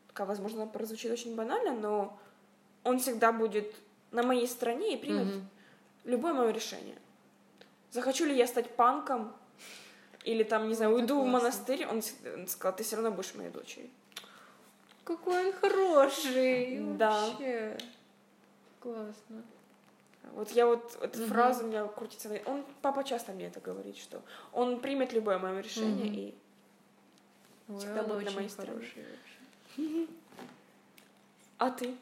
такая, 0.07 0.27
возможно, 0.27 0.68
прозвучит 0.68 1.11
очень 1.11 1.35
банально, 1.35 1.72
но 1.72 2.18
он 2.84 2.99
всегда 2.99 3.31
будет 3.31 3.73
на 4.18 4.23
моей 4.23 4.48
стороне 4.48 4.95
и 4.95 4.98
примет 4.98 5.27
угу. 5.27 5.41
любое 6.03 6.34
мое 6.34 6.52
решение. 6.52 6.98
Захочу 7.91 8.26
ли 8.26 8.35
я 8.35 8.48
стать 8.48 8.76
панком, 8.76 9.31
или 10.23 10.44
там, 10.44 10.68
не 10.68 10.73
знаю, 10.73 10.95
уйду 10.95 11.22
в 11.22 11.26
монастырь, 11.26 11.85
он 11.85 12.02
он 12.35 12.48
сказал, 12.48 12.76
ты 12.76 12.84
все 12.84 12.95
равно 12.95 13.11
будешь 13.11 13.34
моей 13.35 13.52
дочерью. 13.52 13.89
Какой 15.03 15.48
он 15.48 15.53
хороший. 15.53 16.80
Да. 16.98 17.27
Вообще. 17.27 17.77
Классно. 18.80 19.44
Вот 20.34 20.52
я 20.52 20.65
вот, 20.65 20.98
эта 21.02 21.19
Мгм. 21.19 21.30
фраза 21.30 21.64
у 21.64 21.68
меня 21.68 21.85
крутится. 21.85 22.30
Он, 22.45 22.65
папа 22.81 23.03
часто 23.03 23.31
мне 23.31 23.48
это 23.48 23.61
говорит, 23.61 23.98
что 23.98 24.22
он 24.52 24.80
примет 24.81 25.14
любое 25.14 25.38
мое 25.38 25.61
решение 25.61 26.06
Мгм. 26.06 26.15
и 26.15 26.35
Ой, 27.69 27.80
Всегда 27.80 28.03
будет 28.03 28.26
на 28.26 28.31
моей 28.31 28.49
стороне. 28.49 28.85
А 31.60 31.72
ты? 31.72 31.95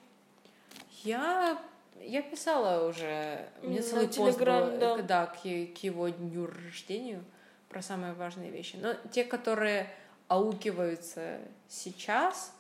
Я, 1.04 1.62
я 2.02 2.22
писала 2.22 2.88
уже, 2.88 3.48
мне 3.62 3.82
целый 3.82 4.08
пост 4.08 4.38
был, 4.38 4.46
да. 4.46 5.00
э, 5.00 5.02
да, 5.02 5.26
к, 5.28 5.42
к 5.42 5.84
его 5.84 6.10
дню 6.10 6.48
рождения 6.48 7.24
про 7.70 7.82
самые 7.82 8.14
важные 8.14 8.52
вещи. 8.52 8.78
Но 8.82 8.94
те, 9.12 9.24
которые 9.24 9.90
аукиваются 10.28 11.40
сейчас, 11.68 12.54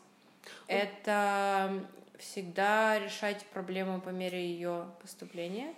это 0.67 1.85
всегда 2.17 2.99
решать 2.99 3.45
проблему 3.47 4.01
по 4.01 4.09
мере 4.09 4.45
ее 4.45 4.85
поступления. 5.01 5.73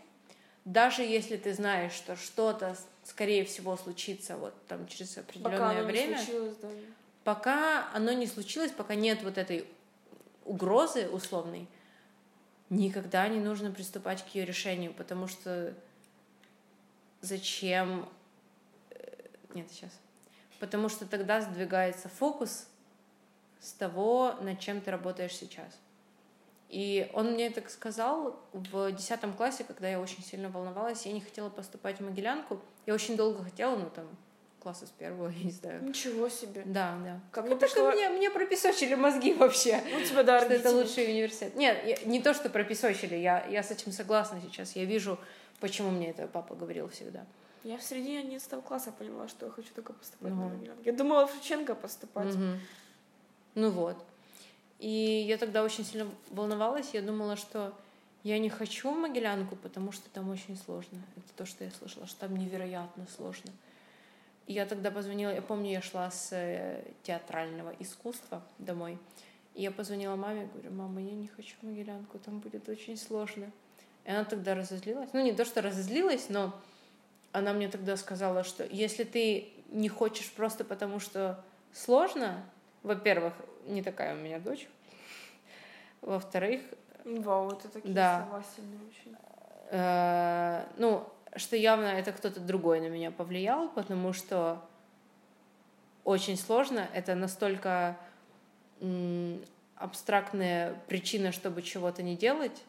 Даже 0.65 1.01
если 1.01 1.37
ты 1.37 1.53
знаешь, 1.53 1.93
что 1.93 2.15
что-то, 2.15 2.75
скорее 3.03 3.45
всего, 3.45 3.77
случится 3.77 4.35
вот 4.37 4.53
там 4.67 4.85
через 4.87 5.17
определенное 5.17 5.57
Пока 5.57 5.69
оно 5.71 5.83
время, 5.83 6.07
не 6.09 6.17
случилось, 6.17 6.55
да. 6.61 6.67
пока 7.23 7.87
оно 7.93 8.11
не 8.11 8.27
случилось, 8.27 8.71
пока 8.71 8.95
нет 8.95 9.23
вот 9.23 9.37
этой 9.37 9.65
угрозы 10.43 11.07
условной, 11.09 11.67
никогда 12.69 13.27
не 13.27 13.39
нужно 13.39 13.71
приступать 13.71 14.23
к 14.23 14.35
ее 14.35 14.45
решению, 14.45 14.93
потому 14.93 15.27
что 15.27 15.73
зачем... 17.21 18.07
э, 18.91 19.05
Нет, 19.53 19.69
сейчас. 19.71 19.91
Потому 20.59 20.89
что 20.89 21.05
тогда 21.05 21.41
сдвигается 21.41 22.09
фокус 22.09 22.67
с 23.59 23.71
того, 23.73 24.35
над 24.41 24.59
чем 24.59 24.81
ты 24.81 24.91
работаешь 24.91 25.35
сейчас. 25.35 25.77
И 26.69 27.09
он 27.13 27.31
мне 27.31 27.49
так 27.49 27.69
сказал 27.69 28.39
в 28.51 28.91
10 28.91 29.35
классе, 29.37 29.63
когда 29.63 29.87
я 29.87 30.01
очень 30.01 30.23
сильно 30.23 30.49
волновалась, 30.49 31.05
я 31.05 31.13
не 31.13 31.21
хотела 31.21 31.49
поступать 31.49 31.99
в 31.99 32.03
Могилянку. 32.03 32.59
Я 32.85 32.93
очень 32.93 33.15
долго 33.15 33.43
хотела, 33.43 33.77
ну 33.77 33.89
там, 33.89 34.07
класса 34.61 34.85
с 34.87 34.89
первого, 34.91 35.29
я 35.37 35.43
не 35.43 35.51
знаю. 35.51 35.83
Ничего 35.83 36.29
себе. 36.29 36.63
Да, 36.65 36.97
да. 37.03 37.19
Ко 37.31 37.41
мне 37.41 37.51
Так 37.55 37.59
пришло... 37.59 37.91
мне, 37.91 38.09
мне 38.09 38.29
пропесочили 38.29 38.95
мозги 38.95 39.33
вообще, 39.33 39.81
Ну, 39.93 40.03
тебя, 40.05 40.23
да, 40.23 40.41
что 40.41 40.53
это 40.53 40.71
лучший 40.71 41.05
университет. 41.11 41.55
Нет, 41.55 41.77
я- 41.85 41.97
не 42.05 42.21
то, 42.21 42.33
что 42.33 42.49
пропесочили, 42.49 43.15
я, 43.15 43.45
я 43.47 43.63
с 43.63 43.71
этим 43.71 43.91
согласна 43.91 44.39
сейчас. 44.41 44.75
Я 44.75 44.85
вижу, 44.85 45.17
почему 45.59 45.91
мне 45.91 46.09
это 46.11 46.27
папа 46.27 46.55
говорил 46.55 46.89
всегда. 46.89 47.25
Я 47.63 47.77
в 47.77 47.83
середине 47.83 48.19
11 48.19 48.63
класса 48.63 48.91
поняла, 48.91 49.27
что 49.27 49.45
я 49.47 49.51
хочу 49.51 49.69
только 49.73 49.93
поступать 49.93 50.31
Ну. 50.31 50.49
на. 50.49 50.75
Я 50.85 50.93
думала 50.93 51.27
в 51.27 51.31
Шевченко 51.33 51.75
поступать. 51.75 52.33
Мгм. 52.35 52.59
Ну 53.55 53.71
вот. 53.71 53.97
И 54.79 54.89
я 55.27 55.37
тогда 55.37 55.63
очень 55.63 55.83
сильно 55.83 56.07
волновалась. 56.29 56.89
Я 56.93 57.01
думала, 57.01 57.35
что 57.35 57.73
я 58.23 58.37
не 58.39 58.49
хочу 58.49 58.91
в 58.91 58.97
Могилянку, 58.97 59.55
потому 59.55 59.91
что 59.91 60.07
там 60.11 60.29
очень 60.29 60.55
сложно. 60.57 60.99
Это 61.15 61.27
то, 61.35 61.45
что 61.45 61.63
я 61.63 61.71
слышала, 61.71 62.05
что 62.07 62.19
там 62.21 62.37
невероятно 62.37 63.05
сложно. 63.15 63.49
И 63.49 63.66
я 64.53 64.65
тогда 64.65 64.91
позвонила, 64.91 65.31
я 65.31 65.41
помню, 65.41 65.71
я 65.71 65.81
шла 65.81 66.09
с 66.11 66.29
э, 66.31 66.83
театрального 67.03 67.73
искусства 67.79 68.41
домой. 68.59 68.97
И 69.55 69.61
я 69.63 69.71
позвонила 69.71 70.15
маме, 70.15 70.47
говорю, 70.53 70.71
мама, 70.71 71.01
я 71.01 71.13
не 71.13 71.27
хочу 71.27 71.55
Могилянку, 71.61 72.19
там 72.19 72.39
будет 72.39 72.69
очень 72.69 72.95
сложно. 72.97 73.51
И 74.05 74.11
она 74.11 74.23
тогда 74.23 74.55
разозлилась. 74.55 75.09
Ну, 75.13 75.21
не 75.23 75.33
то, 75.33 75.43
что 75.45 75.61
разозлилась, 75.61 76.29
но 76.29 76.53
она 77.31 77.53
мне 77.53 77.67
тогда 77.67 77.97
сказала, 77.97 78.43
что 78.43 78.63
если 78.65 79.03
ты 79.03 79.49
не 79.69 79.89
хочешь 79.89 80.31
просто 80.31 80.63
потому, 80.63 80.99
что 80.99 81.43
сложно, 81.73 82.43
во-первых, 82.83 83.33
не 83.65 83.81
такая 83.83 84.15
у 84.15 84.17
меня 84.17 84.39
дочь, 84.39 84.67
во-вторых, 86.01 86.61
Вау, 87.03 87.51
это 87.51 87.69
такие 87.69 87.93
Да. 87.93 88.25
слова 88.27 88.43
сильные 88.55 88.79
очень. 88.87 89.15
э, 89.71 90.65
ну, 90.77 91.07
что 91.35 91.55
явно 91.55 91.85
это 91.85 92.11
кто-то 92.11 92.39
другой 92.39 92.79
на 92.79 92.87
меня 92.87 93.11
повлиял, 93.11 93.69
потому 93.69 94.13
что 94.13 94.61
очень 96.03 96.37
сложно, 96.37 96.87
это 96.93 97.15
настолько 97.15 97.97
абстрактная 99.75 100.75
причина, 100.87 101.31
чтобы 101.31 101.61
чего-то 101.61 102.01
не 102.03 102.15
делать, 102.15 102.63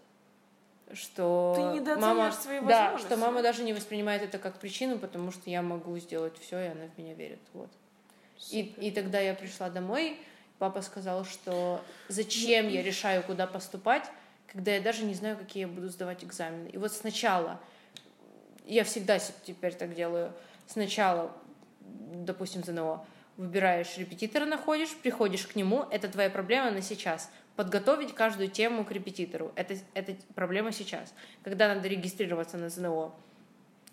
что 0.93 1.75
Ты 1.77 1.97
мама, 1.97 2.33
свои 2.33 2.61
да, 2.61 2.99
что 2.99 3.17
мама 3.17 3.43
даже 3.43 3.63
не 3.63 3.73
воспринимает 3.73 4.23
это 4.23 4.39
как 4.39 4.59
причину, 4.59 4.99
потому 4.99 5.31
что 5.31 5.51
я 5.51 5.63
могу 5.63 5.97
сделать 5.99 6.39
все, 6.39 6.59
и 6.61 6.67
она 6.69 6.87
в 6.95 6.99
меня 6.99 7.15
верит, 7.15 7.41
вот. 7.53 7.71
И, 8.51 8.61
и 8.79 8.91
тогда 8.91 9.21
я 9.21 9.35
пришла 9.35 9.69
домой, 9.69 10.19
папа 10.59 10.83
сказал, 10.83 11.25
что 11.25 11.81
зачем 12.09 12.69
я 12.69 12.83
решаю, 12.83 13.23
куда 13.23 13.47
поступать, 13.47 14.05
когда 14.47 14.73
я 14.73 14.81
даже 14.81 15.05
не 15.05 15.15
знаю, 15.15 15.37
какие 15.37 15.63
я 15.63 15.69
буду 15.69 15.89
сдавать 15.89 16.25
экзамены. 16.25 16.69
И 16.69 16.79
вот 16.79 16.93
сначала, 16.93 17.61
я 18.69 18.85
всегда 18.85 19.19
теперь 19.19 19.75
так 19.75 19.95
делаю, 19.95 20.33
сначала, 20.67 21.33
допустим, 21.81 22.63
ЗНО, 22.63 23.05
выбираешь 23.39 23.97
репетитора, 23.97 24.45
находишь, 24.45 24.95
приходишь 24.97 25.47
к 25.47 25.57
нему, 25.57 25.87
это 25.91 26.09
твоя 26.09 26.29
проблема 26.29 26.71
на 26.71 26.83
сейчас. 26.83 27.31
Подготовить 27.57 28.15
каждую 28.15 28.49
тему 28.49 28.85
к 28.85 28.93
репетитору, 28.93 29.53
это, 29.57 29.75
это 29.95 30.15
проблема 30.35 30.71
сейчас. 30.73 31.15
Когда 31.43 31.75
надо 31.75 31.89
регистрироваться 31.89 32.59
на 32.59 32.69
ЗНО, 32.69 33.15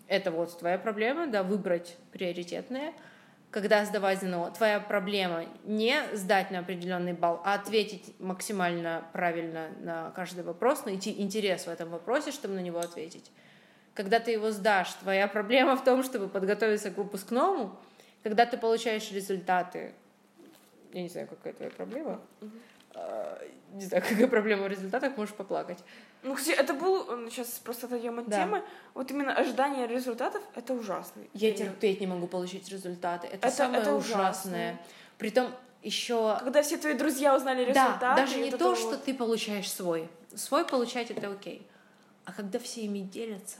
это 0.08 0.30
вот 0.30 0.58
твоя 0.58 0.78
проблема, 0.78 1.26
да, 1.26 1.42
выбрать 1.42 1.96
приоритетное. 2.12 2.92
Когда 3.50 3.84
сдавать 3.84 4.20
ЗНО, 4.20 4.50
твоя 4.50 4.80
проблема 4.80 5.46
не 5.64 5.96
сдать 6.12 6.50
на 6.50 6.58
определенный 6.58 7.12
балл, 7.12 7.40
а 7.44 7.54
ответить 7.54 8.14
максимально 8.18 9.04
правильно 9.12 9.68
на 9.80 10.10
каждый 10.10 10.44
вопрос, 10.44 10.84
найти 10.84 11.20
интерес 11.20 11.66
в 11.66 11.68
этом 11.68 11.88
вопросе, 11.90 12.32
чтобы 12.32 12.54
на 12.54 12.60
него 12.60 12.80
ответить. 12.80 13.30
Когда 13.96 14.20
ты 14.20 14.30
его 14.32 14.50
сдашь, 14.50 14.92
твоя 14.94 15.26
проблема 15.26 15.74
в 15.74 15.82
том, 15.82 16.02
чтобы 16.04 16.28
подготовиться 16.28 16.90
к 16.90 16.98
выпускному. 16.98 17.74
Когда 18.22 18.44
ты 18.44 18.58
получаешь 18.58 19.10
результаты, 19.10 19.94
я 20.92 21.02
не 21.02 21.08
знаю, 21.08 21.26
какая 21.28 21.54
твоя 21.54 21.70
проблема, 21.70 22.20
А, 22.94 23.42
не 23.72 23.84
знаю, 23.84 24.02
какая 24.08 24.26
проблема 24.28 24.64
в 24.64 24.68
результатах, 24.68 25.16
можешь 25.16 25.34
поплакать. 25.34 25.78
Ну, 26.22 26.34
кстати, 26.34 26.56
это 26.58 26.74
был, 26.74 27.28
сейчас 27.30 27.48
просто 27.64 27.86
отойдем 27.86 28.18
от 28.18 28.28
Да. 28.28 28.36
темы, 28.36 28.62
вот 28.94 29.10
именно 29.10 29.32
ожидание 29.34 29.86
результатов, 29.86 30.42
это 30.54 30.74
ужасно. 30.74 31.22
Я 31.34 31.52
терпеть 31.52 32.00
не 32.00 32.06
могу 32.06 32.26
получить 32.26 32.68
результаты. 32.70 33.26
Это, 33.28 33.48
Это- 33.48 33.56
самое 33.56 33.82
это 33.82 33.94
ужасное. 33.94 34.72
ужасно. 34.72 34.78
Притом 35.18 35.50
еще 35.82 36.36
Когда 36.40 36.62
все 36.62 36.76
твои 36.78 36.94
друзья 36.94 37.34
узнали 37.36 37.60
результаты. 37.60 38.00
Да, 38.00 38.16
даже 38.16 38.36
не 38.40 38.50
вот 38.50 38.58
то, 38.58 38.72
это 38.72 38.80
что 38.80 38.90
вот. 38.90 39.04
ты 39.04 39.14
получаешь 39.14 39.70
свой. 39.70 40.08
Свой 40.34 40.66
получать 40.66 41.10
это 41.10 41.30
окей. 41.30 41.66
А 42.24 42.32
когда 42.32 42.58
все 42.58 42.80
ими 42.82 42.98
делятся. 43.00 43.58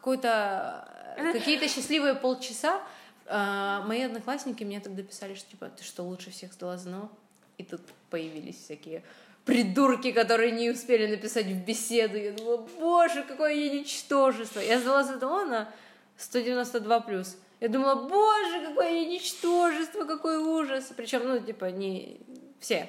Какой-то 0.00 0.88
э, 1.18 1.32
какие-то 1.32 1.68
счастливые 1.68 2.14
полчаса. 2.14 2.80
а, 3.26 3.82
Мои 3.82 4.00
одноклассники 4.00 4.64
мне 4.64 4.80
тогда 4.80 5.02
писали, 5.02 5.34
что 5.34 5.50
типа, 5.50 5.68
ты 5.68 5.84
что, 5.84 6.04
лучше 6.04 6.30
всех 6.30 6.54
сдала 6.54 6.78
ЗНО? 6.78 7.10
И 7.58 7.64
тут 7.64 7.82
появились 8.08 8.56
всякие 8.56 9.02
придурки, 9.44 10.12
которые 10.12 10.52
не 10.52 10.70
успели 10.70 11.06
написать 11.06 11.44
в 11.44 11.64
беседу. 11.66 12.16
Я 12.16 12.32
думала, 12.32 12.66
боже, 12.78 13.22
какое 13.24 13.52
я 13.52 13.78
ничтожество. 13.78 14.60
Я 14.60 14.80
сдала 14.80 15.04
ЗНО 15.04 15.44
на 15.44 15.72
192 16.16 17.00
плюс. 17.00 17.36
Я 17.60 17.68
думала, 17.68 17.94
боже, 18.08 18.66
какое 18.68 19.02
я 19.02 19.04
ничтожество, 19.04 20.06
какой 20.06 20.38
ужас. 20.38 20.90
Причем, 20.96 21.28
ну, 21.28 21.38
типа, 21.40 21.66
не 21.66 22.20
все, 22.58 22.88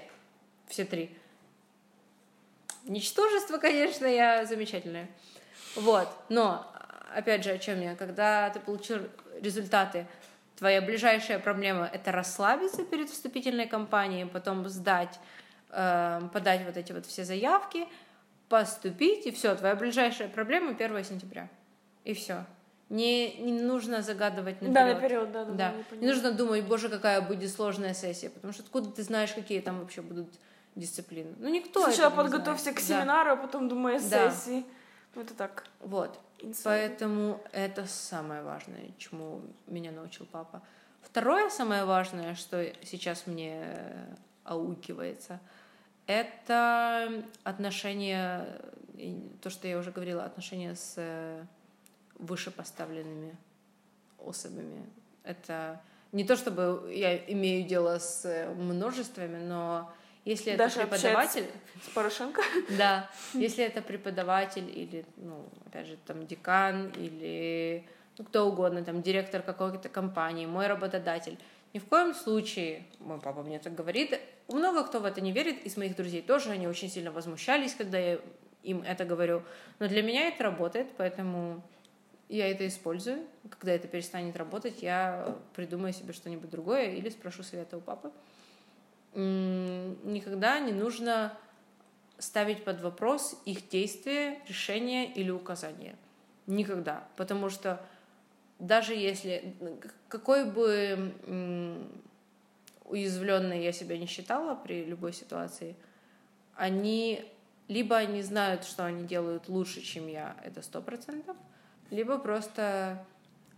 все 0.69 0.85
три. 0.85 1.13
Ничтожество, 2.85 3.57
конечно, 3.57 4.05
я 4.05 4.45
замечательное. 4.45 5.09
Вот, 5.75 6.07
но, 6.29 6.70
опять 7.15 7.43
же, 7.43 7.51
о 7.51 7.57
чем 7.57 7.81
я? 7.81 7.95
Когда 7.95 8.49
ты 8.49 8.59
получил 8.59 8.99
результаты, 9.41 10.07
твоя 10.57 10.81
ближайшая 10.81 11.39
проблема— 11.39 11.89
это 11.93 12.11
расслабиться 12.11 12.83
перед 12.83 13.09
вступительной 13.09 13.67
кампанией, 13.67 14.25
потом 14.25 14.67
сдать, 14.69 15.19
э, 15.69 16.21
подать 16.33 16.65
вот 16.65 16.77
эти 16.77 16.91
вот 16.91 17.05
все 17.05 17.23
заявки, 17.25 17.87
поступить, 18.49 19.25
и 19.25 19.31
все, 19.31 19.55
твоя 19.55 19.75
ближайшая 19.75 20.27
проблема 20.27 20.71
1 20.71 21.03
сентября. 21.03 21.47
И 22.03 22.13
все. 22.13 22.45
Не, 22.89 23.35
не 23.37 23.53
нужно 23.53 24.01
загадывать 24.01 24.61
наперед. 24.61 24.73
Да, 24.73 24.85
наперед, 24.93 25.31
да, 25.31 25.45
да. 25.45 25.53
Да. 25.89 25.95
Не 25.95 26.07
нужно 26.07 26.33
думать, 26.33 26.65
боже, 26.65 26.89
какая 26.89 27.21
будет 27.21 27.49
сложная 27.49 27.93
сессия, 27.93 28.29
потому 28.29 28.51
что 28.51 28.63
откуда 28.63 28.91
ты 28.91 29.03
знаешь, 29.03 29.31
какие 29.31 29.61
там 29.61 29.79
вообще 29.79 30.01
будут 30.01 30.27
дисциплины? 30.75 31.33
Ну, 31.39 31.47
никто 31.47 31.85
Сначала 31.85 32.09
не 32.11 32.17
подготовься 32.17 32.63
знает. 32.63 32.77
к 32.77 32.81
Да. 32.81 32.87
семинару, 32.87 33.31
а 33.31 33.35
потом 33.37 33.69
думай 33.69 33.95
о 33.95 33.99
Да. 34.01 34.29
сессии. 34.29 34.65
Ну, 35.15 35.21
это 35.21 35.33
так. 35.33 35.63
Вот. 35.79 36.19
Инсайды. 36.41 36.63
Поэтому 36.63 37.41
это 37.51 37.85
самое 37.85 38.41
важное, 38.41 38.91
чему 38.97 39.41
меня 39.67 39.91
научил 39.91 40.25
папа. 40.25 40.61
Второе 41.01 41.49
самое 41.49 41.85
важное, 41.85 42.35
что 42.35 42.71
сейчас 42.83 43.27
мне 43.27 43.65
аукивается, 44.43 45.39
это 46.07 47.23
отношения, 47.43 48.47
то, 49.41 49.49
что 49.49 49.67
я 49.67 49.77
уже 49.77 49.91
говорила, 49.91 50.23
отношения 50.23 50.75
с 50.75 51.47
вышепоставленными 52.15 53.35
особями. 54.19 54.85
Это 55.23 55.81
не 56.11 56.23
то 56.23 56.35
чтобы 56.35 56.91
я 56.93 57.17
имею 57.17 57.67
дело 57.67 57.97
с 57.99 58.49
множествами, 58.55 59.43
но 59.43 59.91
если 60.25 60.53
это 60.53 60.65
Даша 60.65 60.81
преподаватель, 60.81 61.45
С 61.83 61.89
Порошенко? 61.89 62.41
да, 62.77 63.09
если 63.33 63.63
это 63.63 63.81
преподаватель 63.81 64.69
или, 64.69 65.05
ну, 65.17 65.45
опять 65.65 65.87
же, 65.87 65.97
там 66.05 66.27
декан 66.27 66.89
или 66.95 67.83
ну, 68.17 68.25
кто 68.25 68.47
угодно, 68.47 68.83
там 68.83 69.01
директор 69.01 69.41
какой-то 69.41 69.89
компании, 69.89 70.45
мой 70.45 70.67
работодатель, 70.67 71.37
ни 71.73 71.79
в 71.79 71.85
коем 71.85 72.13
случае, 72.13 72.85
мой 72.99 73.19
папа 73.19 73.41
мне 73.43 73.57
так 73.57 73.73
говорит, 73.73 74.19
много 74.47 74.83
кто 74.83 74.99
в 74.99 75.05
это 75.05 75.21
не 75.21 75.31
верит, 75.31 75.65
из 75.65 75.77
моих 75.77 75.95
друзей 75.95 76.21
тоже, 76.21 76.51
они 76.51 76.67
очень 76.67 76.89
сильно 76.89 77.11
возмущались, 77.11 77.73
когда 77.73 77.97
я 77.97 78.19
им 78.63 78.83
это 78.83 79.05
говорю, 79.05 79.41
но 79.79 79.87
для 79.87 80.03
меня 80.03 80.27
это 80.27 80.43
работает, 80.43 80.87
поэтому 80.97 81.63
я 82.29 82.49
это 82.49 82.67
использую. 82.67 83.25
Когда 83.49 83.73
это 83.73 83.87
перестанет 83.87 84.37
работать, 84.37 84.81
я 84.81 85.35
придумаю 85.55 85.93
себе 85.93 86.13
что-нибудь 86.13 86.49
другое 86.49 86.91
или 86.91 87.09
спрошу 87.09 87.43
совета 87.43 87.77
у 87.77 87.81
папы. 87.81 88.11
Никогда 89.13 90.59
не 90.59 90.71
нужно 90.71 91.37
ставить 92.17 92.63
под 92.63 92.81
вопрос 92.81 93.39
их 93.45 93.67
действия, 93.69 94.39
решения 94.47 95.11
или 95.11 95.31
указания. 95.31 95.95
Никогда. 96.47 97.07
Потому 97.17 97.49
что 97.49 97.81
даже 98.59 98.93
если, 98.93 99.55
какой 100.07 100.45
бы 100.45 101.13
уязвленной 102.85 103.63
я 103.63 103.71
себя 103.71 103.97
не 103.97 104.05
считала 104.05 104.55
при 104.55 104.85
любой 104.85 105.13
ситуации, 105.13 105.75
они 106.55 107.25
либо 107.67 107.95
они 107.95 108.21
знают, 108.21 108.65
что 108.65 108.85
они 108.85 109.05
делают 109.05 109.47
лучше, 109.47 109.81
чем 109.81 110.07
я, 110.07 110.35
это 110.43 110.61
сто 110.61 110.81
процентов, 110.81 111.37
либо 111.89 112.17
просто 112.17 113.05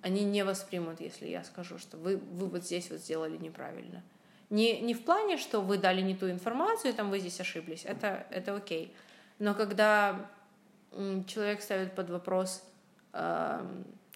они 0.02 0.24
не 0.24 0.44
воспримут, 0.44 1.02
если 1.02 1.28
я 1.28 1.44
скажу, 1.44 1.80
что 1.80 1.98
вы, 1.98 2.18
вы 2.18 2.48
вот 2.48 2.64
здесь 2.64 2.92
вот 2.92 3.00
сделали 3.00 3.38
неправильно. 3.38 4.04
Не, 4.49 4.80
не 4.82 4.94
в 4.94 5.03
плане, 5.03 5.38
что 5.38 5.61
вы 5.61 5.78
дали 5.78 6.02
не 6.02 6.15
ту 6.15 6.30
информацию, 6.30 6.94
там 6.94 7.10
вы 7.10 7.20
здесь 7.20 7.40
ошиблись, 7.40 7.86
это, 7.86 8.28
это 8.30 8.56
окей. 8.56 8.94
Но 9.40 9.56
когда 9.56 10.30
человек 11.28 11.61
ставит 11.61 11.95
под 11.95 12.10
вопрос 12.10 12.64
э, 13.14 13.65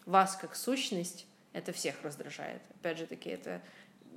вас 0.06 0.36
как 0.36 0.56
сущность, 0.56 1.26
это 1.54 1.72
всех 1.72 1.95
раздражает. 2.04 2.62
Опять 2.76 2.99
же 2.99 3.08
таки, 3.08 3.30
это 3.30 3.62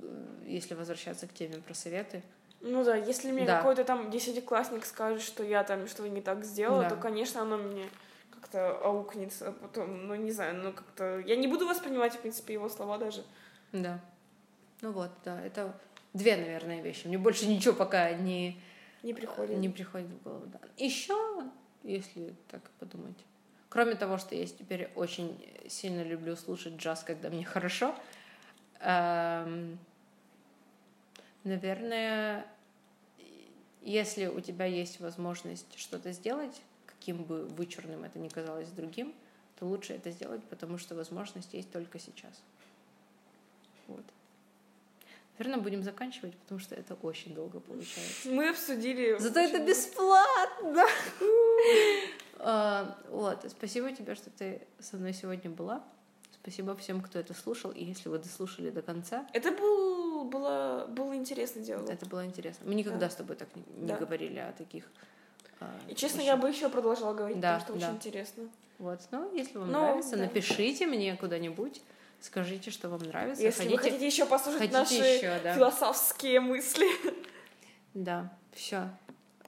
э, 0.01 0.43
если 0.45 0.75
возвращаться 0.75 1.27
к 1.27 1.33
теме 1.33 1.57
про 1.57 1.73
советы. 1.73 2.21
Ну 2.61 2.83
да, 2.83 2.95
если 2.95 3.31
мне 3.31 3.45
да. 3.45 3.57
какой-то 3.57 3.83
там 3.83 4.11
десятиклассник 4.11 4.85
скажет, 4.85 5.21
что 5.21 5.43
я 5.43 5.63
там 5.63 5.87
что-то 5.87 6.09
не 6.09 6.21
так 6.21 6.43
сделала, 6.45 6.83
да. 6.83 6.89
то, 6.89 6.95
конечно, 6.97 7.41
оно 7.41 7.57
мне 7.57 7.89
как-то 8.29 8.77
аукнется 8.77 9.51
потом, 9.51 10.07
ну, 10.07 10.15
не 10.15 10.31
знаю, 10.31 10.55
ну, 10.55 10.71
как-то... 10.71 11.19
Я 11.19 11.35
не 11.35 11.47
буду 11.47 11.67
воспринимать, 11.67 12.13
в 12.13 12.19
принципе, 12.19 12.53
его 12.53 12.69
слова 12.69 12.97
даже. 12.97 13.23
Да. 13.71 13.99
Ну 14.81 14.91
вот, 14.91 15.11
да, 15.25 15.41
это 15.41 15.73
две, 16.13 16.37
наверное, 16.37 16.81
вещи. 16.81 17.07
Мне 17.07 17.17
больше 17.17 17.47
ничего 17.47 17.73
пока 17.73 18.11
не... 18.13 18.59
Не 19.03 19.13
приходит. 19.13 19.57
Не 19.57 19.69
приходит 19.69 20.07
в 20.07 20.23
голову, 20.23 20.45
да. 20.47 20.59
Еще, 20.77 21.15
если 21.83 22.33
так 22.49 22.61
подумать, 22.79 23.17
кроме 23.69 23.95
того, 23.95 24.17
что 24.17 24.35
я 24.35 24.45
теперь 24.45 24.89
очень 24.95 25.43
сильно 25.67 26.03
люблю 26.03 26.35
слушать 26.35 26.75
джаз, 26.75 27.03
когда 27.03 27.29
мне 27.29 27.43
хорошо, 27.43 27.95
эм, 28.79 29.79
наверное, 31.43 32.45
если 33.81 34.27
у 34.27 34.39
тебя 34.39 34.65
есть 34.65 34.99
возможность 34.99 35.77
что-то 35.77 36.11
сделать, 36.11 36.61
каким 36.85 37.23
бы 37.23 37.45
вычурным 37.45 38.03
это 38.03 38.19
ни 38.19 38.27
казалось 38.27 38.69
другим, 38.69 39.13
то 39.57 39.65
лучше 39.65 39.93
это 39.93 40.11
сделать, 40.11 40.43
потому 40.43 40.77
что 40.77 40.93
возможность 40.93 41.53
есть 41.53 41.71
только 41.71 41.97
сейчас. 41.97 42.41
Вот. 43.87 44.03
Наверное, 45.37 45.63
будем 45.63 45.83
заканчивать, 45.83 46.35
потому 46.35 46.59
что 46.59 46.75
это 46.75 46.93
очень 46.95 47.33
долго 47.33 47.59
получается. 47.59 48.29
Мы 48.29 48.49
обсудили... 48.49 49.17
Зато 49.17 49.39
это 49.39 49.59
бесплатно! 49.65 50.85
А, 52.43 52.97
вот, 53.11 53.45
спасибо 53.49 53.91
тебе, 53.91 54.15
что 54.15 54.31
ты 54.31 54.63
со 54.79 54.97
мной 54.97 55.13
сегодня 55.13 55.51
была. 55.51 55.83
Спасибо 56.41 56.75
всем, 56.75 57.01
кто 57.01 57.19
это 57.19 57.35
слушал, 57.35 57.69
и 57.69 57.83
если 57.83 58.09
вы 58.09 58.17
дослушали 58.17 58.71
до 58.71 58.81
конца. 58.81 59.27
Это 59.31 59.51
был, 59.51 60.25
было, 60.25 60.87
было 60.89 61.15
интересно 61.15 61.61
дело. 61.61 61.87
Это 61.87 62.07
было 62.07 62.25
интересно. 62.25 62.67
Мы 62.67 62.73
никогда 62.73 63.05
да. 63.05 63.09
с 63.11 63.15
тобой 63.15 63.35
так 63.35 63.47
не, 63.55 63.63
не 63.77 63.87
да. 63.87 63.97
говорили 63.97 64.39
о 64.39 64.51
таких 64.53 64.85
а, 65.59 65.69
И, 65.87 65.93
честно, 65.93 66.17
еще... 66.21 66.27
я 66.27 66.37
бы 66.37 66.49
еще 66.49 66.67
продолжала 66.69 67.13
говорить, 67.13 67.39
да, 67.39 67.59
потому 67.59 67.77
что 67.77 67.87
да. 67.87 67.93
очень 67.93 67.97
интересно. 67.97 68.49
Вот, 68.79 68.99
ну, 69.11 69.31
если 69.35 69.59
вам 69.59 69.71
ну, 69.71 69.79
нравится, 69.79 70.15
да. 70.15 70.23
напишите 70.23 70.87
мне 70.87 71.15
куда-нибудь. 71.15 71.79
Скажите, 72.21 72.71
что 72.71 72.89
вам 72.89 73.01
нравится. 73.01 73.41
Если 73.41 73.63
хотите, 73.63 73.75
вы 73.75 73.83
хотите 73.83 74.05
еще 74.05 74.25
послушать 74.25 74.71
хотите 74.71 74.77
наши 74.77 74.93
еще, 74.93 75.39
да. 75.43 75.55
философские 75.55 76.39
мысли. 76.39 76.87
Да, 77.93 78.31
все. 78.53 78.89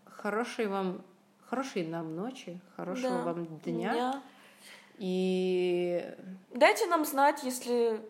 Хорошей 0.06 0.68
вам, 0.68 1.02
хорошей 1.48 1.88
нам 1.88 2.14
ночи, 2.14 2.60
хорошего 2.76 3.16
да. 3.16 3.22
вам 3.22 3.46
дня. 3.60 3.94
дня. 3.94 4.22
И 4.98 6.14
дайте 6.54 6.88
нам 6.88 7.06
знать, 7.06 7.44
если 7.44 8.02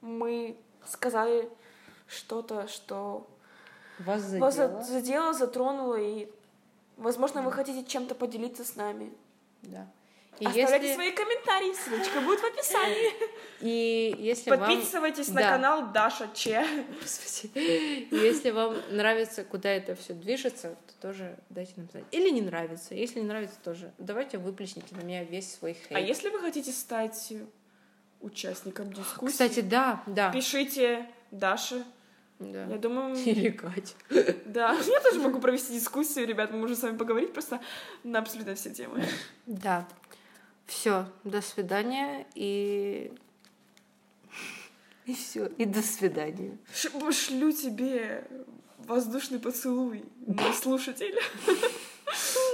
мы 0.00 0.56
сказали 0.86 1.50
что-то, 2.06 2.66
что 2.68 3.28
вас 3.98 4.22
задело, 4.22 4.44
вас 4.44 4.88
задело 4.88 5.34
затронуло, 5.34 5.96
и 5.96 6.30
Возможно, 6.96 7.42
вы 7.42 7.52
хотите 7.52 7.84
чем-то 7.84 8.14
поделиться 8.14 8.64
с 8.64 8.74
нами. 8.74 9.12
Да. 9.62 9.86
И 10.38 10.46
Оставляйте 10.46 10.88
если... 10.88 10.94
свои 10.94 11.12
комментарии, 11.12 11.72
ссылочка 11.72 12.20
будет 12.20 12.40
в 12.40 12.44
описании. 12.44 13.12
И 13.60 14.14
если 14.18 14.50
Подписывайтесь 14.50 15.28
вам... 15.28 15.34
на 15.36 15.40
да. 15.40 15.50
канал 15.50 15.92
Даша 15.92 16.28
Че. 16.34 16.66
Если 18.10 18.50
вам 18.50 18.76
нравится, 18.90 19.44
куда 19.44 19.70
это 19.70 19.94
все 19.94 20.12
движется, 20.12 20.76
то 20.86 21.08
тоже 21.08 21.38
дайте 21.48 21.72
нам 21.76 21.88
знать. 21.90 22.04
Или 22.10 22.28
не 22.30 22.42
нравится. 22.42 22.94
Если 22.94 23.20
не 23.20 23.26
нравится, 23.26 23.56
тоже 23.64 23.92
давайте 23.98 24.38
выплесните 24.38 24.94
на 24.94 25.00
меня 25.00 25.24
весь 25.24 25.54
свой 25.54 25.72
хейт. 25.72 25.92
А 25.92 26.00
если 26.00 26.28
вы 26.28 26.40
хотите 26.40 26.70
стать 26.72 27.32
участником 28.20 28.92
дискуссии? 28.92 29.32
Кстати, 29.32 29.60
да, 29.60 30.02
да. 30.06 30.30
Пишите 30.30 31.06
Даше 31.30 31.84
да. 32.38 32.66
Я 32.66 32.76
думаю... 32.76 33.16
Или 33.24 33.50
Катя. 33.50 33.94
Да, 34.44 34.74
я 34.74 35.00
тоже 35.00 35.20
могу 35.20 35.40
провести 35.40 35.72
дискуссию, 35.72 36.26
ребят, 36.26 36.50
мы 36.50 36.58
можем 36.58 36.76
с 36.76 36.82
вами 36.82 36.96
поговорить 36.96 37.32
просто 37.32 37.60
на 38.04 38.18
абсолютно 38.18 38.54
все 38.54 38.70
темы. 38.70 39.02
Да. 39.46 39.86
Все, 40.66 41.06
до 41.24 41.40
свидания 41.40 42.26
и... 42.34 43.12
И 45.06 45.14
все, 45.14 45.46
и 45.46 45.64
до 45.64 45.82
свидания. 45.82 46.58
Ш 46.74 46.90
шлю 47.12 47.52
тебе 47.52 48.26
воздушный 48.78 49.38
поцелуй, 49.38 50.04
мой 50.26 50.52
слушатель. 50.52 51.14